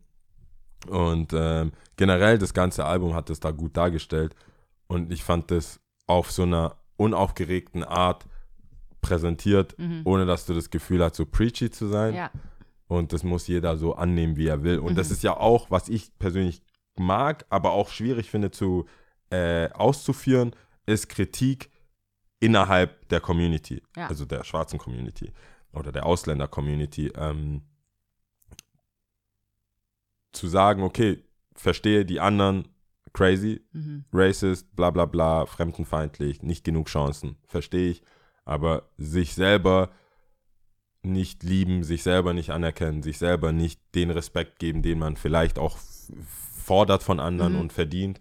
Und 0.87 1.33
ähm, 1.33 1.73
generell 1.97 2.37
das 2.37 2.53
ganze 2.53 2.85
Album 2.85 3.13
hat 3.13 3.29
es 3.29 3.41
da 3.41 3.51
gut 3.51 3.75
dargestellt 3.75 4.37
und 4.87 5.11
ich 5.11 5.21
fand 5.25 5.51
das 5.51 5.81
auf 6.07 6.31
so 6.31 6.43
einer 6.43 6.77
unaufgeregten 6.95 7.83
Art 7.83 8.25
präsentiert, 9.01 9.75
ohne 10.05 10.25
dass 10.25 10.45
du 10.45 10.53
das 10.53 10.69
Gefühl 10.69 11.03
hast, 11.03 11.15
so 11.15 11.25
preachy 11.25 11.69
zu 11.69 11.87
sein. 11.87 12.13
Ja. 12.15 12.31
Und 12.87 13.13
das 13.13 13.23
muss 13.23 13.47
jeder 13.47 13.77
so 13.77 13.95
annehmen, 13.95 14.37
wie 14.37 14.47
er 14.47 14.63
will. 14.63 14.79
Und 14.79 14.95
das 14.95 15.09
ist 15.11 15.23
ja 15.23 15.35
auch, 15.35 15.71
was 15.71 15.89
ich 15.89 16.17
persönlich 16.19 16.61
mag, 16.95 17.45
aber 17.49 17.71
auch 17.71 17.89
schwierig 17.89 18.29
finde 18.29 18.51
zu 18.51 18.85
äh, 19.31 19.69
auszuführen, 19.71 20.55
ist 20.85 21.09
Kritik 21.09 21.71
innerhalb 22.39 23.09
der 23.09 23.21
Community, 23.21 23.81
Ja. 23.97 24.07
also 24.07 24.23
der 24.25 24.43
schwarzen 24.43 24.77
Community 24.77 25.31
oder 25.73 25.91
der 25.91 26.05
Ausländer-Community. 26.05 27.11
Ähm, 27.15 27.63
zu 30.31 30.47
sagen, 30.47 30.83
okay, 30.83 31.23
verstehe 31.55 32.05
die 32.05 32.19
anderen 32.19 32.67
crazy, 33.13 33.61
Mhm. 33.71 34.05
racist, 34.11 34.75
bla 34.75 34.91
bla 34.91 35.05
bla, 35.05 35.45
fremdenfeindlich, 35.45 36.43
nicht 36.43 36.63
genug 36.65 36.87
Chancen, 36.87 37.37
verstehe 37.47 37.89
ich. 37.91 38.03
Aber 38.43 38.89
sich 38.97 39.33
selber 39.33 39.89
nicht 41.05 41.43
lieben, 41.43 41.83
sich 41.83 42.03
selber 42.03 42.33
nicht 42.33 42.49
anerkennen, 42.51 43.03
sich 43.03 43.17
selber 43.17 43.51
nicht 43.51 43.79
den 43.95 44.09
Respekt 44.11 44.59
geben, 44.59 44.81
den 44.81 44.99
man 44.99 45.15
vielleicht 45.17 45.57
auch 45.59 45.77
fordert 46.63 47.03
von 47.03 47.19
anderen 47.19 47.53
Mhm. 47.53 47.59
und 47.59 47.73
verdient, 47.73 48.19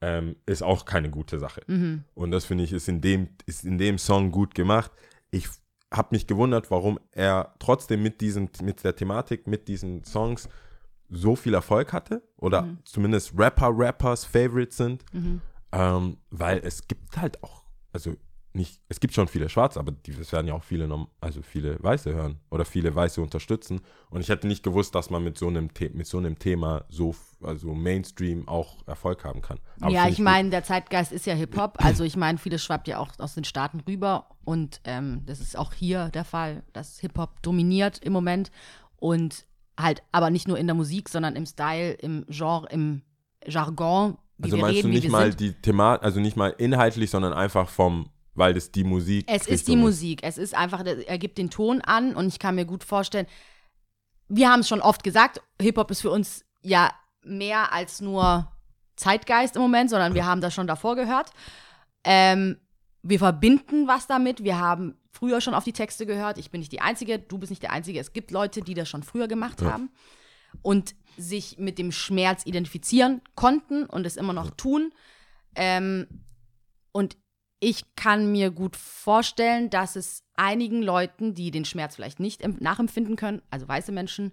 ähm, 0.00 0.36
ist 0.46 0.62
auch 0.62 0.84
keine 0.84 1.10
gute 1.10 1.38
Sache. 1.38 1.62
Mhm. 1.66 2.04
Und 2.14 2.30
das 2.30 2.44
finde 2.44 2.64
ich 2.64 2.72
ist 2.72 2.88
in 2.88 3.00
dem 3.00 3.28
ist 3.46 3.64
in 3.64 3.78
dem 3.78 3.98
Song 3.98 4.30
gut 4.30 4.54
gemacht. 4.54 4.90
Ich 5.30 5.48
habe 5.92 6.08
mich 6.10 6.26
gewundert, 6.26 6.70
warum 6.70 6.98
er 7.12 7.54
trotzdem 7.58 8.02
mit 8.02 8.20
diesem 8.20 8.50
mit 8.62 8.84
der 8.84 8.94
Thematik 8.96 9.46
mit 9.46 9.68
diesen 9.68 10.04
Songs 10.04 10.48
so 11.08 11.36
viel 11.36 11.54
Erfolg 11.54 11.92
hatte 11.92 12.22
oder 12.36 12.62
Mhm. 12.62 12.78
zumindest 12.84 13.32
Rapper 13.38 13.70
Rappers 13.72 14.24
Favorite 14.24 14.74
sind, 14.74 15.04
Mhm. 15.12 15.40
ähm, 15.72 16.16
weil 16.30 16.58
es 16.64 16.86
gibt 16.86 17.16
halt 17.16 17.42
auch 17.42 17.64
also 17.92 18.14
nicht 18.56 18.80
es 18.88 19.00
gibt 19.00 19.14
schon 19.14 19.28
viele 19.28 19.48
Schwarze, 19.48 19.78
aber 19.78 19.92
die, 19.92 20.12
es 20.12 20.32
werden 20.32 20.48
ja 20.48 20.54
auch 20.54 20.64
viele 20.64 20.88
also 21.20 21.42
viele 21.42 21.82
Weiße 21.82 22.12
hören 22.12 22.40
oder 22.50 22.64
viele 22.64 22.94
Weiße 22.94 23.20
unterstützen 23.20 23.80
und 24.10 24.20
ich 24.20 24.28
hätte 24.28 24.46
nicht 24.46 24.62
gewusst, 24.62 24.94
dass 24.94 25.10
man 25.10 25.22
mit 25.22 25.38
so 25.38 25.46
einem 25.48 25.68
The 25.76 25.90
mit 25.92 26.06
so 26.06 26.18
einem 26.18 26.38
Thema 26.38 26.84
so 26.88 27.14
also 27.42 27.74
Mainstream 27.74 28.48
auch 28.48 28.86
Erfolg 28.86 29.24
haben 29.24 29.40
kann. 29.40 29.58
Aber 29.80 29.92
ja, 29.92 30.08
ich 30.08 30.18
meine, 30.18 30.50
der 30.50 30.64
Zeitgeist 30.64 31.12
ist 31.12 31.26
ja 31.26 31.34
Hip-Hop. 31.34 31.84
Also 31.84 32.04
ich 32.04 32.16
meine, 32.16 32.38
vieles 32.38 32.64
schwappt 32.64 32.88
ja 32.88 32.98
auch 32.98 33.10
aus 33.18 33.34
den 33.34 33.44
Staaten 33.44 33.80
rüber. 33.80 34.28
Und 34.44 34.80
ähm, 34.84 35.22
das 35.26 35.40
ist 35.40 35.56
auch 35.56 35.72
hier 35.72 36.08
der 36.08 36.24
Fall, 36.24 36.62
dass 36.72 36.98
Hip-Hop 37.00 37.42
dominiert 37.42 37.98
im 37.98 38.12
Moment. 38.12 38.50
Und 38.96 39.46
halt, 39.78 40.02
aber 40.12 40.30
nicht 40.30 40.48
nur 40.48 40.58
in 40.58 40.66
der 40.66 40.74
Musik, 40.74 41.08
sondern 41.08 41.36
im 41.36 41.46
Style, 41.46 41.92
im 41.92 42.24
Genre, 42.28 42.66
im 42.70 43.02
Jargon, 43.46 44.16
Also 44.42 44.56
meinst 44.56 44.78
reden, 44.78 44.88
du 44.88 44.94
nicht 44.94 45.10
mal 45.10 45.28
sind. 45.28 45.40
die 45.40 45.52
Thema, 45.52 45.96
also 45.96 46.20
nicht 46.20 46.36
mal 46.36 46.54
inhaltlich, 46.58 47.10
sondern 47.10 47.32
einfach 47.32 47.68
vom, 47.68 48.08
weil 48.36 48.54
das 48.54 48.70
die 48.70 48.84
Musik. 48.84 49.24
Es 49.28 49.46
ist 49.46 49.68
die 49.68 49.76
Musik. 49.76 50.20
Es 50.22 50.38
ist 50.38 50.54
einfach, 50.54 50.84
er 50.84 51.18
gibt 51.18 51.38
den 51.38 51.50
Ton 51.50 51.80
an 51.80 52.14
und 52.14 52.28
ich 52.28 52.38
kann 52.38 52.54
mir 52.54 52.64
gut 52.66 52.84
vorstellen, 52.84 53.26
wir 54.28 54.50
haben 54.50 54.60
es 54.60 54.68
schon 54.68 54.80
oft 54.80 55.04
gesagt, 55.04 55.40
Hip-Hop 55.60 55.90
ist 55.90 56.00
für 56.00 56.10
uns 56.10 56.44
ja 56.62 56.92
mehr 57.22 57.72
als 57.72 58.00
nur 58.00 58.50
Zeitgeist 58.96 59.56
im 59.56 59.62
Moment, 59.62 59.90
sondern 59.90 60.14
wir 60.14 60.26
haben 60.26 60.40
das 60.40 60.54
schon 60.54 60.66
davor 60.66 60.96
gehört. 60.96 61.30
Ähm, 62.04 62.58
wir 63.02 63.18
verbinden 63.18 63.86
was 63.86 64.06
damit. 64.06 64.42
Wir 64.42 64.58
haben 64.58 64.96
früher 65.12 65.40
schon 65.40 65.54
auf 65.54 65.64
die 65.64 65.72
Texte 65.72 66.06
gehört. 66.06 66.38
Ich 66.38 66.50
bin 66.50 66.60
nicht 66.60 66.72
die 66.72 66.80
Einzige, 66.80 67.18
du 67.18 67.38
bist 67.38 67.50
nicht 67.50 67.62
der 67.62 67.72
Einzige. 67.72 68.00
Es 68.00 68.12
gibt 68.12 68.30
Leute, 68.30 68.62
die 68.62 68.74
das 68.74 68.88
schon 68.88 69.02
früher 69.02 69.28
gemacht 69.28 69.60
Ja. 69.60 69.72
haben 69.72 69.90
und 70.62 70.94
sich 71.16 71.58
mit 71.58 71.78
dem 71.78 71.92
Schmerz 71.92 72.44
identifizieren 72.46 73.22
konnten 73.34 73.86
und 73.86 74.06
es 74.06 74.16
immer 74.16 74.32
noch 74.32 74.50
tun. 74.50 74.92
Ähm, 75.54 76.06
und 76.92 77.16
ich 77.68 77.82
kann 77.96 78.30
mir 78.30 78.52
gut 78.52 78.76
vorstellen, 78.76 79.70
dass 79.70 79.96
es 79.96 80.22
einigen 80.36 80.82
Leuten, 80.84 81.34
die 81.34 81.50
den 81.50 81.64
Schmerz 81.64 81.96
vielleicht 81.96 82.20
nicht 82.20 82.40
em- 82.42 82.56
nachempfinden 82.60 83.16
können, 83.16 83.42
also 83.50 83.66
weiße 83.66 83.90
Menschen, 83.90 84.30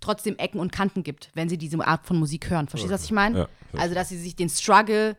trotzdem 0.00 0.36
Ecken 0.38 0.58
und 0.58 0.72
Kanten 0.72 1.04
gibt, 1.04 1.30
wenn 1.34 1.48
sie 1.48 1.58
diese 1.58 1.78
Art 1.86 2.04
von 2.06 2.18
Musik 2.18 2.50
hören. 2.50 2.66
Verstehst 2.66 2.90
du, 2.90 2.94
was 2.94 3.04
ich 3.04 3.12
meine? 3.12 3.38
Ja, 3.38 3.48
Also, 3.78 3.94
dass 3.94 4.08
sie 4.08 4.18
sich 4.18 4.34
den 4.34 4.48
Struggle 4.48 5.16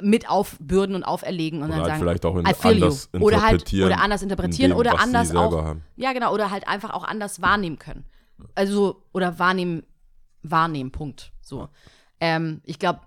mit 0.00 0.30
aufbürden 0.30 0.94
und 0.94 1.02
auferlegen 1.02 1.62
und 1.62 1.70
oder 1.70 1.78
dann 1.78 1.80
halt 1.82 1.90
sagen, 1.90 2.00
vielleicht 2.02 2.24
auch 2.26 2.36
in, 2.36 2.46
feel 2.46 2.78
you. 2.78 2.84
anders 2.84 3.10
Oder 3.18 3.42
halt 3.42 3.52
interpretieren. 3.54 3.86
oder 3.92 4.00
anders 4.00 4.22
interpretieren 4.22 4.70
in 4.70 4.76
dem, 4.76 4.78
oder 4.78 5.00
anders 5.00 5.34
auch 5.34 5.64
Haben. 5.64 5.82
ja, 5.96 6.12
genau. 6.12 6.32
Oder 6.32 6.52
halt 6.52 6.68
einfach 6.68 6.90
auch 6.90 7.02
anders 7.02 7.42
wahrnehmen 7.42 7.80
können. 7.80 8.04
Also, 8.54 9.02
oder 9.12 9.40
wahrnehmen, 9.40 9.82
wahrnehmen, 10.44 10.92
Punkt. 10.92 11.32
So. 11.40 11.68
Ähm, 12.20 12.60
ich 12.62 12.78
glaube, 12.78 13.00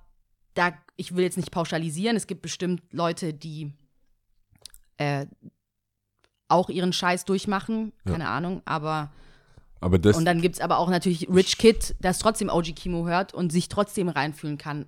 da, 0.53 0.73
ich 0.97 1.15
will 1.15 1.23
jetzt 1.23 1.37
nicht 1.37 1.51
pauschalisieren. 1.51 2.15
Es 2.17 2.27
gibt 2.27 2.41
bestimmt 2.41 2.81
Leute, 2.91 3.33
die 3.33 3.73
äh, 4.97 5.25
auch 6.47 6.69
ihren 6.69 6.93
Scheiß 6.93 7.25
durchmachen. 7.25 7.93
Ja. 8.05 8.11
Keine 8.13 8.27
Ahnung. 8.27 8.61
Aber, 8.65 9.11
Aber 9.79 9.97
das, 9.99 10.17
und 10.17 10.25
dann 10.25 10.41
gibt 10.41 10.55
es 10.55 10.61
aber 10.61 10.77
auch 10.77 10.89
natürlich 10.89 11.29
Rich 11.29 11.57
Kid, 11.57 11.95
das 12.01 12.19
trotzdem 12.19 12.49
OG 12.49 12.75
Kimo 12.75 13.07
hört 13.07 13.33
und 13.33 13.51
sich 13.51 13.69
trotzdem 13.69 14.09
reinfühlen 14.09 14.57
kann. 14.57 14.85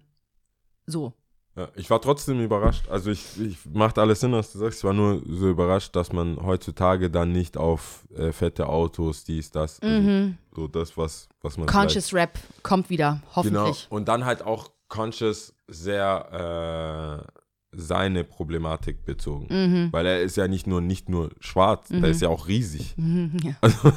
So. 0.85 1.13
ja, 1.55 1.69
ich 1.75 1.89
war 1.89 2.01
trotzdem 2.01 2.41
überrascht. 2.41 2.89
Also 2.89 3.11
ich, 3.11 3.39
ich 3.39 3.57
macht 3.71 3.97
alles 3.97 4.19
Sinn, 4.19 4.33
was 4.33 4.51
du 4.51 4.59
sagst. 4.59 4.79
Ich 4.79 4.83
war 4.83 4.91
nur 4.93 5.21
so 5.25 5.49
überrascht, 5.49 5.95
dass 5.95 6.11
man 6.11 6.35
heutzutage 6.43 7.09
dann 7.09 7.31
nicht 7.31 7.55
auf 7.55 8.05
äh, 8.13 8.33
fette 8.33 8.67
Autos, 8.67 9.23
dies, 9.23 9.49
das, 9.51 9.79
also 9.81 9.95
Mhm. 10.01 10.37
so 10.53 10.67
das, 10.67 10.97
was, 10.97 11.29
was 11.41 11.55
man 11.57 11.67
Conscious 11.67 12.13
Rap 12.13 12.37
kommt 12.63 12.89
wieder, 12.89 13.21
Genau. 13.43 13.61
hoffentlich. 13.63 13.87
Und 13.89 14.09
dann 14.09 14.25
halt 14.25 14.41
auch 14.41 14.69
conscious 14.89 15.52
sehr 15.73 17.25
äh, 17.27 17.31
seine 17.75 18.23
Problematik 18.23 19.03
bezogen. 19.03 19.47
Mhm. 19.49 19.87
Weil 19.91 20.05
er 20.05 20.21
ist 20.21 20.37
ja 20.37 20.47
nicht 20.47 20.67
nur 20.67 20.79
nicht 20.79 21.09
nur 21.09 21.31
schwarz, 21.39 21.89
der 21.89 22.05
ist 22.05 22.21
ja 22.21 22.29
auch 22.29 22.47
riesig. 22.47 22.93
Mhm. 22.97 23.31
Ja. 23.43 23.53
Also 23.61 23.89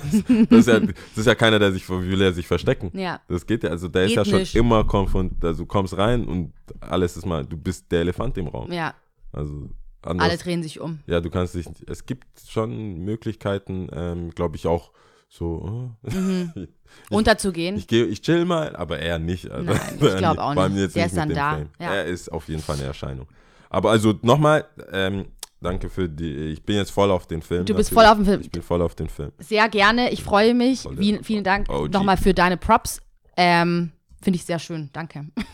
das 0.48 0.58
ist 0.60 0.68
ja, 0.68 0.80
das 0.80 0.94
ist 1.18 1.26
ja 1.26 1.34
keiner, 1.34 1.58
der 1.58 1.72
sich 1.72 1.86
will 1.88 2.22
er 2.22 2.32
sich 2.32 2.46
verstecken. 2.46 2.90
ja. 2.98 3.20
Das 3.28 3.44
geht 3.46 3.62
ja, 3.64 3.70
also 3.70 3.88
der 3.88 4.04
ist 4.04 4.14
Geht 4.16 4.26
ja 4.26 4.44
schon 4.46 4.60
immer 4.60 4.84
konfront, 4.84 5.44
also 5.44 5.64
du 5.64 5.66
kommst 5.66 5.96
rein 5.98 6.26
und 6.26 6.52
alles 6.80 7.16
ist 7.18 7.26
mal, 7.26 7.44
du 7.44 7.56
bist 7.58 7.92
der 7.92 8.00
Elefant 8.00 8.38
im 8.38 8.48
Raum. 8.48 8.72
Ja, 8.72 8.94
Also 9.32 9.68
anders, 10.02 10.28
alle 10.30 10.38
drehen 10.38 10.62
sich 10.62 10.80
um. 10.80 11.00
ja, 11.06 11.20
du 11.20 11.28
kannst 11.28 11.54
dich, 11.54 11.66
es 11.86 12.06
gibt 12.06 12.26
schon 12.48 13.04
Möglichkeiten, 13.04 13.88
ähm, 13.92 14.30
glaube 14.30 14.56
ich 14.56 14.66
auch 14.66 14.90
so, 15.28 15.90
oh, 16.02 16.10
Mhm. 16.16 16.52
Unterzugehen. 17.10 17.76
ich 17.76 17.86
gehe, 17.86 18.04
ich 18.04 18.22
chill 18.22 18.44
mal, 18.44 18.74
aber 18.76 18.98
er 18.98 19.18
nicht. 19.18 19.50
Also, 19.50 19.72
Nein, 19.72 19.80
ich 20.00 20.16
glaub 20.16 20.38
auch 20.38 20.54
nicht. 20.68 20.78
Jetzt 20.78 20.96
Der 20.96 21.06
ist 21.06 21.16
dann 21.16 21.28
da, 21.30 21.58
ja. 21.78 21.94
Er 21.94 22.04
ist 22.04 22.30
auf 22.30 22.48
jeden 22.48 22.62
Fall 22.62 22.76
eine 22.76 22.86
Erscheinung. 22.86 23.26
Aber 23.70 23.90
also 23.90 24.14
nochmal, 24.22 24.64
ähm, 24.92 25.26
danke 25.60 25.88
für 25.88 26.08
die, 26.08 26.52
ich 26.52 26.62
bin 26.62 26.76
jetzt 26.76 26.90
voll 26.90 27.10
auf 27.10 27.26
den 27.26 27.42
Film. 27.42 27.64
Du 27.64 27.74
bist 27.74 27.92
natürlich. 27.92 28.08
voll 28.08 28.12
auf 28.12 28.16
dem 28.16 28.24
Film. 28.26 28.40
Ich 28.40 28.50
bin 28.50 28.62
voll 28.62 28.82
auf 28.82 28.94
den 28.94 29.08
Film. 29.08 29.32
Sehr 29.38 29.68
gerne. 29.68 30.10
Ich 30.12 30.22
freue 30.22 30.54
mich. 30.54 30.86
Wie, 30.92 31.18
vielen 31.22 31.44
Dank 31.44 31.68
nochmal 31.68 32.16
für 32.16 32.34
deine 32.34 32.56
Props. 32.56 33.00
Ähm, 33.36 33.92
Finde 34.22 34.36
ich 34.38 34.44
sehr 34.44 34.58
schön. 34.58 34.90
Danke. 34.92 35.26
Ah. 35.36 35.42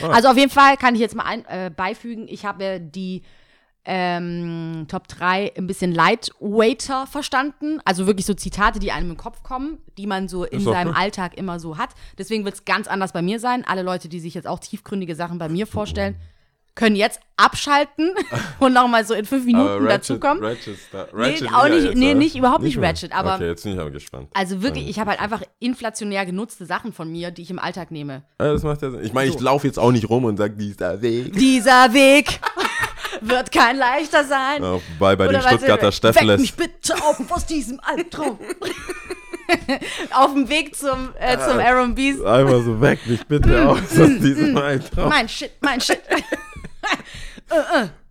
Also 0.00 0.28
auf 0.28 0.36
jeden 0.36 0.50
Fall 0.50 0.76
kann 0.76 0.94
ich 0.94 1.00
jetzt 1.00 1.16
mal 1.16 1.24
ein, 1.24 1.44
äh, 1.46 1.70
beifügen. 1.74 2.26
Ich 2.28 2.46
habe 2.46 2.80
die 2.80 3.22
ähm, 3.90 4.84
Top 4.88 5.08
3 5.08 5.52
ein 5.56 5.66
bisschen 5.66 5.92
lightweighter 5.92 7.06
verstanden. 7.06 7.80
Also 7.86 8.06
wirklich 8.06 8.26
so 8.26 8.34
Zitate, 8.34 8.78
die 8.78 8.92
einem 8.92 9.10
im 9.12 9.16
Kopf 9.16 9.42
kommen, 9.42 9.78
die 9.96 10.06
man 10.06 10.28
so 10.28 10.44
in 10.44 10.60
seinem 10.60 10.88
gut. 10.88 10.96
Alltag 10.98 11.36
immer 11.38 11.58
so 11.58 11.78
hat. 11.78 11.90
Deswegen 12.18 12.44
wird 12.44 12.54
es 12.54 12.64
ganz 12.66 12.86
anders 12.86 13.12
bei 13.12 13.22
mir 13.22 13.40
sein. 13.40 13.64
Alle 13.66 13.82
Leute, 13.82 14.08
die 14.08 14.20
sich 14.20 14.34
jetzt 14.34 14.46
auch 14.46 14.58
tiefgründige 14.60 15.14
Sachen 15.14 15.38
bei 15.38 15.48
mir 15.48 15.66
vorstellen, 15.66 16.16
können 16.74 16.94
jetzt 16.96 17.18
abschalten 17.36 18.10
und 18.60 18.72
nochmal 18.74 19.04
so 19.06 19.14
in 19.14 19.24
fünf 19.24 19.44
Minuten 19.46 19.86
dazukommen. 19.88 20.44
Ratchet, 20.44 20.78
Star- 20.78 21.08
Nee, 21.12 21.22
Ratchet 21.30 21.48
auch 21.52 21.68
nicht, 21.68 21.84
jetzt, 21.84 21.96
nee, 21.96 22.14
nicht, 22.14 22.36
überhaupt 22.36 22.62
nicht, 22.62 22.76
mehr? 22.76 22.90
Ratchet, 22.90 23.12
aber 23.12 23.34
Okay, 23.36 23.46
jetzt 23.48 23.64
bin 23.64 23.72
ich 23.72 23.80
aber 23.80 23.90
gespannt. 23.90 24.28
also 24.34 24.62
wirklich, 24.62 24.86
ich 24.88 25.00
habe 25.00 25.10
halt 25.10 25.20
einfach 25.20 25.42
inflationär 25.58 26.24
genutzte 26.26 26.66
Sachen 26.66 26.92
von 26.92 27.10
mir, 27.10 27.30
die 27.32 27.42
ich 27.42 27.50
im 27.50 27.58
Alltag 27.58 27.90
nehme. 27.90 28.22
Ja, 28.40 28.52
das 28.52 28.62
macht 28.62 28.82
ja 28.82 28.90
Sinn. 28.92 29.02
Ich 29.02 29.12
meine, 29.12 29.28
ich 29.30 29.38
So. 29.38 29.44
laufe 29.44 29.66
jetzt 29.66 29.78
auch 29.78 29.90
nicht 29.90 30.08
rum 30.08 30.24
und 30.24 30.36
sage, 30.36 30.54
dieser 30.54 31.02
Weg. 31.02 31.32
Dieser 31.32 31.92
Weg 31.94 32.38
wird 33.20 33.52
kein 33.52 33.76
leichter 33.76 34.24
sein. 34.24 34.62
Ja, 34.62 34.80
bei 34.98 35.16
bei 35.16 35.28
den 35.28 35.36
Oder 35.36 35.48
Stuttgarter 35.48 35.92
Steffles. 35.92 36.40
mich 36.40 36.54
bitte 36.54 36.94
auf 37.02 37.18
aus 37.30 37.46
diesem 37.46 37.80
Albtraum. 37.80 38.38
auf 40.12 40.32
dem 40.34 40.48
Weg 40.48 40.74
zum, 40.76 41.10
äh, 41.18 41.38
zum 41.38 41.58
Aaron 41.58 41.94
Beast. 41.94 42.22
Einfach 42.22 42.62
so, 42.62 42.80
weg 42.80 42.98
mich 43.06 43.26
bitte 43.26 43.68
aus 43.68 43.78
aus 43.80 44.18
diesem 44.20 44.56
Albtraum. 44.56 45.08
Mein 45.08 45.28
Shit, 45.28 45.52
mein 45.60 45.80
Shit. 45.80 46.02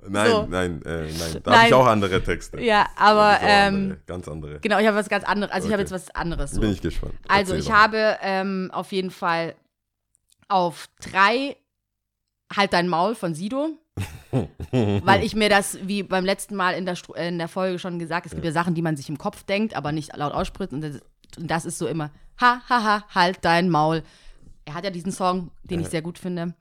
Nein, 0.10 0.32
so. 0.32 0.46
nein, 0.50 0.82
äh, 0.86 1.02
nein. 1.02 1.42
Da 1.44 1.52
habe 1.58 1.68
ich 1.68 1.74
auch 1.74 1.86
andere 1.86 2.24
Texte. 2.24 2.62
ja, 2.62 2.88
aber 2.96 3.40
ähm, 3.42 3.76
andere, 3.76 4.00
ganz 4.06 4.28
andere. 4.30 4.60
genau, 4.62 4.80
ich 4.80 4.88
habe 4.88 4.96
was 4.96 5.10
ganz 5.10 5.26
anderes. 5.26 5.52
Also 5.54 5.68
ich 5.68 5.74
habe 5.74 5.84
Okay. 5.84 5.94
jetzt 5.94 6.08
was 6.08 6.16
anderes. 6.16 6.52
So. 6.52 6.62
Bin 6.62 6.72
ich 6.72 6.82
gespannt. 6.82 7.14
Also 7.28 7.54
Erzähl 7.54 7.60
ich 7.60 7.66
doch. 7.68 7.74
habe 7.74 8.18
ähm, 8.22 8.70
auf 8.72 8.92
jeden 8.94 9.12
Fall 9.12 9.56
auf 10.48 10.88
drei 11.02 11.58
Halt 12.56 12.72
dein 12.72 12.88
Maul 12.88 13.16
von 13.16 13.34
Sido. 13.36 13.72
weil 14.72 15.24
ich 15.24 15.36
mir 15.36 15.50
das, 15.50 15.78
wie 15.88 16.04
beim 16.04 16.26
letzten 16.26 16.56
Mal 16.56 16.74
in 16.76 16.86
der, 16.86 16.96
Stru- 16.96 17.16
in 17.16 17.38
der 17.38 17.48
Folge 17.48 17.80
schon 17.80 18.00
gesagt, 18.00 18.26
es 18.26 18.34
gibt 18.34 18.46
ja 18.46 18.52
Sachen, 18.52 18.74
die 18.76 18.82
man 18.82 18.96
sich 18.98 19.10
im 19.10 19.18
Kopf 19.18 19.44
denkt, 19.44 19.76
aber 19.76 19.92
nicht 19.92 20.16
laut 20.16 20.34
ausspricht. 20.34 20.74
Und 20.74 20.82
das, 20.82 21.02
und 21.38 21.50
das 21.50 21.66
ist 21.66 21.78
so 21.78 21.88
immer, 21.88 22.12
ha, 22.40 22.62
ha, 22.70 22.84
ha, 22.84 23.06
halt 23.14 23.40
dein 23.44 23.70
Maul. 23.70 24.04
Er 24.66 24.74
hat 24.74 24.84
ja 24.84 24.90
diesen 24.90 25.12
Song, 25.12 25.52
den 25.64 25.80
ich 25.80 25.88
sehr 25.88 26.02
gut 26.02 26.20
finde. 26.20 26.54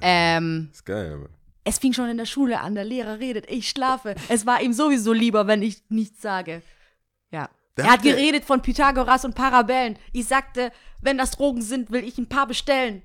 Ähm, 0.00 0.68
ist 0.72 0.84
geil, 0.84 1.14
aber. 1.14 1.28
es 1.64 1.78
fing 1.78 1.92
schon 1.94 2.08
in 2.10 2.18
der 2.18 2.26
Schule 2.26 2.60
an, 2.60 2.74
der 2.74 2.84
Lehrer 2.84 3.18
redet, 3.18 3.50
ich 3.50 3.68
schlafe. 3.70 4.14
Es 4.28 4.44
war 4.44 4.60
ihm 4.60 4.72
sowieso 4.74 5.12
lieber, 5.12 5.46
wenn 5.46 5.62
ich 5.62 5.82
nichts 5.88 6.20
sage. 6.20 6.62
Ja. 7.30 7.48
Er 7.76 7.90
hat 7.90 8.02
geredet 8.02 8.44
von 8.44 8.62
Pythagoras 8.62 9.24
und 9.24 9.34
Parabellen. 9.34 9.98
Ich 10.12 10.26
sagte, 10.26 10.70
wenn 11.02 11.18
das 11.18 11.32
Drogen 11.32 11.60
sind, 11.62 11.90
will 11.90 12.04
ich 12.04 12.16
ein 12.18 12.28
paar 12.28 12.46
bestellen. 12.46 13.02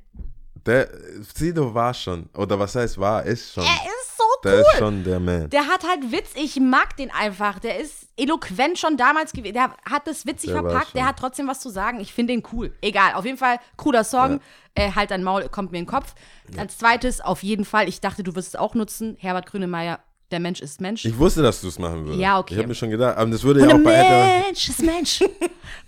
Der 0.65 0.89
Sido 1.35 1.73
war 1.73 1.93
schon, 1.93 2.29
oder 2.35 2.59
was 2.59 2.75
heißt 2.75 2.99
war, 2.99 3.23
ist 3.23 3.53
schon. 3.53 3.63
Er 3.63 3.69
ist 3.69 4.17
so 4.17 4.23
der 4.43 4.53
cool. 4.53 4.59
ist 4.61 4.77
schon 4.77 5.03
der 5.03 5.19
Man. 5.19 5.49
Der 5.49 5.67
hat 5.67 5.87
halt 5.87 6.11
Witz, 6.11 6.31
ich 6.35 6.59
mag 6.59 6.95
den 6.97 7.11
einfach. 7.11 7.59
Der 7.59 7.79
ist 7.79 8.07
eloquent 8.17 8.77
schon 8.77 8.97
damals 8.97 9.31
gewesen. 9.31 9.53
Der 9.53 9.75
hat 9.89 10.05
das 10.05 10.25
witzig 10.25 10.51
Der 10.51 10.61
verpackt, 10.61 10.95
der 10.95 11.05
hat 11.05 11.17
trotzdem 11.17 11.47
was 11.47 11.59
zu 11.59 11.69
sagen. 11.69 11.99
Ich 11.99 12.13
finde 12.13 12.33
den 12.33 12.43
cool. 12.51 12.73
Egal, 12.81 13.13
auf 13.13 13.25
jeden 13.25 13.37
Fall 13.37 13.57
cooler 13.77 14.03
Song. 14.03 14.39
Äh, 14.75 14.91
halt 14.93 15.11
dein 15.11 15.23
Maul, 15.23 15.49
kommt 15.49 15.71
mir 15.71 15.79
in 15.79 15.85
den 15.85 15.89
Kopf. 15.89 16.13
Als 16.57 16.77
zweites, 16.77 17.21
auf 17.21 17.43
jeden 17.43 17.65
Fall, 17.65 17.89
ich 17.89 17.99
dachte, 17.99 18.23
du 18.23 18.35
wirst 18.35 18.49
es 18.49 18.55
auch 18.55 18.73
nutzen, 18.73 19.17
Herbert 19.19 19.47
Grönemeyer, 19.47 19.99
der 20.31 20.39
Mensch 20.39 20.61
ist 20.61 20.79
Mensch. 20.79 21.03
Ich 21.05 21.17
wusste, 21.17 21.41
dass 21.41 21.61
du 21.61 21.67
es 21.67 21.77
machen 21.77 22.05
würdest. 22.05 22.19
Ja, 22.19 22.39
okay. 22.39 22.53
Ich 22.53 22.57
habe 22.59 22.69
mir 22.69 22.75
schon 22.75 22.89
gedacht, 22.89 23.17
aber 23.17 23.29
das 23.31 23.43
würde 23.43 23.61
Und 23.61 23.69
ja 23.69 23.75
auch 23.75 23.79
der 23.79 23.85
bei 23.85 23.93
Älteren. 23.93 24.43
Mensch 24.45 24.69
ist 24.69 24.81
Mensch. 24.81 25.19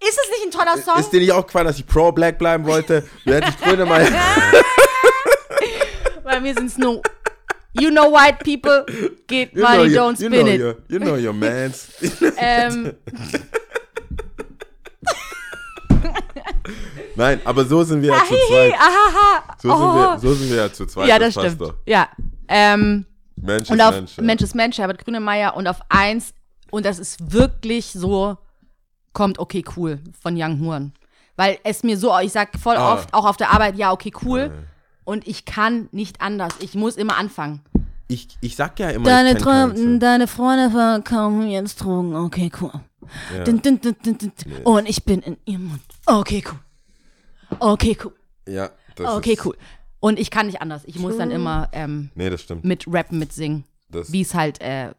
Ist 0.00 0.18
es 0.22 0.30
nicht 0.30 0.44
ein 0.46 0.50
toller 0.50 0.76
Song? 0.82 0.98
Ist 0.98 1.10
dir 1.10 1.20
nicht 1.20 1.32
auch 1.32 1.46
gefallen, 1.46 1.66
dass 1.66 1.78
ich 1.78 1.86
pro 1.86 2.12
Black 2.12 2.38
bleiben 2.38 2.66
wollte? 2.66 3.04
Wir 3.24 3.36
hätten 3.36 3.54
Grüne 3.62 3.84
mal. 3.86 4.06
Bei 6.24 6.40
mir 6.40 6.54
sind 6.54 6.66
es 6.66 6.78
nur 6.78 7.02
You 7.78 7.90
know 7.90 8.10
white 8.10 8.38
people, 8.42 8.86
get 9.26 9.52
You 9.52 9.62
money, 9.62 9.88
your- 9.94 10.00
don't 10.00 10.18
you 10.18 10.28
spin 10.28 10.46
know 10.46 10.46
it. 10.46 10.60
Your, 10.60 10.76
you 10.88 10.98
know 10.98 11.16
your 11.16 11.32
mans. 11.34 11.88
Ähm, 12.38 12.94
Nein, 17.16 17.40
aber 17.44 17.64
so 17.64 17.82
sind 17.82 18.02
wir 18.02 18.10
ja 18.10 18.18
zu 18.24 18.34
zweit. 18.48 18.74
ahaha. 18.74 19.56
So 19.62 19.68
sind, 19.68 19.78
oh. 19.78 19.94
wir, 19.94 20.18
so 20.18 20.34
sind 20.34 20.50
wir 20.50 20.56
ja 20.56 20.72
zu 20.72 20.86
zweit. 20.86 21.08
ja, 21.08 21.18
das 21.18 21.32
stimmt. 21.34 21.60
Doch. 21.60 21.74
Ja. 21.86 22.08
Ähm, 22.48 23.06
Mensch 23.36 23.70
und 23.70 23.78
ist 23.78 23.84
auf 23.84 23.94
Mensch. 23.94 24.16
ja. 24.16 24.22
Mensch 24.22 24.42
ist 24.42 24.54
Mensch, 24.54 24.78
Herbert 24.78 25.04
Grünemeyer. 25.04 25.56
Und 25.56 25.66
auf 25.66 25.78
eins, 25.88 26.34
und 26.70 26.84
das 26.84 26.98
ist 26.98 27.32
wirklich 27.32 27.92
so, 27.92 28.36
kommt 29.16 29.38
okay, 29.38 29.64
cool 29.76 29.98
von 30.20 30.34
Young 30.36 30.60
Horn. 30.64 30.92
Weil 31.36 31.58
es 31.64 31.82
mir 31.82 31.96
so, 31.98 32.16
ich 32.20 32.32
sag 32.32 32.58
voll 32.58 32.76
Ah. 32.76 32.92
oft, 32.94 33.12
auch 33.14 33.24
auf 33.24 33.36
der 33.36 33.50
Arbeit, 33.50 33.76
ja, 33.76 33.90
okay, 33.92 34.12
cool. 34.24 34.52
Und 35.04 35.26
ich 35.26 35.44
kann 35.44 35.88
nicht 35.92 36.20
anders. 36.20 36.52
Ich 36.60 36.74
muss 36.74 36.96
immer 36.96 37.16
anfangen. 37.16 37.60
Ich, 38.08 38.28
ich 38.40 38.54
sag 38.56 38.78
ja 38.78 38.90
immer, 38.90 39.04
Deine, 39.08 39.36
Träum, 39.36 39.98
deine 40.00 40.26
Freunde 40.26 40.70
verkaufen 40.70 41.48
jetzt 41.48 41.76
Drogen. 41.82 42.14
Okay, 42.14 42.50
cool. 42.60 42.70
Ja. 43.34 43.44
Dun, 43.44 43.60
dun, 43.62 43.80
dun, 43.80 43.96
dun, 44.02 44.18
dun. 44.18 44.32
Und 44.64 44.88
ich 44.88 45.04
bin 45.04 45.20
in 45.22 45.36
ihrem 45.44 45.64
Mund. 45.68 45.82
Okay, 46.06 46.42
cool. 46.46 46.58
Okay, 47.58 47.96
cool. 48.04 48.12
Ja, 48.48 48.70
das 48.96 49.14
Okay, 49.16 49.32
ist, 49.34 49.44
cool. 49.44 49.56
Und 50.00 50.18
ich 50.18 50.30
kann 50.30 50.46
nicht 50.46 50.60
anders. 50.60 50.82
Ich 50.86 50.98
muss 50.98 51.16
dann 51.16 51.30
immer 51.30 51.68
ähm, 51.72 52.10
Nee, 52.14 52.30
das 52.30 52.42
stimmt. 52.42 52.64
mit 52.64 52.84
rappen, 52.88 53.18
mit 53.18 53.32
singen. 53.32 53.64
Wie 53.88 54.20
es 54.22 54.34
halt 54.34 54.60
äh, 54.60 54.90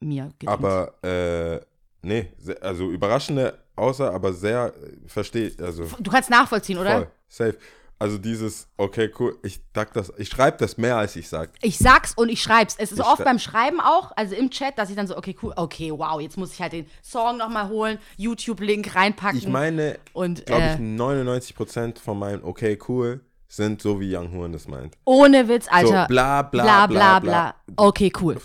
mir 0.00 0.30
gelingt. 0.38 0.48
aber, 0.48 0.92
äh, 1.02 1.60
nee, 2.06 2.28
also 2.60 2.90
überraschende 2.90 3.58
Außer, 3.76 4.10
aber 4.12 4.32
sehr, 4.32 4.72
äh, 4.82 5.08
verstehe, 5.08 5.52
also 5.60 5.84
Du 6.00 6.10
kannst 6.10 6.30
nachvollziehen, 6.30 6.78
oder? 6.78 6.92
voll, 6.92 7.08
safe. 7.28 7.58
Also 7.98 8.18
dieses, 8.18 8.68
okay, 8.76 9.10
cool, 9.18 9.38
ich 9.42 9.60
sag 9.74 9.92
das, 9.94 10.12
ich 10.18 10.28
schreibe 10.28 10.58
das 10.58 10.76
mehr, 10.76 10.96
als 10.96 11.16
ich 11.16 11.28
sag. 11.28 11.50
Ich 11.62 11.78
sag's 11.78 12.12
und 12.14 12.28
ich 12.28 12.42
schreib's. 12.42 12.76
Es 12.78 12.92
ist 12.92 12.98
Ich 13.00 13.06
oft 13.06 13.24
beim 13.24 13.38
Schreiben 13.38 13.80
auch, 13.80 14.12
also 14.16 14.34
im 14.34 14.50
Chat, 14.50 14.78
dass 14.78 14.90
ich 14.90 14.96
dann 14.96 15.06
so, 15.06 15.16
okay, 15.16 15.34
cool, 15.42 15.52
okay, 15.56 15.90
wow, 15.92 16.20
jetzt 16.20 16.36
muss 16.36 16.52
ich 16.52 16.60
halt 16.60 16.72
den 16.72 16.86
Song 17.02 17.38
nochmal 17.38 17.68
holen, 17.68 17.98
YouTube-Link 18.18 18.94
reinpacken. 18.94 19.38
Ich 19.38 19.48
meine, 19.48 19.98
und 20.12 20.44
glaube 20.44 20.62
äh, 20.62 20.74
ich, 20.74 20.80
99% 20.80 21.98
von 21.98 22.18
meinen 22.18 22.44
okay, 22.44 22.78
cool 22.88 23.20
sind 23.48 23.80
so, 23.80 23.98
wie 23.98 24.14
Young 24.14 24.32
Horn 24.32 24.52
das 24.52 24.68
meint. 24.68 24.96
ohne 25.04 25.48
Witz, 25.48 25.66
Alter. 25.70 26.02
So, 26.02 26.08
bla, 26.08 26.42
bla, 26.42 26.62
bla, 26.64 26.86
bla, 26.86 27.20
bla, 27.20 27.20
bla. 27.20 27.54
Okay, 27.76 28.12
cool. 28.20 28.36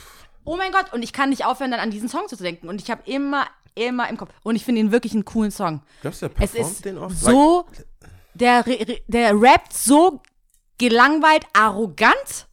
Oh 0.44 0.58
mein 0.58 0.72
Gott, 0.72 0.92
und 0.94 1.04
ich 1.04 1.14
kann 1.14 1.30
nicht 1.30 1.46
aufhören, 1.46 1.72
dann 1.72 1.80
an 1.80 1.92
diesen 1.92 2.10
Song 2.10 2.28
zu 2.28 2.36
denken. 2.36 2.68
Und 2.70 2.82
ich 2.82 2.90
habe 2.90 3.02
immer, 3.10 3.46
immer 3.76 4.10
im 4.10 4.18
Kopf. 4.18 4.32
Und 4.44 4.56
ich 4.56 4.66
finde 4.66 4.82
ihn 4.82 4.92
wirklich 4.92 5.14
einen 5.14 5.26
coolen 5.26 5.52
Song. 5.52 5.82
Glaubst 6.02 6.22
du, 6.22 6.28
der 6.30 6.42
Es 6.44 6.52
performt 6.52 6.72
ist 6.76 6.86
den 6.86 6.98
oft? 6.98 7.18
so, 7.18 7.66
der, 8.34 8.64
der 9.08 9.40
rappt 9.40 9.74
so 9.74 10.22
gelangweilt, 10.78 11.44
arrogant. 11.54 12.48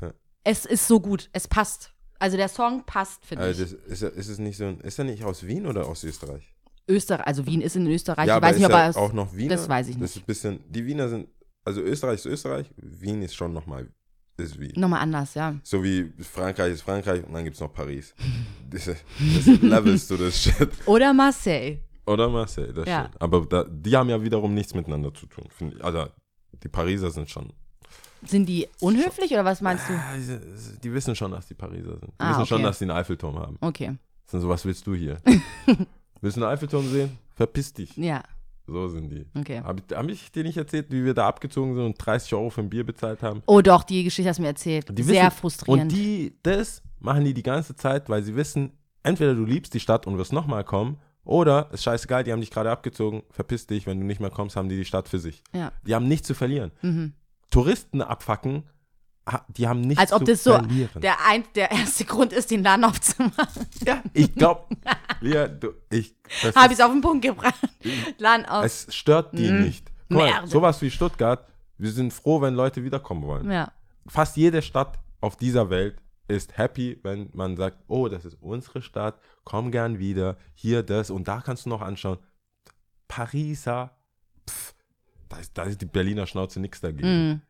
Ja. 0.00 0.12
Es 0.44 0.64
ist 0.64 0.86
so 0.86 1.00
gut, 1.00 1.28
es 1.32 1.48
passt. 1.48 1.90
Also 2.18 2.36
der 2.36 2.48
Song 2.48 2.84
passt, 2.84 3.24
finde 3.26 3.44
ich. 3.50 3.58
also 3.58 3.64
das, 3.64 3.72
ist, 3.90 4.02
er, 4.02 4.12
ist 4.12 4.28
es 4.28 4.38
nicht 4.38 4.56
so 4.56 4.64
ein, 4.64 4.80
ist 4.80 4.98
er 4.98 5.04
nicht 5.04 5.24
aus 5.24 5.44
Wien 5.46 5.66
oder 5.66 5.86
aus 5.86 6.04
Österreich? 6.04 6.54
Österreich, 6.86 7.26
also 7.26 7.44
Wien 7.46 7.60
ist 7.60 7.76
in 7.76 7.86
Österreich. 7.86 8.26
ja, 8.28 8.34
ich 8.34 8.36
aber 8.36 8.46
weiß 8.46 8.56
ist 8.56 8.58
nicht, 8.62 8.66
ob 8.66 8.72
er 8.72 8.88
es- 8.90 8.96
auch 8.96 9.12
noch 9.12 9.34
Wiener? 9.34 9.56
das 9.56 9.68
weiß 9.68 9.88
ich 9.88 9.94
Das 9.94 10.00
nicht. 10.02 10.16
ist 10.16 10.22
ein 10.22 10.26
bisschen, 10.26 10.64
die 10.70 10.86
Wiener 10.86 11.08
sind, 11.08 11.28
also 11.64 11.80
Österreich 11.80 12.16
ist 12.16 12.26
Österreich, 12.26 12.70
Wien 12.76 13.22
ist 13.22 13.34
schon 13.34 13.52
nochmal, 13.52 13.88
ist 14.36 14.58
Wien. 14.58 14.72
Nochmal 14.76 15.00
anders, 15.00 15.34
ja. 15.34 15.54
So 15.62 15.82
wie 15.82 16.12
Frankreich 16.20 16.72
ist 16.74 16.82
Frankreich 16.82 17.24
und 17.24 17.32
dann 17.32 17.44
gibt 17.44 17.54
es 17.54 17.60
noch 17.60 17.72
Paris. 17.72 18.14
Diese, 18.72 18.96
das 19.36 19.46
Levels 19.60 20.08
to 20.08 20.16
this 20.16 20.42
shit. 20.42 20.70
Oder 20.86 21.12
Marseille. 21.14 21.78
Oder 22.06 22.28
Marseille, 22.28 22.72
das 22.72 22.86
Ja. 22.86 23.04
stimmt. 23.06 23.22
Aber 23.22 23.46
da, 23.46 23.64
die 23.64 23.96
haben 23.96 24.08
ja 24.10 24.20
wiederum 24.22 24.52
nichts 24.54 24.74
miteinander 24.74 25.12
zu 25.14 25.26
tun. 25.26 25.44
Also 25.80 26.06
die 26.62 26.68
Pariser 26.68 27.10
sind 27.10 27.30
schon. 27.30 27.52
Sind 28.26 28.46
die 28.48 28.66
unhöflich 28.80 29.30
oder 29.32 29.44
was 29.44 29.60
meinst 29.60 29.84
du? 29.88 29.92
Die, 29.92 30.80
die 30.80 30.92
wissen 30.94 31.14
schon, 31.14 31.30
dass 31.30 31.46
die 31.46 31.54
Pariser 31.54 31.98
sind. 31.98 32.08
Die 32.10 32.14
Ah, 32.18 32.30
wissen 32.30 32.46
schon, 32.46 32.56
okay. 32.56 32.64
dass 32.66 32.78
die 32.78 32.84
einen 32.84 32.90
Eiffelturm 32.92 33.38
haben. 33.38 33.58
Okay, 33.60 33.96
Sind 34.26 34.40
so, 34.40 34.48
was 34.48 34.64
willst 34.64 34.86
du 34.86 34.94
hier? 34.94 35.20
willst 36.22 36.36
du 36.36 36.42
einen 36.42 36.50
Eiffelturm 36.52 36.88
sehen? 36.88 37.18
Verpiss 37.34 37.72
dich. 37.72 37.96
ja, 37.96 38.22
So 38.66 38.88
sind 38.88 39.10
die. 39.10 39.26
okay. 39.38 39.60
Habe 39.62 39.82
ich, 39.86 39.96
hab 39.96 40.08
ich 40.08 40.32
dir 40.32 40.42
nicht 40.42 40.56
erzählt, 40.56 40.86
wie 40.90 41.04
wir 41.04 41.12
da 41.14 41.28
abgezogen 41.28 41.74
sind 41.74 41.84
und 41.84 41.94
30 41.98 42.32
Euro 42.34 42.48
für 42.50 42.62
ein 42.62 42.70
Bier 42.70 42.84
bezahlt 42.84 43.22
haben? 43.22 43.42
Oh 43.46 43.60
doch, 43.60 43.84
die 43.84 44.04
Geschichte 44.04 44.28
hast 44.30 44.38
du 44.38 44.42
mir 44.42 44.48
erzählt. 44.48 44.86
Die 44.96 45.02
Sehr 45.02 45.26
wissen- 45.26 45.36
frustrierend. 45.36 45.82
Und 45.82 45.98
die, 45.98 46.34
das 46.42 46.82
machen 47.00 47.24
die 47.24 47.34
die 47.34 47.42
ganze 47.42 47.76
Zeit, 47.76 48.08
weil 48.08 48.22
sie 48.22 48.34
wissen, 48.36 48.72
entweder 49.02 49.34
du 49.34 49.44
liebst 49.44 49.74
die 49.74 49.80
Stadt 49.80 50.06
und 50.06 50.16
wirst 50.16 50.32
nochmal 50.32 50.64
kommen, 50.64 50.96
oder 51.26 51.70
ist 51.72 51.82
scheißegal, 51.84 52.24
die 52.24 52.32
haben 52.32 52.40
dich 52.40 52.50
gerade 52.50 52.70
abgezogen, 52.70 53.22
verpiss 53.30 53.66
dich, 53.66 53.86
wenn 53.86 53.98
du 53.98 54.04
nicht 54.06 54.20
mehr 54.20 54.30
kommst, 54.30 54.56
haben 54.56 54.68
die 54.68 54.76
die 54.76 54.84
Stadt 54.84 55.08
für 55.08 55.18
sich. 55.18 55.42
ja. 55.54 55.72
Die 55.86 55.94
haben 55.94 56.06
nichts 56.08 56.26
zu 56.26 56.34
verlieren. 56.34 56.70
Mhm. 56.82 57.12
Touristen 57.50 58.00
abfacken, 58.02 58.64
die 59.48 59.66
haben 59.66 59.80
nichts 59.80 60.00
Als 60.00 60.12
ob 60.12 60.20
zu 60.20 60.24
das 60.32 60.44
so 60.44 60.52
verlieren. 60.52 61.00
der, 61.00 61.16
ein, 61.26 61.44
der 61.54 61.70
erste 61.70 62.04
Grund 62.12 62.32
ist, 62.32 62.50
den 62.50 62.62
Laden 62.62 62.84
aufzumachen. 62.84 63.66
ja, 63.86 64.02
ich 64.12 64.34
glaube, 64.34 64.64
ja, 65.22 65.48
du, 65.48 65.72
ich, 65.90 66.14
Habe 66.54 66.72
ich 66.74 66.78
es 66.78 66.84
auf 66.84 66.92
den 66.92 67.00
Punkt 67.00 67.22
gebracht. 67.24 67.54
Laden 68.18 68.44
auf. 68.46 68.64
es 68.64 68.86
stört 68.94 69.32
die 69.38 69.50
Mhm. 69.50 69.62
nicht. 69.62 69.90
Guck 70.08 70.18
mal, 70.18 70.46
sowas 70.46 70.80
wie 70.82 70.90
Stuttgart, 70.90 71.46
wir 71.78 71.90
sind 71.90 72.12
froh, 72.12 72.40
wenn 72.42 72.54
Leute 72.54 72.84
wiederkommen 72.84 73.22
wollen. 73.26 73.50
ja. 73.50 73.72
fast 74.06 74.36
jede 74.36 74.60
Stadt 74.62 74.98
auf 75.20 75.36
dieser 75.36 75.70
Welt 75.70 75.96
ist 76.28 76.56
happy, 76.58 76.98
wenn 77.02 77.30
man 77.32 77.56
sagt, 77.56 77.78
oh, 77.88 78.08
das 78.08 78.24
ist 78.26 78.36
unsere 78.40 78.82
Stadt, 78.82 79.18
komm 79.44 79.70
gern 79.70 79.98
wieder, 79.98 80.36
hier 80.54 80.82
das 80.82 81.10
und 81.10 81.28
da 81.28 81.40
kannst 81.40 81.64
du 81.64 81.70
noch 81.70 81.80
anschauen. 81.82 82.18
Pariser, 83.08 83.90
pff, 84.48 84.74
da 85.28 85.36
ist, 85.38 85.56
da 85.56 85.62
ist 85.64 85.80
die 85.80 85.86
Berliner 85.86 86.26
Schnauze 86.26 86.60
nichts 86.60 86.80
dagegen. 86.80 87.28
Mhm. 87.28 87.40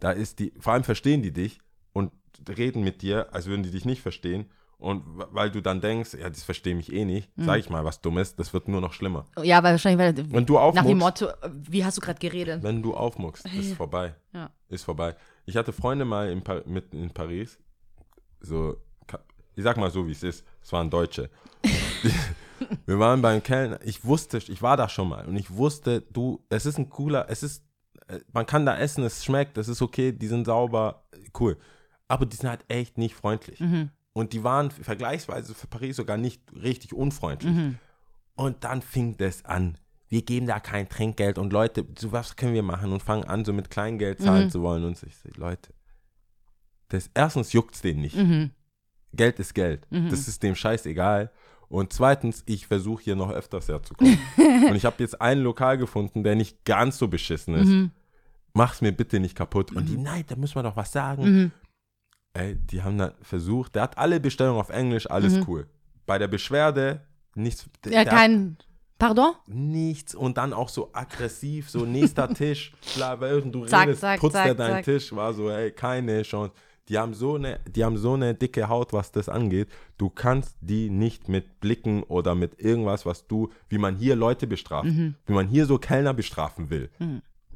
Da 0.00 0.12
ist 0.12 0.38
die, 0.38 0.52
vor 0.58 0.72
allem 0.74 0.84
verstehen 0.84 1.22
die 1.22 1.32
dich 1.32 1.58
und 1.92 2.12
reden 2.48 2.82
mit 2.84 3.02
dir, 3.02 3.32
als 3.34 3.46
würden 3.46 3.62
die 3.62 3.70
dich 3.70 3.84
nicht 3.84 4.00
verstehen. 4.02 4.46
Und 4.78 5.02
weil 5.32 5.50
du 5.50 5.60
dann 5.60 5.80
denkst, 5.80 6.14
ja, 6.14 6.30
das 6.30 6.44
verstehe 6.44 6.76
mich 6.76 6.92
eh 6.92 7.04
nicht, 7.04 7.36
Mhm. 7.36 7.44
sag 7.46 7.58
ich 7.58 7.68
mal 7.68 7.84
was 7.84 8.00
Dummes, 8.00 8.36
das 8.36 8.52
wird 8.54 8.68
nur 8.68 8.80
noch 8.80 8.92
schlimmer. 8.92 9.26
Ja, 9.42 9.60
weil 9.64 9.72
wahrscheinlich, 9.72 9.98
weil, 9.98 10.30
Wenn 10.32 10.46
du 10.46 10.54
nach 10.54 10.70
dem 10.84 11.02
aufmuckst, 11.02 11.22
Motto, 11.22 11.32
wie 11.68 11.84
hast 11.84 11.96
du 11.96 12.00
gerade 12.00 12.20
geredet? 12.20 12.62
wenn 12.62 12.80
du 12.80 12.94
aufmuckst, 12.94 13.44
ist 13.58 13.74
vorbei. 13.74 14.14
Ja. 14.32 14.50
Ist 14.68 14.84
vorbei. 14.84 15.16
Ich 15.46 15.56
hatte 15.56 15.72
Freunde 15.72 16.04
mal 16.04 16.30
in, 16.30 16.42
Pa- 16.42 16.62
mit 16.64 16.94
in 16.94 17.10
Paris, 17.10 17.58
so, 18.40 18.76
ich 19.56 19.64
sag 19.64 19.76
mal 19.78 19.90
so, 19.90 20.06
wie 20.06 20.12
es 20.12 20.22
ist, 20.22 20.44
es 20.62 20.72
waren 20.72 20.88
Deutsche. 20.90 21.28
Wir 22.86 22.98
waren 22.98 23.22
beim 23.22 23.42
Kellner, 23.42 23.78
ich 23.84 24.04
wusste, 24.04 24.38
ich 24.38 24.62
war 24.62 24.76
da 24.76 24.88
schon 24.88 25.08
mal 25.08 25.26
und 25.26 25.36
ich 25.36 25.50
wusste, 25.50 26.02
du, 26.02 26.44
es 26.48 26.66
ist 26.66 26.78
ein 26.78 26.88
cooler, 26.88 27.26
es 27.28 27.42
ist, 27.42 27.64
man 28.32 28.46
kann 28.46 28.66
da 28.66 28.76
essen, 28.78 29.04
es 29.04 29.24
schmeckt, 29.24 29.58
es 29.58 29.68
ist 29.68 29.82
okay, 29.82 30.12
die 30.12 30.26
sind 30.26 30.46
sauber, 30.46 31.04
cool. 31.38 31.56
Aber 32.08 32.26
die 32.26 32.36
sind 32.36 32.48
halt 32.48 32.64
echt 32.68 32.98
nicht 32.98 33.14
freundlich. 33.14 33.60
Und 34.12 34.32
die 34.32 34.42
waren 34.42 34.70
vergleichsweise 34.70 35.54
für 35.54 35.66
Paris 35.66 35.96
sogar 35.96 36.16
nicht 36.16 36.42
richtig 36.54 36.92
unfreundlich. 36.94 37.54
Und 38.34 38.64
dann 38.64 38.82
fing 38.82 39.16
das 39.16 39.44
an. 39.44 39.78
Wir 40.08 40.22
geben 40.22 40.46
da 40.46 40.58
kein 40.58 40.88
Trinkgeld 40.88 41.36
und 41.38 41.52
Leute, 41.52 41.84
so 41.98 42.12
was 42.12 42.36
können 42.36 42.54
wir 42.54 42.62
machen 42.62 42.92
und 42.92 43.02
fangen 43.02 43.24
an, 43.24 43.44
so 43.44 43.52
mit 43.52 43.68
Kleingeld 43.68 44.20
zahlen 44.20 44.50
zu 44.50 44.62
wollen. 44.62 44.84
Und 44.84 45.02
ich 45.02 45.16
so, 45.16 45.28
Leute, 45.36 45.74
das 46.88 47.10
erstens 47.14 47.52
juckt 47.52 47.74
es 47.74 47.82
denen 47.82 48.00
nicht. 48.00 48.16
Mhm. 48.16 48.50
Geld 49.12 49.38
ist 49.38 49.54
Geld. 49.54 49.86
Das 49.90 50.26
ist 50.26 50.42
dem 50.42 50.54
scheißegal. 50.54 51.30
Und 51.68 51.92
zweitens, 51.92 52.42
ich 52.46 52.66
versuche 52.66 53.02
hier 53.02 53.16
noch 53.16 53.30
öfters 53.30 53.68
herzukommen. 53.68 54.18
und 54.36 54.74
ich 54.74 54.86
habe 54.86 54.96
jetzt 55.00 55.20
ein 55.20 55.40
Lokal 55.40 55.76
gefunden, 55.76 56.24
der 56.24 56.34
nicht 56.34 56.64
ganz 56.64 56.98
so 56.98 57.08
beschissen 57.08 57.54
ist. 57.54 57.68
Mhm. 57.68 57.90
Mach's 58.58 58.80
mir 58.80 58.92
bitte 58.92 59.20
nicht 59.20 59.34
kaputt. 59.36 59.72
Und 59.72 59.88
die, 59.88 59.96
nein, 59.96 60.24
da 60.26 60.36
müssen 60.36 60.56
wir 60.56 60.62
doch 60.64 60.76
was 60.76 60.90
sagen. 60.92 61.22
Mhm. 61.24 61.50
Ey, 62.34 62.56
die 62.56 62.82
haben 62.82 62.98
dann 62.98 63.12
versucht, 63.22 63.74
der 63.74 63.82
hat 63.82 63.96
alle 63.98 64.20
Bestellungen 64.20 64.60
auf 64.60 64.68
Englisch, 64.70 65.08
alles 65.10 65.34
cool. 65.46 65.66
Bei 66.06 66.18
der 66.18 66.28
Beschwerde 66.28 67.00
nichts. 67.34 67.66
der- 67.84 67.90
Mhm. 67.92 67.96
Ja, 67.96 68.04
kein. 68.04 68.56
Pardon? 68.98 69.30
nichts 69.46 70.12
und 70.16 70.38
dann 70.38 70.52
auch 70.52 70.68
so 70.68 70.90
aggressiv, 70.92 71.70
so 71.70 71.84
nächster 71.86 72.28
Tisch, 72.34 72.72
klar, 72.94 73.20
während 73.20 73.54
du 73.54 73.64
Zack, 73.64 73.82
redest, 73.86 74.00
zack, 74.00 74.18
putzt 74.18 74.34
er 74.34 74.46
zack, 74.48 74.56
deinen 74.56 74.70
zack. 74.72 74.84
Tisch, 74.86 75.14
war 75.14 75.32
so, 75.32 75.48
ey, 75.50 75.70
keine 75.70 76.22
Chance. 76.22 76.52
Die 76.88 76.98
haben 76.98 77.14
so 77.14 77.36
eine, 77.36 77.60
die 77.68 77.84
haben 77.84 77.96
so 77.96 78.14
eine 78.14 78.34
dicke 78.34 78.68
Haut, 78.68 78.92
was 78.92 79.12
das 79.12 79.28
angeht. 79.28 79.68
Du 79.98 80.10
kannst 80.10 80.56
die 80.60 80.90
nicht 80.90 81.28
mit 81.28 81.60
Blicken 81.60 82.02
oder 82.02 82.34
mit 82.34 82.60
irgendwas, 82.60 83.06
was 83.06 83.28
du, 83.28 83.50
wie 83.68 83.78
man 83.78 83.94
hier 83.94 84.16
Leute 84.16 84.48
bestraft, 84.48 84.86
Mhm. 84.88 85.14
wie 85.26 85.32
man 85.32 85.46
hier 85.46 85.66
so 85.66 85.78
Kellner 85.78 86.12
bestrafen 86.14 86.68
will. 86.70 86.90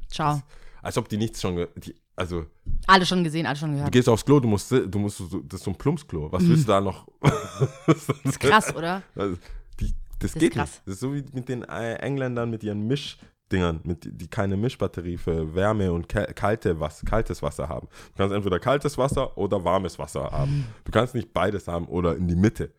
Ciao. 0.07 0.41
Als 0.83 0.97
ob 0.97 1.09
die 1.09 1.17
nichts 1.17 1.41
schon, 1.41 1.65
die, 1.77 1.95
also 2.15 2.45
Alle 2.85 3.05
schon 3.05 3.23
gesehen, 3.23 3.45
alle 3.47 3.55
schon 3.55 3.71
du 3.71 3.77
gehört. 3.77 3.91
gehst 3.93 4.07
aufs 4.09 4.23
Klo, 4.25 4.39
du 4.39 4.47
musst, 4.47 4.69
du 4.69 4.99
musst, 4.99 5.21
das 5.47 5.59
ist 5.59 5.63
so 5.63 5.71
ein 5.71 5.77
Plumpsklo. 5.77 6.31
Was 6.31 6.47
willst 6.47 6.65
du 6.67 6.71
da 6.73 6.81
noch? 6.81 7.07
Das 7.87 8.09
ist 8.25 8.39
krass, 8.39 8.75
oder? 8.75 9.01
Also, 9.15 9.37
die, 9.79 9.93
das, 10.19 10.31
ist 10.35 10.39
geht 10.39 10.53
krass. 10.53 10.69
nicht. 10.71 10.81
Das 10.85 10.93
ist 10.95 10.99
so 10.99 11.13
wie 11.15 11.23
mit 11.33 11.47
den 11.49 11.63
Engländern 11.63 12.49
mit 12.49 12.63
ihren 12.63 12.85
Mischdingern, 12.85 13.79
mit, 13.83 14.07
die 14.21 14.27
keine 14.27 14.57
Mischbatterie 14.57 15.17
für 15.17 15.55
Wärme 15.55 15.91
und 15.91 16.07
kalte 16.09 16.79
Was, 16.79 17.03
kaltes 17.05 17.41
Wasser 17.41 17.69
haben. 17.69 17.87
Du 18.11 18.17
kannst 18.17 18.35
entweder 18.35 18.59
kaltes 18.59 18.97
Wasser 18.97 19.37
oder 19.37 19.63
warmes 19.63 19.97
Wasser 19.97 20.31
haben. 20.31 20.65
Du 20.83 20.91
kannst 20.91 21.15
nicht 21.15 21.33
beides 21.33 21.67
haben 21.67 21.85
oder 21.87 22.15
in 22.17 22.27
die 22.27 22.35
Mitte. 22.35 22.71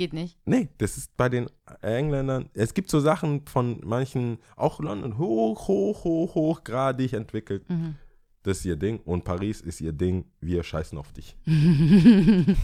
Geht 0.00 0.14
nicht. 0.14 0.38
Nee, 0.46 0.70
das 0.78 0.96
ist 0.96 1.14
bei 1.18 1.28
den 1.28 1.50
Engländern. 1.82 2.48
Es 2.54 2.72
gibt 2.72 2.88
so 2.88 3.00
Sachen 3.00 3.46
von 3.46 3.82
manchen, 3.84 4.38
auch 4.56 4.80
London, 4.80 5.18
hoch, 5.18 5.68
hoch, 5.68 6.04
hoch, 6.04 6.34
hochgradig 6.34 7.12
entwickelt. 7.12 7.68
Mhm. 7.68 7.96
Das 8.42 8.60
ist 8.60 8.64
ihr 8.64 8.76
Ding. 8.76 9.00
Und 9.00 9.24
Paris 9.24 9.60
ist 9.60 9.82
ihr 9.82 9.92
Ding. 9.92 10.24
Wir 10.40 10.62
scheißen 10.62 10.96
auf 10.96 11.12
dich. 11.12 11.36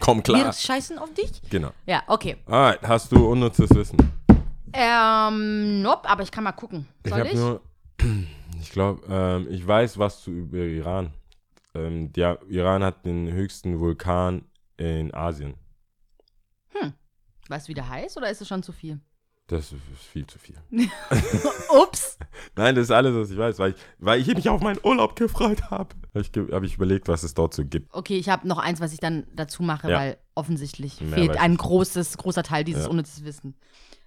Komm 0.00 0.20
klar. 0.24 0.46
Wir 0.46 0.52
scheißen 0.52 0.98
auf 0.98 1.14
dich? 1.14 1.30
Genau. 1.48 1.70
Ja, 1.86 2.02
okay. 2.08 2.38
Alright, 2.46 2.82
hast 2.82 3.12
du 3.12 3.24
unnützes 3.24 3.70
Wissen? 3.70 3.96
Ähm, 4.72 5.82
nope, 5.82 6.08
aber 6.08 6.24
ich 6.24 6.32
kann 6.32 6.42
mal 6.42 6.50
gucken. 6.50 6.88
Ich 7.04 7.10
Soll 7.10 7.20
habe 7.20 7.28
ich? 7.30 7.36
nur, 7.36 7.60
ich 8.60 8.70
glaube, 8.72 9.00
ähm, 9.08 9.46
ich 9.48 9.64
weiß 9.64 9.96
was 9.96 10.22
zu 10.22 10.32
über 10.32 10.58
Iran. 10.58 11.12
Ähm, 11.72 12.12
der 12.12 12.40
Iran 12.48 12.82
hat 12.82 13.06
den 13.06 13.30
höchsten 13.30 13.78
Vulkan 13.78 14.42
in 14.76 15.14
Asien. 15.14 15.54
Weißt 17.48 17.66
du, 17.66 17.70
wie 17.70 17.74
der 17.74 17.88
heißt 17.88 18.16
oder 18.16 18.30
ist 18.30 18.40
es 18.40 18.46
schon 18.48 18.62
zu 18.62 18.70
viel? 18.72 19.00
Das 19.48 19.72
ist 19.72 19.80
viel 20.12 20.24
zu 20.26 20.38
viel. 20.38 20.54
Ups. 21.82 22.16
Nein, 22.54 22.76
das 22.76 22.84
ist 22.84 22.90
alles, 22.92 23.12
was 23.16 23.30
ich 23.32 23.36
weiß, 23.38 23.58
weil 23.58 23.72
ich, 23.72 23.76
weil 23.98 24.20
ich 24.20 24.26
mich 24.32 24.48
auf 24.48 24.60
meinen 24.60 24.78
Urlaub 24.84 25.16
gefreut 25.16 25.70
habe. 25.70 25.96
Habe 26.14 26.20
ich, 26.20 26.30
hab 26.52 26.62
ich 26.62 26.74
überlegt, 26.76 27.08
was 27.08 27.24
es 27.24 27.34
dort 27.34 27.54
so 27.54 27.64
gibt. 27.64 27.92
Okay, 27.92 28.16
ich 28.16 28.28
habe 28.28 28.46
noch 28.46 28.58
eins, 28.58 28.80
was 28.80 28.92
ich 28.92 29.00
dann 29.00 29.26
dazu 29.34 29.64
mache, 29.64 29.90
Ja. 29.90 29.98
weil 29.98 30.18
offensichtlich 30.36 31.00
Mehr 31.00 31.14
fehlt 31.14 31.36
ein 31.38 31.56
großes, 31.56 32.16
großer 32.18 32.44
Teil 32.44 32.62
dieses 32.62 32.84
Ja. 32.84 32.90
unnützes 32.90 33.24
Wissen. 33.24 33.56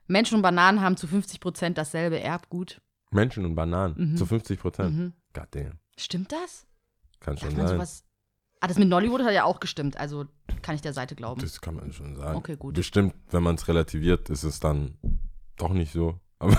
Menschen 0.07 0.35
und 0.35 0.41
Bananen 0.41 0.79
haben 0.81 0.95
zu 0.95 1.07
50 1.07 1.41
Prozent 1.41 1.77
dasselbe 1.77 2.19
Erbgut. 2.21 2.81
Menschen 3.11 3.43
und 3.45 3.55
Bananen 3.55 4.11
Mhm. 4.13 4.17
zu 4.17 4.25
50 4.25 4.59
Prozent. 4.61 4.95
Mhm. 4.95 5.13
God 5.33 5.47
damn. 5.51 5.79
Stimmt 5.97 6.31
das? 6.31 6.65
Kann 7.19 7.35
Darf 7.35 7.43
schon 7.49 7.57
man 7.57 7.67
sein. 7.67 7.77
Ah, 8.63 8.67
das 8.67 8.77
mit 8.77 8.87
Nollywood 8.87 9.23
hat 9.23 9.33
ja 9.33 9.43
auch 9.43 9.59
gestimmt, 9.59 9.97
also 9.97 10.23
kann 10.61 10.73
ich 10.75 10.79
der 10.81 10.93
Seite 10.93 11.15
glauben. 11.15 11.41
Das 11.41 11.59
kann 11.59 11.75
man 11.75 11.91
schon 11.91 12.15
sagen. 12.15 12.37
Okay, 12.37 12.55
gut. 12.55 12.75
Bestimmt, 12.75 13.13
wenn 13.29 13.43
man 13.43 13.55
es 13.55 13.67
relativiert, 13.67 14.29
ist 14.29 14.43
es 14.43 14.61
dann 14.61 14.97
doch 15.57 15.73
nicht 15.73 15.91
so. 15.91 16.17
Aber 16.39 16.53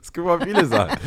es 0.00 0.10
gibt 0.12 0.26
mal 0.26 0.40
viele 0.40 0.64
Sachen. 0.66 0.98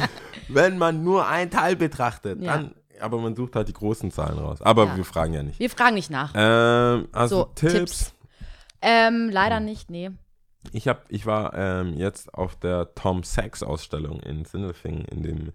Wenn 0.47 0.77
man 0.77 1.03
nur 1.03 1.27
ein 1.27 1.49
Teil 1.49 1.75
betrachtet, 1.75 2.39
Ja. 2.41 2.57
dann, 2.57 2.75
aber 2.99 3.19
man 3.19 3.35
sucht 3.35 3.55
halt 3.55 3.67
die 3.67 3.73
großen 3.73 4.11
Zahlen 4.11 4.37
raus. 4.37 4.61
Aber 4.61 4.85
Ja. 4.85 4.97
wir 4.97 5.03
fragen 5.03 5.33
ja 5.33 5.41
nicht. 5.41 5.59
Wir 5.59 5.69
fragen 5.71 5.95
nicht 5.95 6.11
nach. 6.11 6.33
Ähm, 6.35 7.07
also 7.11 7.35
So, 7.37 7.43
Tipps. 7.55 7.73
Tipps. 7.73 8.13
Ähm, 8.83 9.29
leider 9.31 9.59
nicht, 9.59 9.89
nee. 9.89 10.11
Ich, 10.71 10.87
hab, 10.87 11.05
ich 11.09 11.25
war 11.25 11.55
ähm, 11.55 11.93
jetzt 11.95 12.31
auf 12.35 12.55
der 12.57 12.93
Tom 12.93 13.23
Sachs 13.23 13.63
Ausstellung 13.63 14.19
in 14.19 14.45
Sindelfingen, 14.45 15.05
in 15.05 15.23
dem 15.23 15.51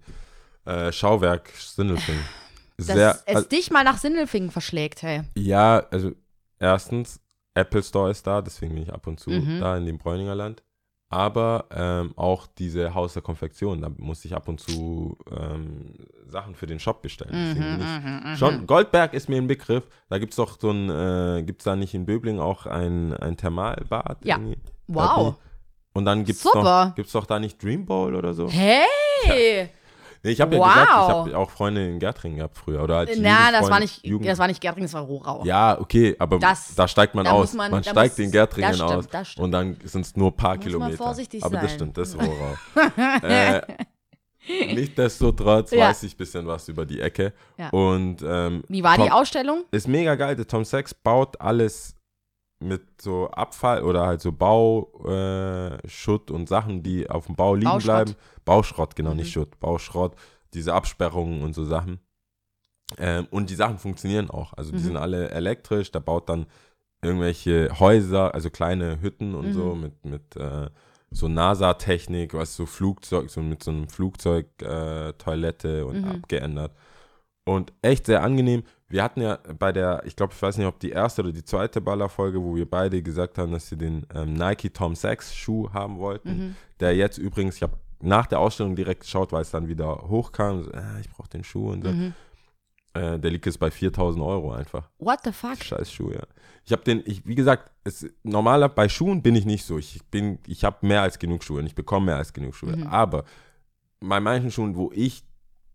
äh, 0.65 0.91
Schauwerk 0.91 1.49
Sindelfingen. 1.49 2.23
Dass 2.77 2.87
Sehr, 2.87 3.19
es 3.27 3.35
also, 3.35 3.49
dich 3.49 3.69
mal 3.71 3.83
nach 3.83 3.97
Sindelfingen 3.97 4.49
verschlägt, 4.51 5.03
hey. 5.03 5.21
ja, 5.37 5.85
also 5.91 6.11
erstens, 6.59 7.19
Apple 7.53 7.83
Store 7.83 8.09
ist 8.09 8.25
da, 8.25 8.41
deswegen 8.41 8.73
bin 8.73 8.83
ich 8.83 8.91
ab 8.91 9.05
und 9.05 9.19
zu 9.19 9.29
Mhm. 9.29 9.59
da 9.59 9.77
in 9.77 9.85
dem 9.85 9.97
Bräuninger 9.99 10.33
Land. 10.35 10.63
Aber 11.09 11.67
ähm, 11.69 12.13
auch 12.15 12.47
diese 12.47 12.95
Haus 12.95 13.13
der 13.13 13.21
Konfektion, 13.21 13.81
da 13.81 13.91
musste 13.97 14.27
ich 14.27 14.33
ab 14.33 14.47
und 14.47 14.59
zu 14.59 15.15
ähm, 15.29 15.93
Sachen 16.25 16.55
für 16.55 16.65
den 16.65 16.79
Shop 16.79 17.03
bestellen. 17.03 17.29
Deswegen 17.31 17.73
Mhm, 17.73 18.29
nicht. 18.31 18.39
Schon, 18.39 18.65
Goldberg 18.65 19.13
ist 19.13 19.29
mir 19.29 19.37
ein 19.37 19.45
Begriff. 19.45 19.83
Da 20.09 20.17
gibt 20.17 20.33
es 20.33 20.37
doch 20.37 20.59
so 20.59 20.71
ein, 20.71 20.89
äh, 20.89 21.43
gibt 21.43 21.61
es 21.61 21.65
da 21.65 21.75
nicht 21.75 21.93
in 21.93 22.07
Böbling 22.07 22.39
auch 22.39 22.65
ein, 22.65 23.13
ein 23.13 23.37
Thermalbad? 23.37 24.25
Ja. 24.25 24.37
irgendwie? 24.37 24.57
Wow. 24.87 25.35
Und 25.93 26.05
dann 26.05 26.23
gibt 26.25 26.37
es 26.37 26.43
doch, 26.51 26.95
gibt's 26.95 27.11
doch 27.11 27.27
da 27.27 27.37
nicht 27.37 27.61
Dream 27.61 27.85
Bowl 27.85 28.15
oder 28.15 28.33
so? 28.33 28.49
Hey! 28.49 29.69
Nee, 30.25 30.31
ich 30.31 30.39
habe 30.41 30.55
ja 30.55 30.61
Wow. 30.61 30.67
gesagt, 30.73 30.87
ich 31.01 31.13
habe 31.33 31.37
auch 31.37 31.49
Freunde 31.51 31.85
in 31.85 31.99
Gärtringen 31.99 32.37
gehabt 32.37 32.57
früher. 32.57 32.81
Oder 32.81 32.99
als 32.99 33.11
Na, 33.19 33.51
das 33.51 33.69
war 33.69 33.79
nicht, 33.81 34.05
Jugend 34.05 34.29
das 34.29 34.39
war 34.39 34.47
nicht 34.47 34.61
Gärtring, 34.61 34.83
das 34.85 34.93
war 34.93 35.01
Rohrau. 35.01 35.43
Ja, 35.43 35.77
okay, 35.79 36.15
aber 36.17 36.39
Das- 36.39 36.73
da 36.75 36.87
steigt 36.87 37.13
man 37.13 37.25
da 37.25 37.31
aus. 37.31 37.53
man- 37.53 37.69
Man, 37.71 37.83
steigt 37.83 38.17
in 38.19 38.31
Gärtringen 38.31 38.69
das 38.69 38.77
stimmt, 38.77 38.91
aus 38.91 39.07
das 39.09 39.35
und 39.35 39.51
dann 39.51 39.77
sind 39.83 40.05
es 40.05 40.15
nur 40.15 40.29
ein 40.31 40.35
paar 40.37 40.55
Muss 40.55 40.63
man 40.65 40.71
Kilometer. 40.71 40.97
vorsichtig 40.97 41.43
aber 41.43 41.55
das 41.57 41.63
sein. 41.71 41.75
stimmt, 41.75 41.97
das 41.97 42.09
ist 42.09 42.17
Rohrau. 42.21 43.27
äh, 43.27 43.61
Nichtsdestotrotz 44.73 45.71
Ja. 45.71 45.89
weiß 45.89 46.03
ich 46.03 46.13
ein 46.15 46.17
bisschen 46.17 46.47
was 46.47 46.67
über 46.67 46.85
die 46.85 46.99
Ecke. 47.01 47.33
Ja. 47.57 47.69
Und 47.69 48.17
ähm, 48.25 48.63
Wie 48.67 48.83
war 48.83 48.95
Tom, 48.95 49.05
die 49.05 49.11
Ausstellung? 49.11 49.63
Ist 49.71 49.87
mega 49.87 50.15
geil. 50.15 50.35
Der 50.35 50.47
Tom 50.47 50.65
Sachs 50.65 50.93
baut 50.93 51.39
alles 51.39 51.95
mit 52.63 53.01
so 53.01 53.29
Abfall 53.29 53.83
oder 53.83 54.05
halt 54.07 54.21
so 54.21 54.31
Bauschutt 54.31 56.29
äh, 56.29 56.33
und 56.33 56.47
Sachen, 56.49 56.83
die 56.83 57.09
auf 57.09 57.25
dem 57.27 57.35
Bau 57.35 57.55
liegen 57.55 57.65
Bauschrott. 57.71 57.83
bleiben. 58.05 58.15
Bauschrott, 58.45 58.95
genau, 58.95 59.11
Mhm. 59.11 59.17
nicht 59.17 59.31
Schutt. 59.31 59.59
Bauschrott, 59.59 60.15
diese 60.53 60.73
Absperrungen 60.73 61.41
und 61.43 61.53
so 61.53 61.63
Sachen. 61.65 61.99
Ähm, 62.97 63.27
und 63.31 63.49
die 63.49 63.55
Sachen 63.55 63.77
funktionieren 63.79 64.29
auch. 64.29 64.53
Also 64.53 64.71
die 64.71 64.77
Mhm. 64.77 64.83
sind 64.83 64.97
alle 64.97 65.29
elektrisch. 65.31 65.91
Der 65.91 65.99
baut 65.99 66.29
dann 66.29 66.45
irgendwelche 67.01 67.79
Häuser, 67.79 68.33
also 68.33 68.49
kleine 68.49 69.01
Hütten 69.01 69.35
und 69.35 69.47
Mhm. 69.47 69.53
so 69.53 69.75
mit, 69.75 70.05
mit 70.05 70.35
äh, 70.35 70.69
so 71.11 71.27
NASA-Technik, 71.27 72.33
was 72.33 72.55
so 72.55 72.65
Flugzeug, 72.65 73.29
so 73.29 73.41
mit 73.41 73.63
so 73.63 73.71
einem 73.71 73.87
Flugzeug 73.89 74.47
äh, 74.61 75.13
und 75.83 76.01
Mhm. 76.01 76.05
abgeändert. 76.09 76.71
Und 77.45 77.73
echt 77.81 78.05
sehr 78.05 78.23
angenehm. 78.23 78.63
Wir 78.93 79.01
hatten 79.01 79.21
ja 79.21 79.39
bei 79.57 79.71
der, 79.71 80.03
ich 80.05 80.15
glaube, 80.15 80.33
ich 80.35 80.41
weiß 80.41 80.55
nicht, 80.59 80.67
ob 80.67 80.79
die 80.79 80.91
erste 80.91 81.23
oder 81.23 81.31
die 81.31 81.43
zweite 81.43 81.81
Ballerfolge, 81.81 82.39
wo 82.39 82.55
wir 82.55 82.69
beide 82.69 83.01
gesagt 83.01 83.39
haben, 83.39 83.51
dass 83.51 83.67
sie 83.67 83.75
den 83.75 84.05
ähm, 84.13 84.35
Nike 84.35 84.71
Tom 84.71 84.93
Sachs 84.93 85.33
Schuh 85.33 85.67
haben 85.73 85.97
wollten. 85.97 86.29
Mhm. 86.29 86.55
Der 86.79 86.95
jetzt 86.95 87.17
übrigens, 87.17 87.55
ich 87.55 87.63
habe 87.63 87.75
nach 88.01 88.27
der 88.27 88.39
Ausstellung 88.39 88.75
direkt 88.75 89.01
geschaut, 89.01 89.31
weil 89.31 89.41
es 89.41 89.49
dann 89.49 89.67
wieder 89.67 90.07
hochkam. 90.07 90.61
So, 90.61 90.71
äh, 90.73 91.01
ich 91.01 91.09
brauche 91.09 91.27
den 91.27 91.43
Schuh 91.43 91.71
und 91.71 91.83
so. 91.83 91.89
Mhm. 91.89 92.13
Äh, 92.93 93.17
der 93.17 93.31
liegt 93.31 93.47
jetzt 93.47 93.59
bei 93.59 93.71
4000 93.71 94.23
Euro 94.23 94.51
einfach. 94.51 94.91
What 94.99 95.21
the 95.23 95.31
fuck? 95.31 95.57
Scheiß 95.57 95.91
Schuh, 95.91 96.11
ja. 96.11 96.21
Ich 96.63 96.71
habe 96.71 96.83
den, 96.83 97.01
ich, 97.07 97.25
wie 97.25 97.33
gesagt, 97.33 97.71
es, 97.83 98.05
normaler 98.21 98.69
bei 98.69 98.89
Schuhen 98.89 99.23
bin 99.23 99.33
ich 99.35 99.45
nicht 99.45 99.65
so. 99.65 99.79
Ich 99.79 100.05
bin, 100.11 100.37
ich 100.45 100.63
habe 100.63 100.85
mehr 100.85 101.01
als 101.01 101.17
genug 101.17 101.43
Schuhe 101.43 101.61
und 101.61 101.65
ich 101.65 101.73
bekomme 101.73 102.05
mehr 102.05 102.17
als 102.17 102.31
genug 102.31 102.53
Schuhe. 102.53 102.77
Mhm. 102.77 102.85
Aber 102.85 103.25
bei 104.01 104.19
manchen 104.19 104.51
Schuhen, 104.51 104.75
wo 104.75 104.91
ich 104.93 105.23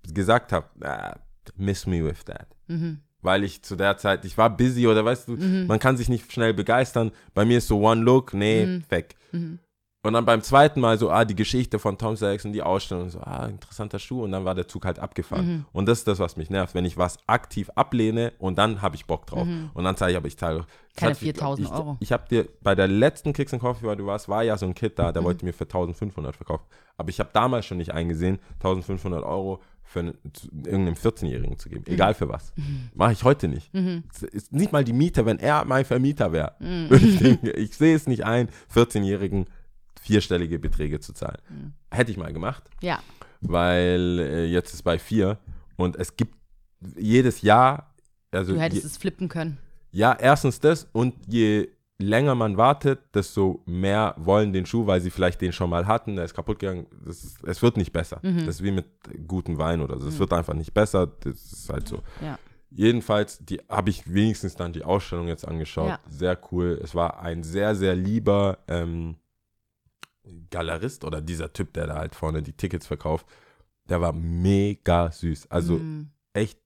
gesagt 0.05 0.53
habe, 0.53 0.69
äh, 0.83 1.17
miss 1.57 1.85
me 1.85 2.05
with 2.05 2.25
that. 2.25 2.47
Mhm. 2.69 3.01
Weil 3.23 3.43
ich 3.45 3.63
zu 3.63 3.75
der 3.77 3.97
Zeit, 3.97 4.25
ich 4.25 4.39
war 4.39 4.49
busy 4.51 4.87
oder 4.87 5.05
weißt 5.05 5.29
du, 5.29 5.37
man 5.37 5.79
kann 5.81 5.97
sich 5.97 6.09
nicht 6.09 6.33
schnell 6.33 6.55
begeistern. 6.55 7.11
Bei 7.35 7.45
mir 7.45 7.59
ist 7.59 7.67
so 7.69 7.81
One 7.81 8.03
Look, 8.03 8.33
nee, 8.33 8.65
Mhm. 8.67 8.85
weg. 8.89 9.17
Und 10.05 10.13
dann 10.13 10.25
beim 10.25 10.41
zweiten 10.43 10.81
Mal 10.81 10.97
so, 10.97 11.11
ah, 11.11 11.25
die 11.25 11.35
Geschichte 11.35 11.81
von 11.81 11.99
Tom 11.99 12.15
Sachs 12.17 12.45
und 12.45 12.53
die 12.53 12.63
Ausstellung, 12.63 13.11
so, 13.11 13.19
ah, 13.21 13.47
interessanter 13.47 13.99
Schuh. 13.99 14.23
Und 14.23 14.31
dann 14.31 14.45
war 14.45 14.55
der 14.55 14.69
Zug 14.69 14.85
halt 14.87 15.01
abgefahren. 15.01 15.47
Mhm. 15.47 15.65
Und 15.73 15.87
das 15.87 15.99
ist 15.99 16.09
das, 16.09 16.21
was 16.21 16.37
mich 16.37 16.49
nervt, 16.49 16.75
wenn 16.77 16.85
ich 16.85 16.97
was 16.97 17.19
aktiv 17.27 17.69
ablehne 17.75 18.33
und 18.39 18.57
dann 18.57 18.81
habe 18.81 18.95
ich 18.95 19.07
Bock 19.07 19.27
drauf. 19.27 19.47
Und 19.75 19.85
dann 19.85 19.97
zeige 19.97 20.13
ich, 20.13 20.17
aber 20.17 20.29
ich 20.29 20.37
Mhm. 20.41 20.65
Keine 20.95 21.11
hat- 21.13 21.19
4.000 21.19 21.67
ich, 21.67 21.73
Euro. 21.73 21.97
Ich 22.01 22.13
habe 22.13 22.29
dir 22.29 22.49
bei 22.63 22.75
der 22.77 22.87
letzten 22.87 23.33
Kicks 23.33 23.53
and 23.53 23.61
Coffee, 23.63 23.87
weil 23.87 23.97
du 23.97 24.07
warst, 24.07 24.29
war 24.29 24.45
ja 24.45 24.57
so 24.57 24.67
ein 24.67 24.75
Kid 24.75 24.99
da, 24.99 25.09
Mhm. 25.09 25.15
der 25.15 25.25
wollte 25.25 25.45
mir 25.45 25.53
für 25.53 25.67
1500 25.67 26.37
verkaufen. 26.37 26.65
Aber 26.97 27.09
ich 27.11 27.19
habe 27.19 27.31
damals 27.33 27.67
schon 27.67 27.79
nicht 27.79 27.93
eingesehen, 27.93 28.39
1500 28.61 29.25
Euro 29.25 29.61
für 29.89 30.01
einen, 30.01 30.19
zu- 30.35 30.49
irgendeinem 30.53 30.95
14-Jährigen 30.95 31.59
zu 31.59 31.69
geben. 31.71 31.85
Mhm. 31.87 31.95
Egal 31.95 32.15
für 32.15 32.29
was. 32.29 32.53
Mache 32.95 33.13
ich 33.13 33.25
heute 33.25 33.49
nicht. 33.49 33.71
Es 34.13 34.23
ist 34.23 34.53
nicht 34.53 34.71
mal 34.71 34.85
die 34.85 34.93
Miete, 34.93 35.25
wenn 35.25 35.39
er 35.39 35.65
mein 35.65 35.85
Vermieter 35.85 36.33
wäre. 36.33 36.55
Mhm. 36.61 36.89
Ich, 36.95 37.19
denken, 37.19 37.51
ich 37.57 37.75
sehe 37.77 37.97
es 37.97 38.07
nicht 38.07 38.25
ein, 38.25 38.49
14-Jährigen 38.75 39.47
vierstellige 40.01 40.59
Beträge 40.59 41.01
zu 41.01 41.13
zahlen. 41.13 41.39
Mhm. 41.49 41.73
Hätte 41.91 42.11
ich 42.11 42.17
mal 42.19 42.33
gemacht, 42.33 42.65
Ja. 42.83 42.99
weil 43.41 44.19
äh, 44.21 44.45
jetzt 44.47 44.75
ist 44.75 44.83
bei 44.83 44.99
vier 44.99 45.39
und 45.77 45.97
es 45.97 46.17
gibt 46.17 46.35
jedes 46.97 47.43
Jahr, 47.43 47.95
also 48.31 48.55
Du 48.55 48.61
hättest 48.61 48.83
je, 48.83 48.87
es 48.89 48.97
flippen 48.99 49.29
können. 49.29 49.59
ja, 49.91 50.13
erstens 50.19 50.61
das 50.61 50.87
und 50.93 51.15
je 51.27 51.69
länger 52.01 52.35
man 52.37 52.57
wartet, 52.57 53.01
desto 53.15 53.63
mehr 53.67 54.15
wollen 54.19 54.53
den 54.53 54.67
Schuh, 54.67 54.87
weil 54.87 55.01
sie 55.01 55.11
vielleicht 55.11 55.41
den 55.41 55.53
schon 55.53 55.69
mal 55.71 55.87
hatten, 55.87 56.15
der 56.17 56.25
ist 56.25 56.35
kaputt 56.35 56.61
gegangen. 56.61 56.87
Ist, 57.05 57.43
es 57.45 57.61
wird 57.63 57.77
nicht 57.77 57.93
besser. 57.93 58.21
Mhm. 58.23 58.47
Das 58.47 58.57
ist 58.57 58.63
wie 58.63 58.71
mit 58.71 58.87
gutem 59.27 59.59
Wein 59.59 59.81
oder 59.81 59.99
so. 59.99 60.07
Es 60.09 60.19
wird 60.19 60.33
einfach 60.33 60.55
nicht 60.55 60.73
besser. 60.75 61.09
Das 61.09 61.53
ist 61.53 61.69
halt 61.69 61.89
so. 61.89 62.03
Ja. 62.23 62.39
Jedenfalls, 62.71 63.39
die 63.45 63.61
habe 63.69 63.91
ich 63.91 64.13
wenigstens 64.13 64.55
dann 64.55 64.73
die 64.73 64.85
Ausstellung 64.85 65.27
jetzt 65.27 65.47
angeschaut. 65.49 65.89
Ja. 65.89 65.99
Sehr 66.09 66.39
cool. 66.53 66.79
Es 66.83 66.95
war 66.95 67.21
ein 67.21 67.43
sehr, 67.43 67.75
sehr 67.75 67.97
lieber 67.97 68.59
ähm, 68.69 69.17
Galerist 70.51 71.05
oder 71.05 71.21
dieser 71.21 71.53
Typ, 71.53 71.73
der 71.73 71.87
da 71.87 71.97
halt 71.97 72.15
vorne 72.15 72.43
die 72.43 72.53
Tickets 72.53 72.87
verkauft. 72.87 73.27
Der 73.89 74.01
war 74.01 74.13
mega 74.13 75.11
süß. 75.11 75.51
Also 75.51 75.79
Mhm. 75.79 76.11
echt 76.35 76.61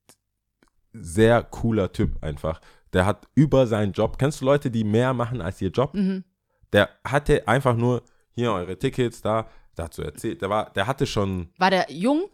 sehr 0.92 1.42
cooler 1.44 1.92
Typ 1.92 2.22
einfach. 2.22 2.60
Der 2.92 3.06
hat 3.06 3.26
über 3.34 3.66
seinen 3.66 3.92
Job, 3.92 4.18
kennst 4.18 4.40
du 4.40 4.44
Leute, 4.44 4.70
die 4.70 4.84
mehr 4.84 5.14
machen 5.14 5.40
als 5.40 5.60
ihr 5.62 5.70
Job? 5.70 5.94
Mhm. 5.94 6.24
Der 6.72 6.88
hatte 7.06 7.46
einfach 7.48 7.76
nur 7.76 8.02
hier 8.30 8.52
eure 8.52 8.78
Tickets 8.78 9.20
da, 9.22 9.46
dazu 9.74 10.02
erzählt. 10.02 10.42
Der 10.42 10.50
war, 10.50 10.70
der 10.70 10.86
hatte 10.86 11.06
schon, 11.06 11.48
War 11.58 11.70
der 11.70 11.86
jung? 11.90 12.24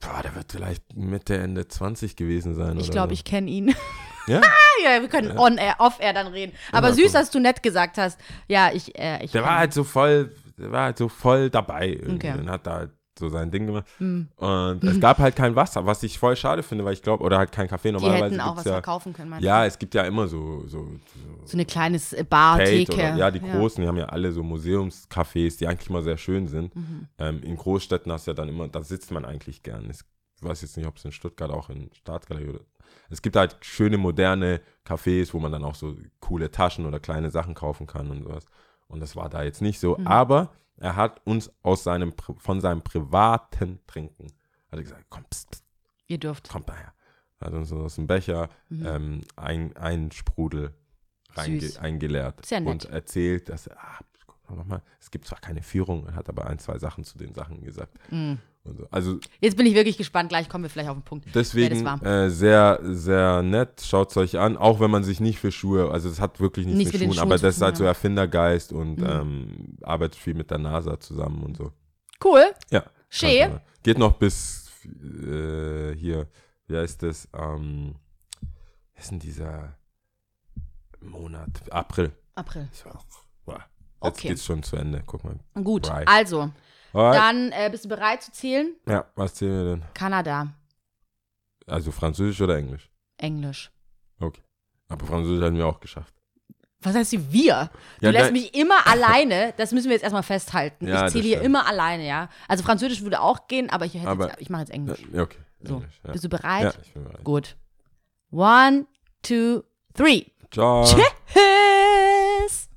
boah, 0.00 0.22
der 0.22 0.34
wird 0.34 0.52
vielleicht 0.52 0.94
Mitte, 0.96 1.36
Ende 1.38 1.66
20 1.68 2.16
gewesen 2.16 2.54
sein. 2.54 2.78
Ich 2.78 2.90
glaube, 2.90 3.08
so. 3.08 3.14
ich 3.14 3.24
kenne 3.24 3.50
ihn. 3.50 3.74
Ja? 4.28 4.40
ja, 4.82 5.00
wir 5.00 5.06
können 5.08 5.38
on 5.38 5.56
air, 5.56 5.76
off 5.78 6.00
air 6.00 6.12
dann 6.12 6.26
reden. 6.26 6.52
Aber 6.72 6.88
Immer 6.88 6.96
süß, 6.96 7.12
so. 7.12 7.18
dass 7.18 7.30
du 7.30 7.38
nett 7.38 7.62
gesagt 7.62 7.96
hast. 7.96 8.18
Ja, 8.48 8.72
ich, 8.72 8.98
äh, 8.98 9.24
ich 9.24 9.30
Der 9.30 9.44
war 9.44 9.56
halt 9.56 9.72
so 9.72 9.84
voll, 9.84 10.34
der 10.58 10.72
war 10.72 10.86
halt 10.86 10.98
so 10.98 11.08
voll 11.08 11.48
dabei 11.48 11.90
irgendwie 11.90 12.30
Okay. 12.30 12.36
und 12.40 12.50
hat 12.50 12.66
da 12.66 12.72
halt 12.74 12.90
so 13.18 13.28
sein 13.28 13.50
Ding 13.50 13.66
gemacht. 13.66 13.86
Hm. 13.98 14.28
Und 14.36 14.84
es 14.84 15.00
gab 15.00 15.18
halt 15.18 15.36
kein 15.36 15.56
Wasser, 15.56 15.86
was 15.86 16.02
ich 16.02 16.18
voll 16.18 16.36
schade 16.36 16.62
finde, 16.62 16.84
weil 16.84 16.92
ich 16.92 17.02
glaube, 17.02 17.22
oder 17.24 17.38
halt 17.38 17.52
kein 17.52 17.68
Kaffee. 17.68 17.88
Die 17.88 17.92
Normalerweise 17.92 18.24
hätten 18.34 18.40
auch 18.40 18.56
was 18.56 18.64
ja, 18.64 18.72
verkaufen 18.72 19.12
können. 19.12 19.30
meinst 19.30 19.44
Ja, 19.44 19.64
es 19.64 19.78
gibt 19.78 19.94
ja 19.94 20.02
immer 20.02 20.28
so, 20.28 20.66
so, 20.66 20.84
so 20.88 21.46
So 21.46 21.56
eine 21.56 21.64
kleines 21.64 22.12
äh, 22.12 22.24
Bar, 22.24 22.58
Theke. 22.58 22.92
oder, 22.92 23.16
ja, 23.16 23.30
die 23.30 23.40
großen, 23.40 23.82
die 23.82 23.88
haben 23.88 23.96
ja 23.96 24.06
alle 24.06 24.32
so 24.32 24.42
Museumscafés, 24.42 25.58
die 25.58 25.66
eigentlich 25.66 25.90
mal 25.90 26.02
sehr 26.02 26.18
schön 26.18 26.46
sind. 26.48 26.74
Mhm. 26.74 27.08
Ähm, 27.18 27.42
in 27.42 27.56
Großstädten 27.56 28.10
hast 28.12 28.26
du 28.26 28.32
ja 28.32 28.34
dann 28.34 28.48
immer, 28.48 28.68
da 28.68 28.82
sitzt 28.82 29.10
man 29.10 29.24
eigentlich 29.24 29.62
gern. 29.62 29.88
Ich 29.90 30.00
weiß 30.42 30.62
jetzt 30.62 30.76
nicht, 30.76 30.86
ob 30.86 30.96
es 30.96 31.04
in 31.04 31.12
Stuttgart 31.12 31.50
auch 31.50 31.70
in 31.70 31.90
Staatsgalerie 31.94 32.50
oder. 32.50 32.60
Es 33.08 33.22
gibt 33.22 33.36
halt 33.36 33.56
schöne, 33.62 33.98
moderne 33.98 34.60
Cafés, 34.86 35.32
wo 35.32 35.38
man 35.38 35.52
dann 35.52 35.64
auch 35.64 35.74
so 35.74 35.96
coole 36.20 36.50
Taschen 36.50 36.86
oder 36.86 37.00
kleine 37.00 37.30
Sachen 37.30 37.54
kaufen 37.54 37.86
kann 37.86 38.10
und 38.10 38.22
sowas. 38.22 38.44
Und 38.88 39.00
das 39.00 39.16
war 39.16 39.28
da 39.28 39.42
jetzt 39.42 39.62
nicht 39.62 39.80
so. 39.80 39.96
Mhm. 39.96 40.06
Aber 40.06 40.50
er 40.78 40.96
hat 40.96 41.20
uns 41.26 41.50
aus 41.62 41.84
seinem, 41.84 42.12
von 42.38 42.60
seinem 42.60 42.82
privaten 42.82 43.80
Trinken, 43.86 44.26
hat 44.70 44.78
er 44.78 44.82
gesagt, 44.82 45.06
komm, 45.08 45.24
pst, 45.32 45.50
pst, 45.50 45.64
Ihr 46.08 46.18
dürft. 46.18 46.48
kommt 46.48 46.68
daher. 46.68 46.92
Hat 47.40 47.52
uns 47.52 47.70
aus 47.72 47.96
dem 47.96 48.06
Becher 48.06 48.48
Mhm. 48.68 48.86
ähm, 48.86 49.20
ein, 49.36 49.76
ein 49.76 50.10
Sprudel 50.12 50.74
reinge 51.34 51.70
eingeleert 51.80 52.50
und 52.66 52.84
erzählt, 52.86 53.48
dass 53.50 53.66
er, 53.66 53.78
ah, 53.78 53.98
guck 54.26 54.56
mal, 54.56 54.64
mal, 54.64 54.82
es 55.00 55.10
gibt 55.10 55.26
zwar 55.26 55.38
keine 55.40 55.62
Führung, 55.62 56.06
er 56.06 56.14
hat 56.14 56.28
aber 56.30 56.46
ein, 56.46 56.58
zwei 56.58 56.78
Sachen 56.78 57.04
zu 57.04 57.18
den 57.18 57.34
Sachen 57.34 57.62
gesagt. 57.62 57.92
Mhm. 58.10 58.38
So. 58.74 58.86
Also 58.90 59.18
Jetzt 59.40 59.56
bin 59.56 59.66
ich 59.66 59.74
wirklich 59.74 59.96
gespannt. 59.98 60.28
Gleich 60.30 60.48
kommen 60.48 60.64
wir 60.64 60.70
vielleicht 60.70 60.88
auf 60.88 60.96
den 60.96 61.02
Punkt. 61.04 61.26
deswegen 61.34 61.86
äh, 62.02 62.30
sehr, 62.30 62.80
sehr 62.82 63.42
nett. 63.42 63.82
Schaut 63.84 64.10
es 64.10 64.16
euch 64.16 64.38
an, 64.38 64.56
auch 64.56 64.80
wenn 64.80 64.90
man 64.90 65.04
sich 65.04 65.20
nicht 65.20 65.38
für 65.38 65.52
Schuhe, 65.52 65.90
also 65.90 66.08
es 66.08 66.20
hat 66.20 66.40
wirklich 66.40 66.66
nichts 66.66 66.78
Nichts 66.78 66.92
mit 66.94 67.02
Schuhen, 67.02 67.12
Schuhen 67.14 67.22
aber 67.22 67.38
das 67.38 67.56
ist 67.56 67.62
halt 67.62 67.76
so. 67.76 67.84
Erfindergeist 67.84 68.72
und 68.72 68.98
Mhm. 69.00 69.06
ähm, 69.06 69.76
arbeitet 69.82 70.16
viel 70.20 70.34
mit 70.34 70.50
der 70.50 70.58
NASA 70.58 70.98
zusammen 70.98 71.42
und 71.42 71.56
so. 71.56 71.72
Cool. 72.24 72.44
Ja. 72.70 72.84
Mal. 73.22 73.62
Geht 73.82 73.98
noch 73.98 74.14
bis 74.14 74.70
äh, 74.84 75.94
hier, 75.94 76.26
wie 76.66 76.76
heißt 76.76 77.02
das? 77.02 77.28
Ähm, 77.34 77.94
was 78.94 79.04
ist 79.04 79.10
denn 79.12 79.18
dieser 79.20 79.76
Monat? 81.00 81.50
April. 81.70 82.12
April. 82.34 82.68
Wow. 83.44 83.56
Jetzt 83.56 83.62
Okay. 84.18 84.28
geht's 84.28 84.44
schon 84.44 84.62
zu 84.62 84.76
Ende. 84.76 85.02
Guck 85.06 85.24
mal. 85.24 85.36
Gut. 85.64 85.88
Right. 85.90 86.06
Also, 86.06 86.50
Alright. 86.96 87.14
dann 87.20 87.52
äh, 87.52 87.68
bist 87.70 87.84
du 87.84 87.88
bereit 87.88 88.22
zu 88.22 88.32
zählen? 88.32 88.74
Ja, 88.88 89.04
was 89.14 89.34
zählen 89.34 89.56
wir 89.64 89.70
denn? 89.76 89.84
Kanada. 89.94 90.48
Also 91.66 91.90
Französisch 91.92 92.40
oder 92.40 92.56
Englisch? 92.56 92.90
Englisch. 93.18 93.70
Okay. 94.20 94.40
Aber 94.88 95.04
Französisch 95.06 95.44
hatten 95.44 95.56
wir 95.56 95.66
auch 95.66 95.80
geschafft. 95.80 96.14
Was 96.80 96.94
heißt 96.94 97.12
die 97.12 97.32
wir? 97.32 97.70
Du 98.00 98.06
Ja, 98.06 98.12
lässt 98.12 98.32
mich 98.32 98.54
immer 98.54 98.86
alleine, 98.86 99.52
das 99.56 99.72
müssen 99.72 99.86
wir 99.88 99.94
jetzt 99.94 100.02
erstmal 100.04 100.22
festhalten. 100.22 100.86
Ja, 100.86 101.06
ich 101.06 101.12
zähle 101.12 101.24
hier 101.24 101.40
immer 101.40 101.66
alleine, 101.66 102.06
ja. 102.06 102.28
Also 102.46 102.62
Französisch 102.62 103.02
würde 103.02 103.20
auch 103.20 103.48
gehen, 103.48 103.70
aber 103.70 103.86
ich, 103.86 103.98
Aber- 104.06 104.28
jetzt, 104.28 104.40
ich 104.40 104.50
mache 104.50 104.62
jetzt 104.62 104.70
Englisch. 104.70 105.00
Ja, 105.12 105.22
okay. 105.22 105.38
So, 105.62 105.76
Englisch, 105.76 106.00
ja. 106.04 106.12
Bist 106.12 106.24
du 106.24 106.28
bereit? 106.28 106.62
ja, 106.64 106.72
ich 106.82 106.92
bin 106.92 107.04
bereit. 107.04 107.24
Gut. 107.24 107.56
One, 108.30 108.86
two, 109.22 109.62
three. 109.94 110.26
Ciao. 110.52 110.84
Tschüss. 110.84 111.02